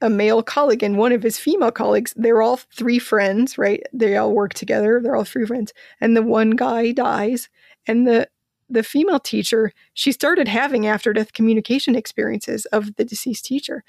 a 0.00 0.08
male 0.08 0.42
colleague 0.42 0.82
and 0.82 0.96
one 0.96 1.12
of 1.12 1.22
his 1.22 1.38
female 1.38 1.70
colleagues 1.70 2.14
they're 2.16 2.42
all 2.42 2.56
three 2.56 2.98
friends 2.98 3.58
right? 3.58 3.82
They 3.92 4.16
all 4.16 4.32
work 4.32 4.54
together 4.54 5.00
they're 5.02 5.16
all 5.16 5.24
three 5.24 5.46
friends 5.46 5.72
and 6.00 6.16
the 6.16 6.22
one 6.22 6.50
guy 6.52 6.92
dies 6.92 7.48
and 7.86 8.06
the 8.06 8.28
the 8.68 8.82
female 8.82 9.18
teacher 9.18 9.72
she 9.94 10.12
started 10.12 10.46
having 10.46 10.86
after 10.86 11.12
death 11.12 11.32
communication 11.32 11.96
experiences 11.96 12.66
of 12.66 12.94
the 12.96 13.04
deceased 13.04 13.44
teacher 13.44 13.84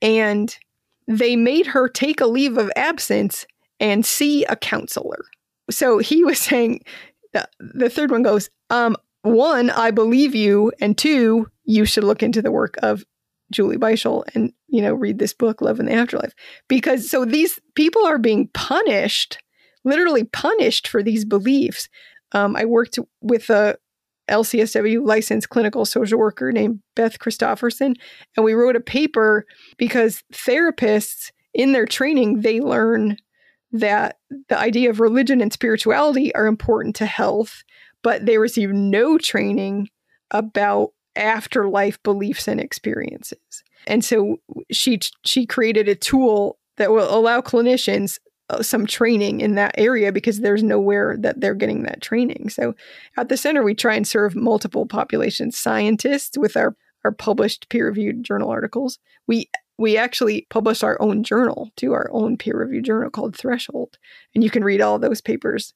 and 0.00 0.58
they 1.06 1.36
made 1.36 1.66
her 1.66 1.88
take 1.88 2.20
a 2.20 2.26
leave 2.26 2.56
of 2.56 2.70
absence 2.76 3.46
and 3.80 4.06
see 4.06 4.44
a 4.44 4.56
counselor. 4.56 5.24
So 5.70 5.98
he 5.98 6.24
was 6.24 6.38
saying 6.38 6.80
the, 7.32 7.48
the 7.58 7.90
third 7.90 8.10
one 8.10 8.22
goes 8.22 8.50
um 8.70 8.96
one, 9.22 9.70
I 9.70 9.90
believe 9.90 10.34
you, 10.34 10.72
and 10.80 10.96
two, 10.98 11.48
you 11.64 11.84
should 11.84 12.04
look 12.04 12.22
into 12.22 12.42
the 12.42 12.52
work 12.52 12.76
of 12.82 13.04
Julie 13.50 13.76
Beischel 13.76 14.24
and 14.34 14.52
you 14.68 14.82
know 14.82 14.94
read 14.94 15.18
this 15.18 15.34
book, 15.34 15.60
Love 15.60 15.78
in 15.78 15.86
the 15.86 15.92
Afterlife, 15.92 16.34
because 16.68 17.08
so 17.08 17.24
these 17.24 17.60
people 17.74 18.04
are 18.04 18.18
being 18.18 18.48
punished, 18.54 19.38
literally 19.84 20.24
punished 20.24 20.88
for 20.88 21.02
these 21.02 21.24
beliefs. 21.24 21.88
Um, 22.32 22.56
I 22.56 22.64
worked 22.64 22.98
with 23.20 23.50
a 23.50 23.76
LCSW 24.30 25.06
licensed 25.06 25.50
clinical 25.50 25.84
social 25.84 26.18
worker 26.18 26.50
named 26.50 26.80
Beth 26.96 27.18
Christofferson, 27.18 27.94
and 28.36 28.44
we 28.44 28.54
wrote 28.54 28.76
a 28.76 28.80
paper 28.80 29.46
because 29.76 30.24
therapists 30.32 31.30
in 31.54 31.72
their 31.72 31.86
training 31.86 32.40
they 32.40 32.60
learn 32.60 33.18
that 33.72 34.18
the 34.48 34.58
idea 34.58 34.90
of 34.90 35.00
religion 35.00 35.40
and 35.40 35.52
spirituality 35.52 36.34
are 36.34 36.46
important 36.46 36.96
to 36.96 37.06
health 37.06 37.62
but 38.02 38.26
they 38.26 38.38
receive 38.38 38.70
no 38.70 39.18
training 39.18 39.88
about 40.30 40.90
afterlife 41.16 42.02
beliefs 42.02 42.48
and 42.48 42.60
experiences. 42.60 43.62
And 43.86 44.04
so 44.04 44.40
she 44.70 45.00
she 45.24 45.46
created 45.46 45.88
a 45.88 45.94
tool 45.94 46.58
that 46.76 46.92
will 46.92 47.14
allow 47.14 47.40
clinicians 47.40 48.18
uh, 48.48 48.62
some 48.62 48.86
training 48.86 49.40
in 49.40 49.54
that 49.54 49.74
area 49.78 50.12
because 50.12 50.40
there's 50.40 50.62
nowhere 50.62 51.16
that 51.18 51.40
they're 51.40 51.54
getting 51.54 51.82
that 51.82 52.00
training. 52.00 52.48
So 52.48 52.74
at 53.16 53.28
the 53.28 53.36
center 53.36 53.62
we 53.62 53.74
try 53.74 53.94
and 53.94 54.06
serve 54.06 54.34
multiple 54.34 54.86
populations, 54.86 55.58
scientists 55.58 56.38
with 56.38 56.56
our 56.56 56.76
our 57.04 57.12
published 57.12 57.68
peer-reviewed 57.68 58.22
journal 58.22 58.50
articles. 58.50 58.98
We 59.26 59.50
we 59.78 59.96
actually 59.96 60.46
publish 60.50 60.82
our 60.82 61.00
own 61.02 61.24
journal 61.24 61.70
to 61.76 61.92
our 61.92 62.08
own 62.12 62.36
peer-reviewed 62.36 62.84
journal 62.84 63.10
called 63.10 63.36
Threshold, 63.36 63.98
and 64.34 64.44
you 64.44 64.50
can 64.50 64.64
read 64.64 64.80
all 64.80 64.98
those 64.98 65.20
papers 65.20 65.74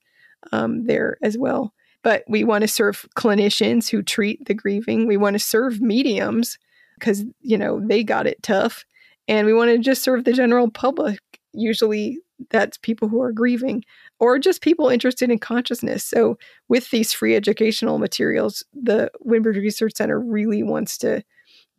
um, 0.52 0.86
there 0.86 1.18
as 1.22 1.36
well 1.36 1.74
but 2.06 2.22
we 2.28 2.44
want 2.44 2.62
to 2.62 2.68
serve 2.68 3.04
clinicians 3.16 3.90
who 3.90 4.00
treat 4.00 4.44
the 4.44 4.54
grieving. 4.54 5.08
We 5.08 5.16
want 5.16 5.34
to 5.34 5.40
serve 5.40 5.80
mediums 5.80 6.56
because, 6.96 7.24
you 7.40 7.58
know, 7.58 7.80
they 7.84 8.04
got 8.04 8.28
it 8.28 8.40
tough. 8.44 8.84
And 9.26 9.44
we 9.44 9.52
want 9.52 9.72
to 9.72 9.78
just 9.78 10.04
serve 10.04 10.22
the 10.22 10.32
general 10.32 10.70
public. 10.70 11.18
Usually 11.52 12.20
that's 12.50 12.78
people 12.78 13.08
who 13.08 13.20
are 13.20 13.32
grieving 13.32 13.84
or 14.20 14.38
just 14.38 14.62
people 14.62 14.88
interested 14.88 15.32
in 15.32 15.40
consciousness. 15.40 16.04
So, 16.04 16.38
with 16.68 16.92
these 16.92 17.12
free 17.12 17.34
educational 17.34 17.98
materials, 17.98 18.62
the 18.72 19.10
Windbridge 19.22 19.56
Research 19.56 19.94
Center 19.96 20.20
really 20.20 20.62
wants 20.62 20.98
to 20.98 21.24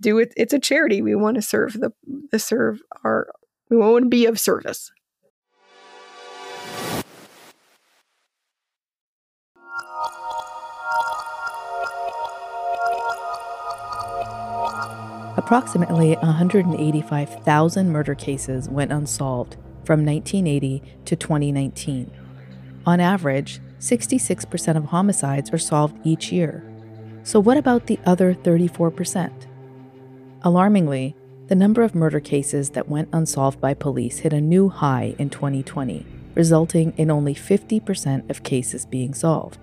do 0.02 0.20
it. 0.20 0.34
It's 0.36 0.52
a 0.52 0.60
charity. 0.60 1.02
We 1.02 1.16
want 1.16 1.36
to 1.36 1.41
serve 1.41 1.72
the, 1.72 1.94
the 2.34 2.40
serve 2.40 2.82
our, 3.06 3.30
we 3.70 3.78
want 3.78 4.04
to 4.04 4.10
be 4.10 4.26
of 4.26 4.41
service. 4.41 4.91
Approximately 15.48 16.18
185,000 16.18 17.90
murder 17.90 18.14
cases 18.15 18.68
went 18.68 18.91
unsolved 18.91 19.53
from 19.86 20.06
1980 20.06 20.84
to 21.06 21.15
2019. 21.15 22.11
On 22.86 22.99
average, 22.99 23.61
66% 23.80 24.76
of 24.76 24.84
homicides 24.84 25.53
are 25.53 25.57
solved 25.57 26.06
each 26.06 26.34
year. 26.34 26.69
So, 27.24 27.40
what 27.40 27.56
about 27.56 27.88
the 27.88 27.98
other 28.06 28.34
34%? 28.34 29.48
Alarmingly, 30.41 31.15
the 31.48 31.56
number 31.56 31.82
of 31.82 31.95
murder 31.95 32.19
cases 32.19 32.72
that 32.72 32.90
went 32.90 33.07
unsolved 33.14 33.61
by 33.61 33.74
police 33.74 34.18
hit 34.18 34.34
a 34.34 34.41
new 34.41 34.68
high 34.68 35.15
in 35.18 35.30
2020, 35.30 36.06
resulting 36.36 36.91
in 36.98 37.10
only 37.10 37.34
50% 37.34 38.30
of 38.30 38.44
cases 38.44 38.86
being 38.86 39.14
solved, 39.14 39.60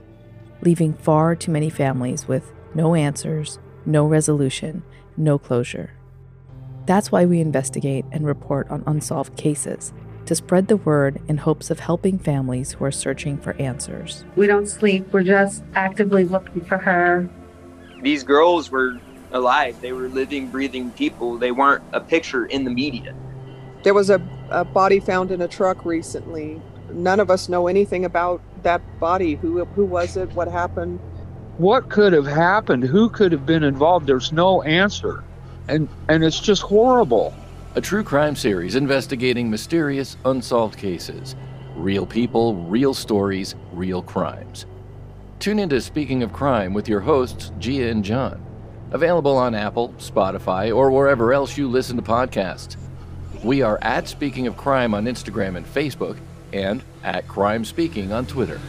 leaving 0.62 0.94
far 0.94 1.36
too 1.36 1.52
many 1.52 1.68
families 1.68 2.26
with 2.26 2.52
no 2.74 2.94
answers, 2.94 3.58
no 3.84 4.06
resolution, 4.06 4.82
no 5.16 5.38
closure. 5.38 5.90
That's 6.86 7.10
why 7.10 7.24
we 7.24 7.40
investigate 7.40 8.04
and 8.12 8.26
report 8.26 8.70
on 8.70 8.84
unsolved 8.86 9.36
cases, 9.36 9.92
to 10.26 10.34
spread 10.34 10.68
the 10.68 10.76
word 10.76 11.20
in 11.28 11.38
hopes 11.38 11.70
of 11.70 11.80
helping 11.80 12.18
families 12.18 12.72
who 12.72 12.84
are 12.84 12.92
searching 12.92 13.38
for 13.38 13.54
answers. 13.60 14.24
We 14.36 14.46
don't 14.46 14.66
sleep, 14.66 15.12
we're 15.12 15.22
just 15.22 15.64
actively 15.74 16.24
looking 16.24 16.62
for 16.62 16.78
her. 16.78 17.28
These 18.02 18.22
girls 18.22 18.70
were 18.70 19.00
alive, 19.32 19.80
they 19.80 19.92
were 19.92 20.08
living, 20.08 20.48
breathing 20.48 20.90
people, 20.92 21.38
they 21.38 21.52
weren't 21.52 21.82
a 21.92 22.00
picture 22.00 22.46
in 22.46 22.64
the 22.64 22.70
media. 22.70 23.14
There 23.82 23.94
was 23.94 24.10
a, 24.10 24.20
a 24.50 24.64
body 24.64 25.00
found 25.00 25.30
in 25.30 25.42
a 25.42 25.48
truck 25.48 25.84
recently. 25.84 26.60
None 26.90 27.20
of 27.20 27.30
us 27.30 27.48
know 27.48 27.66
anything 27.66 28.04
about 28.04 28.40
that 28.62 28.80
body. 28.98 29.34
Who, 29.36 29.64
who 29.64 29.84
was 29.84 30.16
it? 30.16 30.32
What 30.32 30.48
happened? 30.48 31.00
What 31.58 31.88
could 31.88 32.12
have 32.12 32.26
happened? 32.26 32.82
Who 32.82 33.08
could 33.08 33.30
have 33.30 33.46
been 33.46 33.62
involved? 33.62 34.06
There's 34.06 34.32
no 34.32 34.62
answer. 34.62 35.22
And, 35.68 35.88
and 36.08 36.24
it's 36.24 36.40
just 36.40 36.62
horrible 36.62 37.34
a 37.76 37.80
true 37.80 38.04
crime 38.04 38.36
series 38.36 38.76
investigating 38.76 39.50
mysterious, 39.50 40.16
unsolved 40.24 40.78
cases. 40.78 41.34
Real 41.74 42.06
people, 42.06 42.54
real 42.66 42.94
stories, 42.94 43.56
real 43.72 44.00
crimes. 44.00 44.66
Tune 45.40 45.58
into 45.58 45.80
Speaking 45.80 46.22
of 46.22 46.32
Crime 46.32 46.72
with 46.72 46.88
your 46.88 47.00
hosts, 47.00 47.50
Gia 47.58 47.88
and 47.88 48.04
John. 48.04 48.40
Available 48.92 49.36
on 49.36 49.56
Apple, 49.56 49.88
Spotify, 49.98 50.74
or 50.74 50.92
wherever 50.92 51.32
else 51.32 51.58
you 51.58 51.68
listen 51.68 51.96
to 51.96 52.02
podcasts. 52.02 52.76
We 53.42 53.62
are 53.62 53.78
at 53.82 54.06
Speaking 54.06 54.46
of 54.46 54.56
Crime 54.56 54.94
on 54.94 55.06
Instagram 55.06 55.56
and 55.56 55.66
Facebook, 55.66 56.16
and 56.52 56.80
at 57.02 57.26
Crime 57.26 57.64
Speaking 57.64 58.12
on 58.12 58.24
Twitter. 58.24 58.60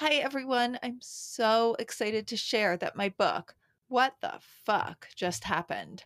Hi, 0.00 0.16
everyone. 0.16 0.78
I'm 0.82 0.98
so 1.00 1.74
excited 1.78 2.26
to 2.26 2.36
share 2.36 2.76
that 2.76 2.96
my 2.96 3.08
book, 3.08 3.54
What 3.88 4.12
the 4.20 4.34
Fuck 4.66 5.08
Just 5.16 5.44
Happened? 5.44 6.04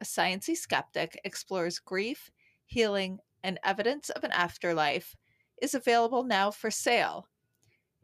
A 0.00 0.04
Sciencey 0.04 0.56
Skeptic 0.56 1.20
Explores 1.22 1.78
Grief, 1.78 2.32
Healing, 2.66 3.20
and 3.44 3.60
Evidence 3.62 4.10
of 4.10 4.24
an 4.24 4.32
Afterlife, 4.32 5.14
is 5.62 5.72
available 5.72 6.24
now 6.24 6.50
for 6.50 6.72
sale. 6.72 7.28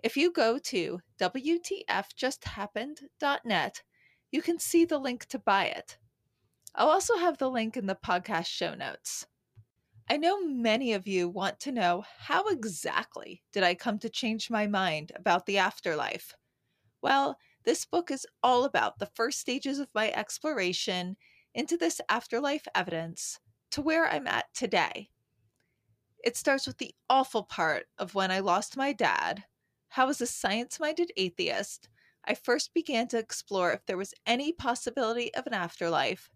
If 0.04 0.16
you 0.16 0.30
go 0.30 0.56
to 0.56 1.00
WTFJustHappened.net, 1.20 3.82
you 4.30 4.40
can 4.40 4.60
see 4.60 4.84
the 4.84 4.98
link 4.98 5.26
to 5.26 5.40
buy 5.40 5.64
it. 5.64 5.98
I'll 6.76 6.90
also 6.90 7.16
have 7.16 7.38
the 7.38 7.50
link 7.50 7.76
in 7.76 7.86
the 7.86 7.96
podcast 7.96 8.46
show 8.46 8.76
notes. 8.76 9.26
I 10.06 10.18
know 10.18 10.44
many 10.44 10.92
of 10.92 11.06
you 11.06 11.30
want 11.30 11.60
to 11.60 11.72
know 11.72 12.04
how 12.18 12.48
exactly 12.48 13.42
did 13.52 13.62
I 13.62 13.74
come 13.74 13.98
to 14.00 14.10
change 14.10 14.50
my 14.50 14.66
mind 14.66 15.12
about 15.16 15.46
the 15.46 15.56
afterlife? 15.56 16.34
Well, 17.00 17.38
this 17.64 17.86
book 17.86 18.10
is 18.10 18.26
all 18.42 18.64
about 18.64 18.98
the 18.98 19.10
first 19.14 19.40
stages 19.40 19.78
of 19.78 19.88
my 19.94 20.12
exploration 20.12 21.16
into 21.54 21.78
this 21.78 22.02
afterlife 22.10 22.66
evidence 22.74 23.40
to 23.70 23.80
where 23.80 24.06
I'm 24.06 24.26
at 24.26 24.44
today. 24.52 25.08
It 26.22 26.36
starts 26.36 26.66
with 26.66 26.76
the 26.76 26.94
awful 27.08 27.42
part 27.42 27.86
of 27.98 28.14
when 28.14 28.30
I 28.30 28.40
lost 28.40 28.76
my 28.76 28.92
dad, 28.92 29.44
how, 29.88 30.10
as 30.10 30.20
a 30.20 30.26
science 30.26 30.78
minded 30.78 31.12
atheist, 31.16 31.88
I 32.26 32.34
first 32.34 32.74
began 32.74 33.08
to 33.08 33.18
explore 33.18 33.72
if 33.72 33.86
there 33.86 33.96
was 33.96 34.14
any 34.26 34.52
possibility 34.52 35.32
of 35.34 35.46
an 35.46 35.54
afterlife, 35.54 36.28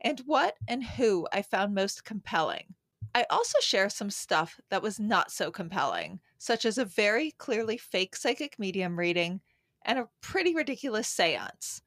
and 0.00 0.20
what 0.26 0.56
and 0.66 0.82
who 0.82 1.28
I 1.32 1.42
found 1.42 1.74
most 1.74 2.04
compelling. 2.04 2.74
I 3.14 3.26
also 3.30 3.58
share 3.60 3.88
some 3.88 4.10
stuff 4.10 4.60
that 4.70 4.82
was 4.82 5.00
not 5.00 5.30
so 5.30 5.50
compelling, 5.50 6.20
such 6.38 6.64
as 6.64 6.78
a 6.78 6.84
very 6.84 7.32
clearly 7.32 7.76
fake 7.76 8.16
psychic 8.16 8.58
medium 8.58 8.98
reading 8.98 9.40
and 9.84 9.98
a 9.98 10.08
pretty 10.20 10.54
ridiculous 10.54 11.08
seance. 11.08 11.82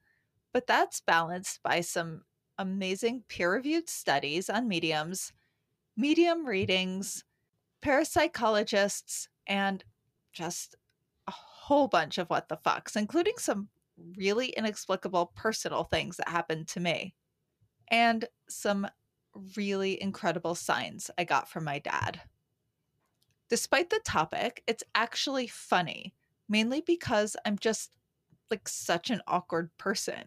But 0.52 0.66
that's 0.66 1.00
balanced 1.00 1.62
by 1.62 1.82
some 1.82 2.22
amazing 2.58 3.24
peer 3.28 3.52
reviewed 3.52 3.88
studies 3.88 4.50
on 4.50 4.68
mediums, 4.68 5.32
medium 5.96 6.46
readings, 6.46 7.24
parapsychologists, 7.82 9.28
and 9.46 9.84
just 10.32 10.74
a 11.26 11.30
whole 11.30 11.88
bunch 11.88 12.18
of 12.18 12.28
what 12.28 12.48
the 12.48 12.56
fucks, 12.56 12.96
including 12.96 13.34
some 13.38 13.68
really 14.16 14.48
inexplicable 14.48 15.32
personal 15.36 15.84
things 15.84 16.16
that 16.16 16.28
happened 16.28 16.68
to 16.68 16.80
me. 16.80 17.14
And 17.88 18.26
some 18.48 18.88
really 19.56 20.00
incredible 20.00 20.54
signs 20.54 21.10
I 21.18 21.24
got 21.24 21.48
from 21.48 21.64
my 21.64 21.78
dad. 21.78 22.20
Despite 23.48 23.90
the 23.90 24.00
topic, 24.04 24.62
it's 24.66 24.84
actually 24.94 25.46
funny, 25.46 26.14
mainly 26.48 26.80
because 26.80 27.36
I'm 27.44 27.58
just 27.58 27.96
like 28.50 28.68
such 28.68 29.10
an 29.10 29.22
awkward 29.26 29.70
person. 29.78 30.24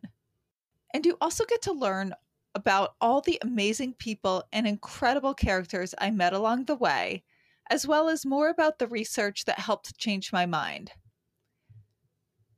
And 0.94 1.06
you 1.06 1.18
also 1.22 1.46
get 1.46 1.62
to 1.64 1.74
learn 1.74 2.14
about 2.56 2.96
all 3.02 3.22
the 3.22 3.40
amazing 3.42 3.94
people 3.94 4.44
and 4.52 4.68
incredible 4.68 5.34
characters 5.34 5.96
I 5.98 6.12
met 6.12 6.34
along 6.34 6.66
the 6.66 6.76
way, 6.76 7.24
as 7.70 7.88
well 7.88 8.10
as 8.10 8.26
more 8.26 8.50
about 8.50 8.78
the 8.78 8.88
research 8.88 9.46
that 9.46 9.60
helped 9.60 9.98
change 9.98 10.32
my 10.32 10.46
mind. 10.46 10.92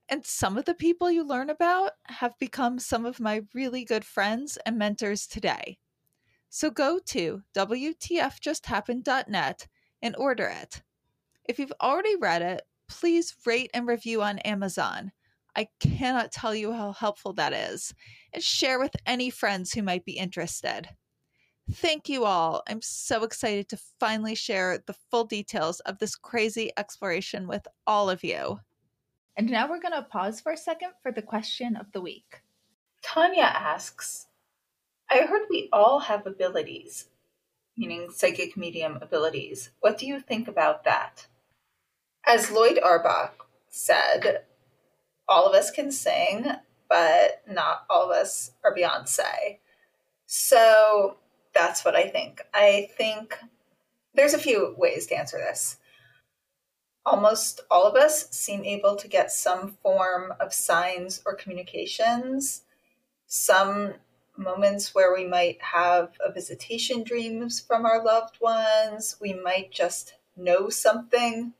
And 0.10 0.26
some 0.26 0.58
of 0.58 0.66
the 0.66 0.76
people 0.76 1.10
you 1.10 1.24
learn 1.24 1.50
about 1.50 1.94
have 2.06 2.38
become 2.40 2.78
some 2.78 3.06
of 3.06 3.20
my 3.20 3.42
really 3.54 3.84
good 3.86 4.06
friends 4.06 4.58
and 4.66 4.78
mentors 4.78 5.26
today. 5.26 5.80
So 6.56 6.70
go 6.70 7.00
to 7.08 7.42
WTFJustHappened.net 7.54 9.68
and 10.02 10.16
order 10.16 10.46
it. 10.46 10.84
If 11.44 11.60
you've 11.60 11.74
already 11.82 12.16
read 12.16 12.42
it, 12.42 12.62
please 12.88 13.36
rate 13.46 13.70
and 13.74 13.86
review 13.86 14.22
on 14.22 14.40
Amazon. 14.40 15.12
I 15.54 15.68
cannot 15.82 16.32
tell 16.32 16.56
you 16.56 16.72
how 16.72 16.94
helpful 16.94 17.34
that 17.34 17.52
is. 17.52 17.94
And 18.32 18.42
share 18.42 18.80
with 18.80 18.96
any 19.06 19.30
friends 19.30 19.74
who 19.74 19.84
might 19.84 20.06
be 20.06 20.14
interested. 20.14 20.88
Thank 21.70 22.08
you 22.08 22.24
all. 22.24 22.64
I'm 22.70 22.82
so 22.82 23.26
excited 23.26 23.68
to 23.68 23.78
finally 24.00 24.34
share 24.34 24.82
the 24.88 24.96
full 25.12 25.26
details 25.26 25.82
of 25.82 26.00
this 26.00 26.16
crazy 26.16 26.72
exploration 26.78 27.50
with 27.50 27.68
all 27.86 28.10
of 28.10 28.24
you. 28.24 28.62
And 29.36 29.50
now 29.50 29.70
we're 29.70 29.82
going 29.82 29.92
to 29.92 30.04
pause 30.04 30.40
for 30.40 30.54
a 30.54 30.58
second 30.58 30.92
for 31.04 31.12
the 31.12 31.22
question 31.22 31.76
of 31.76 31.92
the 31.92 32.00
week. 32.00 32.44
Tanya 33.02 33.44
asks 33.44 34.28
I 35.10 35.20
heard 35.22 35.44
we 35.50 35.70
all 35.72 36.00
have 36.00 36.26
abilities, 36.26 37.06
meaning 37.78 38.10
psychic 38.12 38.58
medium 38.58 38.98
abilities. 39.02 39.70
What 39.80 39.98
do 39.98 40.08
you 40.08 40.20
think 40.20 40.48
about 40.48 40.84
that? 40.84 41.28
As 42.26 42.50
Lloyd 42.50 42.80
Auerbach 42.84 43.48
said, 43.70 44.46
all 45.28 45.46
of 45.46 45.54
us 45.54 45.70
can 45.70 45.92
sing, 45.92 46.48
but 46.90 47.44
not 47.48 47.86
all 47.90 48.12
of 48.12 48.18
us 48.18 48.52
are 48.64 48.76
Beyonce. 48.76 49.60
So 50.26 51.18
that's 51.54 51.86
what 51.86 51.96
I 51.96 52.08
think. 52.08 52.42
I 52.54 52.90
think 52.98 53.38
there's 54.16 54.34
a 54.34 54.40
few 54.40 54.74
ways 54.78 55.06
to 55.08 55.18
answer 55.18 55.38
this. 55.38 55.78
Almost 57.06 57.62
all 57.70 57.84
of 57.84 57.96
us 57.96 58.30
seem 58.32 58.64
able 58.64 58.96
to 58.96 59.08
get 59.08 59.32
some 59.32 59.78
form 59.84 60.34
of 60.40 60.54
signs 60.54 61.22
or 61.26 61.36
communications. 61.36 62.64
Some 63.28 63.96
moments 64.38 64.94
where 64.94 65.14
we 65.14 65.26
might 65.26 65.62
have 65.62 66.12
a 66.26 66.32
visitation 66.32 67.04
dreams 67.04 67.60
from 67.60 67.86
our 67.86 68.04
loved 68.04 68.38
ones. 68.42 69.18
We 69.20 69.34
might 69.34 69.72
just 69.72 70.16
know 70.36 70.70
something. 70.70 71.54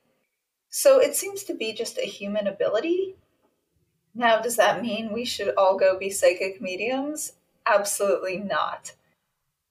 So 0.70 1.00
it 1.00 1.16
seems 1.16 1.44
to 1.46 1.54
be 1.54 1.74
just 1.74 1.98
a 1.98 2.02
human 2.02 2.48
ability. 2.48 3.16
Now, 4.14 4.42
does 4.42 4.56
that 4.56 4.82
mean 4.82 5.12
we 5.12 5.26
should 5.26 5.54
all 5.56 5.78
go 5.78 5.98
be 5.98 6.10
psychic 6.10 6.62
mediums? 6.62 7.34
Absolutely 7.66 8.38
not. 8.38 8.94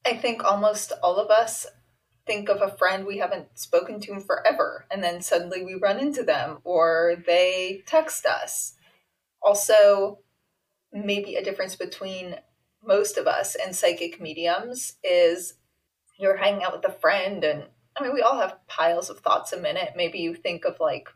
I 0.07 0.17
think 0.17 0.45
almost 0.45 0.93
all 1.03 1.17
of 1.17 1.31
us 1.31 1.67
think 2.27 2.49
of 2.49 2.61
a 2.61 2.77
friend 2.77 3.07
we 3.07 3.19
haven't 3.19 3.59
spoken 3.59 4.01
to 4.01 4.13
in 4.13 4.21
forever, 4.21 4.87
and 4.91 5.03
then 5.03 5.21
suddenly 5.21 5.63
we 5.63 5.75
run 5.75 5.99
into 5.99 6.23
them 6.23 6.59
or 6.65 7.17
they 7.27 7.83
text 7.87 8.27
us. 8.27 8.75
Also, 9.43 10.19
maybe 10.93 11.37
a 11.37 11.45
difference 11.45 11.77
between 11.77 12.37
most 12.87 13.17
of 13.17 13.27
us 13.27 13.55
and 13.55 13.75
psychic 13.75 14.21
mediums 14.21 14.95
is 15.03 15.55
you're 16.19 16.37
hanging 16.37 16.63
out 16.63 16.73
with 16.73 16.85
a 16.85 16.99
friend 16.99 17.45
and 17.45 17.65
I 17.97 18.03
mean 18.03 18.15
we 18.15 18.23
all 18.23 18.39
have 18.41 18.67
piles 18.67 19.11
of 19.11 19.21
thoughts 19.21 19.53
a 19.53 19.61
minute. 19.61 19.91
Maybe 19.97 20.19
you 20.19 20.35
think 20.35 20.65
of 20.65 20.81
like 20.81 21.09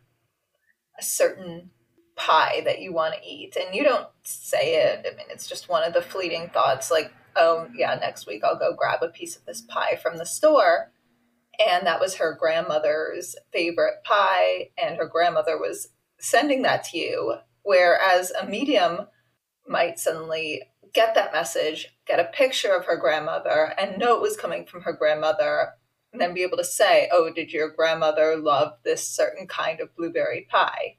a 0.99 1.03
certain 1.03 1.71
pie 2.17 2.63
that 2.65 2.81
you 2.81 2.93
want 2.93 3.15
to 3.15 3.29
eat 3.29 3.57
and 3.57 3.75
you 3.75 3.85
don't 3.85 4.09
say 4.23 4.77
it. 4.77 5.07
I 5.07 5.17
mean 5.17 5.27
it's 5.31 5.47
just 5.47 5.69
one 5.69 5.85
of 5.85 5.93
the 5.93 6.03
fleeting 6.03 6.51
thoughts 6.53 6.91
like, 6.91 7.13
oh 7.37 7.69
yeah, 7.75 7.95
next 7.95 8.27
week 8.27 8.43
I'll 8.45 8.59
go 8.59 8.75
grab 8.75 9.03
a 9.03 9.09
piece 9.09 9.37
of 9.37 9.45
this 9.45 9.61
pie 9.61 9.99
from 10.03 10.19
the 10.19 10.27
store. 10.27 10.93
And 11.65 11.87
that 11.87 12.01
was 12.01 12.17
her 12.17 12.37
grandmother's 12.39 13.35
favorite 13.53 14.05
pie 14.05 14.71
and 14.81 14.97
her 14.97 15.07
grandmother 15.07 15.59
was 15.59 15.89
sending 16.21 16.63
that 16.63 16.85
to 16.85 16.99
you. 16.99 17.37
Whereas 17.63 18.31
a 18.31 18.47
medium 18.47 19.09
might 19.67 19.99
suddenly 19.99 20.63
get 20.99 21.15
that 21.15 21.33
message, 21.33 21.95
get 22.09 22.19
a 22.19 22.25
picture 22.25 22.75
of 22.75 22.85
her 22.85 22.97
grandmother, 22.97 23.73
and 23.79 23.99
know 23.99 24.17
it 24.17 24.21
was 24.21 24.37
coming 24.37 24.67
from 24.67 24.83
her 24.83 24.93
grandmother, 24.93 25.75
and 26.13 26.21
then 26.21 26.35
be 26.35 26.43
able 26.43 26.57
to 26.57 26.65
say, 26.65 27.09
oh, 27.13 27.31
did 27.33 27.53
your 27.53 27.71
grandmother 27.71 28.37
love 28.37 28.73
this 28.83 29.07
certain 29.07 29.47
kind 29.47 29.79
of 29.79 29.95
blueberry 29.95 30.49
pie? 30.51 30.97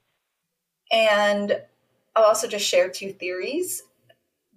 And 0.90 1.64
I'll 2.16 2.24
also 2.24 2.48
just 2.48 2.66
share 2.66 2.88
two 2.88 3.12
theories. 3.12 3.84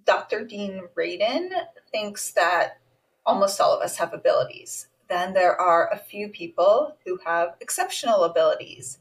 Dr. 0.05 0.45
Dean 0.45 0.83
Radin 0.97 1.49
thinks 1.91 2.31
that 2.31 2.77
almost 3.25 3.59
all 3.59 3.75
of 3.75 3.83
us 3.83 3.97
have 3.97 4.13
abilities. 4.13 4.87
Then 5.09 5.33
there 5.33 5.59
are 5.59 5.91
a 5.91 5.97
few 5.97 6.29
people 6.29 6.95
who 7.05 7.19
have 7.25 7.55
exceptional 7.59 8.23
abilities. 8.23 8.99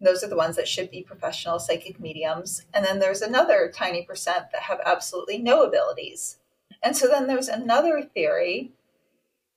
Those 0.00 0.22
are 0.22 0.28
the 0.28 0.36
ones 0.36 0.56
that 0.56 0.68
should 0.68 0.90
be 0.90 1.02
professional 1.02 1.58
psychic 1.58 1.98
mediums. 1.98 2.64
And 2.72 2.84
then 2.84 2.98
there's 2.98 3.22
another 3.22 3.72
tiny 3.74 4.04
percent 4.04 4.46
that 4.52 4.62
have 4.62 4.80
absolutely 4.84 5.38
no 5.38 5.62
abilities. 5.62 6.38
And 6.82 6.96
so 6.96 7.08
then 7.08 7.26
there's 7.26 7.48
another 7.48 8.02
theory. 8.02 8.72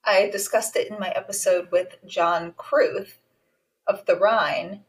I 0.03 0.30
discussed 0.31 0.76
it 0.76 0.89
in 0.89 0.99
my 0.99 1.09
episode 1.09 1.69
with 1.72 1.97
John 2.07 2.53
Kruth 2.53 3.19
of 3.88 4.05
the 4.05 4.15
Rhine 4.15 4.81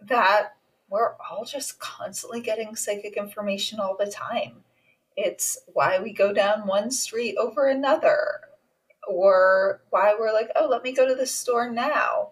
that 0.00 0.54
we're 0.88 1.14
all 1.14 1.44
just 1.44 1.80
constantly 1.80 2.40
getting 2.40 2.76
psychic 2.76 3.16
information 3.16 3.80
all 3.80 3.96
the 3.98 4.10
time. 4.10 4.62
It's 5.16 5.58
why 5.66 5.98
we 6.00 6.12
go 6.12 6.32
down 6.32 6.66
one 6.66 6.90
street 6.90 7.36
over 7.36 7.66
another, 7.66 8.40
or 9.08 9.82
why 9.90 10.14
we're 10.18 10.32
like, 10.32 10.50
oh, 10.54 10.68
let 10.68 10.82
me 10.82 10.92
go 10.92 11.08
to 11.08 11.14
the 11.14 11.26
store 11.26 11.70
now 11.70 12.30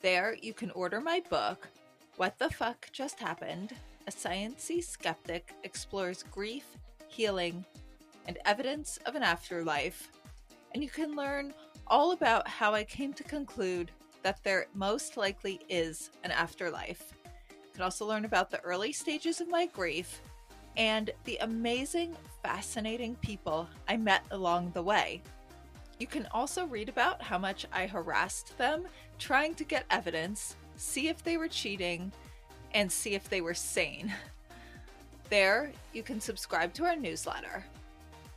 There 0.00 0.36
you 0.40 0.52
can 0.52 0.70
order 0.72 1.00
my 1.00 1.22
book, 1.28 1.68
What 2.16 2.38
the 2.38 2.50
Fuck 2.50 2.88
Just 2.92 3.18
Happened? 3.18 3.72
A 4.06 4.10
Sciency 4.10 4.82
Skeptic 4.82 5.52
Explores 5.64 6.24
Grief, 6.30 6.64
Healing, 7.08 7.64
and 8.26 8.38
Evidence 8.44 8.98
of 9.06 9.16
an 9.16 9.22
Afterlife. 9.22 10.10
And 10.72 10.84
you 10.84 10.90
can 10.90 11.16
learn 11.16 11.54
all 11.86 12.12
about 12.12 12.46
how 12.46 12.74
I 12.74 12.84
came 12.84 13.14
to 13.14 13.24
conclude 13.24 13.90
that 14.22 14.42
there 14.44 14.66
most 14.74 15.16
likely 15.16 15.60
is 15.68 16.10
an 16.24 16.30
afterlife. 16.30 17.12
You 17.44 17.72
can 17.72 17.82
also 17.82 18.06
learn 18.06 18.24
about 18.24 18.50
the 18.50 18.60
early 18.60 18.92
stages 18.92 19.40
of 19.40 19.48
my 19.48 19.66
grief 19.66 20.20
and 20.76 21.10
the 21.24 21.36
amazing, 21.40 22.16
fascinating 22.42 23.16
people 23.16 23.68
I 23.88 23.96
met 23.96 24.24
along 24.30 24.72
the 24.72 24.82
way. 24.82 25.22
You 25.98 26.06
can 26.06 26.26
also 26.30 26.66
read 26.66 26.88
about 26.88 27.20
how 27.20 27.38
much 27.38 27.66
I 27.72 27.86
harassed 27.86 28.56
them 28.56 28.86
trying 29.18 29.54
to 29.56 29.64
get 29.64 29.84
evidence, 29.90 30.54
see 30.76 31.08
if 31.08 31.24
they 31.24 31.36
were 31.36 31.48
cheating, 31.48 32.12
and 32.72 32.90
see 32.90 33.14
if 33.14 33.28
they 33.28 33.40
were 33.40 33.54
sane. 33.54 34.12
There, 35.30 35.72
you 35.92 36.02
can 36.02 36.22
subscribe 36.22 36.72
to 36.72 36.86
our 36.86 36.96
newsletter. 36.96 37.62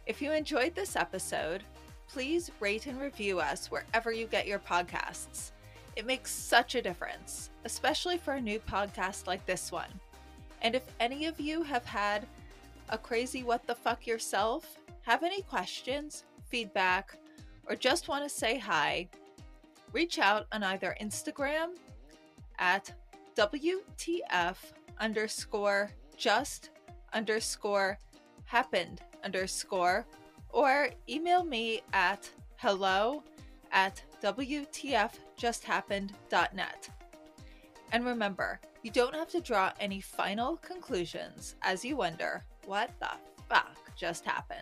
If 0.06 0.22
you 0.22 0.34
enjoyed 0.34 0.76
this 0.76 0.98
episode, 0.98 1.64
please 2.10 2.52
rate 2.60 2.86
and 2.86 2.99
review 2.99 3.40
us 3.40 3.72
wherever 3.72 4.12
you 4.12 4.28
get 4.28 4.45
your 4.45 4.60
podcasts. 4.60 5.52
It 5.96 6.06
makes 6.06 6.32
such 6.32 6.76
a 6.76 6.82
difference, 6.82 7.50
especially 7.66 8.18
for 8.18 8.34
a 8.34 8.42
new 8.42 8.60
podcast 8.60 9.28
like 9.28 9.46
this 9.46 9.72
one. 9.72 9.90
And 10.62 10.76
if 10.76 10.84
any 11.00 11.26
of 11.26 11.40
you 11.40 11.64
have 11.64 11.86
had 11.86 12.28
a 12.90 12.98
crazy 12.98 13.44
what 13.44 13.66
the 13.68 13.76
fuck 13.76 14.06
yourself, 14.06 14.78
have 15.02 15.24
any 15.24 15.42
questions, 15.42 16.24
feedback, 16.46 17.16
or 17.68 17.76
just 17.76 18.08
want 18.08 18.24
to 18.24 18.30
say 18.30 18.58
hi, 18.58 19.08
reach 19.92 20.20
out 20.20 20.48
on 20.52 20.64
either 20.64 20.96
Instagram 21.02 21.72
at 22.60 22.94
WTF 23.36 24.58
underscore 25.00 25.90
just 26.18 26.70
underscore 27.14 27.98
happened 28.46 29.02
underscore 29.24 30.06
or 30.50 30.90
email 31.10 31.44
me 31.44 31.82
at 31.94 32.30
hello 32.58 33.24
at 33.72 34.04
WTFJustHappened.net. 34.22 36.89
And 37.91 38.06
remember, 38.06 38.61
you 38.84 38.91
don't 38.91 39.15
have 39.15 39.30
to 39.30 39.41
draw 39.41 39.72
any 39.80 40.02
final 40.02 40.57
conclusions 40.57 41.56
as 41.61 41.84
you 41.84 41.98
wonder 41.98 42.43
what 42.65 42.91
the 42.99 43.10
fuck 43.49 43.77
just 43.95 44.26
happened. 44.26 44.61